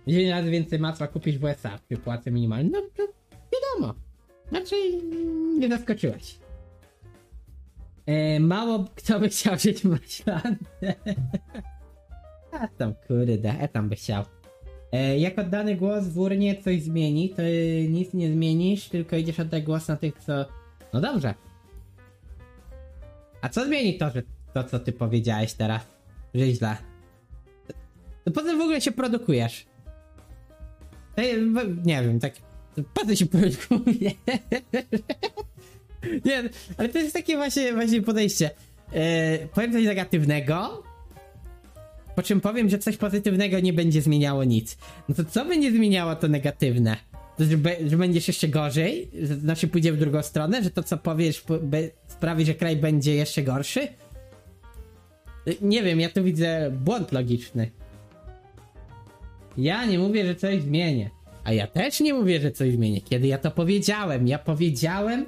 10 0.07 0.29
razy 0.29 0.51
więcej 0.51 0.79
masła 0.79 1.07
kupisz 1.07 1.37
w 1.37 1.43
USA 1.43 1.79
przy 1.89 1.97
płacy 1.97 2.31
minimalnej. 2.31 2.71
No, 2.71 2.81
no 2.97 3.07
wiadomo. 3.53 3.93
Znaczy, 4.49 4.75
nie 5.59 5.69
zaskoczyłeś. 5.69 6.39
E, 8.05 8.39
mało 8.39 8.85
kto 8.95 9.19
by 9.19 9.29
chciał 9.29 9.57
żyć 9.59 9.81
w 9.81 9.85
maślance. 9.85 10.93
A 12.51 12.67
tam 12.67 12.93
kurde, 13.07 13.55
ja 13.61 13.67
tam 13.67 13.89
by 13.89 13.95
chciał. 13.95 14.23
E, 14.97 15.19
jak 15.19 15.39
oddany 15.39 15.75
głos 15.75 16.07
w 16.07 16.19
urnie 16.19 16.61
coś 16.61 16.81
zmieni, 16.81 17.29
to 17.29 17.41
y, 17.41 17.87
nic 17.89 18.13
nie 18.13 18.31
zmienisz, 18.31 18.89
tylko 18.89 19.15
idziesz 19.15 19.39
oddać 19.39 19.63
głos 19.63 19.87
na 19.87 19.97
tych, 19.97 20.13
co... 20.19 20.45
No 20.93 21.01
dobrze. 21.01 21.33
A 23.41 23.49
co 23.49 23.65
zmieni 23.65 23.97
to, 23.97 24.09
że 24.09 24.23
to, 24.53 24.63
co 24.63 24.79
ty 24.79 24.91
powiedziałeś 24.91 25.53
teraz, 25.53 25.81
że 26.33 26.47
źle? 26.47 26.77
To 28.23 28.31
po 28.31 28.41
co 28.41 28.57
w 28.57 28.61
ogóle 28.61 28.81
się 28.81 28.91
produkujesz? 28.91 29.65
To 31.15 31.21
nie 31.85 32.03
wiem, 32.03 32.19
tak... 32.19 32.33
Po 32.93 33.05
co 33.05 33.15
się 33.15 33.25
produkuje? 33.25 34.11
nie, 36.25 36.49
ale 36.77 36.89
to 36.89 36.99
jest 36.99 37.13
takie 37.13 37.35
właśnie, 37.35 37.73
właśnie 37.73 38.01
podejście. 38.01 38.49
E, 38.93 39.47
powiem 39.47 39.73
coś 39.73 39.85
negatywnego, 39.85 40.83
po 42.17 42.23
czym 42.23 42.41
powiem, 42.41 42.69
że 42.69 42.79
coś 42.79 42.97
pozytywnego 42.97 43.59
nie 43.59 43.73
będzie 43.73 44.01
zmieniało 44.01 44.43
nic. 44.43 44.77
No 45.09 45.15
to 45.15 45.25
co 45.25 45.45
będzie 45.45 45.71
zmieniało 45.71 46.15
to 46.15 46.27
negatywne? 46.27 46.97
To, 47.37 47.45
że, 47.45 47.57
be, 47.57 47.75
że 47.87 47.97
będziesz 47.97 48.27
jeszcze 48.27 48.47
gorzej? 48.47 49.09
Że, 49.21 49.35
znaczy 49.35 49.67
pójdzie 49.67 49.93
w 49.93 49.97
drugą 49.97 50.23
stronę? 50.23 50.63
Że 50.63 50.69
to 50.69 50.83
co 50.83 50.97
powiesz 50.97 51.41
po- 51.41 51.59
be, 51.59 51.77
sprawi, 52.07 52.45
że 52.45 52.53
kraj 52.53 52.75
będzie 52.75 53.15
jeszcze 53.15 53.43
gorszy? 53.43 53.87
Nie 55.61 55.83
wiem, 55.83 55.99
ja 55.99 56.09
tu 56.09 56.23
widzę 56.23 56.71
błąd 56.71 57.11
logiczny. 57.11 57.71
Ja 59.57 59.85
nie 59.85 59.99
mówię, 59.99 60.25
że 60.25 60.35
coś 60.35 60.61
zmienię. 60.61 61.09
A 61.43 61.53
ja 61.53 61.67
też 61.67 61.99
nie 61.99 62.13
mówię, 62.13 62.41
że 62.41 62.51
coś 62.51 62.73
zmienię. 62.73 63.01
Kiedy 63.01 63.27
ja 63.27 63.37
to 63.37 63.51
powiedziałem? 63.51 64.27
Ja 64.27 64.39
powiedziałem, 64.39 65.25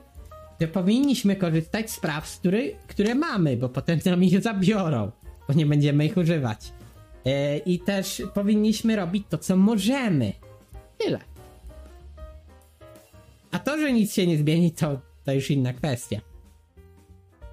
że 0.61 0.67
powinniśmy 0.67 1.35
korzystać 1.35 1.91
z 1.91 1.99
praw, 1.99 2.37
który, 2.39 2.75
które 2.87 3.15
mamy, 3.15 3.57
bo 3.57 3.69
potem 3.69 3.99
nam 4.05 4.23
je 4.23 4.41
zabiorą, 4.41 5.11
bo 5.47 5.53
nie 5.53 5.65
będziemy 5.65 6.05
ich 6.05 6.17
używać. 6.17 6.78
E, 7.29 7.57
I 7.57 7.79
też 7.79 8.21
powinniśmy 8.33 8.95
robić 8.95 9.25
to, 9.29 9.37
co 9.37 9.57
możemy. 9.57 10.33
Tyle. 10.97 11.19
A 13.51 13.59
to, 13.59 13.77
że 13.77 13.93
nic 13.93 14.13
się 14.13 14.27
nie 14.27 14.37
zmieni, 14.37 14.71
to, 14.71 15.01
to 15.23 15.33
już 15.33 15.51
inna 15.51 15.73
kwestia. 15.73 16.21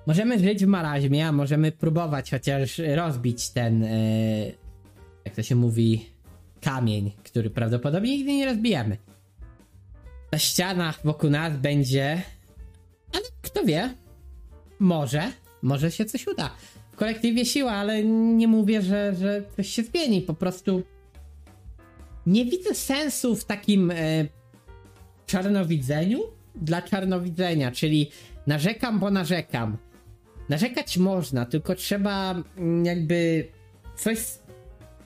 Możemy 0.07 0.39
żyć 0.39 0.65
w 0.65 0.69
maraźmie, 0.69 1.27
a 1.27 1.33
możemy 1.33 1.73
próbować 1.73 2.31
chociaż 2.31 2.81
rozbić 2.95 3.51
ten, 3.51 3.85
e, 3.85 3.89
jak 5.25 5.35
to 5.35 5.43
się 5.43 5.55
mówi, 5.55 6.07
kamień, 6.61 7.13
który 7.25 7.51
prawdopodobnie 7.51 8.17
nigdy 8.17 8.33
nie 8.33 8.47
rozbijemy. 8.47 8.97
Ta 10.31 10.39
ściana 10.39 10.95
wokół 11.05 11.31
nas 11.31 11.57
będzie 11.57 12.23
ale 13.17 13.25
kto 13.43 13.65
wie? 13.65 13.95
Może, 14.79 15.33
może 15.63 15.91
się 15.91 16.05
coś 16.05 16.27
uda. 16.27 16.51
Kolektywie 16.97 17.45
siła, 17.45 17.73
ale 17.73 18.05
nie 18.05 18.49
mówię, 18.49 18.83
że, 18.83 19.15
że 19.15 19.43
coś 19.57 19.69
się 19.69 19.83
zmieni. 19.83 20.23
Po 20.23 20.35
prostu 20.35 20.83
nie 22.27 22.45
widzę 22.45 22.75
sensu 22.75 23.37
w 23.37 23.45
takim 23.45 23.91
e, 23.91 24.27
czarnowidzeniu 25.27 26.21
dla 26.55 26.83
czarnowidzenia, 26.83 27.73
czyli 27.73 28.11
narzekam, 28.47 28.99
bo 28.99 29.11
narzekam. 29.11 29.77
Narzekać 30.49 30.99
można, 30.99 31.47
tylko 31.47 31.75
trzeba 31.75 32.43
mm, 32.57 32.85
jakby 32.85 33.49
coś, 33.97 34.19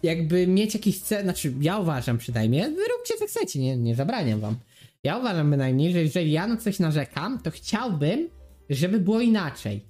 jakby 0.02 0.46
mieć 0.46 0.74
jakiś 0.74 1.00
cel, 1.00 1.22
znaczy 1.22 1.54
ja 1.60 1.78
uważam 1.78 2.18
przynajmniej, 2.18 2.62
wy 2.62 2.82
róbcie 2.96 3.14
co 3.18 3.26
chcecie, 3.26 3.60
nie, 3.60 3.76
nie 3.76 3.94
zabraniam 3.94 4.40
wam. 4.40 4.56
Ja 5.04 5.18
uważam 5.18 5.50
bynajmniej, 5.50 5.92
że 5.92 6.02
jeżeli 6.02 6.32
ja 6.32 6.46
na 6.46 6.56
coś 6.56 6.78
narzekam, 6.78 7.38
to 7.42 7.50
chciałbym, 7.50 8.28
żeby 8.70 9.00
było 9.00 9.20
inaczej. 9.20 9.89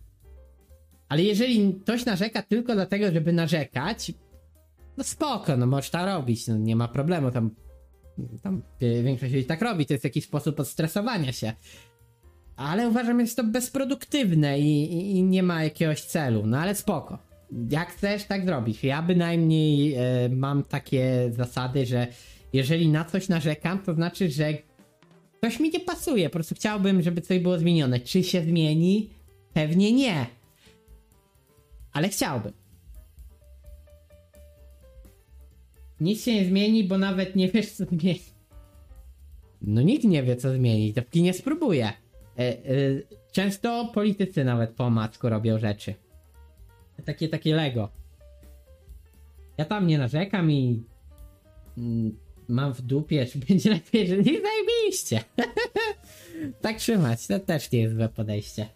Ale 1.11 1.23
jeżeli 1.23 1.75
ktoś 1.75 2.05
narzeka 2.05 2.43
tylko 2.43 2.75
dlatego, 2.75 3.13
żeby 3.13 3.33
narzekać, 3.33 4.13
no 4.97 5.05
spoko, 5.05 5.57
no 5.57 5.67
możesz 5.67 5.91
to 5.91 6.07
robić, 6.07 6.47
no 6.47 6.57
nie 6.57 6.77
ma 6.77 6.89
problemu, 6.89 7.31
tam, 7.31 7.51
tam 8.43 8.63
y, 8.83 9.03
większość 9.03 9.33
ludzi 9.33 9.45
tak 9.45 9.63
robi, 9.63 9.87
to 9.87 9.95
jest 9.95 10.05
jakiś 10.05 10.25
sposób 10.25 10.61
odstresowania 10.61 11.33
się. 11.33 11.53
Ale 12.57 12.89
uważam, 12.89 13.21
jest 13.21 13.37
to 13.37 13.45
bezproduktywne 13.45 14.61
i, 14.61 14.93
i, 14.95 15.17
i 15.17 15.23
nie 15.23 15.43
ma 15.43 15.65
jakiegoś 15.65 16.01
celu, 16.01 16.47
no 16.47 16.59
ale 16.59 16.75
spoko. 16.75 17.19
Jak 17.71 17.89
chcesz, 17.89 18.25
tak 18.25 18.45
zrobić. 18.45 18.85
Ja 18.85 19.03
bynajmniej 19.03 19.95
e, 19.95 20.29
mam 20.29 20.65
takie 20.65 21.31
zasady, 21.37 21.87
że 21.87 22.07
jeżeli 22.53 22.89
na 22.89 23.05
coś 23.05 23.29
narzekam, 23.29 23.79
to 23.79 23.95
znaczy, 23.95 24.31
że 24.31 24.55
coś 25.41 25.61
mi 25.61 25.71
nie 25.71 25.81
pasuje. 25.81 26.29
Po 26.29 26.33
prostu 26.33 26.55
chciałbym, 26.55 27.03
żeby 27.03 27.21
coś 27.21 27.39
było 27.39 27.59
zmienione. 27.59 28.01
Czy 28.01 28.23
się 28.23 28.43
zmieni? 28.43 29.11
Pewnie 29.53 29.93
nie. 29.93 30.40
Ale 31.93 32.09
chciałbym. 32.09 32.53
Nic 36.01 36.25
się 36.25 36.35
nie 36.35 36.45
zmieni, 36.45 36.85
bo 36.85 36.99
nawet 36.99 37.37
nie 37.37 37.49
wiesz, 37.49 37.73
co 37.73 37.85
zmieni. 37.85 38.21
No 39.63 39.83
nikt 39.83 40.05
nie 40.05 40.23
wie, 40.23 40.37
co 40.37 40.55
zmienić, 40.55 40.95
dopóki 40.95 41.23
nie 41.23 41.35
spróbuje. 41.35 41.87
E, 41.87 41.93
e, 42.39 42.57
często 43.33 43.91
politycy 43.95 44.45
nawet 44.45 44.71
po 44.71 44.85
omacku 44.85 45.29
robią 45.29 45.59
rzeczy. 45.59 45.95
Takie, 47.05 47.29
takie 47.29 47.55
Lego. 47.55 47.89
Ja 49.59 49.65
tam 49.65 49.87
nie 49.87 49.99
narzekam 49.99 50.51
i 50.51 50.83
mm, 51.79 52.19
mam 52.49 52.75
w 52.75 52.83
dupie, 52.83 53.27
czy 53.27 53.39
będzie 53.49 53.71
lepiej, 53.71 54.09
że 54.09 54.17
nie 54.17 54.41
zajebiście. 54.41 55.25
tak 56.63 56.77
trzymać, 56.77 57.27
to 57.27 57.41
też 57.41 57.73
nie 57.73 57.81
jest 57.81 57.95
złe 57.95 58.09
podejście. 58.09 58.69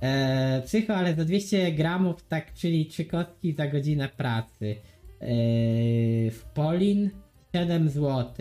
Eee, 0.00 0.62
psycho, 0.62 0.94
ale 0.94 1.14
za 1.14 1.24
200 1.24 1.72
gramów, 1.72 2.22
tak, 2.28 2.54
czyli 2.54 2.86
3 2.86 3.04
kostki 3.04 3.54
za 3.54 3.66
godzinę 3.66 4.08
pracy. 4.08 4.76
Eee, 5.20 6.30
w 6.30 6.44
Polin 6.54 7.10
7 7.54 7.88
zł. 7.88 8.34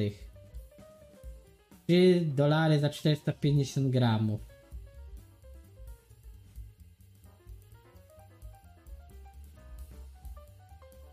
3 1.87 2.21
dolary 2.35 2.79
za 2.79 2.89
450 2.89 3.89
gramów. 3.89 4.49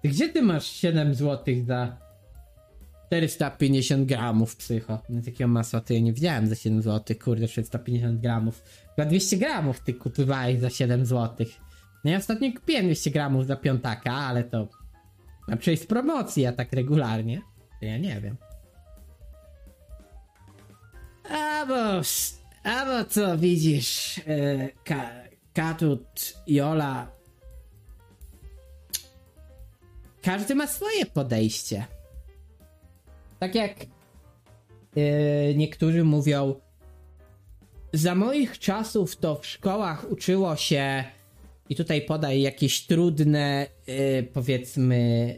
Gdzie 0.04 0.28
ty 0.28 0.42
masz 0.42 0.66
7 0.66 1.14
zł 1.14 1.54
za 1.66 1.96
450 3.06 4.08
gramów 4.08 4.56
psycho? 4.56 5.02
No 5.08 5.22
takiego 5.22 5.48
masła 5.48 5.80
to 5.80 5.92
ja 5.92 6.00
nie 6.00 6.12
widziałem 6.12 6.46
za 6.46 6.54
7 6.54 6.82
zł, 6.82 7.16
kurde 7.24 7.48
450 7.48 8.20
gramów. 8.20 8.62
Chyba 8.96 9.08
200 9.08 9.36
gramów 9.36 9.80
ty 9.80 9.94
kupywałeś 9.94 10.60
za 10.60 10.70
7 10.70 11.06
zł. 11.06 11.46
No 12.04 12.10
ja 12.10 12.18
ostatnio 12.18 12.52
kupiłem 12.52 12.84
200 12.84 13.10
gramów 13.10 13.46
za 13.46 13.56
piątaka, 13.56 14.12
ale 14.12 14.44
to... 14.44 14.68
A 15.48 15.56
przecież 15.56 15.80
z 15.80 15.86
promocji, 15.86 16.46
a 16.46 16.52
tak 16.52 16.72
regularnie. 16.72 17.40
Ja 17.80 17.98
nie 17.98 18.20
wiem. 18.20 18.36
A 21.30 21.66
bo... 21.66 22.00
A 22.64 22.86
bo 22.86 23.04
co 23.10 23.38
widzisz, 23.38 24.20
e, 24.26 24.68
ka, 24.84 25.10
Katut, 25.52 26.34
Jola... 26.46 27.16
Każdy 30.22 30.54
ma 30.54 30.66
swoje 30.66 31.06
podejście. 31.06 31.86
Tak 33.38 33.54
jak 33.54 33.72
e, 34.96 35.54
niektórzy 35.54 36.04
mówią, 36.04 36.54
za 37.96 38.14
moich 38.14 38.58
czasów 38.58 39.16
to 39.16 39.34
w 39.34 39.46
szkołach 39.46 40.10
uczyło 40.10 40.56
się 40.56 41.04
i 41.68 41.76
tutaj 41.76 42.02
podaj 42.02 42.42
jakieś 42.42 42.86
trudne, 42.86 43.66
e, 43.86 44.22
powiedzmy, 44.22 45.34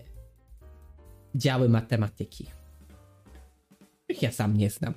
działy 1.34 1.68
matematyki. 1.68 2.46
Których 4.04 4.22
ja 4.22 4.32
sam 4.32 4.56
nie 4.56 4.70
znam. 4.70 4.94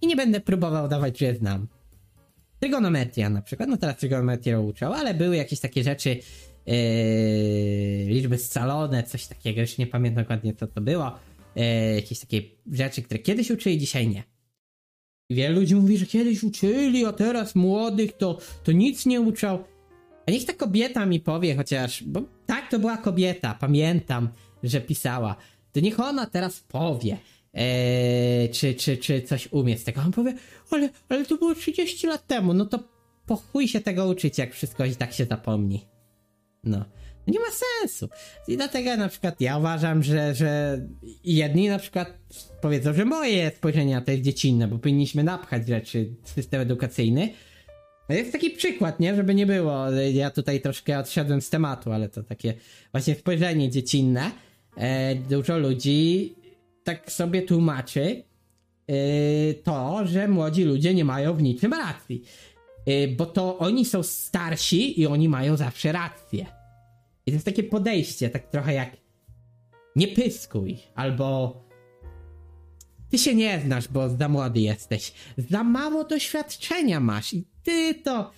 I 0.00 0.06
nie 0.06 0.16
będę 0.16 0.40
próbował 0.40 0.88
dawać, 0.88 1.18
że 1.18 1.34
znam. 1.34 1.68
Trygonometria 2.60 3.30
na 3.30 3.42
przykład, 3.42 3.68
no 3.68 3.76
teraz 3.76 3.96
trygonometrię 3.96 4.60
uczą, 4.60 4.94
ale 4.94 5.14
były 5.14 5.36
jakieś 5.36 5.60
takie 5.60 5.84
rzeczy, 5.84 6.08
yy, 6.66 6.74
liczby 8.06 8.38
scalone, 8.38 9.02
coś 9.02 9.26
takiego, 9.26 9.60
już 9.60 9.78
nie 9.78 9.86
pamiętam 9.86 10.24
dokładnie 10.24 10.54
co 10.54 10.66
to 10.66 10.80
było. 10.80 11.18
Yy, 11.56 11.94
jakieś 11.94 12.20
takie 12.20 12.42
rzeczy, 12.72 13.02
które 13.02 13.20
kiedyś 13.20 13.50
uczyli, 13.50 13.78
dzisiaj 13.78 14.08
nie. 14.08 14.29
I 15.30 15.34
wielu 15.34 15.60
ludzi 15.60 15.74
mówi, 15.74 15.98
że 15.98 16.06
kiedyś 16.06 16.42
uczyli, 16.42 17.04
a 17.04 17.12
teraz 17.12 17.54
młodych 17.54 18.12
to, 18.12 18.38
to 18.64 18.72
nic 18.72 19.06
nie 19.06 19.20
uczą. 19.20 19.64
A 20.26 20.30
niech 20.30 20.44
ta 20.44 20.52
kobieta 20.52 21.06
mi 21.06 21.20
powie 21.20 21.56
chociaż, 21.56 22.02
bo 22.02 22.22
tak 22.46 22.70
to 22.70 22.78
była 22.78 22.96
kobieta, 22.96 23.56
pamiętam, 23.60 24.28
że 24.62 24.80
pisała. 24.80 25.36
To 25.72 25.80
niech 25.80 26.00
ona 26.00 26.26
teraz 26.26 26.60
powie, 26.60 27.18
Eee, 27.54 28.48
czy, 28.48 28.74
czy, 28.74 28.96
czy 28.96 29.22
coś 29.22 29.48
umie 29.52 29.78
z 29.78 29.84
tego. 29.84 30.00
On 30.00 30.12
powie, 30.12 30.34
ale, 30.70 30.88
ale 31.08 31.24
to 31.24 31.36
było 31.36 31.54
30 31.54 32.06
lat 32.06 32.26
temu, 32.26 32.54
no 32.54 32.66
to 32.66 32.78
po 33.26 33.36
chuj 33.36 33.68
się 33.68 33.80
tego 33.80 34.06
uczyć, 34.06 34.38
jak 34.38 34.54
wszystko 34.54 34.84
i 34.84 34.96
tak 34.96 35.12
się 35.12 35.24
zapomni. 35.24 35.84
No. 36.64 36.84
Nie 37.30 37.40
ma 37.40 37.46
sensu. 37.80 38.08
I 38.48 38.56
dlatego 38.56 38.96
na 38.96 39.08
przykład 39.08 39.40
ja 39.40 39.58
uważam, 39.58 40.02
że, 40.02 40.34
że 40.34 40.80
jedni 41.24 41.68
na 41.68 41.78
przykład 41.78 42.18
powiedzą, 42.60 42.94
że 42.94 43.04
moje 43.04 43.50
spojrzenie 43.50 43.94
na 43.94 44.00
to 44.00 44.10
jest 44.10 44.22
dziecinne, 44.22 44.68
bo 44.68 44.78
powinniśmy 44.78 45.24
napchać 45.24 45.68
rzeczy 45.68 46.10
w 46.22 46.28
system 46.28 46.60
edukacyjny. 46.60 47.30
Jest 48.08 48.32
taki 48.32 48.50
przykład, 48.50 49.00
nie? 49.00 49.16
Żeby 49.16 49.34
nie 49.34 49.46
było. 49.46 49.90
Ja 50.12 50.30
tutaj 50.30 50.60
troszkę 50.60 50.98
odsiadłem 50.98 51.40
z 51.40 51.50
tematu, 51.50 51.92
ale 51.92 52.08
to 52.08 52.22
takie 52.22 52.54
właśnie 52.92 53.14
spojrzenie 53.14 53.70
dziecinne. 53.70 54.30
E, 54.76 55.14
dużo 55.14 55.58
ludzi 55.58 56.34
tak 56.84 57.12
sobie 57.12 57.42
tłumaczy 57.42 58.22
yy, 58.88 59.54
to, 59.64 60.06
że 60.06 60.28
młodzi 60.28 60.64
ludzie 60.64 60.94
nie 60.94 61.04
mają 61.04 61.34
w 61.34 61.42
niczym 61.42 61.72
racji. 61.72 62.22
Yy, 62.86 63.08
bo 63.08 63.26
to 63.26 63.58
oni 63.58 63.84
są 63.84 64.02
starsi 64.02 65.00
i 65.00 65.06
oni 65.06 65.28
mają 65.28 65.56
zawsze 65.56 65.92
rację. 65.92 66.46
I 67.26 67.30
to 67.30 67.34
jest 67.34 67.46
takie 67.46 67.62
podejście, 67.62 68.30
tak 68.30 68.50
trochę 68.50 68.74
jak 68.74 68.96
nie 69.96 70.08
pyskuj, 70.08 70.78
albo 70.94 71.56
ty 73.10 73.18
się 73.18 73.34
nie 73.34 73.60
znasz, 73.60 73.88
bo 73.88 74.08
za 74.08 74.28
młody 74.28 74.60
jesteś. 74.60 75.12
Za 75.38 75.64
mało 75.64 76.04
doświadczenia 76.04 77.00
masz 77.00 77.34
i 77.34 77.44
ty 77.62 77.94
to 77.94 78.30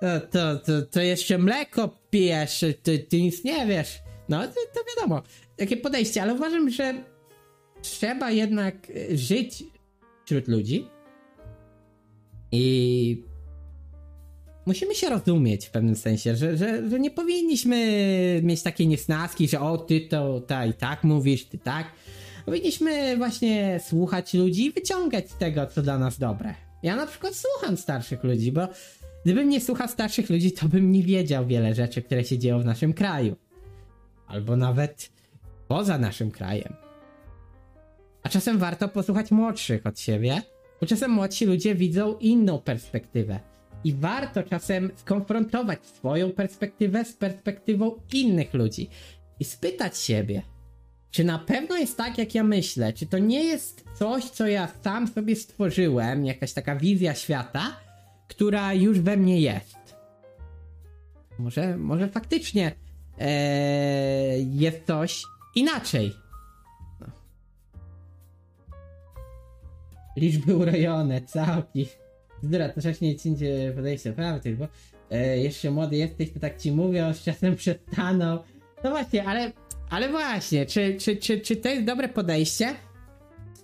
to, 0.00 0.20
to, 0.20 0.56
to, 0.56 0.82
to 0.82 1.00
jeszcze 1.00 1.38
mleko 1.38 1.88
pijesz, 2.10 2.64
ty, 2.82 2.98
ty 2.98 3.22
nic 3.22 3.44
nie 3.44 3.66
wiesz. 3.66 3.98
No, 4.28 4.46
to, 4.46 4.54
to 4.74 4.80
wiadomo, 4.96 5.22
takie 5.56 5.76
podejście, 5.76 6.22
ale 6.22 6.34
uważam, 6.34 6.70
że 6.70 7.04
trzeba 7.82 8.30
jednak 8.30 8.92
żyć 9.14 9.64
wśród 10.24 10.48
ludzi 10.48 10.86
i 12.52 13.24
musimy 14.66 14.94
się 14.94 15.08
rozumieć 15.08 15.66
w 15.66 15.70
pewnym 15.70 15.96
sensie, 15.96 16.36
że, 16.36 16.56
że, 16.56 16.90
że 16.90 17.00
nie 17.00 17.10
powinniśmy 17.10 18.40
mieć 18.42 18.62
takiej 18.62 18.88
niesnaski, 18.88 19.48
że 19.48 19.60
o, 19.60 19.78
ty 19.78 20.00
to 20.00 20.40
ta 20.40 20.66
i 20.66 20.74
tak 20.74 21.04
mówisz, 21.04 21.44
ty 21.44 21.58
tak. 21.58 21.86
Powinniśmy 22.44 23.16
właśnie 23.16 23.80
słuchać 23.88 24.34
ludzi 24.34 24.66
i 24.66 24.72
wyciągać 24.72 25.30
z 25.30 25.36
tego, 25.36 25.66
co 25.66 25.82
dla 25.82 25.98
nas 25.98 26.18
dobre. 26.18 26.54
Ja 26.82 26.96
na 26.96 27.06
przykład 27.06 27.34
słucham 27.34 27.76
starszych 27.76 28.24
ludzi, 28.24 28.52
bo 28.52 28.68
gdybym 29.24 29.48
nie 29.48 29.60
słuchał 29.60 29.88
starszych 29.88 30.30
ludzi, 30.30 30.52
to 30.52 30.68
bym 30.68 30.92
nie 30.92 31.02
wiedział 31.02 31.46
wiele 31.46 31.74
rzeczy, 31.74 32.02
które 32.02 32.24
się 32.24 32.38
dzieją 32.38 32.60
w 32.60 32.64
naszym 32.64 32.92
kraju. 32.92 33.36
Albo 34.26 34.56
nawet 34.56 35.10
poza 35.68 35.98
naszym 35.98 36.30
krajem. 36.30 36.74
A 38.22 38.28
czasem 38.28 38.58
warto 38.58 38.88
posłuchać 38.88 39.30
młodszych 39.30 39.86
od 39.86 40.00
siebie, 40.00 40.42
bo 40.80 40.86
czasem 40.86 41.10
młodsi 41.10 41.46
ludzie 41.46 41.74
widzą 41.74 42.18
inną 42.18 42.58
perspektywę. 42.58 43.40
I 43.86 43.94
warto 43.94 44.42
czasem 44.42 44.90
skonfrontować 44.96 45.86
swoją 45.86 46.32
perspektywę 46.32 47.04
z 47.04 47.12
perspektywą 47.12 48.00
innych 48.12 48.54
ludzi 48.54 48.88
i 49.40 49.44
spytać 49.44 49.98
siebie, 49.98 50.42
czy 51.10 51.24
na 51.24 51.38
pewno 51.38 51.76
jest 51.76 51.96
tak, 51.96 52.18
jak 52.18 52.34
ja 52.34 52.44
myślę? 52.44 52.92
Czy 52.92 53.06
to 53.06 53.18
nie 53.18 53.44
jest 53.44 53.84
coś, 53.94 54.24
co 54.24 54.46
ja 54.46 54.68
sam 54.84 55.08
sobie 55.08 55.36
stworzyłem, 55.36 56.26
jakaś 56.26 56.52
taka 56.52 56.76
wizja 56.76 57.14
świata, 57.14 57.76
która 58.28 58.74
już 58.74 59.00
we 59.00 59.16
mnie 59.16 59.40
jest? 59.40 59.96
Może, 61.38 61.76
może 61.76 62.08
faktycznie 62.08 62.72
ee, 63.18 64.38
jest 64.38 64.86
coś 64.86 65.22
inaczej. 65.54 66.12
liczby 70.16 70.56
urojone, 70.56 71.22
całki. 71.22 71.86
Zdra, 72.42 72.68
to 72.68 72.80
nie 73.00 73.16
cięcie 73.16 73.72
podejście 73.76 74.12
prawdy, 74.12 74.56
bo 74.56 74.68
e, 75.10 75.38
jeszcze 75.38 75.70
młody 75.70 75.96
jesteś, 75.96 76.32
to 76.32 76.40
tak 76.40 76.58
ci 76.58 76.72
mówią, 76.72 77.14
z 77.14 77.22
czasem 77.22 77.56
przestaną. 77.56 78.38
No 78.84 78.90
właśnie, 78.90 79.24
ale, 79.24 79.52
ale 79.90 80.08
właśnie, 80.08 80.66
czy, 80.66 80.96
czy, 81.00 81.16
czy, 81.16 81.40
czy 81.40 81.56
to 81.56 81.68
jest 81.68 81.84
dobre 81.84 82.08
podejście? 82.08 82.74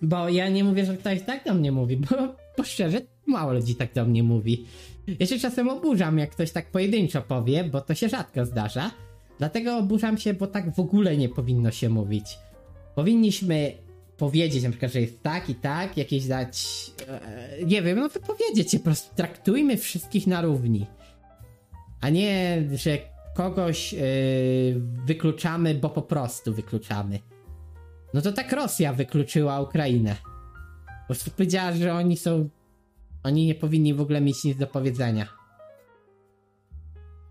Bo 0.03 0.28
ja 0.28 0.49
nie 0.49 0.65
mówię, 0.65 0.85
że 0.85 0.97
ktoś 0.97 1.23
tak 1.23 1.44
do 1.44 1.55
mnie 1.55 1.73
mówi, 1.73 1.97
bo, 1.97 2.16
bo 2.59 2.65
szczerze, 2.65 3.01
mało 3.27 3.53
ludzi 3.53 3.74
tak 3.74 3.93
do 3.94 4.05
mnie 4.05 4.23
mówi. 4.23 4.66
Ja 5.20 5.27
się 5.27 5.39
czasem 5.39 5.69
oburzam, 5.69 6.19
jak 6.19 6.31
ktoś 6.31 6.53
tak 6.53 6.70
pojedynczo 6.70 7.23
powie, 7.23 7.65
bo 7.65 7.81
to 7.81 7.94
się 7.94 8.09
rzadko 8.09 8.47
zdarza. 8.47 8.90
Dlatego 9.39 9.77
oburzam 9.77 10.19
się, 10.19 10.35
bo 10.35 10.47
tak 10.47 10.74
w 10.74 10.81
ogóle 10.81 11.16
nie 11.16 11.28
powinno 11.28 11.70
się 11.70 11.89
mówić. 11.89 12.39
Powinniśmy 12.94 13.73
powiedzieć 14.16 14.64
na 14.64 14.70
przykład, 14.70 14.93
że 14.93 15.01
jest 15.01 15.22
tak 15.22 15.51
i 15.51 15.55
tak, 15.55 15.97
jakieś 15.97 16.26
dać, 16.26 16.66
e, 17.09 17.64
nie 17.64 17.82
wiem, 17.82 17.98
no 17.98 18.09
wypowiedzieć 18.09 18.70
się, 18.70 18.78
po 18.78 18.84
prostu 18.84 19.16
traktujmy 19.16 19.76
wszystkich 19.76 20.26
na 20.26 20.40
równi. 20.40 20.86
A 22.01 22.09
nie, 22.09 22.62
że 22.74 22.98
kogoś 23.34 23.94
e, 23.94 23.98
wykluczamy, 25.06 25.74
bo 25.74 25.90
po 25.90 26.02
prostu 26.02 26.55
wykluczamy. 26.55 27.18
No 28.14 28.22
to 28.22 28.32
tak 28.32 28.52
Rosja 28.52 28.93
wykluczyła 28.93 29.60
Ukrainę. 29.60 30.16
Po 30.84 31.06
prostu 31.06 31.30
powiedziała, 31.30 31.72
że 31.72 31.94
oni 31.94 32.16
są, 32.16 32.48
oni 33.22 33.47
nie 33.47 33.55
powinni 33.55 33.94
w 33.94 34.01
ogóle 34.01 34.20
mieć 34.20 34.44
nic 34.44 34.59
do 34.59 34.66
powiedzenia. 34.66 35.41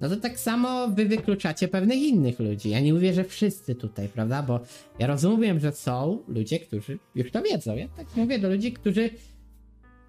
No 0.02 0.10
to 0.10 0.18
tak 0.18 0.40
samo 0.40 0.88
wy 0.88 1.06
wykluczacie 1.06 1.68
pewnych 1.68 2.00
innych 2.00 2.40
ludzi. 2.40 2.70
Ja 2.70 2.80
nie 2.80 2.94
mówię, 2.94 3.14
że 3.14 3.24
wszyscy 3.24 3.76
tutaj, 3.76 4.08
prawda? 4.08 4.44
Bo 4.44 4.60
ja 5.00 5.08
rozumiem, 5.08 5.60
że 5.60 5.72
są 5.72 6.24
ludzie, 6.28 6.60
którzy 6.60 7.00
już 7.16 7.32
to 7.32 7.42
wiedzą. 7.42 7.76
Ja 7.76 7.88
tak 7.88 8.08
mówię 8.16 8.40
do 8.40 8.50
ludzi, 8.50 8.74
którzy 8.74 9.10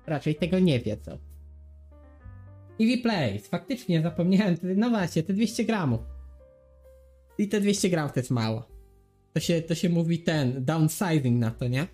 raczej 0.07 0.35
tego 0.35 0.59
nie 0.59 0.81
wiedzą. 0.81 1.19
Plays, 3.03 3.47
faktycznie 3.47 4.03
zapomniałem, 4.03 4.57
no 4.77 4.91
właśnie, 4.91 5.23
te 5.23 5.33
200 5.33 5.65
gramów. 5.65 6.01
I 7.39 7.49
te 7.49 7.61
200 7.61 7.91
gramów 7.91 8.13
to 8.13 8.21
jest 8.21 8.31
mało. 8.31 8.69
To 9.33 9.41
się, 9.41 9.63
to 9.63 9.75
się 9.75 9.89
mówi 9.89 10.19
ten, 10.19 10.65
downsizing 10.65 11.41
na 11.41 11.51
to, 11.51 11.69
nie? 11.69 11.87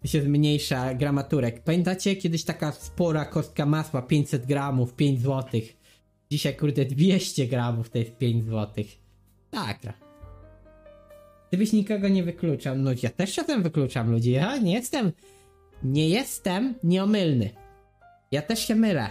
To 0.00 0.08
się 0.08 0.22
zmniejsza 0.22 0.94
gramaturek. 0.94 1.62
Pamiętacie 1.62 2.16
kiedyś 2.16 2.44
taka 2.44 2.72
spora 2.72 3.24
kostka 3.24 3.66
masła, 3.66 4.02
500 4.02 4.46
gramów, 4.46 4.94
5 4.94 5.22
złotych. 5.22 5.75
Dzisiaj 6.30 6.56
kurde 6.56 6.84
200 6.84 7.46
gramów 7.46 7.90
to 7.90 7.98
jest 7.98 8.16
5 8.16 8.44
złotych. 8.44 8.86
Tak. 9.50 9.78
Gdybyś 11.48 11.72
nikogo 11.72 12.08
nie 12.08 12.22
wykluczał, 12.22 12.78
no 12.78 12.90
ja 13.02 13.10
też 13.10 13.34
czasem 13.34 13.62
wykluczam 13.62 14.10
ludzi, 14.10 14.30
ja 14.30 14.58
nie 14.58 14.72
jestem, 14.72 15.12
nie 15.82 16.08
jestem 16.08 16.74
nieomylny. 16.84 17.50
Ja 18.32 18.42
też 18.42 18.66
się 18.66 18.74
mylę. 18.74 19.10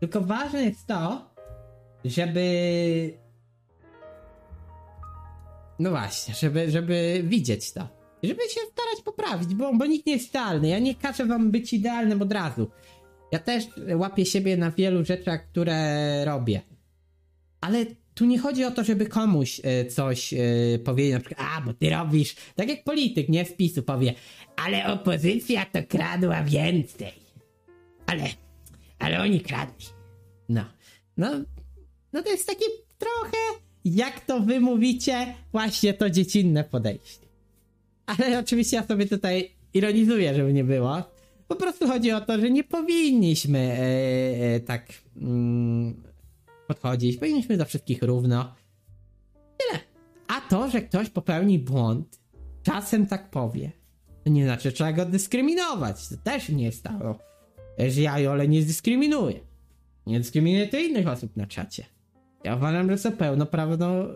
Tylko 0.00 0.20
ważne 0.20 0.64
jest 0.64 0.86
to, 0.86 1.30
żeby 2.04 2.44
no 5.78 5.90
właśnie, 5.90 6.34
żeby, 6.34 6.70
żeby 6.70 7.22
widzieć 7.24 7.72
to. 7.72 7.88
Żeby 8.22 8.42
się 8.42 8.60
starać 8.72 9.02
poprawić, 9.04 9.54
bo, 9.54 9.74
bo 9.74 9.86
nikt 9.86 10.06
nie 10.06 10.12
jest 10.12 10.28
idealny. 10.28 10.68
Ja 10.68 10.78
nie 10.78 10.94
każę 10.94 11.26
wam 11.26 11.50
być 11.50 11.72
idealnym 11.72 12.22
od 12.22 12.32
razu. 12.32 12.70
Ja 13.34 13.40
też 13.40 13.64
łapię 13.96 14.26
siebie 14.26 14.56
na 14.56 14.70
wielu 14.70 15.04
rzeczach, 15.04 15.48
które 15.50 16.24
robię. 16.24 16.60
Ale 17.60 17.86
tu 18.14 18.24
nie 18.24 18.38
chodzi 18.38 18.64
o 18.64 18.70
to, 18.70 18.84
żeby 18.84 19.06
komuś 19.06 19.60
e, 19.64 19.84
coś 19.84 20.34
e, 20.34 20.38
powiedzieć, 20.84 21.12
na 21.12 21.20
przykład, 21.20 21.48
a, 21.52 21.60
bo 21.60 21.74
ty 21.74 21.90
robisz, 21.90 22.36
tak 22.54 22.68
jak 22.68 22.84
polityk, 22.84 23.28
nie, 23.28 23.44
z 23.44 23.52
PiSu 23.52 23.82
powie, 23.82 24.14
ale 24.56 24.86
opozycja 24.86 25.66
to 25.66 25.78
kradła 25.88 26.42
więcej. 26.42 27.12
Ale, 28.06 28.24
ale 28.98 29.20
oni 29.20 29.40
kradli. 29.40 29.86
No, 30.48 30.64
no, 31.16 31.30
no 32.12 32.22
to 32.22 32.30
jest 32.30 32.46
takie 32.46 32.66
trochę, 32.98 33.38
jak 33.84 34.20
to 34.20 34.40
wy 34.40 34.60
mówicie, 34.60 35.34
właśnie 35.52 35.94
to 35.94 36.10
dziecinne 36.10 36.64
podejście. 36.64 37.26
Ale 38.06 38.38
oczywiście 38.38 38.76
ja 38.76 38.86
sobie 38.86 39.06
tutaj 39.06 39.50
ironizuję, 39.74 40.34
żeby 40.34 40.52
nie 40.52 40.64
było. 40.64 41.13
Po 41.54 41.60
prostu 41.60 41.88
chodzi 41.88 42.12
o 42.12 42.20
to, 42.20 42.40
że 42.40 42.50
nie 42.50 42.64
powinniśmy 42.64 43.58
e, 43.58 44.54
e, 44.54 44.60
tak 44.60 44.86
mm, 45.16 46.02
podchodzić. 46.68 47.16
Powinniśmy 47.16 47.56
do 47.56 47.64
wszystkich 47.64 48.02
równo. 48.02 48.54
Tyle. 49.34 49.80
A 50.28 50.40
to, 50.40 50.70
że 50.70 50.82
ktoś 50.82 51.10
popełni 51.10 51.58
błąd, 51.58 52.20
czasem 52.62 53.06
tak 53.06 53.30
powie, 53.30 53.72
to 54.24 54.30
nie 54.30 54.44
znaczy, 54.44 54.62
że 54.62 54.72
trzeba 54.72 54.92
go 54.92 55.06
dyskryminować. 55.06 56.08
To 56.08 56.16
też 56.16 56.48
nie 56.48 56.64
jest 56.64 56.82
tak, 56.82 56.96
że 57.88 58.00
ja 58.00 58.18
Jole 58.18 58.48
nie 58.48 58.62
dyskryminuję. 58.62 59.40
Nie 60.06 60.18
dyskryminuję 60.18 60.68
to 60.68 60.78
innych 60.78 61.08
osób 61.08 61.36
na 61.36 61.46
czacie. 61.46 61.84
Ja 62.44 62.56
uważam, 62.56 62.90
że 62.90 62.98
są 62.98 63.12
pełnoprawno, 63.12 64.06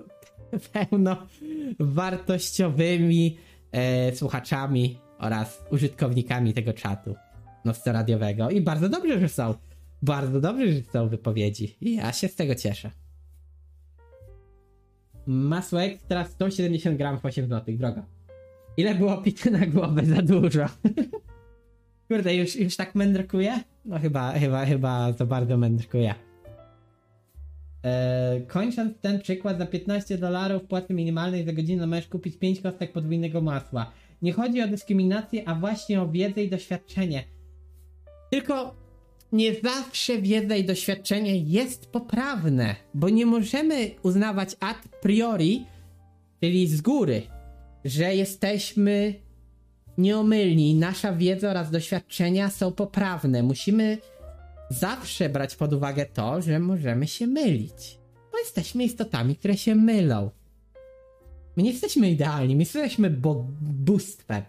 pełnowartościowymi 0.73 3.39
e, 3.73 4.16
słuchaczami 4.16 4.98
oraz 5.19 5.62
użytkownikami 5.70 6.55
tego 6.55 6.73
czatu 6.73 7.15
nowca 7.69 7.93
radiowego. 7.93 8.51
I 8.51 8.61
bardzo 8.61 8.89
dobrze, 8.89 9.20
że 9.20 9.28
są. 9.28 9.55
Bardzo 10.03 10.40
dobrze, 10.40 10.73
że 10.73 10.82
są 10.82 11.09
wypowiedzi. 11.09 11.77
I 11.81 11.97
ja 11.97 12.12
się 12.12 12.28
z 12.28 12.35
tego 12.35 12.55
cieszę. 12.55 12.90
Masło 15.27 15.82
ekstra 15.82 16.24
170 16.24 16.99
gram 16.99 17.19
8 17.23 17.49
zł, 17.49 17.77
drogo. 17.77 18.03
Ile 18.77 18.95
było 18.95 19.16
pity 19.16 19.51
na 19.51 19.66
głowę? 19.66 20.07
Za 20.07 20.23
dużo. 20.23 20.66
Kurde, 22.09 22.35
już, 22.35 22.57
już 22.57 22.77
tak 22.77 22.95
mędrkuję? 22.95 23.61
No 23.85 23.99
chyba, 23.99 24.32
chyba, 24.32 24.66
chyba 24.66 25.12
za 25.12 25.27
bardzo 25.27 25.57
mędrkuję. 25.57 26.15
Eee, 27.85 28.47
kończąc 28.47 29.01
ten 29.01 29.20
przykład, 29.20 29.59
za 29.59 29.66
15 29.66 30.19
dolarów 30.19 30.62
płacy 30.62 30.95
minimalnej 30.95 31.45
za 31.45 31.53
godzinę 31.53 31.86
możesz 31.86 32.09
kupić 32.09 32.36
5 32.36 32.61
kostek 32.61 32.93
podwójnego 32.93 33.40
masła. 33.40 33.93
Nie 34.23 34.32
chodzi 34.32 34.62
o 34.62 34.69
dyskryminację, 34.69 35.49
a 35.49 35.55
właśnie 35.55 36.03
o 36.03 36.09
wiedzę 36.09 36.43
i 36.43 36.51
doświadczenie. 36.51 37.24
Tylko 38.31 38.75
nie 39.33 39.55
zawsze 39.55 40.19
wiedza 40.19 40.57
i 40.57 40.65
doświadczenie 40.65 41.37
jest 41.37 41.87
poprawne, 41.87 42.77
bo 42.95 43.09
nie 43.09 43.27
możemy 43.27 43.91
uznawać 44.03 44.57
a 44.61 44.75
priori, 45.03 45.67
czyli 46.41 46.67
z 46.67 46.81
góry, 46.81 47.23
że 47.85 48.15
jesteśmy 48.15 49.15
nieomylni, 49.99 50.75
nasza 50.75 51.13
wiedza 51.13 51.51
oraz 51.51 51.71
doświadczenia 51.71 52.51
są 52.51 52.73
poprawne. 52.73 53.43
Musimy 53.43 53.99
zawsze 54.71 55.29
brać 55.29 55.57
pod 55.57 55.73
uwagę 55.73 56.07
to, 56.07 56.43
że 56.43 56.59
możemy 56.59 57.07
się 57.07 57.27
mylić. 57.27 57.99
Bo 58.33 58.39
jesteśmy 58.39 58.85
istotami, 58.85 59.37
które 59.37 59.57
się 59.57 59.75
mylą. 59.75 60.31
My 61.57 61.63
nie 61.63 61.71
jesteśmy 61.71 62.11
idealni, 62.11 62.57
my 62.57 62.63
jesteśmy 62.63 63.11
bóstwem. 63.61 64.43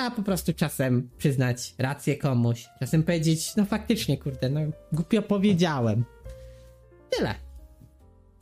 Trzeba 0.00 0.16
po 0.16 0.22
prostu 0.22 0.52
czasem 0.52 1.10
przyznać 1.18 1.74
rację 1.78 2.16
komuś, 2.16 2.68
czasem 2.78 3.02
powiedzieć, 3.02 3.56
no 3.56 3.64
faktycznie, 3.64 4.18
kurde, 4.18 4.48
no 4.48 4.60
głupio 4.92 5.22
powiedziałem. 5.22 6.04
Tyle. 7.10 7.34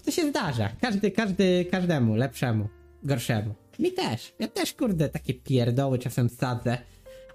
To 0.05 0.11
się 0.11 0.31
zdarza. 0.31 0.69
Każdy, 0.81 1.11
każdy, 1.11 1.65
każdemu, 1.71 2.15
lepszemu, 2.15 2.69
gorszemu. 3.03 3.55
Mi 3.79 3.93
też. 3.93 4.35
Ja 4.39 4.49
też, 4.49 4.75
kurde, 4.75 5.09
takie 5.09 5.35
pierdoły 5.35 5.99
czasem 5.99 6.29
sadzę, 6.29 6.79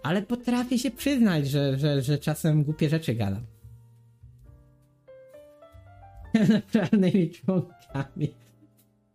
ale 0.04 0.22
potrafię 0.22 0.80
się 0.80 0.92
przyznać, 0.92 1.48
że, 1.48 1.80
że, 1.80 2.02
że 2.02 2.18
czasem 2.18 2.64
głupie 2.64 2.90
rzeczy 2.90 3.14
gadam. 3.16 3.46
Naprawdę 6.54 7.28
członkami. 7.28 8.34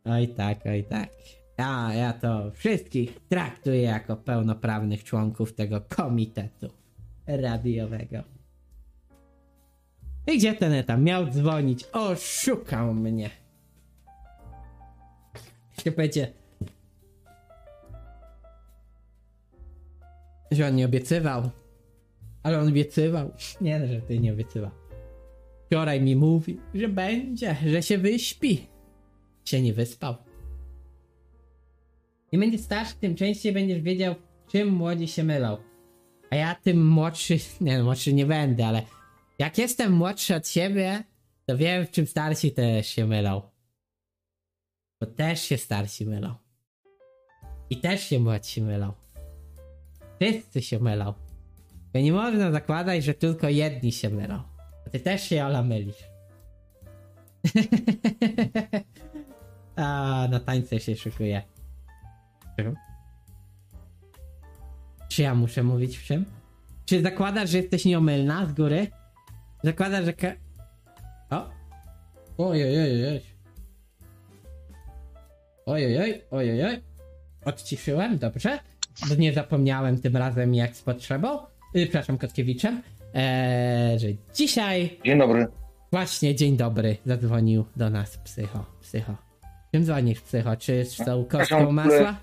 Oj 0.05 0.28
tak, 0.28 0.59
oj 0.66 0.85
tak. 0.85 1.10
Ja, 1.59 1.94
ja 1.94 2.12
to 2.12 2.51
wszystkich 2.51 3.20
traktuję 3.28 3.82
jako 3.82 4.16
pełnoprawnych 4.16 5.05
członków 5.05 5.52
tego 5.52 5.80
komitetu 5.80 6.68
radiowego. 7.26 8.22
I 10.26 10.39
gdzie 10.39 10.55
ten 10.55 10.85
tam 10.85 11.05
miał 11.05 11.26
dzwonić? 11.26 11.85
Oszukał 11.93 12.94
mnie. 12.94 13.30
Się 15.85 15.90
będzie. 15.90 16.32
Że 20.51 20.66
on 20.66 20.76
nie 20.76 20.86
obiecywał. 20.86 21.51
Ale 22.43 22.60
on 22.60 22.68
obiecywał. 22.68 23.30
Nie, 23.60 23.86
że 23.86 24.01
ty 24.01 24.18
nie 24.18 24.32
obiecywał. 24.32 24.70
Wczoraj 25.66 26.01
mi 26.01 26.16
mówi, 26.16 26.60
że 26.74 26.89
będzie, 26.89 27.56
że 27.66 27.82
się 27.82 27.98
wyśpi. 27.98 28.66
Się 29.44 29.62
nie 29.62 29.72
wyspał. 29.72 30.28
Im 32.33 32.41
będziesz 32.41 32.61
starszy, 32.61 32.95
tym 32.95 33.15
częściej 33.15 33.53
będziesz 33.53 33.81
wiedział, 33.81 34.15
czym 34.49 34.69
młodzi 34.69 35.09
się 35.09 35.25
mylą. 35.25 35.57
A 36.31 36.37
ja 36.37 36.55
tym 36.55 36.89
młodszy, 36.89 37.39
nie 37.61 37.83
młodszy 37.83 38.13
nie 38.13 38.27
będę, 38.27 38.67
ale 38.67 38.83
jak 39.39 39.59
jestem 39.59 39.93
młodszy 39.93 40.37
od 40.37 40.49
siebie, 40.49 41.05
to 41.47 41.57
wiem, 41.57 41.87
w 41.87 41.91
czym 41.91 42.07
starsi 42.07 42.53
też 42.53 42.87
się 42.87 43.07
mylą. 43.07 43.43
Bo 45.01 45.07
też 45.07 45.43
się 45.43 45.59
starsi 45.59 46.07
mylą. 46.07 46.35
I 47.71 47.77
też 47.77 48.03
się 48.03 48.21
młodsi 48.21 48.63
mylą. 48.63 48.93
Wszyscy 50.21 50.63
się 50.63 50.79
mylą. 50.79 51.15
Bo 51.93 51.99
nie 51.99 52.13
można 52.13 52.53
zakładać, 52.53 53.05
że 53.05 53.15
tylko 53.15 53.49
jedni 53.49 53.93
się 53.93 54.11
mylą. 54.11 54.43
A 54.87 54.91
ty 54.91 55.01
też 55.01 55.29
się, 55.29 55.45
Ola, 55.45 55.63
mylisz. 55.63 56.05
A, 59.77 60.29
na 60.31 60.41
tańce 60.41 60.81
się 60.81 60.97
szykuje. 60.97 61.43
Czy 65.09 65.22
ja 65.22 65.35
muszę 65.35 65.62
mówić 65.62 65.98
w 65.98 66.05
czym? 66.05 66.24
Czy 66.86 67.02
zakładasz, 67.02 67.51
że 67.51 67.59
jesteś 67.59 67.85
nieomylna 67.85 68.47
z 68.47 68.52
góry? 68.52 68.86
Zakładasz, 69.64 70.05
że 70.05 70.12
ka... 70.12 70.32
O! 71.30 71.51
Ojojoj. 72.39 73.20
Ojojoj, 75.66 76.22
ojojoj. 76.30 76.82
Odciszyłem, 77.44 78.18
dobrze. 78.18 78.59
Bo 79.09 79.14
nie 79.14 79.32
zapomniałem 79.32 80.01
tym 80.01 80.16
razem 80.16 80.55
jak 80.55 80.76
z 80.76 80.82
potrzebą. 80.82 81.39
Yy, 81.74 81.86
przepraszam, 81.86 82.18
Kotkiewiczem. 82.18 82.82
Eee, 83.14 83.98
że 83.98 84.06
dzisiaj... 84.35 84.98
Dzień 85.05 85.18
dobry. 85.18 85.47
Właśnie, 85.93 86.35
dzień 86.35 86.56
dobry. 86.56 86.97
Zadzwonił 87.06 87.64
do 87.76 87.90
nas 87.90 88.18
psycho. 88.18 88.64
Psycho. 88.80 89.28
Czym 89.73 89.85
dzwonisz, 89.85 90.20
psycho? 90.20 90.57
Czy 90.57 90.85
z 90.85 90.97
tą 90.97 91.24
kostką 91.24 91.73
masła? 91.73 92.16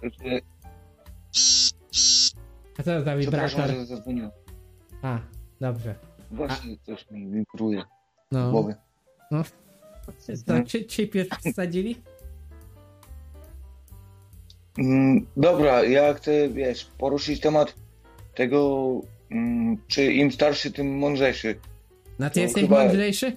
A 2.79 2.83
co 2.83 3.03
za 3.03 3.17
wibrator? 3.17 3.47
Przepraszam, 3.49 3.67
że 3.75 3.85
zadzwoniłem. 3.85 4.31
A, 5.01 5.19
dobrze. 5.61 5.95
Właśnie 6.31 6.77
coś 6.77 7.11
mi 7.11 7.31
wibruje 7.31 7.81
w 7.81 7.85
No, 8.31 8.51
głowie. 8.51 8.75
To, 10.45 10.63
czy 10.67 10.85
chip 10.85 11.15
już 11.15 11.27
wsadzili? 11.51 12.01
Mm, 14.77 15.25
dobra, 15.37 15.83
ja 15.83 16.13
chcę, 16.13 16.49
wiesz, 16.49 16.85
poruszyć 16.97 17.39
temat 17.39 17.75
tego, 18.35 18.89
mm, 19.31 19.77
czy 19.87 20.13
im 20.13 20.31
starszy, 20.31 20.71
tym 20.71 20.97
mądrzejszy. 20.97 21.55
No 22.19 22.29
ty 22.29 22.39
No, 22.39 22.43
jesteś 22.43 22.63
chyba- 22.63 22.83
mądrzejszy? 22.83 23.33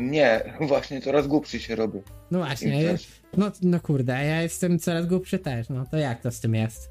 Nie, 0.00 0.40
właśnie 0.60 1.00
coraz 1.00 1.26
głupszy 1.26 1.60
się 1.60 1.74
robię. 1.74 2.02
No 2.30 2.38
właśnie, 2.38 2.82
starszy. 2.82 3.06
no, 3.36 3.50
no 3.62 3.80
kurde, 3.80 4.16
a 4.16 4.22
ja 4.22 4.42
jestem 4.42 4.78
coraz 4.78 5.06
głupszy 5.06 5.38
też, 5.38 5.68
no 5.68 5.86
to 5.90 5.96
jak 5.96 6.20
to 6.20 6.30
z 6.30 6.40
tym 6.40 6.54
jest? 6.54 6.90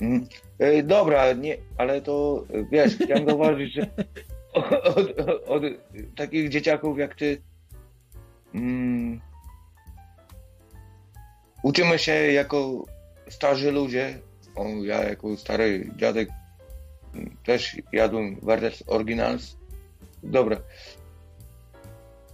Mm. 0.00 0.26
E, 0.58 0.82
dobra, 0.82 1.32
nie, 1.32 1.56
ale 1.78 2.00
to 2.02 2.44
e, 2.54 2.64
wiesz, 2.72 2.96
chciałem 2.96 3.26
zauważyć, 3.26 3.74
że 3.74 3.82
od, 4.52 5.20
od, 5.20 5.48
od 5.48 5.62
takich 6.16 6.48
dzieciaków 6.48 6.98
jak 6.98 7.14
ty 7.14 7.42
mm, 8.54 9.20
uczymy 11.62 11.98
się 11.98 12.12
jako 12.12 12.84
starzy 13.28 13.72
ludzie. 13.72 14.18
O, 14.54 14.64
ja 14.64 15.08
jako 15.08 15.36
stary 15.36 15.90
dziadek 15.96 16.28
mm, 17.14 17.36
też 17.44 17.76
jadłem 17.92 18.40
Verdes 18.42 18.84
Originals. 18.86 19.56
Dobra. 20.22 20.56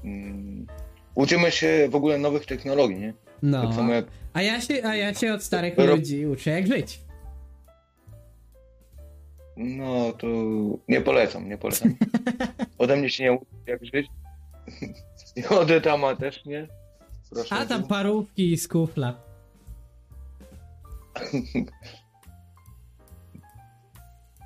Mm, 0.05 0.67
uczymy 1.15 1.51
się 1.51 1.89
w 1.91 1.95
ogóle 1.95 2.19
nowych 2.19 2.47
technologii, 2.47 2.99
nie? 2.99 3.15
No, 3.43 3.63
Tak 3.67 3.75
samo 3.75 3.93
jak 3.93 4.07
a 4.33 4.43
ja 4.43 4.61
się, 4.61 4.85
a 4.85 4.97
ja 4.97 5.15
się 5.15 5.35
od 5.35 5.43
starych 5.43 5.77
Rob- 5.77 5.89
ludzi 5.89 6.27
uczę 6.27 6.51
jak 6.51 6.67
żyć. 6.67 7.01
No 9.57 10.13
to 10.13 10.27
nie 10.89 11.01
polecam, 11.01 11.49
nie 11.49 11.59
polecam. 11.59 11.95
Ode 12.79 12.97
mnie 12.97 13.11
się 13.11 13.25
nie 13.25 13.33
uczy 13.33 13.47
jak 13.67 13.85
żyć. 13.85 14.07
I 15.37 15.45
od 15.45 15.71
Etama 15.71 16.17
też 16.17 16.45
nie. 16.45 16.69
Proszę. 17.31 17.55
A 17.55 17.67
tam 17.67 17.87
parówki 17.87 18.57
z 18.57 18.69
kufla. 18.69 19.21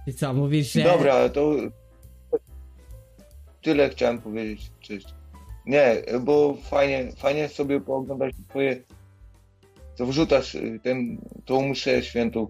I 0.07 0.13
co, 0.15 0.35
mówisz, 0.35 0.73
że... 0.73 0.83
Dobra, 0.83 1.29
to 1.29 1.55
tyle 3.63 3.89
chciałem 3.89 4.21
powiedzieć. 4.23 4.71
Cześć. 4.81 5.07
Nie, 5.67 6.03
bo 6.21 6.57
fajnie, 6.63 7.13
fajnie 7.17 7.49
sobie 7.49 7.81
pooglądać 7.81 8.35
twoje 8.49 8.83
co 9.95 10.07
wrzucasz 10.07 10.55
y, 10.55 10.81
ten, 10.83 11.19
tą 11.45 11.69
mszę 11.69 12.03
świętą 12.03 12.47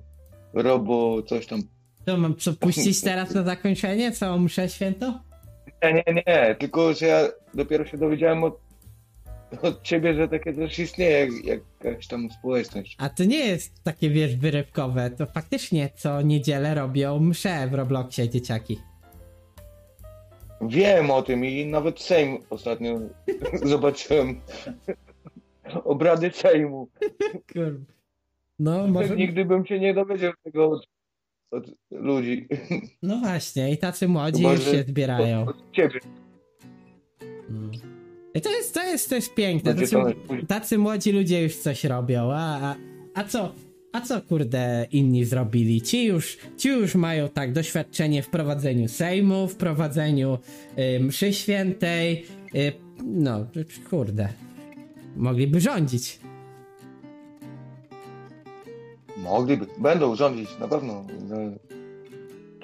robo 0.52 1.22
coś 1.22 1.47
tam. 1.47 1.62
To 2.05 2.16
mam 2.16 2.36
co, 2.36 2.52
puścić 2.52 3.01
teraz 3.01 3.34
na 3.34 3.43
zakończenie? 3.43 4.12
Co, 4.12 4.39
mszę 4.39 4.68
święto? 4.68 5.20
Nie, 5.82 5.93
nie, 6.06 6.22
nie, 6.26 6.56
tylko 6.59 6.94
że 6.94 7.06
ja 7.06 7.28
dopiero 7.55 7.86
się 7.86 7.98
dowiedziałem 7.98 8.44
od, 8.44 8.60
od 9.62 9.82
ciebie, 9.82 10.14
że 10.14 10.28
takie 10.28 10.55
coś 10.55 10.78
istnieje, 10.78 11.28
jak, 11.44 11.60
jakaś 11.84 12.06
tam 12.06 12.30
społeczność. 12.30 12.97
A 12.98 13.09
to 13.09 13.24
nie 13.24 13.39
jest 13.39 13.84
takie, 13.84 14.10
wiesz, 14.10 14.36
wyrywkowe. 14.36 15.10
To 15.10 15.26
faktycznie 15.26 15.90
co 15.94 16.22
niedzielę 16.22 16.74
robią 16.74 17.20
msze 17.20 17.68
w 17.68 17.74
Robloxie 17.74 18.28
dzieciaki. 18.28 18.78
Wiem 20.68 21.10
o 21.10 21.22
tym 21.22 21.44
i 21.44 21.66
nawet 21.66 22.01
Sejm 22.01 22.39
ostatnio 22.51 23.01
zobaczyłem. 23.62 24.40
Obrady 25.84 26.30
Sejmu. 26.30 26.89
No, 28.59 28.86
może... 28.86 29.16
Nigdy 29.16 29.44
bym 29.44 29.66
się 29.66 29.80
nie 29.80 29.94
dowiedział 29.94 30.32
tego 30.44 30.70
od, 30.70 30.86
od 31.51 31.74
ludzi. 31.90 32.48
No 33.02 33.16
właśnie, 33.16 33.72
i 33.72 33.78
tacy 33.78 34.09
młodzi 34.09 34.43
Chyba, 34.43 34.52
już 34.52 34.64
się 34.64 34.82
zbierają. 34.82 35.43
Od, 35.43 35.48
od 35.48 35.72
ciebie. 35.72 36.01
Mm. 37.51 37.70
I 38.34 38.40
to 38.40 38.51
jest, 38.51 38.74
to 38.74 38.82
jest, 38.82 39.12
jest 39.12 39.34
piękne. 39.34 39.74
Tacy, 39.74 39.97
tacy 40.48 40.78
młodzi 40.78 41.12
ludzie 41.12 41.43
już 41.43 41.56
coś 41.56 41.84
robią, 41.84 42.32
a, 42.32 42.60
a, 42.62 42.76
a 43.14 43.24
co? 43.24 43.52
A 43.93 44.01
co 44.01 44.20
kurde 44.20 44.86
inni 44.90 45.24
zrobili? 45.24 45.82
Ci 45.82 46.05
już, 46.05 46.39
ci 46.56 46.69
już 46.69 46.94
mają 46.94 47.28
tak 47.28 47.52
doświadczenie 47.52 48.23
w 48.23 48.28
prowadzeniu 48.28 48.89
Sejmu, 48.89 49.48
w 49.48 49.56
prowadzeniu 49.56 50.39
y, 50.78 51.01
mszy 51.01 51.32
świętej. 51.32 52.27
Y, 52.55 52.73
no, 53.05 53.47
kurde. 53.90 54.28
Mogliby 55.16 55.60
rządzić. 55.60 56.19
Mogliby, 59.16 59.66
będą 59.78 60.16
rządzić 60.16 60.48
na 60.60 60.69
pewno 60.69 61.06
za 61.27 61.36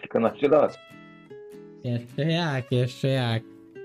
kilkanaście 0.01 0.49
lat. 0.49 0.79
Jeszcze 1.85 2.23
jak, 2.25 2.73
jeszcze 2.73 3.09
jak. 3.09 3.43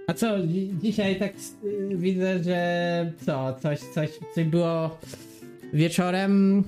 A 0.08 0.14
co, 0.14 0.40
dzi- 0.48 0.74
dzisiaj 0.82 1.20
tak 1.20 1.34
y, 1.64 1.90
widzę, 1.98 2.44
że 2.44 3.12
co, 3.26 3.56
coś, 3.62 3.80
coś, 3.80 4.10
coś 4.36 4.46
było 4.46 4.98
wieczorem 5.74 6.64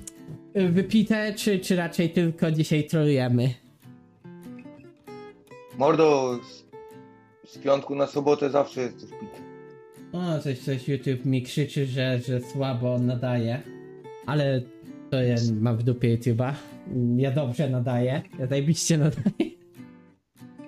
wypite, 0.56 1.34
czy, 1.34 1.58
czy 1.58 1.76
raczej 1.76 2.10
tylko 2.10 2.50
dzisiaj 2.50 2.84
trolujemy? 2.84 3.54
Mordo, 5.78 6.38
z, 7.44 7.50
z 7.52 7.58
piątku 7.58 7.94
na 7.94 8.06
sobotę 8.06 8.50
zawsze 8.50 8.80
jest 8.80 9.00
coś 9.00 9.10
pite. 9.10 9.46
O, 10.12 10.38
coś, 10.38 10.58
coś 10.58 10.88
YouTube 10.88 11.24
mi 11.24 11.42
krzyczy, 11.42 11.86
że, 11.86 12.18
że 12.20 12.40
słabo 12.40 12.98
nadaje. 12.98 13.62
Ale 14.26 14.62
to 15.10 15.22
ja 15.22 15.36
mam 15.60 15.76
w 15.76 15.82
dupie 15.82 16.18
YouTube'a. 16.18 16.52
Ja 17.16 17.30
dobrze 17.30 17.70
nadaję. 17.70 18.22
Ja 18.38 18.46
zajebiście 18.46 18.98
nadaję. 18.98 19.26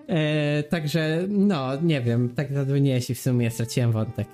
E, 0.08 0.62
także, 0.62 1.24
no, 1.28 1.80
nie 1.82 2.00
wiem, 2.00 2.28
tak 2.34 2.52
zadzwoniłeś 2.52 3.10
i 3.10 3.14
w 3.14 3.20
sumie 3.20 3.50
straciłem 3.50 3.92
wątek. 3.92 4.28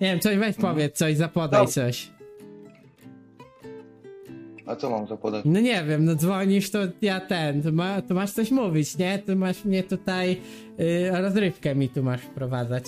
Nie 0.00 0.10
wiem, 0.10 0.20
coś 0.20 0.36
weź 0.36 0.56
powiedz, 0.56 0.96
coś 0.96 1.16
zapodaj, 1.16 1.60
No. 1.62 1.66
coś. 1.66 2.10
A 4.70 4.76
co 4.76 4.90
mam 4.90 5.06
zapodać? 5.06 5.44
No 5.44 5.60
nie 5.60 5.84
wiem, 5.84 6.04
no 6.04 6.14
dzwonisz, 6.14 6.70
to 6.70 6.78
ja 7.02 7.20
ten, 7.20 7.62
to, 7.62 7.72
ma, 7.72 8.02
to 8.02 8.14
masz 8.14 8.30
coś 8.30 8.50
mówić, 8.50 8.98
nie? 8.98 9.18
To 9.18 9.36
masz 9.36 9.64
mnie 9.64 9.82
tutaj, 9.82 10.40
y, 10.80 11.10
rozrywkę 11.10 11.74
mi 11.74 11.88
tu 11.88 12.02
masz 12.02 12.20
wprowadzać. 12.20 12.84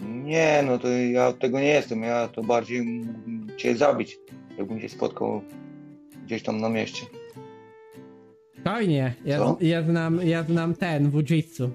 Nie, 0.00 0.64
no 0.66 0.78
to 0.78 0.88
ja 0.88 1.26
od 1.26 1.38
tego 1.38 1.60
nie 1.60 1.66
jestem. 1.66 2.02
Ja 2.02 2.28
to 2.28 2.42
bardziej 2.42 2.82
mógłbym 2.82 3.46
cię 3.56 3.76
zabić, 3.76 4.18
jakbym 4.58 4.80
się 4.80 4.88
spotkał 4.88 5.42
gdzieś 6.26 6.42
tam 6.42 6.60
na 6.60 6.68
mieście. 6.68 7.06
Spokojnie, 8.60 9.14
ja, 9.24 9.38
Co? 9.38 9.56
ja 9.60 9.82
znam, 9.82 10.20
ja 10.26 10.42
znam 10.42 10.74
ten, 10.74 11.10
Wujitsu. 11.10 11.70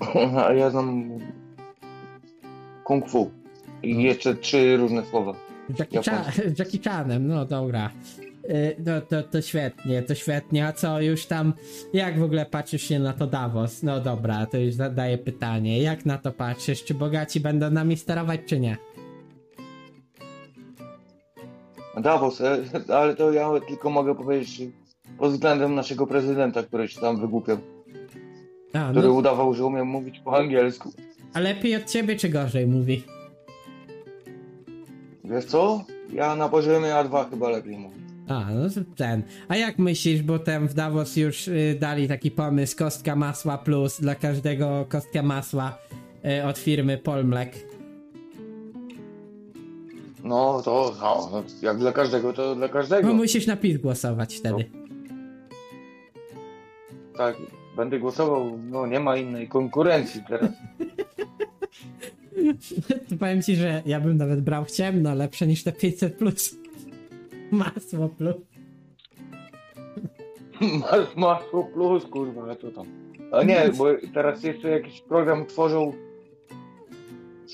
A 0.46 0.52
ja 0.52 0.70
znam 0.70 1.18
kung 2.88 3.08
fu. 3.08 3.30
I 3.82 4.02
jeszcze 4.02 4.34
trzy 4.34 4.76
różne 4.76 5.06
słowa. 5.06 5.34
Jackie, 5.78 6.02
Chan. 6.02 6.24
Jackie 6.58 6.78
Chanem, 6.84 7.28
no 7.28 7.44
dobra. 7.44 7.90
Y, 8.50 8.76
No 8.86 9.00
to, 9.00 9.22
to 9.22 9.42
świetnie, 9.42 10.02
to 10.02 10.14
świetnie. 10.14 10.66
A 10.66 10.72
co 10.72 11.00
już 11.00 11.26
tam, 11.26 11.52
jak 11.92 12.18
w 12.18 12.22
ogóle 12.22 12.46
patrzysz 12.46 12.82
się 12.82 12.98
na 12.98 13.12
to 13.12 13.26
Davos? 13.26 13.82
No 13.82 14.00
dobra, 14.00 14.46
to 14.46 14.56
już 14.58 14.74
zadaję 14.74 15.18
pytanie. 15.18 15.82
Jak 15.82 16.06
na 16.06 16.18
to 16.18 16.32
patrzysz? 16.32 16.84
Czy 16.84 16.94
bogaci 16.94 17.40
będą 17.40 17.70
nami 17.70 17.96
sterować, 17.96 18.40
czy 18.46 18.60
nie? 18.60 18.76
Davos, 22.02 22.40
e, 22.40 22.58
ale 22.98 23.16
to 23.16 23.32
ja 23.32 23.48
tylko 23.68 23.90
mogę 23.90 24.14
powiedzieć 24.14 24.62
pod 25.18 25.32
względem 25.32 25.74
naszego 25.74 26.06
prezydenta, 26.06 26.62
który 26.62 26.88
się 26.88 27.00
tam 27.00 27.20
wygłupiał. 27.20 27.58
A, 28.72 28.90
Który 28.90 29.08
no, 29.08 29.12
udawał, 29.14 29.54
że 29.54 29.64
umie 29.64 29.84
mówić 29.84 30.18
po 30.20 30.36
angielsku. 30.36 30.92
a 31.34 31.40
lepiej 31.40 31.76
od 31.76 31.84
ciebie, 31.84 32.16
czy 32.16 32.28
gorzej 32.28 32.66
mówi? 32.66 33.02
Wiesz 35.30 35.44
co? 35.44 35.84
Ja 36.12 36.36
na 36.36 36.48
poziomie 36.48 36.88
A2 36.88 37.30
chyba 37.30 37.48
lepiej 37.48 37.78
mówię. 37.78 37.96
A, 38.28 38.44
no 38.54 38.70
to 38.70 38.80
ten. 38.96 39.22
A 39.48 39.56
jak 39.56 39.78
myślisz, 39.78 40.22
bo 40.22 40.38
tam 40.38 40.68
w 40.68 40.74
Davos 40.74 41.16
już 41.16 41.48
y, 41.48 41.76
dali 41.80 42.08
taki 42.08 42.30
pomysł, 42.30 42.76
kostka 42.76 43.16
masła 43.16 43.58
plus, 43.58 44.00
dla 44.00 44.14
każdego 44.14 44.86
kostka 44.88 45.22
masła 45.22 45.78
y, 46.40 46.44
od 46.44 46.58
firmy 46.58 46.98
Polmlek. 46.98 47.52
No 50.24 50.62
to, 50.64 50.94
no, 51.00 51.28
no, 51.32 51.42
jak 51.62 51.78
dla 51.78 51.92
każdego, 51.92 52.32
to 52.32 52.54
dla 52.54 52.68
każdego. 52.68 53.08
No 53.08 53.14
musisz 53.14 53.46
na 53.46 53.56
PiS 53.56 53.78
głosować 53.78 54.36
wtedy. 54.36 54.70
Tak, 57.16 57.36
będę 57.76 57.98
głosował, 57.98 58.58
no 58.70 58.86
nie 58.86 59.00
ma 59.00 59.16
innej 59.16 59.48
konkurencji 59.48 60.22
teraz. 60.28 60.50
Powiem 63.20 63.42
ci, 63.42 63.56
że 63.56 63.82
ja 63.86 64.00
bym 64.00 64.16
nawet 64.16 64.40
brał 64.40 64.64
ciemno, 64.64 65.14
lepsze 65.14 65.46
niż 65.46 65.62
te 65.62 65.72
500 65.72 66.14
plus. 66.14 66.56
Masło 67.50 68.08
plus. 68.08 68.36
Masz 70.60 71.16
masło 71.16 71.64
plus, 71.64 72.04
kurwa, 72.04 72.50
a 72.52 72.56
co 72.56 72.70
tam? 72.70 72.86
A 73.32 73.42
nie, 73.42 73.70
bo 73.78 73.86
teraz 74.14 74.44
jeszcze 74.44 74.68
jakiś 74.68 75.00
program 75.00 75.46
tworzą 75.46 75.92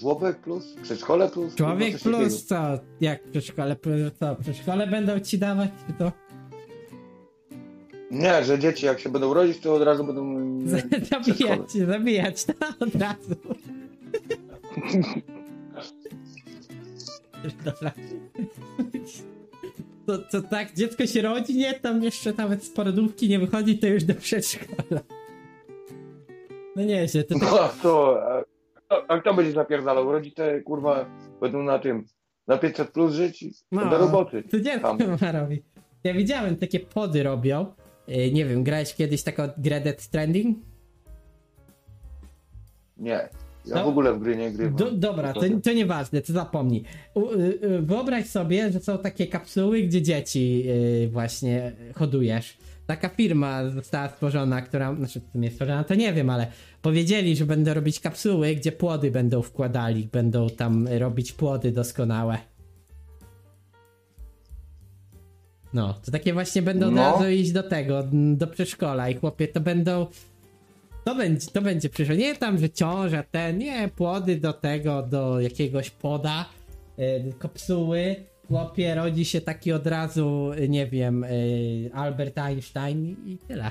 Żłobek 0.01 0.39
plus? 0.39 0.75
Przedszkole 0.83 1.29
plus? 1.29 1.55
Człowiek 1.55 1.93
takiego. 1.93 2.17
plus 2.19 2.45
co? 2.45 2.57
Jak 3.01 3.23
przedszkole 3.23 3.77
plus 3.77 4.13
co? 4.21 4.37
Przedszkole 4.37 4.87
będą 4.87 5.21
ci 5.21 5.39
dawać? 5.39 5.71
Czy 5.87 5.93
to 5.93 6.13
Nie, 8.11 8.45
że 8.45 8.59
dzieci 8.59 8.87
jak 8.87 9.01
się 9.01 9.09
będą 9.09 9.35
rodzić, 9.35 9.59
to 9.59 9.75
od 9.75 9.83
razu 9.83 10.05
będą... 10.05 10.61
zabijać, 11.11 11.71
zabijać, 11.73 12.45
to 12.45 12.53
od 12.81 12.95
razu. 12.95 13.37
To, 20.07 20.19
to 20.19 20.43
tak, 20.43 20.75
dziecko 20.75 21.07
się 21.07 21.23
rodzi, 21.23 21.57
nie? 21.57 21.75
Tam 21.75 22.03
jeszcze 22.03 22.33
nawet 22.33 22.65
z 22.65 22.71
porodówki 22.71 23.29
nie 23.29 23.39
wychodzi, 23.39 23.79
to 23.79 23.87
już 23.87 24.05
do 24.05 24.15
przedszkola. 24.15 25.01
No 26.77 26.83
nie, 26.83 27.09
się 27.09 27.23
to 27.25 27.39
tak... 27.39 27.49
No 27.51 27.69
to, 27.83 28.23
a, 28.89 29.07
a, 29.09 29.21
kto 29.21 29.35
będzie 29.35 29.53
zapierdalał? 29.53 30.13
Rodzice, 30.13 30.61
kurwa, 30.61 31.07
będą 31.41 31.63
na 31.63 31.79
tym, 31.79 32.05
na 32.47 32.59
500 32.59 32.91
plus 32.91 33.13
żyć 33.13 33.43
i 33.43 33.53
No, 33.73 33.91
do 33.91 33.99
roboty. 33.99 34.43
To 34.43 34.61
dziecko 34.61 34.97
ma 35.23 35.33
robić. 35.33 35.63
Ja 36.05 36.15
widziałem, 36.15 36.57
takie 36.57 36.81
pody 36.81 37.23
robią. 37.23 37.75
Yy, 38.09 38.33
Nie 38.33 38.45
wiem, 38.45 38.65
grałeś 38.65 38.95
kiedyś 38.95 39.23
taką 39.23 39.43
grę 39.59 39.81
Death 39.81 40.01
Stranding? 40.01 40.59
Nie, 42.97 43.29
ja 43.67 43.75
No. 43.75 43.85
w 43.85 43.89
ogóle 43.89 44.13
w 44.15 44.19
gry 44.21 44.37
nie 44.37 44.51
grywam. 44.53 44.77
Do, 44.77 44.91
dobra, 44.91 45.33
to, 45.33 45.41
to 45.63 45.73
nieważne, 45.73 46.21
to 46.23 46.33
zapomnij. 46.33 46.85
U, 47.15 47.31
y, 47.33 47.59
y, 47.65 47.83
wyobraź 47.83 48.27
sobie, 48.27 48.73
że 48.73 48.81
są 48.81 48.99
takie 48.99 49.27
kapsuły, 49.27 49.83
gdzie 49.83 50.03
dzieci 50.03 50.65
y, 51.05 51.09
właśnie 51.13 51.73
hodujesz. 51.95 52.57
Taka 52.87 53.09
firma 53.09 53.69
została 53.71 54.09
stworzona, 54.09 54.63
która, 54.63 54.95
znaczy 54.95 55.21
to 55.21 55.39
nie 55.39 55.51
stworzona, 55.51 55.85
to 55.85 55.95
nie 55.95 56.13
wiem, 56.13 56.31
ale 56.31 56.47
powiedzieli, 56.83 57.37
że 57.37 57.45
będą 57.47 57.75
robić 57.75 58.01
kapsuły, 58.01 58.55
gdzie 58.55 58.73
płody 58.73 59.11
będą 59.11 59.43
wkładali, 59.43 60.09
będą 60.13 60.51
tam 60.51 60.89
robić 60.99 61.33
płody 61.33 61.73
doskonałe. 61.73 62.39
No, 65.75 65.95
to 66.05 66.11
takie 66.13 66.33
właśnie 66.33 66.63
będą 66.63 66.87
od 66.89 66.95
No. 66.95 67.03
razu 67.03 67.29
iść 67.31 67.53
do 67.53 67.63
tego, 67.63 68.05
do 68.13 68.47
przedszkola 68.47 69.09
i 69.11 69.15
chłopie 69.15 69.49
to 69.49 69.61
będą 69.61 70.07
to 71.05 71.15
będzie, 71.15 71.47
to 71.51 71.63
będzie 71.63 71.89
przyszłe. 71.89 72.17
Nie 72.17 72.35
tam, 72.37 72.59
że 72.59 72.71
ciąża, 72.71 73.23
ten, 73.23 73.59
nie, 73.59 73.89
płody 73.97 74.37
do 74.37 74.53
tego, 74.53 75.03
do 75.03 75.41
jakiegoś 75.41 75.91
poda, 75.91 76.47
y, 76.99 77.33
kapsuły. 77.39 78.17
Chłopie, 78.49 78.95
rodzi 78.95 79.25
się 79.25 79.41
taki 79.41 79.73
od 79.73 79.87
razu, 79.87 80.53
y, 80.59 80.69
nie 80.69 80.87
wiem, 80.87 81.25
y, 81.25 81.91
Albert 81.95 82.39
Einstein 82.39 83.05
i- 83.05 83.33
i 83.33 83.39
tyle. 83.39 83.71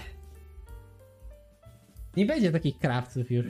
Nie 2.18 2.26
będzie 2.26 2.52
takich 2.52 2.78
krawców 2.80 3.32
już. 3.32 3.46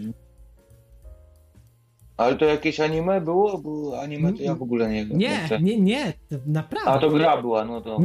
Ale 2.18 2.36
to 2.36 2.46
jakieś 2.46 2.80
anime 2.80 3.22
było? 3.22 3.58
Bo 3.58 4.02
anime 4.02 4.34
to 4.34 4.44
ja 4.44 4.56
w 4.56 4.62
ogóle 4.64 4.90
nie 4.90 5.06
wiem. 5.06 5.18
Nie, 5.18 5.50
nie, 5.62 5.80
nie, 5.80 6.14
naprawdę. 6.46 6.90
A 6.92 7.00
to 7.00 7.10
gra 7.10 7.42
była, 7.42 7.66
no 7.66 7.82
to. 7.82 8.00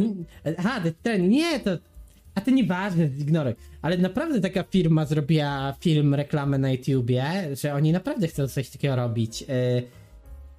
Aha, 0.59 0.81
Stranding, 1.01 1.33
nie, 1.33 1.61
to... 1.61 1.71
A 2.39 2.41
to 2.41 2.51
nieważne, 2.51 3.05
ignoruj. 3.05 3.55
Ale 3.83 3.99
naprawdę 3.99 4.41
taka 4.41 4.63
firma 4.63 5.07
zrobiła 5.07 5.75
film, 5.81 6.15
reklamę 6.15 6.59
na 6.59 6.71
YouTubie, 6.71 7.25
że 7.53 7.75
oni 7.75 7.93
naprawdę 7.93 8.29
chcą 8.29 8.49
coś 8.49 8.71
takiego 8.71 8.97
robić. 8.97 9.41
Yy, 9.41 9.49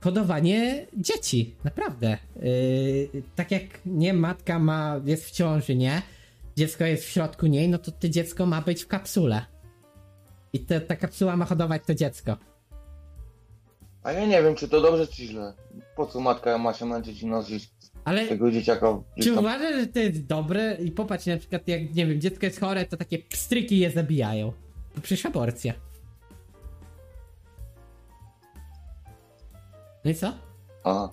hodowanie 0.01 0.85
dzieci, 0.97 1.55
naprawdę. 1.63 2.17
Yy, 2.41 3.21
tak 3.35 3.51
jak 3.51 3.63
nie 3.85 4.13
matka 4.13 4.59
ma, 4.59 5.01
jest 5.05 5.25
w 5.25 5.31
ciąży, 5.31 5.75
nie? 5.75 6.01
Dziecko 6.57 6.85
jest 6.85 7.03
w 7.03 7.09
środku 7.09 7.47
niej, 7.47 7.69
no 7.69 7.77
to 7.77 7.91
to 7.91 8.09
dziecko 8.09 8.45
ma 8.45 8.61
być 8.61 8.83
w 8.83 8.87
kapsule. 8.87 9.45
I 10.53 10.59
te, 10.59 10.81
ta 10.81 10.95
kapsuła 10.95 11.37
ma 11.37 11.45
hodować 11.45 11.81
to 11.87 11.95
dziecko. 11.95 12.37
A 14.03 14.11
ja 14.11 14.25
nie 14.25 14.43
wiem, 14.43 14.55
czy 14.55 14.67
to 14.67 14.81
dobrze, 14.81 15.07
czy 15.07 15.25
źle. 15.25 15.53
Po 15.95 16.05
co 16.05 16.19
matka 16.19 16.57
ma 16.57 16.73
się 16.73 16.85
męczyć 16.85 17.21
i 17.21 17.25
nosić 17.25 17.69
Ale 18.09 18.27
tego 18.27 18.51
dzieciaka? 18.51 18.99
Czy 19.21 19.29
tam- 19.29 19.39
uważasz, 19.39 19.75
że 19.75 19.87
to 19.87 19.99
jest 19.99 20.25
dobre? 20.25 20.77
I 20.79 20.91
popatrz, 20.91 21.25
na 21.25 21.37
przykład 21.37 21.67
jak, 21.67 21.95
nie 21.95 22.05
wiem, 22.05 22.21
dziecko 22.21 22.45
jest 22.45 22.59
chore, 22.59 22.85
to 22.85 22.97
takie 22.97 23.19
pstryki 23.19 23.79
je 23.79 23.91
zabijają. 23.91 24.53
To 24.95 25.01
przecież 25.01 25.25
aborcja. 25.25 25.73
No 30.05 30.11
i 30.11 30.15
co? 30.15 30.33
A. 30.83 31.09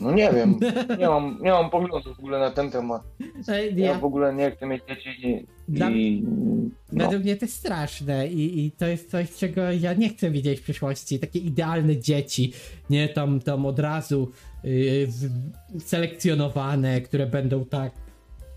No 0.00 0.12
nie 0.12 0.32
wiem, 0.32 0.60
nie 0.98 1.08
mam, 1.08 1.38
nie 1.42 1.50
mam 1.50 1.70
poglądu 1.70 2.14
w 2.14 2.18
ogóle 2.18 2.38
na 2.38 2.50
ten 2.50 2.70
temat. 2.70 3.02
Ja 3.48 3.56
Ja, 3.86 3.98
w 3.98 4.04
ogóle 4.04 4.34
nie 4.34 4.50
chcę 4.50 4.66
mieć 4.66 4.82
dzieci. 5.04 5.46
Dla- 5.68 5.90
i 5.90 6.22
no. 6.92 7.04
Według 7.04 7.22
mnie 7.24 7.36
to 7.36 7.44
jest 7.44 7.56
straszne 7.56 8.28
i, 8.28 8.66
i 8.66 8.70
to 8.72 8.86
jest 8.86 9.10
coś, 9.10 9.30
czego 9.36 9.72
ja 9.72 9.94
nie 9.94 10.08
chcę 10.08 10.30
widzieć 10.30 10.60
w 10.60 10.62
przyszłości. 10.62 11.18
Takie 11.18 11.38
idealne 11.38 11.96
dzieci, 11.96 12.52
nie 12.90 13.08
tam, 13.08 13.40
tam 13.40 13.66
od 13.66 13.78
razu 13.78 14.30
yy, 14.64 15.08
selekcjonowane, 15.80 17.00
które 17.00 17.26
będą 17.26 17.64
tak. 17.64 17.92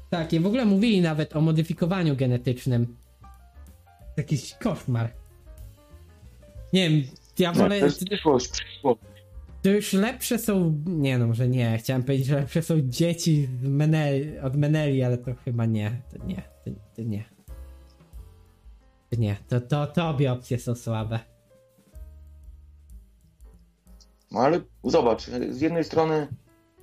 Tak, 0.09 0.33
i 0.33 0.39
w 0.39 0.45
ogóle 0.45 0.65
mówili 0.65 1.01
nawet 1.01 1.35
o 1.35 1.41
modyfikowaniu 1.41 2.15
genetycznym. 2.15 2.95
Jakiś 4.17 4.53
koszmar. 4.53 5.09
Nie 6.73 6.89
wiem, 6.89 7.03
ja 7.39 7.51
No, 7.51 7.59
wolę. 7.59 7.79
to 7.79 7.85
jest 7.85 8.05
przyszłość, 8.05 8.47
przyszłość. 8.47 8.99
To 9.61 9.69
już 9.69 9.93
lepsze 9.93 10.37
są. 10.39 10.83
Nie 10.85 11.17
no, 11.17 11.27
może 11.27 11.47
nie. 11.47 11.77
Chciałem 11.77 12.03
powiedzieć, 12.03 12.27
że 12.27 12.35
lepsze 12.35 12.61
są 12.61 12.81
dzieci 12.81 13.49
z 13.63 13.67
Meneli, 13.67 14.39
od 14.39 14.55
Meneli, 14.55 15.03
ale 15.03 15.17
to 15.17 15.35
chyba 15.35 15.65
nie. 15.65 16.01
To 16.11 16.25
nie. 16.25 16.43
To, 16.65 16.71
to 16.95 17.01
nie. 17.01 17.23
To 19.09 19.15
nie. 19.15 19.35
To, 19.47 19.61
to, 19.61 19.87
to 19.87 20.09
obie 20.09 20.31
opcje 20.31 20.59
są 20.59 20.75
słabe. 20.75 21.19
No 24.31 24.39
ale 24.39 24.61
zobacz, 24.83 25.25
z 25.49 25.61
jednej 25.61 25.83
strony 25.83 26.27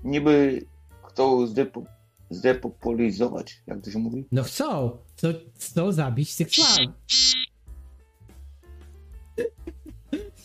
niby 0.04 0.62
chcą 1.08 1.46
zdepo, 1.46 1.82
zdepopulizować, 2.30 3.62
jak 3.66 3.80
to 3.80 3.90
się 3.90 3.98
mówi? 3.98 4.26
No 4.32 4.42
chcą. 4.42 4.98
Chcą, 5.16 5.28
chcą 5.58 5.92
zabić 5.92 6.34
seksualnie. 6.34 6.92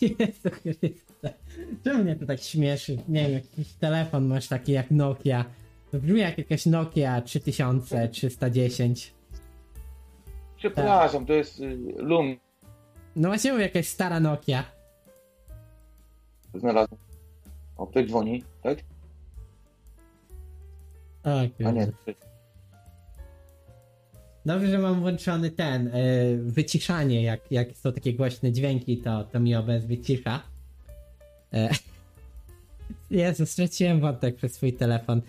Jezu 0.00 0.50
Chryste. 0.50 1.13
Czemu 1.84 2.04
mnie 2.04 2.16
to 2.16 2.26
tak 2.26 2.40
śmieszy? 2.40 2.98
Nie 3.08 3.22
wiem, 3.22 3.32
jakiś 3.32 3.72
telefon 3.72 4.26
masz 4.26 4.48
taki 4.48 4.72
jak 4.72 4.90
Nokia. 4.90 5.44
To 5.90 5.98
brzmi 5.98 6.20
jak 6.20 6.38
jakaś 6.38 6.66
Nokia 6.66 7.20
3310. 7.20 9.14
Przepraszam, 10.56 11.26
to 11.26 11.32
jest 11.32 11.60
y, 11.60 11.78
Lum 11.96 12.36
No 13.16 13.28
właśnie 13.28 13.52
mówię, 13.52 13.64
jakaś 13.64 13.88
stara 13.88 14.20
Nokia. 14.20 14.64
znalazłem. 16.54 17.00
O, 17.76 17.86
ktoś 17.86 18.06
dzwoni, 18.06 18.44
tak? 18.62 18.78
Okay. 21.20 21.68
A 21.68 21.70
nie, 21.70 21.92
Dobrze, 24.46 24.66
że 24.68 24.78
mam 24.78 25.00
włączony 25.00 25.50
ten, 25.50 25.86
y, 25.86 26.38
wyciszanie, 26.42 27.22
jak, 27.22 27.52
jak 27.52 27.76
są 27.76 27.92
takie 27.92 28.14
głośne 28.14 28.52
dźwięki, 28.52 28.98
to, 28.98 29.24
to 29.24 29.40
mi 29.40 29.54
OBS 29.54 29.84
wycisza. 29.84 30.53
E, 31.54 31.68
Jezu, 33.10 33.46
straciłem 33.46 34.00
wątek 34.00 34.36
przez 34.36 34.54
swój 34.54 34.72
telefon. 34.72 35.22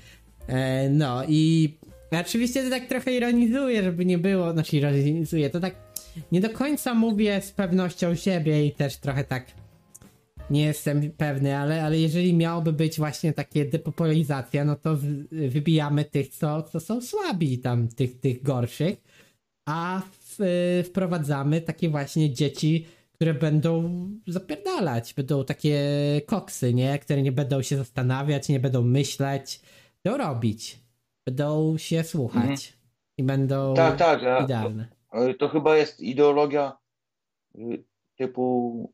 E, 0.47 0.89
no 0.89 1.23
i 1.27 1.73
oczywiście 2.11 2.64
to 2.64 2.69
tak 2.69 2.85
trochę 2.85 3.14
ironizuję, 3.15 3.84
żeby 3.84 4.06
nie 4.06 4.18
było, 4.18 4.53
znaczy 4.53 4.77
ironizuję, 4.77 5.49
to 5.49 5.60
tak 5.60 5.76
nie 6.31 6.41
do 6.41 6.49
końca 6.49 6.93
mówię 6.93 7.41
z 7.41 7.52
pewnością 7.52 8.15
siebie 8.15 8.65
i 8.65 8.72
też 8.72 8.97
trochę 8.97 9.23
tak 9.23 9.45
nie 10.49 10.61
jestem 10.61 11.11
pewny, 11.11 11.57
ale, 11.57 11.84
ale 11.84 11.99
jeżeli 11.99 12.34
miałoby 12.34 12.73
być 12.73 12.97
właśnie 12.97 13.34
takie 13.34 13.65
depopulizacja, 13.65 14.65
no 14.65 14.76
to 14.76 14.97
wybijamy 15.31 16.06
tych, 16.06 16.27
co, 16.27 16.64
co 16.64 16.80
są 16.80 17.02
słabi, 17.02 17.57
tam 17.57 17.88
tych, 17.88 18.19
tych 18.19 18.43
gorszych, 18.43 18.97
a 19.65 20.02
w, 20.22 20.84
wprowadzamy 20.85 21.61
takie 21.61 21.89
właśnie 21.89 22.34
dzieci, 22.34 22.85
które 23.16 23.34
będą 23.34 24.10
zapierdalać, 24.28 25.14
będą 25.14 25.46
takie 25.46 25.80
koksy, 26.26 26.74
nie? 26.74 27.00
Które 27.00 27.22
nie 27.22 27.32
będą 27.32 27.62
się 27.62 27.78
zastanawiać, 27.78 28.50
nie 28.50 28.60
będą 28.60 28.82
myśleć, 28.84 29.62
będą 30.04 30.18
robić, 30.18 30.80
będą 31.26 31.78
się 31.78 32.04
słuchać 32.04 32.42
Mhm. 32.44 32.58
i 33.18 33.24
będą 33.24 33.74
tak, 33.74 33.98
tak, 33.98 34.24
a, 34.24 34.40
idealne. 34.44 34.88
to, 35.12 35.34
to 35.40 35.50
chyba 35.50 35.78
jest 35.78 36.00
ideologia 36.02 36.78
y, 37.56 37.84
typu 38.16 38.94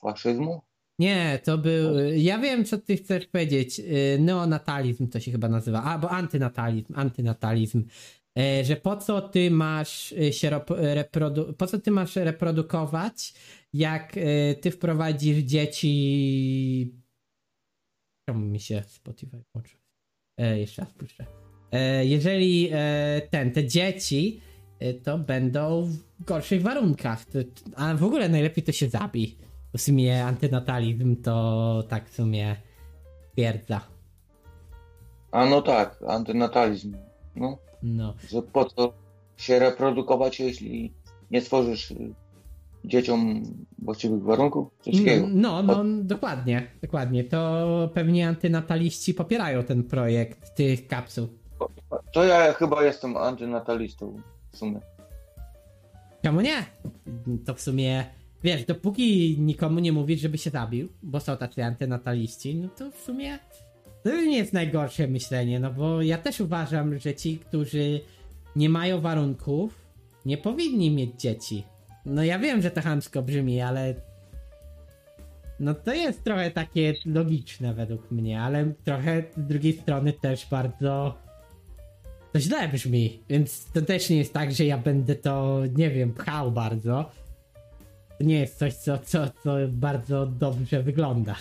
faszyzmu? 0.00 0.62
Nie, 0.98 1.38
to 1.44 1.58
był. 1.58 1.98
Ja 2.16 2.38
wiem, 2.38 2.64
co 2.64 2.78
ty 2.78 2.96
chcesz 2.96 3.26
powiedzieć. 3.26 3.80
Y, 3.80 4.18
Neonatalizm 4.20 5.08
to 5.08 5.20
się 5.20 5.30
chyba 5.32 5.48
nazywa. 5.48 5.82
Albo 5.82 6.10
antynatalizm. 6.10 6.92
Antynatalizm. 6.96 7.82
E, 8.38 8.64
Że 8.64 8.76
po 8.76 8.96
co 8.96 9.20
ty 9.28 9.50
masz 9.50 10.12
y, 10.12 10.32
się 10.32 10.50
rep- 10.50 10.94
reprodu- 10.94 11.52
po 11.52 11.66
co 11.66 11.78
ty 11.78 11.90
masz 11.90 12.16
reprodukować, 12.16 13.34
jak 13.72 14.12
ty 14.60 14.70
wprowadzisz 14.70 15.38
dzieci. 15.38 16.94
Czemu 18.28 18.46
mi 18.46 18.60
się 18.60 18.82
Spotify 18.86 19.42
włączył? 19.54 19.80
E, 20.38 20.58
jeszcze 20.58 20.82
raz 20.82 20.92
puszczę. 20.92 21.26
E, 21.72 22.06
jeżeli 22.06 22.68
e, 22.72 23.20
ten, 23.30 23.52
te 23.52 23.66
dzieci 23.66 24.40
e, 24.78 24.94
to 24.94 25.18
będą 25.18 25.82
w 25.82 26.24
gorszych 26.24 26.62
warunkach. 26.62 27.24
A 27.76 27.94
w 27.94 28.04
ogóle 28.04 28.28
najlepiej 28.28 28.64
to 28.64 28.72
się 28.72 28.88
zabij. 28.88 29.36
W 29.74 29.80
sumie 29.80 30.24
antynatalizm 30.24 31.22
to 31.22 31.84
tak 31.88 32.08
w 32.08 32.14
sumie 32.14 32.56
twierdza. 33.32 33.80
A 35.32 35.46
no 35.46 35.62
tak, 35.62 36.02
antynatalizm. 36.08 36.96
No, 37.36 37.58
No. 37.82 38.14
że 38.28 38.42
po 38.42 38.64
co 38.64 38.92
się 39.36 39.58
reprodukować, 39.58 40.40
jeśli 40.40 40.92
nie 41.30 41.40
stworzysz 41.40 41.90
y, 41.90 42.14
dzieciom 42.84 43.42
właściwych 43.78 44.22
warunków? 44.22 44.68
Takiego. 44.84 45.26
No, 45.30 45.62
no, 45.62 45.84
dokładnie, 45.84 46.66
dokładnie. 46.82 47.24
To 47.24 47.90
pewnie 47.94 48.28
antynataliści 48.28 49.14
popierają 49.14 49.62
ten 49.62 49.84
projekt 49.84 50.54
tych 50.54 50.86
kapsuł. 50.86 51.28
To 52.12 52.24
ja 52.24 52.52
chyba 52.52 52.84
jestem 52.84 53.16
antynatalistą 53.16 54.22
w 54.52 54.56
sumie. 54.56 54.80
Czemu 56.22 56.40
nie? 56.40 56.64
To 57.44 57.54
w 57.54 57.60
sumie, 57.60 58.06
wiesz, 58.42 58.64
dopóki 58.64 59.36
nikomu 59.38 59.80
nie 59.80 59.92
mówisz, 59.92 60.20
żeby 60.20 60.38
się 60.38 60.50
zabił, 60.50 60.88
bo 61.02 61.20
są 61.20 61.36
tacy 61.36 61.64
antynataliści, 61.64 62.54
no 62.54 62.68
to 62.68 62.90
w 62.90 62.96
sumie 62.96 63.38
to 64.02 64.10
nie 64.10 64.38
jest 64.38 64.52
najgorsze 64.52 65.08
myślenie, 65.08 65.60
no 65.60 65.70
bo 65.70 66.02
ja 66.02 66.18
też 66.18 66.40
uważam, 66.40 66.98
że 66.98 67.14
ci, 67.14 67.38
którzy 67.38 68.00
nie 68.56 68.68
mają 68.68 69.00
warunków, 69.00 69.74
nie 70.26 70.38
powinni 70.38 70.90
mieć 70.90 71.20
dzieci. 71.20 71.64
No 72.06 72.24
ja 72.24 72.38
wiem, 72.38 72.62
że 72.62 72.70
to 72.70 72.80
chamsko 72.80 73.22
brzmi, 73.22 73.60
ale 73.60 73.94
no 75.60 75.74
to 75.74 75.94
jest 75.94 76.24
trochę 76.24 76.50
takie 76.50 76.94
logiczne 77.06 77.74
według 77.74 78.10
mnie, 78.10 78.40
ale 78.40 78.72
trochę 78.84 79.22
z 79.36 79.46
drugiej 79.46 79.72
strony 79.72 80.12
też 80.12 80.46
bardzo 80.50 81.18
to 82.32 82.40
źle 82.40 82.68
brzmi, 82.68 83.22
więc 83.28 83.64
to 83.72 83.82
też 83.82 84.10
nie 84.10 84.16
jest 84.16 84.32
tak, 84.32 84.52
że 84.52 84.64
ja 84.64 84.78
będę 84.78 85.14
to, 85.14 85.62
nie 85.76 85.90
wiem, 85.90 86.12
pchał 86.14 86.52
bardzo. 86.52 87.10
To 88.18 88.24
nie 88.24 88.40
jest 88.40 88.58
coś, 88.58 88.74
co, 88.74 88.98
co, 88.98 89.30
co 89.42 89.56
bardzo 89.68 90.26
dobrze 90.26 90.82
wygląda. 90.82 91.36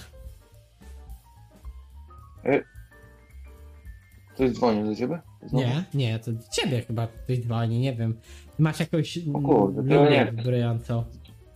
Ktoś 4.33 4.51
dzwoni 4.51 4.83
do 4.83 4.95
ciebie? 4.95 5.19
Znowu? 5.45 5.65
Nie, 5.65 5.83
nie, 5.93 6.19
to 6.19 6.31
do 6.31 6.43
ciebie 6.51 6.81
chyba 6.81 7.07
ktoś 7.07 7.39
dzwoni, 7.39 7.79
nie 7.79 7.93
wiem. 7.93 8.19
Masz 8.59 8.79
jakąś 8.79 9.19
O 9.33 9.39
kurde, 9.41 9.83
wiem. 9.83 10.35
wibrującą. 10.35 11.03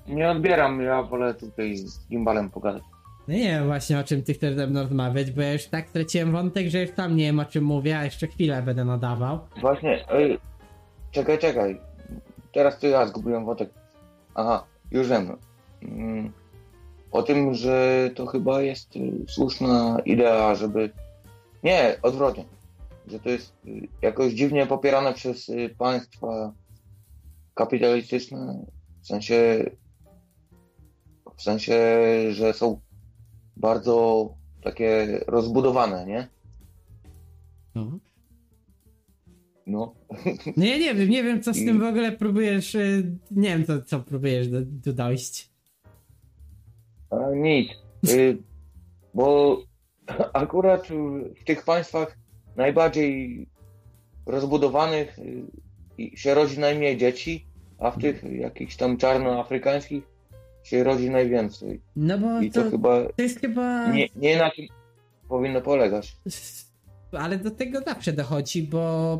Nie 0.07 0.31
odbieram, 0.31 0.81
ja 0.81 1.03
wolę 1.03 1.33
tutaj 1.33 1.77
z 1.77 2.07
gimbalem 2.07 2.49
pogadać. 2.49 2.83
No 3.27 3.33
nie 3.33 3.43
wiem 3.43 3.65
właśnie 3.65 3.99
o 3.99 4.03
czym 4.03 4.23
ty 4.23 4.33
chcesz 4.33 4.55
ze 4.55 4.67
mną 4.67 4.81
rozmawiać, 4.81 5.31
bo 5.31 5.41
ja 5.41 5.53
już 5.53 5.65
tak 5.65 5.89
straciłem 5.89 6.31
wątek, 6.31 6.67
że 6.69 6.81
już 6.81 6.91
tam 6.91 7.15
nie 7.15 7.23
wiem 7.25 7.39
o 7.39 7.45
czym 7.45 7.63
mówię, 7.63 7.97
a 7.99 8.03
jeszcze 8.05 8.27
chwilę 8.27 8.61
będę 8.61 8.85
nadawał. 8.85 9.39
Właśnie, 9.61 10.09
ej, 10.11 10.39
czekaj, 11.11 11.39
czekaj. 11.39 11.81
Teraz 12.53 12.79
to 12.79 12.87
ja 12.87 13.07
zgubiłem 13.07 13.45
wątek. 13.45 13.69
Aha, 14.35 14.63
już 14.91 15.09
wiem. 15.09 15.37
Mm, 15.81 16.31
O 17.13 17.23
tym, 17.23 17.53
że 17.53 18.09
to 18.15 18.25
chyba 18.25 18.61
jest 18.61 18.95
y, 18.95 19.11
słuszna 19.27 19.99
idea, 20.05 20.55
żeby... 20.55 20.89
Nie, 21.63 21.95
odwrotnie. 22.01 22.45
Że 23.07 23.19
to 23.19 23.29
jest 23.29 23.53
y, 23.65 23.87
jakoś 24.01 24.33
dziwnie 24.33 24.65
popierane 24.65 25.13
przez 25.13 25.49
y, 25.49 25.75
państwa 25.77 26.53
kapitalistyczne. 27.53 28.65
W 29.01 29.07
sensie... 29.07 29.69
W 31.37 31.41
sensie, 31.41 31.77
że 32.31 32.53
są 32.53 32.79
bardzo 33.57 34.29
takie 34.63 35.19
rozbudowane, 35.27 36.05
nie? 36.05 36.27
No. 37.75 37.99
No. 39.67 39.95
No 40.57 40.65
ja 40.65 40.77
nie 40.77 40.95
wiem, 40.95 41.09
nie 41.09 41.23
wiem 41.23 41.43
co 41.43 41.53
z 41.53 41.57
tym 41.57 41.79
w 41.79 41.83
ogóle 41.83 42.11
próbujesz, 42.11 42.77
nie 43.31 43.49
wiem 43.49 43.65
co, 43.65 43.81
co 43.81 43.99
próbujesz 43.99 44.47
do, 44.47 44.57
do 44.61 44.93
dojść. 44.93 45.52
A, 47.13 47.35
nic. 47.35 47.71
Y, 48.09 48.37
bo 49.13 49.57
akurat 50.33 50.87
w 51.41 51.43
tych 51.45 51.65
państwach 51.65 52.17
najbardziej 52.55 53.47
rozbudowanych 54.25 55.19
y, 55.99 56.17
się 56.17 56.33
rodzi 56.33 56.59
najmniej 56.59 56.97
dzieci, 56.97 57.47
a 57.79 57.91
w 57.91 57.99
tych 57.99 58.23
jakichś 58.23 58.75
tam 58.75 58.97
czarnoafrykańskich 58.97 60.03
się 60.63 60.83
rodzi 60.83 61.09
najwięcej. 61.09 61.81
No 61.95 62.17
bo 62.17 62.41
I 62.41 62.51
to, 62.51 62.63
to, 62.63 62.69
chyba 62.69 63.03
to 63.03 63.21
jest 63.21 63.39
chyba... 63.39 63.87
nie, 63.87 64.07
nie 64.15 64.37
na 64.37 64.51
tym 64.51 64.65
powinno 65.29 65.61
polegać. 65.61 66.17
Ale 67.11 67.37
do 67.37 67.51
tego 67.51 67.79
zawsze 67.81 68.13
dochodzi, 68.13 68.63
bo. 68.63 69.19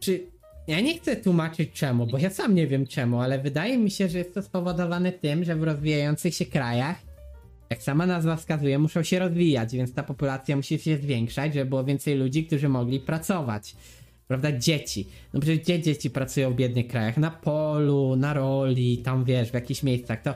Czy. 0.00 0.31
Ja 0.66 0.80
nie 0.80 0.98
chcę 0.98 1.16
tłumaczyć 1.16 1.72
czemu, 1.72 2.06
bo 2.06 2.18
ja 2.18 2.30
sam 2.30 2.54
nie 2.54 2.66
wiem 2.66 2.86
czemu, 2.86 3.20
ale 3.20 3.38
wydaje 3.38 3.78
mi 3.78 3.90
się, 3.90 4.08
że 4.08 4.18
jest 4.18 4.34
to 4.34 4.42
spowodowane 4.42 5.12
tym, 5.12 5.44
że 5.44 5.56
w 5.56 5.62
rozwijających 5.62 6.34
się 6.34 6.46
krajach, 6.46 6.96
jak 7.70 7.82
sama 7.82 8.06
nazwa 8.06 8.36
wskazuje, 8.36 8.78
muszą 8.78 9.02
się 9.02 9.18
rozwijać, 9.18 9.72
więc 9.72 9.94
ta 9.94 10.02
populacja 10.02 10.56
musi 10.56 10.78
się 10.78 10.96
zwiększać, 10.96 11.54
żeby 11.54 11.70
było 11.70 11.84
więcej 11.84 12.14
ludzi, 12.14 12.46
którzy 12.46 12.68
mogli 12.68 13.00
pracować. 13.00 13.76
Prawda? 14.28 14.58
Dzieci. 14.58 15.08
No 15.34 15.40
przecież 15.40 15.58
gdzie 15.58 15.82
dzieci 15.82 16.10
pracują 16.10 16.52
w 16.52 16.56
biednych 16.56 16.88
krajach? 16.88 17.16
Na 17.16 17.30
polu, 17.30 18.16
na 18.16 18.34
roli, 18.34 18.98
tam 18.98 19.24
wiesz, 19.24 19.50
w 19.50 19.54
jakichś 19.54 19.82
miejscach. 19.82 20.22
To 20.22 20.34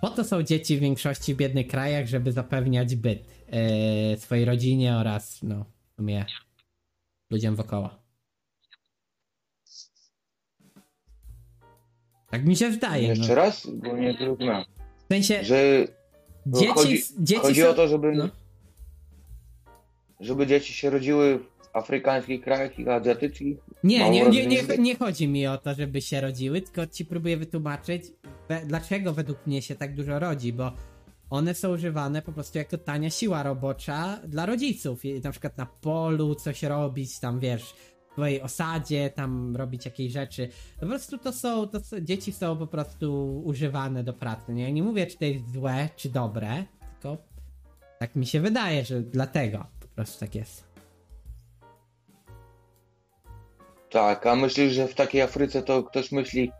po 0.00 0.10
to 0.10 0.24
są 0.24 0.42
dzieci 0.42 0.76
w 0.76 0.80
większości 0.80 1.34
w 1.34 1.36
biednych 1.36 1.66
krajach, 1.66 2.06
żeby 2.06 2.32
zapewniać 2.32 2.96
byt 2.96 3.24
e, 3.50 4.16
swojej 4.16 4.44
rodzinie 4.44 4.96
oraz, 4.96 5.42
no, 5.42 5.64
w 5.92 5.96
sumie 5.96 6.24
ludziom 7.30 7.56
wokoło. 7.56 8.01
Tak 12.32 12.44
mi 12.44 12.56
się 12.56 12.70
wydaje. 12.70 13.08
Jeszcze 13.08 13.28
No. 13.28 13.34
raz, 13.34 13.66
bo 13.66 13.96
nie 13.96 14.12
zrozumiałem. 14.12 14.64
W 15.04 15.12
sensie, 15.12 15.44
Że 15.44 15.86
dzieci, 16.46 16.66
chodzi, 16.66 17.02
dzieci 17.18 17.40
chodzi 17.42 17.60
są... 17.60 17.68
o 17.68 17.74
to, 17.74 17.88
żeby, 17.88 18.12
no. 18.12 18.28
żeby 20.20 20.46
dzieci 20.46 20.72
się 20.72 20.90
rodziły 20.90 21.38
w 21.38 21.76
afrykańskich 21.76 22.40
krajach 22.44 22.78
i 22.78 22.88
azjatyckich. 22.88 23.56
Nie, 23.84 24.10
nie, 24.10 24.28
nie, 24.28 24.46
nie, 24.46 24.62
nie 24.78 24.96
chodzi 24.96 25.28
mi 25.28 25.46
o 25.46 25.58
to, 25.58 25.74
żeby 25.74 26.00
się 26.00 26.20
rodziły, 26.20 26.60
tylko 26.62 26.86
ci 26.86 27.04
próbuję 27.04 27.36
wytłumaczyć, 27.36 28.02
dlaczego 28.66 29.12
według 29.12 29.46
mnie 29.46 29.62
się 29.62 29.74
tak 29.74 29.94
dużo 29.94 30.18
rodzi, 30.18 30.52
bo 30.52 30.72
one 31.30 31.54
są 31.54 31.72
używane 31.72 32.22
po 32.22 32.32
prostu 32.32 32.58
jako 32.58 32.78
tania 32.78 33.10
siła 33.10 33.42
robocza 33.42 34.20
dla 34.28 34.46
rodziców. 34.46 35.00
Na 35.24 35.30
przykład 35.30 35.58
na 35.58 35.66
polu 35.66 36.34
coś 36.34 36.62
robić, 36.62 37.20
tam 37.20 37.40
wiesz, 37.40 37.74
w 38.12 38.14
twojej 38.14 38.42
osadzie, 38.42 39.10
tam 39.10 39.56
robić 39.56 39.84
jakieś 39.84 40.12
rzeczy. 40.12 40.48
Po 40.80 40.86
prostu 40.86 41.18
to 41.18 41.32
są, 41.32 41.66
to 41.66 41.80
są, 41.80 42.00
dzieci 42.00 42.32
są 42.32 42.56
po 42.56 42.66
prostu 42.66 43.40
używane 43.44 44.04
do 44.04 44.12
pracy. 44.12 44.52
Nie, 44.52 44.72
nie 44.72 44.82
mówię, 44.82 45.06
czy 45.06 45.18
to 45.18 45.24
jest 45.24 45.52
złe, 45.52 45.88
czy 45.96 46.08
dobre, 46.08 46.64
tylko 46.92 47.16
tak 47.98 48.16
mi 48.16 48.26
się 48.26 48.40
wydaje, 48.40 48.84
że 48.84 49.02
dlatego 49.02 49.66
po 49.80 49.88
prostu 49.88 50.20
tak 50.20 50.34
jest. 50.34 50.64
Tak, 53.90 54.26
a 54.26 54.36
myślisz, 54.36 54.72
że 54.72 54.88
w 54.88 54.94
takiej 54.94 55.22
Afryce 55.22 55.62
to 55.62 55.82
ktoś 55.82 56.12
myśli 56.12 56.50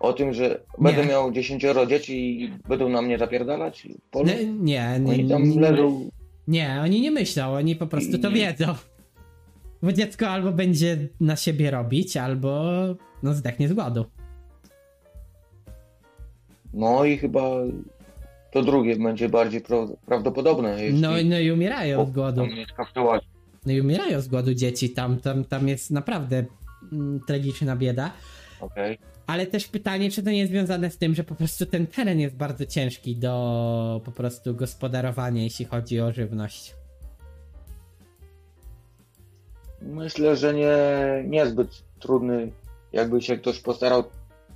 o 0.00 0.12
tym, 0.12 0.34
że 0.34 0.60
będę 0.78 1.06
miał 1.06 1.32
dziesięcioro 1.32 1.86
dzieci 1.86 2.42
i 2.42 2.48
będą 2.68 2.88
na 2.88 3.02
mnie 3.02 3.18
zapierdalać? 3.18 3.88
polu? 4.10 4.26
Nie, 4.26 4.44
nie, 4.44 5.00
nie, 5.00 5.12
Oni 5.12 5.28
tam 5.28 5.42
nie, 5.50 5.60
leżą. 5.60 6.10
nie, 6.48 6.80
oni 6.84 7.00
nie 7.00 7.10
myślą, 7.10 7.52
oni 7.54 7.76
po 7.76 7.86
prostu 7.86 8.18
to 8.18 8.28
Nie. 8.30 8.34
wiedzą. 8.34 8.74
Bo 9.82 9.92
dziecko 9.92 10.28
albo 10.28 10.52
będzie 10.52 11.08
na 11.20 11.36
siebie 11.36 11.70
robić, 11.70 12.16
albo 12.16 12.72
no 13.22 13.34
zdechnie 13.34 13.68
z 13.68 13.72
głodu. 13.72 14.04
No 16.74 17.04
i 17.04 17.18
chyba 17.18 17.50
to 18.52 18.62
drugie 18.62 18.96
będzie 18.96 19.28
bardziej 19.28 19.62
pra- 19.62 19.96
prawdopodobne. 20.06 20.84
Jeśli 20.84 21.00
No, 21.00 21.10
no 21.24 21.38
i 21.38 21.50
umierają 21.50 22.00
od 22.00 22.10
głodu. 22.10 22.46
No 23.66 23.72
i 23.72 23.80
umierają 23.80 24.20
z 24.20 24.28
głodu 24.28 24.54
dzieci, 24.54 24.90
tam, 24.90 25.16
tam, 25.16 25.44
tam 25.44 25.68
jest 25.68 25.90
naprawdę 25.90 26.44
mm, 26.92 27.20
tragiczna 27.26 27.76
bieda. 27.76 28.10
Okej. 28.60 28.98
Ale 29.26 29.46
też 29.46 29.68
pytanie, 29.68 30.10
czy 30.10 30.22
to 30.22 30.30
nie 30.30 30.38
jest 30.38 30.52
związane 30.52 30.90
z 30.90 30.98
tym, 30.98 31.14
że 31.14 31.24
po 31.24 31.34
prostu 31.34 31.66
ten 31.66 31.86
teren 31.86 32.20
jest 32.20 32.36
bardzo 32.36 32.66
ciężki 32.66 33.16
do 33.16 34.00
po 34.04 34.12
prostu 34.12 34.54
gospodarowania, 34.54 35.42
jeśli 35.42 35.64
chodzi 35.64 36.00
o 36.00 36.12
żywność. 36.12 36.74
Myślę, 39.82 40.36
że 40.36 40.54
nie 40.54 40.74
niezbyt 41.28 41.68
trudny, 42.00 42.52
jakby 42.92 43.22
się 43.22 43.36
ktoś 43.38 43.60
postarał 43.60 44.04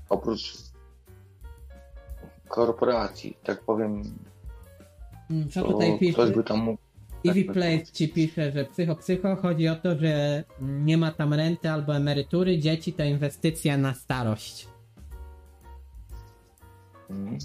oprócz 0.08 0.52
korporacji, 2.48 3.36
tak 3.44 3.60
powiem, 3.60 4.02
Mm, 5.30 5.48
Co 5.50 5.62
tutaj 5.62 5.98
pisze? 5.98 6.12
ktoś 6.12 6.30
by 6.30 6.44
tam 6.44 6.58
mógł. 6.58 6.78
Easy 7.28 7.44
tak 7.44 7.54
Place 7.54 7.84
ci 7.92 8.08
pisze, 8.08 8.52
że 8.52 8.64
psycho 8.64 8.96
psycho 8.96 9.36
chodzi 9.36 9.68
o 9.68 9.76
to, 9.76 9.98
że 9.98 10.44
nie 10.60 10.96
ma 10.98 11.10
tam 11.12 11.34
renty 11.34 11.70
albo 11.70 11.96
emerytury, 11.96 12.58
dzieci 12.58 12.92
to 12.92 13.04
inwestycja 13.04 13.76
na 13.78 13.94
starość. 13.94 14.68
Mm, 17.10 17.38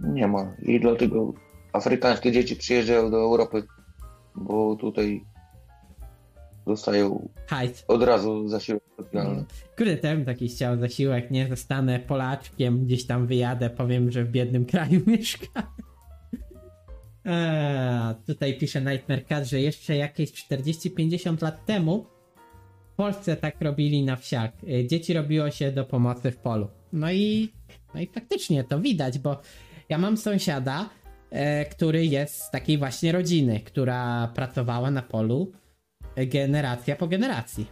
Nie 0.00 0.26
ma. 0.28 0.52
I 0.62 0.80
dlatego 0.80 1.32
afrykańskie 1.72 2.32
dzieci 2.32 2.56
przyjeżdżają 2.56 3.10
do 3.10 3.16
Europy, 3.16 3.62
bo 4.34 4.76
tutaj 4.76 5.24
dostają 6.70 7.28
Hajs. 7.46 7.84
od 7.88 8.02
razu 8.02 8.48
zasiłek 8.48 8.82
socjalny. 8.96 9.44
Kurde, 9.78 10.24
taki 10.24 10.48
chciał 10.48 10.78
zasiłek, 10.78 11.30
nie? 11.30 11.48
Zostanę 11.48 11.98
Polaczkiem, 12.00 12.84
gdzieś 12.84 13.06
tam 13.06 13.26
wyjadę, 13.26 13.70
powiem, 13.70 14.10
że 14.10 14.24
w 14.24 14.30
biednym 14.30 14.64
kraju 14.72 15.00
mieszka. 15.06 15.72
Eee, 17.24 18.14
tutaj 18.26 18.58
pisze 18.58 18.80
Nightmare 18.80 19.24
Cat, 19.26 19.44
że 19.48 19.60
jeszcze 19.60 19.96
jakieś 19.96 20.32
40-50 20.32 21.42
lat 21.42 21.66
temu 21.66 22.06
w 22.92 22.96
Polsce 22.96 23.36
tak 23.36 23.60
robili 23.60 24.02
na 24.02 24.16
wsiach. 24.16 24.50
E, 24.68 24.86
Dzieci 24.86 25.12
robiło 25.14 25.50
się 25.50 25.72
do 25.72 25.84
pomocy 25.84 26.30
w 26.30 26.36
polu. 26.36 26.68
No 26.92 27.12
i, 27.12 27.52
no 27.94 28.00
i 28.00 28.06
faktycznie 28.06 28.64
to 28.64 28.80
widać, 28.80 29.18
bo 29.18 29.40
ja 29.88 29.98
mam 29.98 30.16
sąsiada, 30.16 30.88
e, 31.30 31.64
który 31.64 32.06
jest 32.06 32.42
z 32.42 32.50
takiej 32.50 32.78
właśnie 32.78 33.12
rodziny, 33.12 33.60
która 33.60 34.32
pracowała 34.34 34.90
na 34.90 35.02
polu 35.02 35.52
generacja 36.16 36.96
po 36.96 37.06
generacji. 37.08 37.66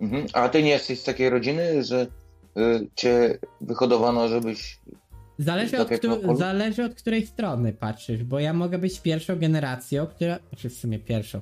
Mhm. 0.00 0.26
A 0.32 0.48
ty 0.48 0.62
nie 0.62 0.70
jesteś 0.70 1.00
z 1.00 1.04
takiej 1.04 1.30
rodziny, 1.30 1.84
że 1.84 2.06
y, 2.56 2.88
cię 2.94 3.38
wyhodowano, 3.60 4.28
żebyś. 4.28 4.78
Zależy 5.38 5.78
od, 5.80 5.88
któ- 5.90 6.36
zależy 6.36 6.84
od 6.84 6.94
której 6.94 7.26
strony 7.26 7.72
patrzysz, 7.72 8.24
bo 8.24 8.38
ja 8.40 8.52
mogę 8.52 8.78
być 8.78 9.00
pierwszą 9.00 9.38
generacją, 9.38 10.06
która. 10.06 10.38
Znaczy 10.48 10.70
w 10.70 10.74
sumie 10.74 10.98
pierwszą. 10.98 11.40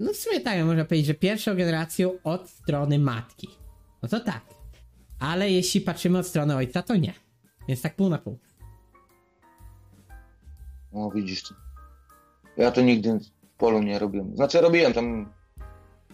No 0.00 0.12
w 0.12 0.16
sumie 0.16 0.40
tak, 0.40 0.64
można 0.64 0.84
powiedzieć, 0.84 1.06
że 1.06 1.14
pierwszą 1.14 1.56
generacją 1.56 2.18
od 2.24 2.50
strony 2.50 2.98
matki. 2.98 3.48
No 4.02 4.08
to 4.08 4.20
tak. 4.20 4.40
Ale 5.20 5.50
jeśli 5.50 5.80
patrzymy 5.80 6.18
od 6.18 6.26
strony 6.26 6.56
ojca, 6.56 6.82
to 6.82 6.96
nie. 6.96 7.12
Jest 7.68 7.82
tak 7.82 7.96
pół 7.96 8.08
na 8.08 8.18
pół. 8.18 8.38
No 10.92 11.10
widzisz 11.10 11.42
ty. 11.42 11.54
Ja 12.56 12.70
to 12.70 12.80
nigdy 12.80 13.18
w 13.18 13.56
polu 13.58 13.82
nie 13.82 13.98
robiłem. 13.98 14.36
Znaczy 14.36 14.60
robiłem 14.60 14.92
tam, 14.92 15.32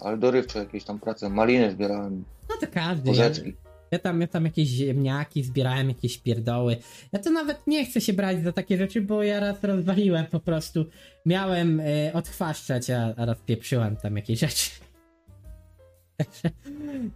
ale 0.01 0.17
dorywcze 0.19 0.59
jakieś 0.59 0.85
tam 0.85 1.01
prace. 1.01 1.31
Maliny 1.31 1.71
zbierałem, 1.71 2.25
No 2.51 2.57
to 2.61 2.67
każdy. 2.75 3.11
Ja, 3.11 3.17
porzeczki. 3.17 3.55
ja, 3.91 3.99
tam, 3.99 4.21
ja 4.21 4.27
tam 4.27 4.45
jakieś 4.45 4.69
ziemniaki 4.69 5.43
zbierałem, 5.43 5.89
jakieś 5.89 6.19
pierdoły. 6.19 6.77
Ja 7.13 7.19
to 7.19 7.31
nawet 7.31 7.67
nie 7.67 7.85
chcę 7.87 8.01
się 8.01 8.13
brać 8.13 8.43
za 8.43 8.53
takie 8.53 8.77
rzeczy, 8.79 9.01
bo 9.01 9.23
ja 9.23 9.41
raz 9.41 9.65
rozwaliłem 9.65 10.27
po 10.27 10.41
prostu. 10.41 10.85
Miałem 11.27 11.81
e, 11.81 12.13
odchwaszczać, 12.13 12.91
a, 12.91 13.15
a 13.17 13.25
raz 13.25 13.39
pieprzyłem 13.47 13.97
tam 13.97 14.17
jakieś 14.17 14.39
rzeczy. 14.41 14.71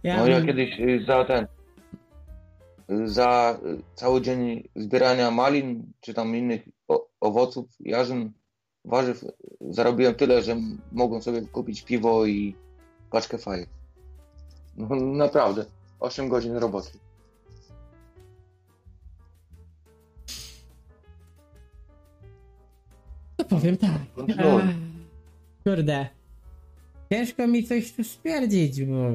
Ja, 0.03 0.17
No 0.17 0.27
ja 0.27 0.41
kiedyś 0.45 0.79
y, 0.79 1.03
za 1.07 1.25
ten, 1.25 1.47
y, 2.91 3.07
za 3.09 3.59
y, 3.65 3.81
cały 3.95 4.21
dzień 4.21 4.63
zbierania 4.75 5.31
malin, 5.31 5.91
czy 6.01 6.13
tam 6.13 6.35
innych 6.35 6.61
o, 6.87 7.07
owoców, 7.21 7.65
jarzyn, 7.79 8.31
warzyw, 8.87 9.25
zarobiłem 9.69 10.15
tyle, 10.15 10.41
że 10.41 10.57
mogłem 10.91 11.21
sobie 11.21 11.41
kupić 11.41 11.81
piwo 11.81 12.25
i 12.25 12.55
paczkę 13.11 13.37
fajek. 13.37 13.69
No 14.77 14.95
naprawdę, 14.95 15.65
8 15.99 16.29
godzin 16.29 16.55
roboty. 16.55 16.89
to 23.37 23.45
powiem 23.45 23.77
tak. 23.77 24.01
Kurde. 25.63 26.07
Ciężko 27.11 27.47
mi 27.47 27.63
coś 27.63 27.91
tu 27.91 28.03
stwierdzić, 28.03 28.83
bo 28.83 29.11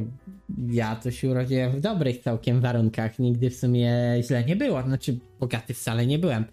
ja 0.68 0.96
to 0.96 1.10
się 1.10 1.30
urodziłem 1.30 1.72
w 1.72 1.80
dobrych 1.80 2.22
całkiem 2.22 2.60
warunkach. 2.60 3.18
Nigdy 3.18 3.50
w 3.50 3.56
sumie 3.56 4.14
źle 4.22 4.44
nie 4.44 4.56
było. 4.56 4.82
Znaczy, 4.82 5.18
bogaty 5.40 5.74
wcale 5.74 6.06
nie 6.06 6.18
byłem. 6.18 6.44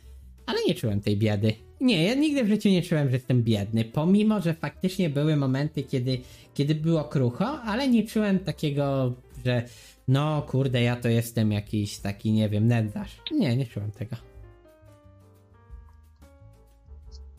Ale 0.46 0.60
nie 0.68 0.76
czułem 0.76 1.02
tej 1.02 1.18
biedy. 1.18 1.69
Nie, 1.82 2.04
ja 2.04 2.14
nigdy 2.14 2.44
w 2.44 2.48
życiu 2.48 2.70
nie 2.70 2.82
czułem, 2.82 3.10
że 3.10 3.16
jestem 3.16 3.44
biedny. 3.44 3.86
Pomimo, 3.86 4.42
że 4.42 4.54
faktycznie 4.54 5.10
były 5.10 5.36
momenty, 5.36 5.84
kiedy, 5.84 6.18
kiedy 6.54 6.76
było 6.76 7.04
krucho, 7.04 7.62
ale 7.62 7.88
nie 7.88 8.04
czułem 8.04 8.40
takiego, 8.40 9.14
że 9.46 9.64
no 10.08 10.42
kurde, 10.42 10.82
ja 10.82 10.96
to 10.96 11.10
jestem 11.10 11.52
jakiś 11.52 11.98
taki, 11.98 12.32
nie 12.32 12.50
wiem, 12.50 12.68
nędzarz. 12.68 13.22
Nie, 13.32 13.58
nie 13.58 13.66
czułem 13.66 13.92
tego. 13.92 14.16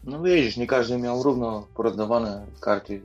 No 0.04 0.22
widzisz, 0.22 0.56
nie 0.56 0.66
każdy 0.66 0.98
miał 0.98 1.22
równo 1.22 1.66
porozdawane 1.74 2.46
karty 2.60 3.02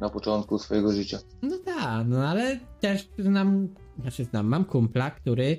na 0.00 0.10
początku 0.10 0.58
swojego 0.58 0.92
życia. 0.92 1.18
No 1.42 1.58
tak, 1.64 2.06
no 2.06 2.28
ale 2.28 2.58
też 2.80 3.08
znam, 3.18 3.68
znaczy 4.00 4.24
znam, 4.24 4.46
mam 4.46 4.64
kumpla, 4.64 5.10
który 5.10 5.56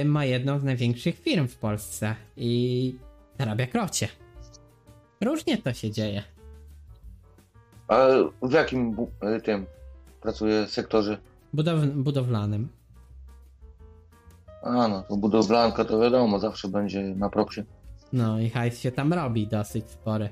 y, 0.00 0.04
ma 0.04 0.24
jedną 0.24 0.58
z 0.58 0.64
największych 0.64 1.18
firm 1.18 1.48
w 1.48 1.56
Polsce 1.56 2.16
i 2.36 2.94
zarabia 3.38 3.66
krocie. 3.66 4.08
Różnie 5.20 5.58
to 5.58 5.72
się 5.72 5.90
dzieje. 5.90 6.22
A 7.88 8.06
w 8.42 8.52
jakim 8.52 8.96
y, 9.36 9.40
tym 9.40 9.66
pracuje 10.20 10.66
sektorze? 10.66 11.18
Budow 11.52 11.86
budowlanym. 11.86 12.68
A 14.62 14.88
no, 14.88 15.02
to 15.02 15.16
budowlanka 15.16 15.84
to 15.84 16.00
wiadomo, 16.00 16.38
zawsze 16.38 16.68
będzie 16.68 17.02
na 17.02 17.30
propsie. 17.30 17.64
No 18.12 18.40
i 18.40 18.50
hajs 18.50 18.80
się 18.80 18.92
tam 18.92 19.12
robi 19.12 19.46
dosyć 19.46 19.90
spory. 19.90 20.28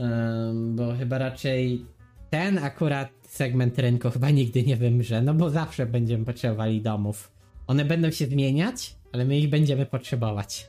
Ym, 0.00 0.76
bo 0.76 0.94
chyba 0.98 1.18
raczej 1.18 1.86
ten 2.30 2.58
akurat 2.58 3.08
segment 3.22 3.78
rynku 3.78 4.10
chyba 4.10 4.30
nigdy 4.30 4.62
nie 4.62 4.76
wymrze, 4.76 5.22
no 5.22 5.34
bo 5.34 5.50
zawsze 5.50 5.86
będziemy 5.86 6.24
potrzebowali 6.24 6.82
domów. 6.82 7.32
One 7.66 7.84
będą 7.84 8.10
się 8.10 8.26
zmieniać, 8.26 8.96
ale 9.12 9.24
my 9.24 9.38
ich 9.38 9.50
będziemy 9.50 9.86
potrzebować. 9.86 10.68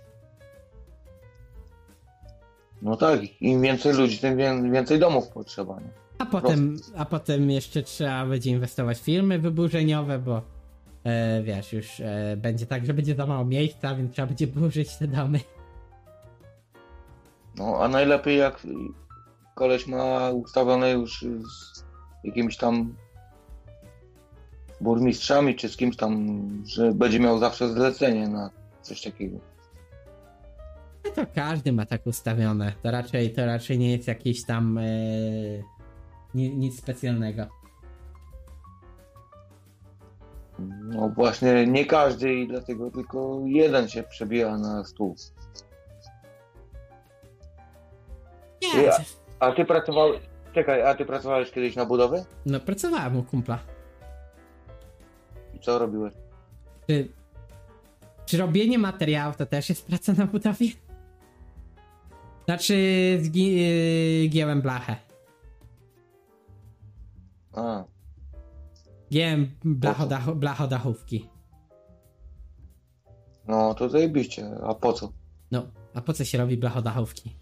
No 2.82 2.96
tak, 2.98 3.42
im 3.42 3.62
więcej 3.62 3.94
ludzi, 3.94 4.18
tym 4.20 4.38
wię- 4.38 4.72
więcej 4.72 5.00
domów 5.00 5.28
potrzeba. 5.28 5.80
Nie? 5.80 5.90
A 6.18 6.26
potem, 6.26 6.78
a 6.98 7.06
potem 7.06 7.50
jeszcze 7.52 7.84
trzeba 7.84 8.26
będzie 8.26 8.50
inwestować 8.52 8.98
w 8.98 9.02
firmy 9.02 9.40
wyburzeniowe, 9.40 10.20
bo 10.20 10.42
e, 11.04 11.44
wiesz, 11.44 11.74
już 11.74 12.00
e, 12.00 12.38
będzie 12.38 12.66
tak, 12.66 12.86
że 12.86 12.94
będzie 12.94 13.16
za 13.16 13.26
mało 13.26 13.46
miejsca, 13.46 13.96
więc 13.96 14.14
trzeba 14.14 14.28
będzie 14.28 14.48
burzyć 14.48 14.96
te 14.98 15.08
domy. 15.08 15.40
No 17.58 17.78
a 17.80 17.88
najlepiej 17.88 18.38
jak 18.38 18.68
koleś 19.56 19.88
ma 19.88 20.30
ustawione 20.30 20.92
już 20.92 21.22
z 21.22 21.84
jakimiś 22.24 22.58
tam 22.58 22.96
burmistrzami 24.82 25.56
czy 25.56 25.70
z 25.70 25.78
kimś 25.78 25.96
tam, 25.96 26.40
że 26.66 26.92
będzie 26.92 27.20
miał 27.20 27.40
zawsze 27.40 27.70
zlecenie 27.70 28.28
na 28.28 28.50
coś 28.82 29.02
takiego. 29.02 29.38
No 31.18 31.26
to 31.26 31.31
każdy 31.36 31.72
ma 31.72 31.86
tak 31.86 32.07
ustawione. 32.07 32.73
To 32.84 32.91
raczej, 32.91 33.34
to 33.34 33.45
raczej 33.45 33.80
nie 33.80 33.91
jest 33.91 34.07
jakieś 34.07 34.45
tam 34.45 34.80
ni, 36.36 36.56
nic 36.57 36.77
specjalnego. 36.80 37.48
No 40.84 41.10
właśnie 41.10 41.68
nie 41.68 41.86
każdy 41.86 42.34
i 42.34 42.48
dlatego 42.48 42.91
tylko 42.91 43.41
jeden 43.45 43.90
się 43.90 44.03
przebija 44.03 44.57
na 44.57 44.84
stół. 44.84 45.15
Nie, 48.61 48.84
Ja- 48.84 48.98
A 49.40 49.52
ty 49.52 49.65
pracowałeś, 49.65 50.22
czekaj, 50.53 50.81
a 50.81 50.95
ty 50.95 51.06
pracowałeś 51.06 51.52
kiedyś 51.52 51.76
na 51.76 51.86
budowę? 51.86 52.26
no 52.45 52.60
pracowałem 52.60 53.18
u 53.18 53.23
kumpla. 53.23 53.60
I 55.53 55.60
co 55.60 55.80
robiłeś? 55.80 56.14
Czy, 56.88 57.07
czy 58.26 58.38
robienie 58.38 58.77
materiałów 58.80 59.38
to 59.38 59.45
też 59.45 59.69
jest 59.69 59.88
praca 59.88 60.14
na 60.14 60.26
budowie? 60.26 60.68
Znaczy, 62.50 63.20
zgi, 63.22 63.60
e, 63.64 64.28
gięłem 64.28 64.62
blachę. 64.62 64.96
A, 67.54 67.84
Gięłem 69.12 69.52
blachodach, 69.66 70.36
blachodachówki. 70.36 71.30
no 73.48 73.74
to 73.74 73.90
zajebiście, 73.90 74.52
a 74.64 74.74
po 74.74 74.94
co? 74.94 75.12
No, 75.52 75.68
a 75.94 76.02
po 76.02 76.14
co 76.14 76.26
się 76.26 76.38
robi 76.38 76.58
blachodachówki? 76.58 77.36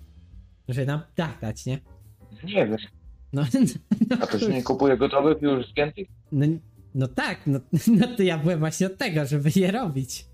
Żeby 0.67 0.85
nam 0.85 1.01
dach 1.15 1.41
dać, 1.41 1.65
nie? 1.65 1.79
Nie 2.43 2.67
wiem. 2.67 2.77
No, 3.33 3.41
no, 4.09 4.17
A 4.21 4.27
to 4.27 4.39
się 4.39 4.49
nie 4.49 4.63
kupuje 4.63 4.97
gotowych 4.97 5.41
już 5.41 5.69
zgiętych? 5.69 6.07
no, 6.31 6.45
no 6.95 7.07
tak, 7.07 7.47
no, 7.47 7.59
no 7.99 8.07
to 8.17 8.23
ja 8.23 8.37
byłem 8.37 8.59
właśnie 8.59 8.87
od 8.87 8.97
tego, 8.97 9.25
żeby 9.25 9.49
je 9.55 9.71
robić. 9.71 10.25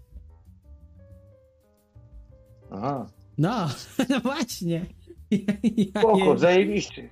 Aha, 2.71 3.09
No, 3.37 3.69
no 4.09 4.19
właśnie. 4.19 4.85
Ja, 5.31 5.39
ja 5.63 6.01
spoko, 6.01 6.33
je, 6.33 6.37
zajebiście. 6.39 7.09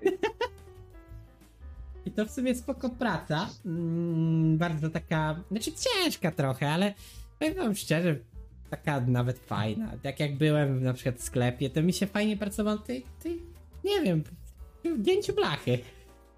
I 2.06 2.11
to 2.11 2.26
w 2.26 2.31
sumie 2.31 2.56
spoko 2.56 2.89
praca. 2.89 3.49
Mm, 3.65 4.57
bardzo 4.57 4.89
taka, 4.89 5.43
znaczy 5.52 5.72
ciężka 5.72 6.31
trochę, 6.31 6.69
ale 6.69 6.93
powiem 7.39 7.53
wam 7.56 7.76
szczerze, 7.76 8.15
taka 8.69 9.02
nawet 9.02 9.39
fajna. 9.39 9.91
Tak 10.03 10.19
jak 10.19 10.38
byłem 10.38 10.84
na 10.84 10.93
przykład 10.93 11.15
w 11.15 11.23
sklepie, 11.23 11.69
to 11.69 11.84
mi 11.84 11.93
się 11.93 12.07
fajnie 12.07 12.38
pracowało 12.38 12.77
tej, 12.77 13.06
tej 13.23 13.39
nie 13.84 14.02
wiem, 14.02 14.23
w 14.85 15.02
gięciu 15.02 15.34
blachy. 15.34 15.80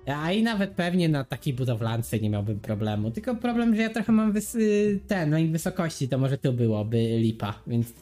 A 0.05 0.31
i 0.31 0.43
nawet 0.43 0.71
pewnie 0.71 1.09
na 1.09 1.23
takiej 1.23 1.53
budowlance 1.53 2.19
nie 2.19 2.29
miałbym 2.29 2.59
problemu. 2.59 3.11
Tylko 3.11 3.35
problem, 3.35 3.75
że 3.75 3.81
ja 3.81 3.89
trochę 3.89 4.11
mam 4.11 4.33
wys- 4.33 4.99
ten, 5.07 5.29
no 5.29 5.37
i 5.37 5.47
wysokości, 5.47 6.09
to 6.09 6.17
może 6.17 6.37
tu 6.37 6.53
byłoby 6.53 6.97
lipa, 7.17 7.53
więc 7.67 7.93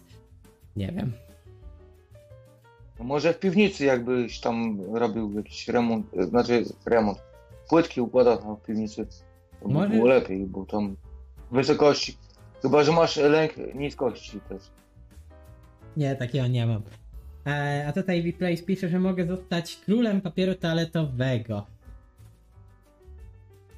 nie 0.76 0.92
wiem. 0.92 1.12
Może 3.04 3.34
w 3.34 3.40
piwnicy 3.40 3.86
jakbyś 3.86 4.40
tam 4.40 4.82
robił 4.94 5.34
jakiś 5.38 5.68
remont, 5.68 6.06
e, 6.18 6.24
znaczy 6.24 6.66
remont, 6.86 7.18
płytki 7.70 8.02
układał 8.02 8.38
tam 8.38 8.56
w 8.56 8.62
piwnicy, 8.62 9.08
to 9.62 9.68
by 9.68 9.74
Może- 9.74 9.90
było 9.90 10.08
lepiej, 10.08 10.46
bo 10.46 10.66
tam 10.66 10.96
wysokości, 11.52 12.18
chyba 12.62 12.84
że 12.84 12.92
masz 12.92 13.18
lęk 13.18 13.54
niskości 13.76 14.40
też. 14.50 14.62
Nie, 15.98 16.16
takiego 16.16 16.48
nie 16.48 16.66
mam. 16.68 16.82
E, 17.48 17.86
a 17.88 17.94
tutaj 17.94 18.32
Vplace 18.34 18.64
pisze, 18.64 18.90
że 18.90 19.00
mogę 19.00 19.28
zostać 19.28 19.76
królem 19.86 20.22
papieru 20.22 20.56
toaletowego. 20.56 21.66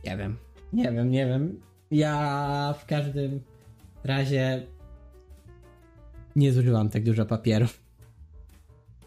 Nie 0.05 0.17
wiem. 0.17 0.37
Nie 0.73 0.91
wiem, 0.91 1.11
nie 1.11 1.25
wiem. 1.25 1.61
Ja 1.91 2.75
w 2.79 2.85
każdym 2.85 3.41
razie 4.03 4.67
nie 6.35 6.51
zużywam 6.51 6.89
tak 6.89 7.03
dużo 7.03 7.25
papieru. 7.25 7.65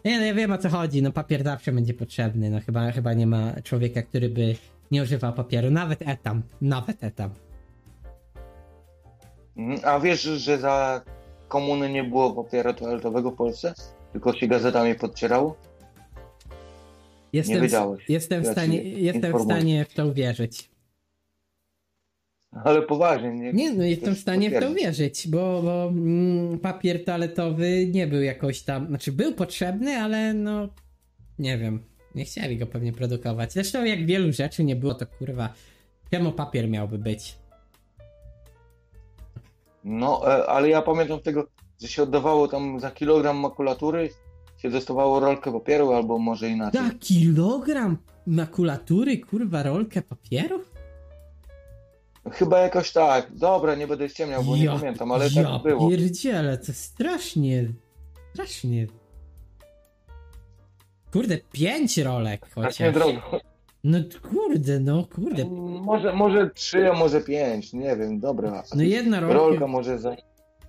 Nie, 0.07 0.19
no 0.19 0.27
ja 0.27 0.35
wiem 0.35 0.53
o 0.53 0.59
co 0.59 0.69
chodzi. 0.69 1.03
No 1.03 1.12
papier 1.12 1.45
zawsze 1.45 1.73
będzie 1.73 1.95
potrzebny. 1.95 2.51
No 2.51 2.61
chyba, 2.61 2.93
chyba 2.93 3.12
nie 3.12 3.27
ma 3.27 3.53
człowieka, 3.65 4.03
który 4.03 4.28
by 4.28 4.55
nie 4.91 5.03
używał 5.03 5.33
papieru. 5.33 5.70
Nawet 5.70 6.03
etam. 6.03 6.43
Nawet 6.61 7.05
etam. 7.05 7.31
Mm, 9.57 9.81
A 9.85 10.01
wiesz, 10.01 10.23
że 10.23 10.59
za 10.59 11.03
komuny 11.49 11.93
nie 11.93 12.05
było 12.05 12.45
papieru 12.45 12.74
toaletowego 12.74 13.31
w 13.31 13.35
Polsce? 13.35 13.74
Tylko 14.12 14.33
się 14.33 14.47
gazetami 14.47 14.95
podcierało? 14.95 15.57
Jestem, 17.33 17.62
wiedziałeś. 17.62 18.09
Jestem, 18.09 18.43
w 18.43 18.47
stanie, 18.47 18.83
jestem 18.83 19.39
w 19.39 19.43
stanie 19.43 19.85
w 19.85 19.95
to 19.95 20.07
uwierzyć. 20.07 20.70
Ale 22.64 22.82
poważnie, 22.82 23.31
nie? 23.31 23.52
Nie, 23.52 23.73
no 23.73 23.85
jestem 23.85 24.14
w 24.14 24.18
stanie 24.18 24.51
w 24.51 24.60
to 24.60 24.70
uwierzyć, 24.70 25.28
bo, 25.28 25.62
bo 25.62 25.89
mm, 25.89 26.59
papier 26.59 27.05
toaletowy 27.05 27.86
nie 27.86 28.06
był 28.06 28.23
jakoś 28.23 28.62
tam, 28.62 28.86
znaczy 28.86 29.12
był 29.12 29.32
potrzebny, 29.32 29.97
ale 29.97 30.35
no 30.35 30.68
nie 31.39 31.59
wiem, 31.59 31.85
nie 32.14 32.24
chcieli 32.24 32.56
go 32.56 32.66
pewnie 32.66 32.93
produkować. 32.93 33.52
Zresztą 33.52 33.85
jak 33.85 34.06
wielu 34.06 34.32
rzeczy 34.32 34.64
nie 34.64 34.77
było, 34.77 34.94
to 34.94 35.06
kurwa, 35.06 35.52
czemu 36.10 36.32
papier 36.32 36.68
miałby 36.68 36.98
być? 36.98 37.39
No, 39.85 40.36
e, 40.39 40.47
ale 40.47 40.68
ja 40.68 40.82
pamiętam 40.82 41.20
tego, 41.20 41.47
że 41.81 41.89
się 41.89 42.02
oddawało 42.02 42.48
tam 42.48 42.81
za 42.81 42.90
kilogram 42.90 43.36
makulatury, 43.36 44.10
się 44.56 44.70
dostawało 44.70 45.20
rolkę 45.20 45.52
papieru 45.52 45.93
albo 45.93 46.18
może 46.18 46.48
inaczej. 46.48 46.81
Za 46.82 46.90
kilogram 47.01 47.98
makulatury, 48.27 49.18
kurwa, 49.18 49.62
rolkę 49.62 50.02
papieru? 50.02 50.60
Chyba 52.32 52.59
jakoś 52.59 52.93
tak. 52.93 53.36
Dobra, 53.36 53.74
nie 53.74 53.86
będę 53.86 54.09
ściemniał, 54.09 54.44
bo 54.44 54.57
nie 54.57 54.66
pamiętam, 54.66 55.12
ale 55.12 55.28
ja 55.35 55.43
tak 55.43 55.62
było. 55.62 55.90
pierdziele, 55.90 56.59
to 56.59 56.73
strasznie, 56.73 57.69
strasznie. 58.32 58.86
Kurde, 61.12 61.39
pięć 61.53 61.98
rolek 61.98 62.47
chociaż. 62.55 62.94
drogo. 62.94 63.20
No 63.85 63.98
kurde, 64.31 64.81
no 64.81 65.05
kurde. 65.15 65.44
Może, 65.82 66.12
może 66.12 66.51
trzy, 66.51 66.90
a 66.90 66.93
może 66.93 67.20
pięć, 67.20 67.73
nie 67.73 67.97
wiem, 67.97 68.20
dobra. 68.20 68.62
No 68.74 68.82
jedna 68.82 69.20
rolka, 69.20 69.35
Rolka 69.35 69.66
może 69.66 69.98
za... 69.98 70.16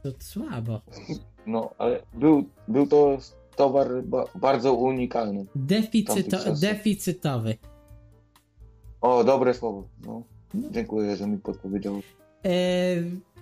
to 0.04 0.10
słabo. 0.20 0.82
No, 1.46 1.70
ale 1.78 2.02
był, 2.14 2.50
był 2.68 2.88
to 2.88 3.18
towar 3.56 4.04
ba 4.04 4.26
bardzo 4.36 4.74
unikalny. 4.74 5.46
Deficyto, 5.56 6.38
deficytowy. 6.62 7.58
O, 9.02 9.24
dobre 9.24 9.54
słowo. 9.54 9.88
No, 10.06 10.24
dziękuję, 10.54 11.16
że 11.16 11.28
mi 11.28 11.38
podpowiedział. 11.38 12.02
E, 12.46 12.50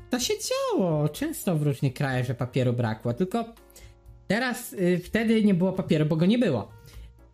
to 0.10 0.20
się 0.20 0.34
działo 0.40 1.10
często 1.10 1.56
w 1.56 1.64
różnych 1.64 1.94
krajach, 1.94 2.26
że 2.26 2.36
papieru 2.36 2.74
brakło, 2.74 3.14
tylko 3.14 3.46
teraz 4.28 4.74
y, 4.74 5.02
wtedy 5.04 5.44
nie 5.44 5.54
było 5.54 5.74
papieru, 5.74 6.06
bo 6.06 6.16
go 6.16 6.26
nie 6.26 6.40
było. 6.40 6.72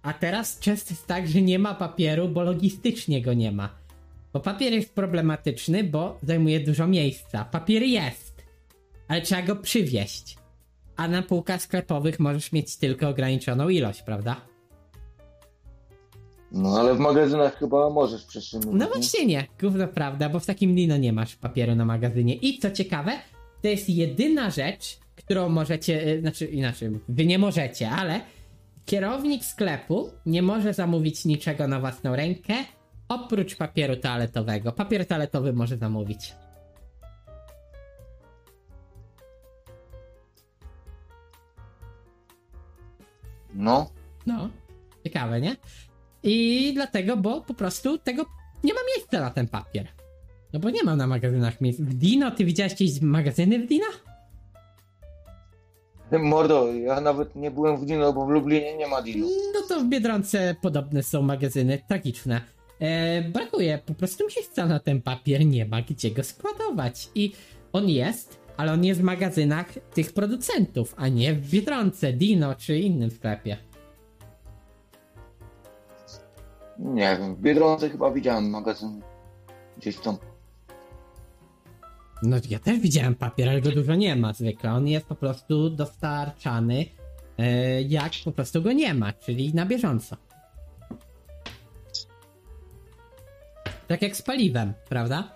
A 0.02 0.14
teraz 0.14 0.60
często 0.60 0.94
jest 0.94 1.08
tak, 1.08 1.28
że 1.28 1.42
nie 1.42 1.60
ma 1.60 1.76
papieru, 1.76 2.30
bo 2.30 2.44
logistycznie 2.44 3.22
go 3.22 3.34
nie 3.34 3.52
ma. 3.52 3.70
Bo 4.34 4.40
papier 4.40 4.74
jest 4.74 4.94
problematyczny, 4.94 5.84
bo 5.84 6.20
zajmuje 6.24 6.60
dużo 6.60 6.88
miejsca. 6.88 7.46
Papier 7.46 7.84
jest, 7.84 8.44
ale 9.08 9.22
trzeba 9.22 9.42
go 9.42 9.56
przywieźć. 9.56 10.38
A 10.96 11.08
na 11.08 11.22
półkach 11.22 11.62
sklepowych 11.62 12.20
możesz 12.20 12.52
mieć 12.52 12.78
tylko 12.78 13.10
ograniczoną 13.10 13.70
ilość, 13.70 14.02
prawda? 14.02 14.51
No, 16.52 16.80
ale 16.80 16.96
w 16.96 17.00
magazynach 17.00 17.58
chyba 17.58 17.90
możesz 17.90 18.26
przetrzymywać. 18.26 18.74
No 18.74 18.86
nie? 18.86 18.92
właśnie 18.92 19.26
nie, 19.26 19.48
gówno 19.62 19.88
prawda, 19.88 20.30
bo 20.30 20.40
w 20.40 20.46
takim 20.46 20.76
Dino 20.76 20.98
nie 20.98 21.14
masz 21.14 21.36
papieru 21.36 21.76
na 21.76 21.86
magazynie. 21.86 22.36
I 22.36 22.60
co 22.60 22.72
ciekawe, 22.72 23.12
to 23.62 23.68
jest 23.68 23.90
jedyna 23.90 24.50
rzecz, 24.50 25.00
którą 25.16 25.50
możecie, 25.50 26.08
y, 26.08 26.22
znaczy 26.22 26.46
inaczej, 26.46 26.90
wy 27.10 27.26
nie 27.26 27.40
możecie, 27.40 27.90
ale 27.90 28.22
kierownik 28.86 29.46
sklepu 29.46 30.10
nie 30.26 30.42
może 30.42 30.74
zamówić 30.74 31.26
niczego 31.26 31.68
na 31.68 31.80
własną 31.80 32.16
rękę, 32.16 32.54
oprócz 33.10 33.56
papieru 33.56 33.96
toaletowego. 33.96 34.72
Papier 34.72 35.06
toaletowy 35.06 35.54
może 35.54 35.78
zamówić. 35.78 36.34
No, 43.54 43.90
No, 44.26 44.50
ciekawe, 45.04 45.42
nie? 45.42 45.56
I 46.24 46.72
dlatego, 46.74 47.18
bo 47.18 47.42
po 47.42 47.54
prostu 47.54 47.98
tego 47.98 48.26
nie 48.64 48.74
ma 48.74 48.80
miejsca 48.96 49.22
na 49.22 49.30
ten 49.30 49.48
papier. 49.48 49.88
No 50.54 50.60
bo 50.60 50.70
nie 50.70 50.84
ma 50.84 50.96
na 50.96 51.08
magazynach 51.08 51.62
miejsc. 51.62 51.80
W 51.82 51.94
Dino, 51.94 52.32
ty 52.32 52.46
widziałeś 52.46 52.72
jakieś 52.72 53.02
magazyny 53.02 53.60
w 53.60 53.68
Dino? 53.68 53.86
mordo, 56.20 56.74
ja 56.74 57.02
nawet 57.02 57.36
nie 57.36 57.52
byłem 57.52 57.78
w 57.78 57.86
Dino, 57.86 58.14
bo 58.14 58.26
w 58.26 58.30
Lublinie 58.30 58.78
nie 58.78 58.88
ma 58.88 59.02
Dino. 59.02 59.28
No 59.54 59.62
to 59.68 59.80
w 59.80 59.86
Biedronce 59.86 60.56
podobne 60.62 61.04
są 61.04 61.22
magazyny, 61.22 61.82
tragiczne. 61.88 62.42
E, 62.80 63.22
brakuje 63.22 63.80
po 63.86 63.94
prostu 63.94 64.24
miejsca 64.36 64.66
na 64.66 64.80
ten 64.80 65.02
papier, 65.02 65.46
nie 65.46 65.66
ma 65.66 65.82
gdzie 65.82 66.12
go 66.12 66.24
składować. 66.24 67.10
I 67.16 67.32
on 67.74 67.90
jest, 67.90 68.40
ale 68.58 68.74
on 68.74 68.86
jest 68.86 69.02
w 69.02 69.04
magazynach 69.04 69.74
tych 69.94 70.14
producentów, 70.14 70.94
a 70.98 71.08
nie 71.08 71.34
w 71.34 71.50
Biedronce, 71.50 72.14
Dino 72.14 72.56
czy 72.56 72.80
innym 72.80 73.12
sklepie. 73.12 73.58
Nie 76.80 77.18
wiem, 77.20 77.36
w 77.36 77.40
Biedronce 77.40 77.90
chyba 77.90 78.12
widziałem 78.12 78.50
magazyn 78.50 79.02
gdzieś 79.78 79.98
tam. 79.98 80.18
No 82.24 82.38
ja 82.50 82.60
też 82.60 82.80
widziałem 82.80 83.16
papier, 83.16 83.50
ale 83.50 83.62
go 83.62 83.72
dużo 83.72 83.96
nie 83.96 84.16
ma 84.16 84.34
zwykle. 84.34 84.72
On 84.72 84.88
jest 84.88 85.06
po 85.06 85.16
prostu 85.16 85.70
dostarczany 85.70 86.86
e, 87.38 87.82
jak 87.82 88.12
po 88.26 88.32
prostu 88.32 88.62
go 88.62 88.72
nie 88.72 88.94
ma, 88.94 89.14
czyli 89.14 89.54
na 89.54 89.66
bieżąco. 89.66 90.18
Tak 93.88 94.02
jak 94.02 94.16
z 94.16 94.22
paliwem, 94.22 94.74
prawda? 94.90 95.34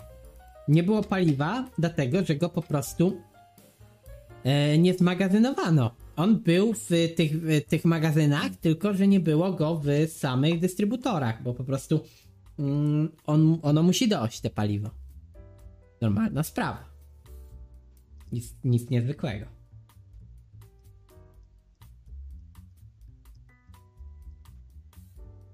Nie 0.68 0.84
było 0.84 1.04
paliwa, 1.04 1.66
dlatego 1.78 2.24
że 2.24 2.36
go 2.36 2.50
po 2.50 2.62
prostu 2.62 3.22
e, 4.44 4.78
nie 4.78 4.94
zmagazynowano. 4.94 5.92
On 6.16 6.40
był 6.40 6.74
w 6.74 6.90
tych, 7.16 7.42
w 7.42 7.62
tych 7.62 7.86
magazynach, 7.86 8.56
tylko 8.62 8.94
że 8.94 9.08
nie 9.08 9.20
było 9.20 9.54
go 9.54 9.82
w 9.84 10.12
samych 10.12 10.60
dystrybutorach, 10.60 11.44
bo 11.44 11.54
po 11.54 11.64
prostu 11.64 12.00
mm, 12.60 13.10
on, 13.26 13.60
ono 13.62 13.84
musi 13.84 14.08
dojść, 14.08 14.42
te 14.42 14.50
paliwo. 14.50 14.90
Normalna 16.02 16.44
sprawa. 16.44 16.84
Nic, 18.32 18.56
nic 18.64 18.90
niezwykłego. 18.90 19.46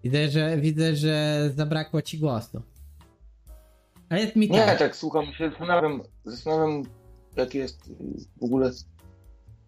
Widzę, 0.03 0.29
że 0.29 0.57
widzę, 0.57 0.95
że 0.95 1.49
zabrakło 1.55 2.01
ci 2.01 2.17
głosu. 2.17 2.61
Ale 4.09 4.31
mi 4.35 4.49
Nie, 4.49 4.65
tak. 4.65 4.79
tak 4.79 4.95
słucham 4.95 5.33
się, 5.33 5.49
zastanawiam, 5.49 6.01
zastanawiam 6.25 6.83
jaki 7.35 7.57
jest 7.57 7.91
w 8.41 8.43
ogóle 8.43 8.71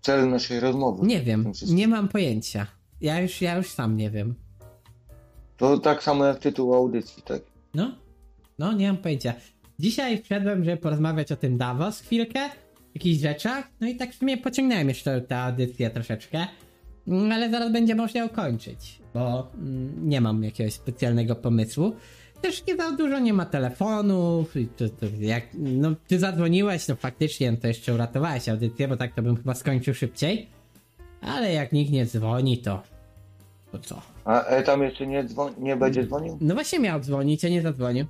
cel 0.03 0.30
naszej 0.30 0.59
rozmowy. 0.59 1.07
Nie 1.07 1.21
wiem, 1.21 1.51
nie 1.67 1.88
mam 1.88 2.07
pojęcia. 2.07 2.67
Ja 3.01 3.21
już, 3.21 3.41
ja 3.41 3.57
już 3.57 3.69
sam 3.69 3.97
nie 3.97 4.09
wiem. 4.11 4.35
To 5.57 5.77
tak 5.77 6.03
samo 6.03 6.25
jak 6.25 6.39
tytuł 6.39 6.73
audycji, 6.73 7.23
tak? 7.23 7.41
No, 7.73 7.91
no 8.59 8.73
nie 8.73 8.88
mam 8.88 8.97
pojęcia. 8.97 9.34
Dzisiaj 9.80 10.21
wszedłem, 10.21 10.65
żeby 10.65 10.77
porozmawiać 10.77 11.31
o 11.31 11.35
tym 11.35 11.57
Davos 11.57 11.99
chwilkę, 11.99 12.49
jakichś 12.95 13.21
rzeczach, 13.21 13.67
no 13.81 13.88
i 13.88 13.95
tak 13.95 14.13
w 14.13 14.17
sumie 14.17 14.38
pociągnąłem 14.38 14.89
jeszcze 14.89 15.21
tę 15.21 15.38
audycję 15.38 15.89
troszeczkę, 15.89 16.47
ale 17.31 17.49
zaraz 17.51 17.71
będzie 17.71 17.95
można 17.95 18.19
ją 18.19 18.30
kończyć, 18.30 18.99
bo 19.13 19.51
mm, 19.55 20.09
nie 20.09 20.21
mam 20.21 20.43
jakiegoś 20.43 20.73
specjalnego 20.73 21.35
pomysłu. 21.35 21.95
Też 22.43 22.67
nie 22.67 22.75
za 22.75 22.91
dużo 22.91 23.19
nie 23.19 23.33
ma 23.33 23.45
telefonów, 23.45 24.55
i 24.57 24.67
to, 24.67 24.89
to 24.89 25.05
jak, 25.19 25.43
no 25.53 25.95
ty 26.07 26.19
zadzwoniłeś, 26.19 26.85
to 26.85 26.95
faktycznie 26.95 27.51
no 27.51 27.57
to 27.57 27.67
jeszcze 27.67 27.93
uratowałeś 27.93 28.49
audycję, 28.49 28.87
bo 28.87 28.97
tak 28.97 29.15
to 29.15 29.21
bym 29.21 29.35
chyba 29.35 29.53
skończył 29.53 29.93
szybciej, 29.93 30.49
ale 31.21 31.53
jak 31.53 31.71
nikt 31.71 31.91
nie 31.91 32.05
dzwoni, 32.05 32.57
to 32.57 32.83
to 33.71 33.79
co? 33.79 34.01
A 34.25 34.45
e, 34.45 34.63
tam 34.63 34.83
jeszcze 34.83 35.07
nie, 35.07 35.23
dzwon- 35.23 35.59
nie 35.59 35.75
będzie 35.75 36.05
dzwonił? 36.05 36.37
No 36.41 36.53
właśnie 36.53 36.79
miał 36.79 36.99
dzwonić, 36.99 37.45
a 37.45 37.49
nie 37.49 37.61
zadzwonił. 37.61 38.05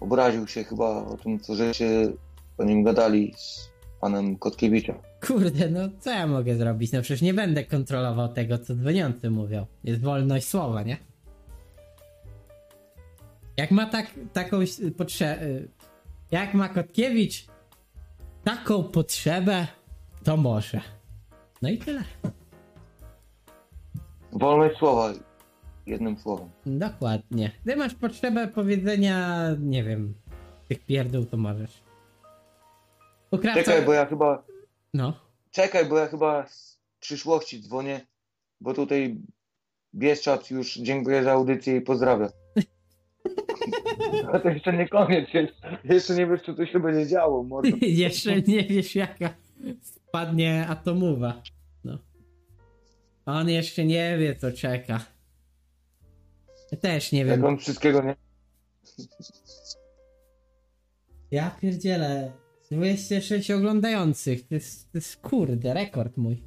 Obraził 0.00 0.46
się 0.46 0.64
chyba 0.64 0.88
o 1.06 1.16
tym, 1.22 1.40
co 1.40 1.54
żeście 1.54 2.12
o 2.58 2.64
nim 2.64 2.82
gadali 2.82 3.34
z 3.36 3.68
panem 4.00 4.36
Kotkiewiczem. 4.36 4.94
Kurde, 5.26 5.70
no 5.70 5.80
co 6.00 6.10
ja 6.10 6.26
mogę 6.26 6.56
zrobić? 6.56 6.92
No 6.92 7.02
przecież 7.02 7.22
nie 7.22 7.34
będę 7.34 7.64
kontrolował 7.64 8.28
tego, 8.28 8.58
co 8.58 8.74
dzwoniący 8.74 9.30
mówią. 9.30 9.66
Jest 9.84 10.00
wolność 10.00 10.48
słowa, 10.48 10.82
nie? 10.82 10.96
Jak 13.56 13.70
ma 13.70 13.86
tak, 13.86 14.10
taką 14.32 14.56
potrzebę... 14.96 15.40
Jak 16.30 16.54
ma 16.54 16.68
Kotkiewicz 16.68 17.46
taką 18.44 18.84
potrzebę, 18.84 19.66
to 20.24 20.36
może. 20.36 20.80
No 21.62 21.68
i 21.70 21.78
tyle. 21.78 22.02
Wolność 24.32 24.78
słowa, 24.78 25.12
jednym 25.86 26.18
słowem. 26.18 26.50
Dokładnie. 26.66 27.50
Gdy 27.64 27.76
masz 27.76 27.94
potrzebę 27.94 28.48
powiedzenia, 28.48 29.48
nie 29.60 29.84
wiem, 29.84 30.14
tych 30.68 30.84
pierdół, 30.86 31.24
to 31.24 31.36
możesz. 31.36 31.82
Czekaj, 33.54 33.82
bo 33.84 33.92
ja 33.92 34.06
chyba, 34.06 34.44
No. 34.94 35.12
czekaj, 35.50 35.86
bo 35.86 35.98
ja 35.98 36.06
chyba 36.06 36.48
z 36.48 36.78
przyszłości 37.00 37.62
dzwonię, 37.62 38.00
bo 38.60 38.74
tutaj 38.74 39.16
Bieszczad 39.94 40.50
już 40.50 40.74
dziękuję 40.74 41.24
za 41.24 41.32
audycję 41.32 41.76
i 41.76 41.80
pozdrawia. 41.80 42.28
A 44.32 44.38
to 44.38 44.48
jeszcze 44.48 44.72
nie 44.72 44.88
koniec, 44.88 45.34
jeszcze, 45.34 45.78
jeszcze 45.84 46.14
nie 46.14 46.26
wiesz, 46.26 46.42
co 46.42 46.54
tu 46.54 46.66
się 46.66 46.80
będzie 46.80 47.06
działo, 47.10 47.42
mordo. 47.42 47.76
Jeszcze 47.86 48.42
nie 48.42 48.64
wiesz, 48.64 48.94
jaka 48.96 49.34
spadnie 49.82 50.66
atomowa. 50.66 51.42
No. 51.84 51.98
On 53.26 53.48
jeszcze 53.48 53.84
nie 53.84 54.18
wie, 54.18 54.36
co 54.36 54.52
czeka. 54.52 55.04
Ja 56.72 56.78
też 56.78 57.12
nie 57.12 57.18
Jak 57.18 57.28
wiem. 57.28 57.44
on 57.44 57.58
wszystkiego 57.58 58.02
nie... 58.02 58.16
Ja 61.30 61.50
pierdzielę. 61.60 62.32
26 62.70 63.50
oglądających. 63.50 64.48
To 64.48 64.54
jest, 64.54 64.92
to 64.92 64.98
jest 64.98 65.16
kurde, 65.16 65.74
rekord 65.74 66.16
mój. 66.16 66.42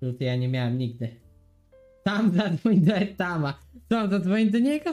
Luty 0.00 0.24
ja 0.24 0.36
nie 0.36 0.48
miałem 0.48 0.78
nigdy. 0.78 1.25
Tam 2.06 2.32
zadzwoń 2.36 2.80
do 2.80 2.94
Etama. 2.94 3.58
Co, 3.88 4.08
zadzwoń 4.08 4.50
do 4.50 4.58
niego? 4.58 4.90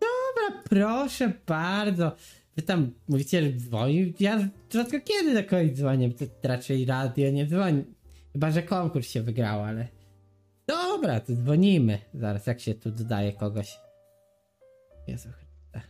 Dobra, 0.00 0.62
proszę 0.64 1.32
bardzo. 1.46 2.12
Wy 2.56 2.62
tam 2.62 2.90
mówicie, 3.08 3.42
że 3.42 3.52
dzwoni. 3.52 4.14
Ja 4.20 4.48
rzadko 4.72 4.96
kiedy 5.04 5.34
do 5.34 5.48
kogoś 5.50 5.70
dzwonię, 5.72 6.10
to 6.12 6.48
raczej 6.48 6.84
radio 6.84 7.30
nie 7.30 7.46
dzwoni. 7.46 7.84
Chyba, 8.32 8.50
że 8.50 8.62
konkurs 8.62 9.08
się 9.08 9.22
wygrał, 9.22 9.62
ale... 9.62 9.88
Dobra, 10.66 11.20
to 11.20 11.32
dzwonimy. 11.32 11.98
Zaraz, 12.14 12.46
jak 12.46 12.60
się 12.60 12.74
tu 12.74 12.90
dodaje 12.90 13.32
kogoś. 13.32 13.78
Jezu 15.06 15.28
Chryste. 15.28 15.80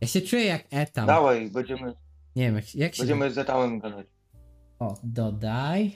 Ja 0.00 0.08
się 0.08 0.20
czuję 0.20 0.44
jak 0.44 0.64
Etam. 0.70 1.06
Dawaj, 1.06 1.50
będziemy, 1.50 1.94
Nie 2.36 2.42
wiem, 2.42 2.54
jak, 2.54 2.74
jak 2.74 2.94
się... 2.94 3.00
będziemy 3.02 3.30
z 3.30 3.38
Etamem 3.38 3.78
gadać. 3.78 4.06
O, 4.78 4.98
dodaj. 5.02 5.92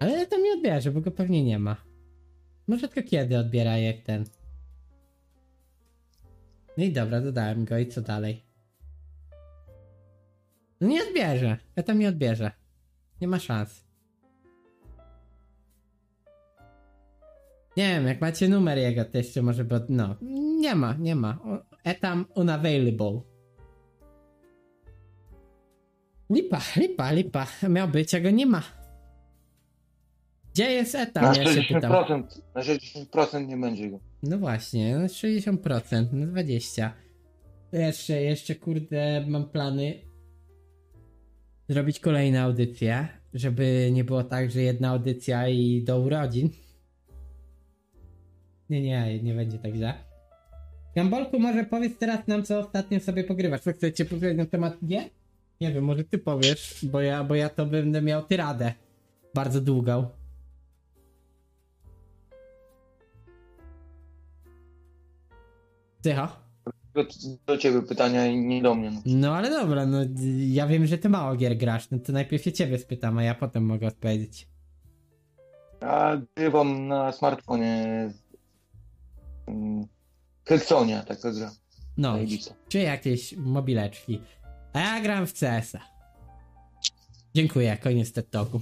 Ale 0.00 0.26
to 0.26 0.38
mi 0.38 0.50
odbierze, 0.56 0.90
bo 0.90 1.00
go 1.00 1.10
pewnie 1.10 1.44
nie 1.44 1.58
ma. 1.58 1.91
Może 2.72 2.88
tylko 2.88 3.10
kiedy 3.10 3.38
odbiera 3.38 3.78
jak 3.78 4.00
ten. 4.00 4.24
No 6.78 6.84
i 6.84 6.92
dobra, 6.92 7.20
dodałem 7.20 7.64
go 7.64 7.78
i 7.78 7.86
co 7.86 8.00
dalej? 8.02 8.44
No 10.80 10.88
nie 10.88 11.02
odbierze. 11.08 11.56
Ja 11.76 11.82
tam 11.82 11.98
nie 11.98 12.08
odbierze. 12.08 12.50
Nie 13.20 13.28
ma 13.28 13.38
szans. 13.38 13.84
Nie 17.76 17.88
wiem, 17.94 18.06
jak 18.06 18.20
macie 18.20 18.48
numer 18.48 18.78
jego, 18.78 19.04
to 19.04 19.18
jeszcze 19.18 19.42
może 19.42 19.64
by... 19.64 19.74
od- 19.74 19.90
No, 19.90 20.16
nie 20.60 20.74
ma, 20.74 20.94
nie 20.98 21.14
ma. 21.14 21.38
Etam 21.84 22.24
unavailable. 22.34 23.20
Lipa, 26.30 26.60
lipa, 26.76 27.12
lipa. 27.12 27.46
Miał 27.68 27.88
być, 27.88 28.14
a 28.14 28.20
go 28.20 28.30
nie 28.30 28.46
ma. 28.46 28.62
Gdzie 30.54 30.72
jest 30.72 30.94
etam, 30.94 31.24
Na 31.24 31.34
ja 31.34 31.62
się 31.62 31.74
pytam. 31.74 31.92
60%, 31.92 32.22
na 32.54 32.60
60% 32.60 33.46
nie 33.46 33.56
będzie 33.56 33.90
go. 33.90 33.98
No 34.22 34.38
właśnie, 34.38 34.98
no 34.98 35.06
60%, 35.06 36.06
no 36.12 36.26
20%. 36.26 36.90
Jeszcze, 37.72 38.22
jeszcze 38.22 38.54
kurde, 38.54 39.24
mam 39.28 39.48
plany 39.48 39.94
zrobić 41.68 42.00
kolejne 42.00 42.42
audycje, 42.42 43.08
żeby 43.34 43.90
nie 43.92 44.04
było 44.04 44.24
tak, 44.24 44.50
że 44.50 44.62
jedna 44.62 44.90
audycja 44.90 45.48
i 45.48 45.82
do 45.82 46.00
urodzin. 46.00 46.50
Nie, 48.70 48.82
nie, 48.82 49.22
nie 49.22 49.34
będzie 49.34 49.58
tak 49.58 49.74
źle. 49.74 49.94
Gambolku, 50.96 51.38
może 51.38 51.64
powiedz 51.64 51.98
teraz 51.98 52.26
nam, 52.26 52.42
co 52.42 52.58
ostatnio 52.58 53.00
sobie 53.00 53.24
pogrywasz. 53.24 53.60
Co 53.60 53.72
chcecie 53.72 54.04
powiedzieć 54.04 54.38
na 54.38 54.46
temat 54.46 54.76
G? 54.82 55.10
Nie 55.60 55.72
wiem, 55.72 55.84
może 55.84 56.04
ty 56.04 56.18
powiesz, 56.18 56.86
bo 56.92 57.00
ja, 57.00 57.24
bo 57.24 57.34
ja 57.34 57.48
to 57.48 57.66
będę 57.66 58.02
miał 58.02 58.22
tyradę. 58.22 58.72
Bardzo 59.34 59.60
długą. 59.60 60.21
Tycho? 66.02 66.28
Do, 66.94 67.04
do 67.46 67.58
ciebie 67.58 67.82
pytania 67.82 68.26
i 68.26 68.36
nie 68.36 68.62
do 68.62 68.74
mnie. 68.74 68.90
No. 68.90 69.00
No 69.06 69.36
ale 69.36 69.50
dobra, 69.50 69.86
no 69.86 69.98
ja 70.46 70.66
wiem, 70.66 70.86
że 70.86 70.98
ty 70.98 71.08
mało 71.08 71.36
gier 71.36 71.56
grasz, 71.56 71.90
no 71.90 71.98
to 71.98 72.12
najpierw 72.12 72.42
się 72.42 72.52
ciebie 72.52 72.78
spytam, 72.78 73.18
a 73.18 73.22
ja 73.22 73.34
potem 73.34 73.64
mogę 73.64 73.86
odpowiedzieć. 73.86 74.48
Ja 75.80 76.22
grywam 76.36 76.88
na 76.88 77.12
smartfonie 77.12 78.10
Helsonia, 80.44 81.02
taka 81.02 81.32
gra. 81.32 81.50
No, 81.96 82.16
czy 82.68 82.78
jakieś 82.78 83.36
mobileczki. 83.36 84.20
A 84.72 84.80
ja 84.80 85.00
gram 85.00 85.26
w 85.26 85.32
CS-a. 85.32 85.78
Dziękuję, 87.34 87.76
koniec 87.82 88.12
TED 88.12 88.30
Talku. 88.30 88.60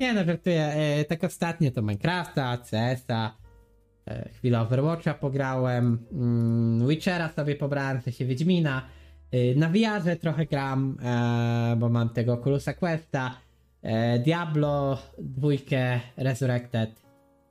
Nie 0.00 0.12
no, 0.12 0.24
żartuję, 0.24 0.64
e, 0.66 1.04
tak 1.04 1.24
ostatnio 1.24 1.70
to 1.70 1.82
Minecrafta, 1.82 2.58
CS-a, 2.58 3.36
chwilę 4.34 4.60
Overwatcha 4.60 5.14
pograłem, 5.14 6.06
mm, 6.12 6.88
Witchera 6.88 7.28
sobie 7.28 7.56
pobrałem, 7.56 8.00
w 8.00 8.04
sensie 8.04 8.24
Wiedźmina, 8.24 8.82
e, 9.30 9.54
na 9.54 9.68
VR 9.68 10.18
trochę 10.20 10.46
gram, 10.46 10.96
e, 11.02 11.76
bo 11.76 11.88
mam 11.88 12.08
tego 12.08 12.32
Oculusa 12.32 12.74
Questa, 12.74 13.36
e, 13.82 14.18
Diablo, 14.18 14.98
dwójkę, 15.18 16.00
Resurrected, 16.16 17.02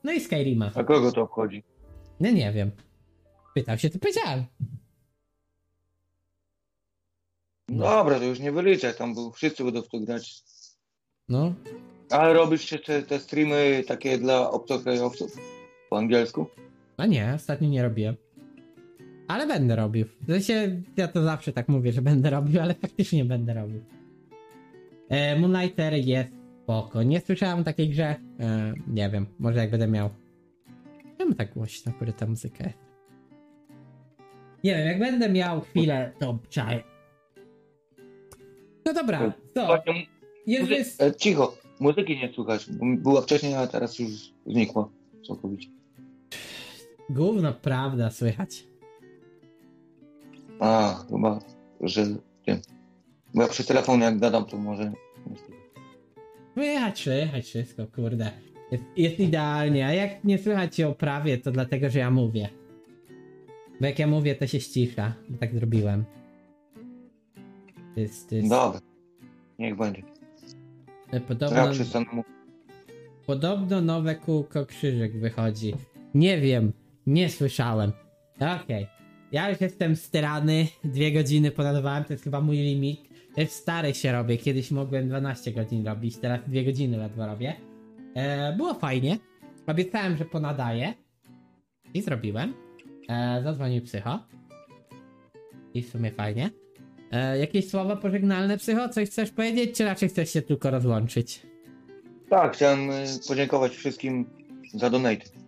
no 0.04 0.12
i 0.12 0.20
Skyrima. 0.20 0.72
A 0.76 0.84
kogo 0.84 1.12
to 1.12 1.22
obchodzi? 1.22 1.64
No 2.20 2.32
nie 2.32 2.52
wiem. 2.52 2.72
Pytał 3.56 3.78
się, 3.78 3.90
to 3.90 4.00
powiedziałem. 4.00 4.46
No 7.70 7.86
Dobra, 7.86 8.20
to 8.20 8.26
już 8.26 8.40
nie 8.40 8.52
wyliczę 8.52 8.94
tam, 8.94 9.16
bo 9.16 9.32
wszyscy 9.32 9.64
będą 9.64 9.82
w 9.82 9.88
to 9.88 10.00
grać. 10.00 10.44
No, 11.30 11.54
Ale 12.10 12.34
robisz 12.34 12.72
jeszcze 12.72 13.04
te 13.04 13.20
streamy 13.20 13.84
takie 13.88 14.18
dla 14.18 14.52
obcokrajowców? 14.52 15.61
Po 15.92 15.98
angielsku? 15.98 16.45
a 16.98 17.06
nie, 17.06 17.34
ostatnio 17.36 17.70
nie 17.70 17.84
robiłem. 17.84 18.16
Ale 19.28 19.48
będę 19.48 19.76
robił. 19.76 20.06
W 20.22 20.26
sensie, 20.26 20.82
ja 20.98 21.08
to 21.08 21.24
zawsze 21.24 21.53
tak 21.53 21.68
mówię, 21.70 21.92
że 21.92 22.02
będę 22.02 22.30
robił, 22.30 22.61
ale 22.61 22.74
faktycznie 22.74 23.26
będę 23.26 23.53
robił. 23.53 23.82
E, 25.10 25.40
Moonlighter 25.40 25.94
jest 25.94 26.30
spoko. 26.64 27.03
Nie 27.03 27.22
słyszałem 27.22 27.64
takiej 27.64 27.90
grze. 27.90 28.16
E, 28.40 28.74
nie 28.88 29.10
wiem, 29.10 29.26
może 29.40 29.60
jak 29.60 29.72
będę 29.72 29.88
miał. 29.88 30.10
Czemu 31.18 31.34
tak 31.34 31.53
głośno, 31.53 31.92
kurde, 32.00 32.14
ta 32.14 32.26
muzyka 32.28 32.64
jest? 32.64 32.78
Nie 34.64 34.76
wiem, 34.76 34.88
jak 34.88 35.00
będę 35.00 35.30
miał 35.30 35.61
chwilę, 35.61 36.11
to 36.20 36.30
obczaję. 36.30 36.84
No 38.86 38.94
dobra, 38.94 39.34
co? 39.53 39.66
Właśnie, 39.66 40.06
Jest, 40.48 41.02
e, 41.02 41.16
cicho, 41.16 41.58
muzyki 41.80 42.18
nie 42.18 42.34
słychać. 42.34 42.70
bo 42.72 42.86
Była 42.98 43.22
wcześniej, 43.22 43.53
a 43.56 43.68
teraz 43.68 44.00
już 44.00 44.11
znikła 44.45 44.90
całkowicie. 45.28 45.81
Gówno, 47.16 47.54
prawda, 47.54 48.12
słychać. 48.12 48.68
A, 50.60 51.04
chyba, 51.10 51.40
że 51.82 52.06
wiem. 52.48 52.60
Bo 53.34 53.42
ja 53.42 53.48
przy 53.48 53.64
telefonie 53.64 54.04
jak 54.04 54.20
gadam, 54.20 54.46
to 54.46 54.58
może... 54.58 54.92
Słychać, 56.54 57.04
słychać 57.04 57.46
wszystko, 57.46 57.88
kurde. 57.96 58.32
Jest, 58.72 58.84
jest 58.98 59.20
idealnie, 59.20 59.86
a 59.88 59.94
jak 59.94 60.24
nie 60.24 60.38
słychać 60.38 60.76
się 60.76 60.88
o 60.88 60.94
prawie, 60.96 61.38
to 61.38 61.52
dlatego, 61.52 61.90
że 61.90 62.00
ja 62.00 62.12
mówię. 62.12 62.50
Bo 63.82 63.86
jak 63.88 64.00
ja 64.00 64.08
mówię, 64.08 64.36
to 64.36 64.48
się 64.48 64.60
ścisza. 64.60 65.14
Tak 65.40 65.54
zrobiłem. 65.54 66.06
To 67.96 68.00
jest, 68.00 68.30
to 68.30 68.36
jest, 68.36 68.50
Dobra, 68.50 68.80
niech 69.60 69.76
będzie. 69.78 70.04
e, 71.12 71.20
podobno, 71.20 71.58
ja 71.58 71.72
przestanę 71.72 72.06
mówić. 72.12 72.32
podobno 73.28 73.82
nowe 73.82 74.16
kółko 74.16 74.66
krzyżyk 74.66 75.18
wychodzi. 75.20 75.74
Nie 76.14 76.42
wiem, 76.42 76.74
nie 77.12 77.30
słyszałem. 77.30 77.92
Okej. 78.64 78.88
Ja 79.32 79.50
już 79.50 79.62
jestem 79.62 79.96
styrany, 79.96 80.68
dwie 80.84 81.12
godziny 81.12 81.52
ponadowałem, 81.52 82.04
to 82.04 82.14
jest 82.14 82.24
chyba 82.24 82.42
mój 82.42 82.58
limit. 82.58 83.02
Też 83.36 83.50
stary 83.50 83.94
się 83.94 84.12
robię, 84.12 84.38
kiedyś 84.38 84.72
mogłem 84.72 85.08
12 85.10 85.52
godzin 85.52 85.88
robić, 85.88 86.18
teraz 86.18 86.40
dwie 86.48 86.66
godziny 86.66 86.98
ledwo 86.98 87.26
robię. 87.26 87.54
E, 88.16 88.54
było 88.58 88.74
fajnie, 88.74 89.18
obiecałem, 89.68 90.18
że 90.18 90.26
ponadaję 90.26 90.94
i 91.94 92.02
zrobiłem. 92.02 92.54
E, 93.10 93.42
zadzwonił 93.44 93.82
psycho. 93.82 94.20
I 95.74 95.82
w 95.82 95.90
sumie 95.90 96.12
fajnie. 96.12 96.50
E, 97.12 97.40
jakieś 97.40 97.70
słowa 97.70 97.96
pożegnalne 97.96 98.58
psycho? 98.58 98.90
Coś 98.90 99.10
chcesz 99.10 99.32
powiedzieć, 99.32 99.78
czy 99.78 99.86
raczej 99.86 100.10
chcesz 100.10 100.34
się 100.34 100.42
tylko 100.42 100.72
rozłączyć? 100.72 101.42
Tak, 102.30 102.54
chciałem 102.54 102.92
y, 102.92 103.06
podziękować 103.28 103.76
wszystkim 103.76 104.26
za 104.74 104.90
donate. 104.90 105.41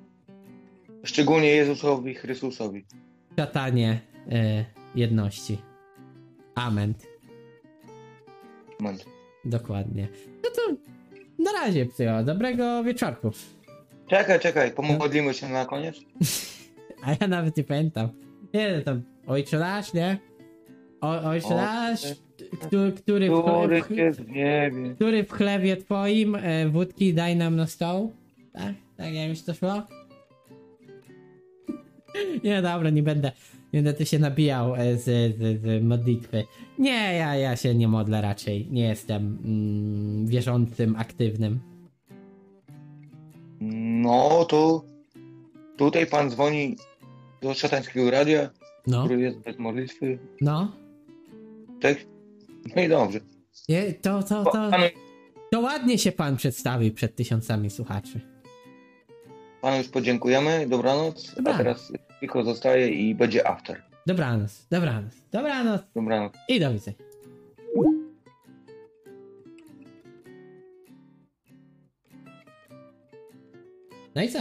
Szczególnie 1.03 1.49
Jezusowi 1.49 2.15
Chrystusowi. 2.15 2.85
Szatanie 3.39 3.99
e, 4.31 4.65
jedności. 4.95 5.57
Amen. 6.55 6.93
Moment. 8.79 9.05
Dokładnie. 9.45 10.07
No 10.43 10.49
to 10.49 10.61
na 11.43 11.51
razie, 11.51 11.85
psycho. 11.85 12.23
Dobrego 12.23 12.83
wieczorku. 12.83 13.31
Czekaj, 14.07 14.39
czekaj, 14.39 14.71
pomodlimy 14.71 15.33
się 15.33 15.49
na 15.49 15.65
koniec. 15.65 15.95
A 17.05 17.11
ja 17.21 17.27
nawet 17.27 17.57
nie 17.57 17.63
pamiętam. 17.63 18.09
Nie, 18.53 18.77
no 18.77 18.83
tam 18.83 19.01
ojcze 19.27 19.59
nasz, 19.59 19.93
nie? 19.93 20.17
O, 21.01 21.21
ojcze 21.21 21.55
nasz, 21.55 22.01
który, 22.61 22.91
który, 22.91 23.29
w, 23.29 23.43
Który 24.95 25.23
w, 25.23 25.31
chlebie 25.31 25.77
twoim 25.77 26.35
e, 26.35 26.69
wódki 26.69 27.13
daj 27.13 27.35
nam 27.35 27.55
na 27.55 27.67
stoł. 27.67 28.13
Tak? 28.53 28.73
Tak 28.97 29.13
jak 29.13 29.29
już 29.29 29.41
to 29.41 29.53
szło? 29.53 29.83
Nie, 32.43 32.61
dobra, 32.61 32.89
nie 32.89 33.03
będę, 33.03 33.31
nie 33.73 33.81
będę 33.83 33.93
tu 33.93 34.05
się 34.05 34.19
nabijał 34.19 34.75
e, 34.75 34.97
z, 34.97 35.03
z, 35.37 35.61
z 35.61 35.83
modlitwy. 35.83 36.43
Nie, 36.79 37.13
ja, 37.15 37.35
ja 37.35 37.55
się 37.55 37.75
nie 37.75 37.87
modlę 37.87 38.21
raczej. 38.21 38.67
Nie 38.71 38.83
jestem 38.83 39.39
mm, 39.45 40.27
wierzącym, 40.27 40.95
aktywnym. 40.95 41.59
No 44.01 44.45
to 44.45 44.85
tutaj 45.77 46.07
pan 46.07 46.29
dzwoni 46.29 46.75
do 47.41 47.53
szatańskiego 47.53 48.11
radia, 48.11 48.49
No, 48.87 49.05
który 49.05 49.21
jest 49.21 49.39
bez 49.39 49.59
modlitwy. 49.59 50.19
no. 50.41 50.71
Tak? 51.81 51.97
No 52.75 52.81
i 52.81 52.89
dobrze. 52.89 53.19
Je, 53.67 53.93
to, 53.93 54.23
to, 54.23 54.43
to, 54.43 54.71
to 55.51 55.59
ładnie 55.59 55.97
się 55.97 56.11
pan 56.11 56.37
przedstawił 56.37 56.93
przed 56.93 57.15
tysiącami 57.15 57.69
słuchaczy. 57.69 58.32
Panu 59.63 59.77
już 59.77 59.87
podziękujemy, 59.87 60.67
dobranoc, 60.69 61.35
Dobranoc. 61.35 61.55
a 61.55 61.63
teraz 61.63 61.91
tylko 62.19 62.43
zostaje 62.43 62.87
i 62.89 63.15
będzie 63.15 63.47
after. 63.47 63.81
Dobranoc, 64.07 64.67
dobranoc, 64.71 65.13
dobranoc 65.31 65.81
Dobranoc. 65.95 66.33
i 66.49 66.59
do 66.59 66.73
widzenia. 66.73 66.97
No 74.15 74.21
i 74.23 74.29
co? 74.29 74.39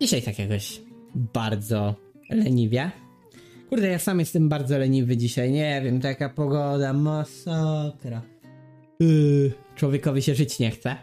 Dzisiaj 0.00 0.22
tak 0.22 0.38
jakoś 0.38 0.80
bardzo 1.14 1.94
leniwie. 2.30 2.90
Kurde, 3.68 3.88
ja 3.88 3.98
sam 3.98 4.18
jestem 4.20 4.48
bardzo 4.48 4.78
leniwy 4.78 5.16
dzisiaj. 5.16 5.52
Nie 5.52 5.80
wiem, 5.84 6.00
taka 6.00 6.28
pogoda, 6.28 6.92
masakra. 6.92 8.22
Yy, 9.00 9.52
człowiekowi 9.76 10.22
się 10.22 10.34
żyć 10.34 10.58
nie 10.58 10.70
chce. 10.70 10.96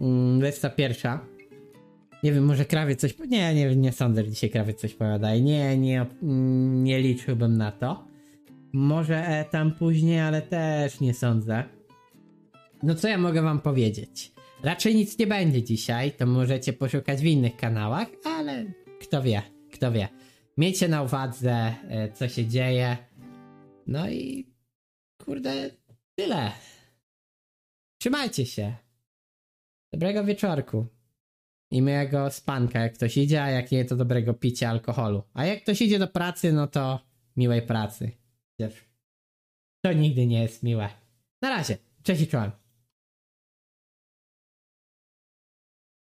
Mm, 0.00 0.38
21. 0.38 1.31
Nie 2.22 2.32
wiem, 2.32 2.44
może 2.44 2.64
krawiec 2.64 3.00
coś. 3.00 3.18
Nie, 3.18 3.54
nie, 3.54 3.76
nie 3.76 3.92
sądzę, 3.92 4.24
że 4.24 4.30
dzisiaj 4.30 4.50
krawiec 4.50 4.80
coś 4.80 4.94
powiada. 4.94 5.36
Nie, 5.36 5.78
nie, 5.78 6.06
nie 6.82 7.00
liczyłbym 7.00 7.56
na 7.56 7.72
to. 7.72 8.04
Może 8.72 9.26
e, 9.26 9.44
tam 9.44 9.72
później, 9.72 10.20
ale 10.20 10.42
też 10.42 11.00
nie 11.00 11.14
sądzę. 11.14 11.64
No 12.82 12.94
co 12.94 13.08
ja 13.08 13.18
mogę 13.18 13.42
wam 13.42 13.60
powiedzieć? 13.60 14.32
Raczej 14.62 14.94
nic 14.94 15.18
nie 15.18 15.26
będzie 15.26 15.62
dzisiaj, 15.62 16.12
to 16.12 16.26
możecie 16.26 16.72
poszukać 16.72 17.20
w 17.20 17.24
innych 17.24 17.56
kanałach, 17.56 18.08
ale 18.24 18.64
kto 19.00 19.22
wie, 19.22 19.42
kto 19.72 19.92
wie. 19.92 20.08
Miejcie 20.56 20.88
na 20.88 21.02
uwadze, 21.02 21.74
e, 21.88 22.12
co 22.12 22.28
się 22.28 22.46
dzieje. 22.46 22.96
No 23.86 24.10
i 24.10 24.52
kurde, 25.24 25.70
tyle. 26.14 26.52
Trzymajcie 27.98 28.46
się. 28.46 28.76
Dobrego 29.92 30.24
wieczorku. 30.24 30.86
I 31.72 31.82
miłego 31.82 32.30
spanka, 32.30 32.80
jak 32.80 32.94
ktoś 32.94 33.16
idzie, 33.16 33.42
a 33.42 33.50
jak 33.50 33.72
nie, 33.72 33.84
to 33.84 33.96
dobrego 33.96 34.34
picia 34.34 34.70
alkoholu. 34.70 35.22
A 35.34 35.46
jak 35.46 35.62
ktoś 35.62 35.82
idzie 35.82 35.98
do 35.98 36.08
pracy, 36.08 36.52
no 36.52 36.66
to 36.66 37.00
miłej 37.36 37.62
pracy. 37.62 38.10
To 39.84 39.92
nigdy 39.92 40.26
nie 40.26 40.42
jest 40.42 40.62
miłe. 40.62 40.88
Na 41.42 41.48
razie. 41.48 41.76
Cześć 42.02 42.22
i 42.22 42.26
czołem. 42.26 42.61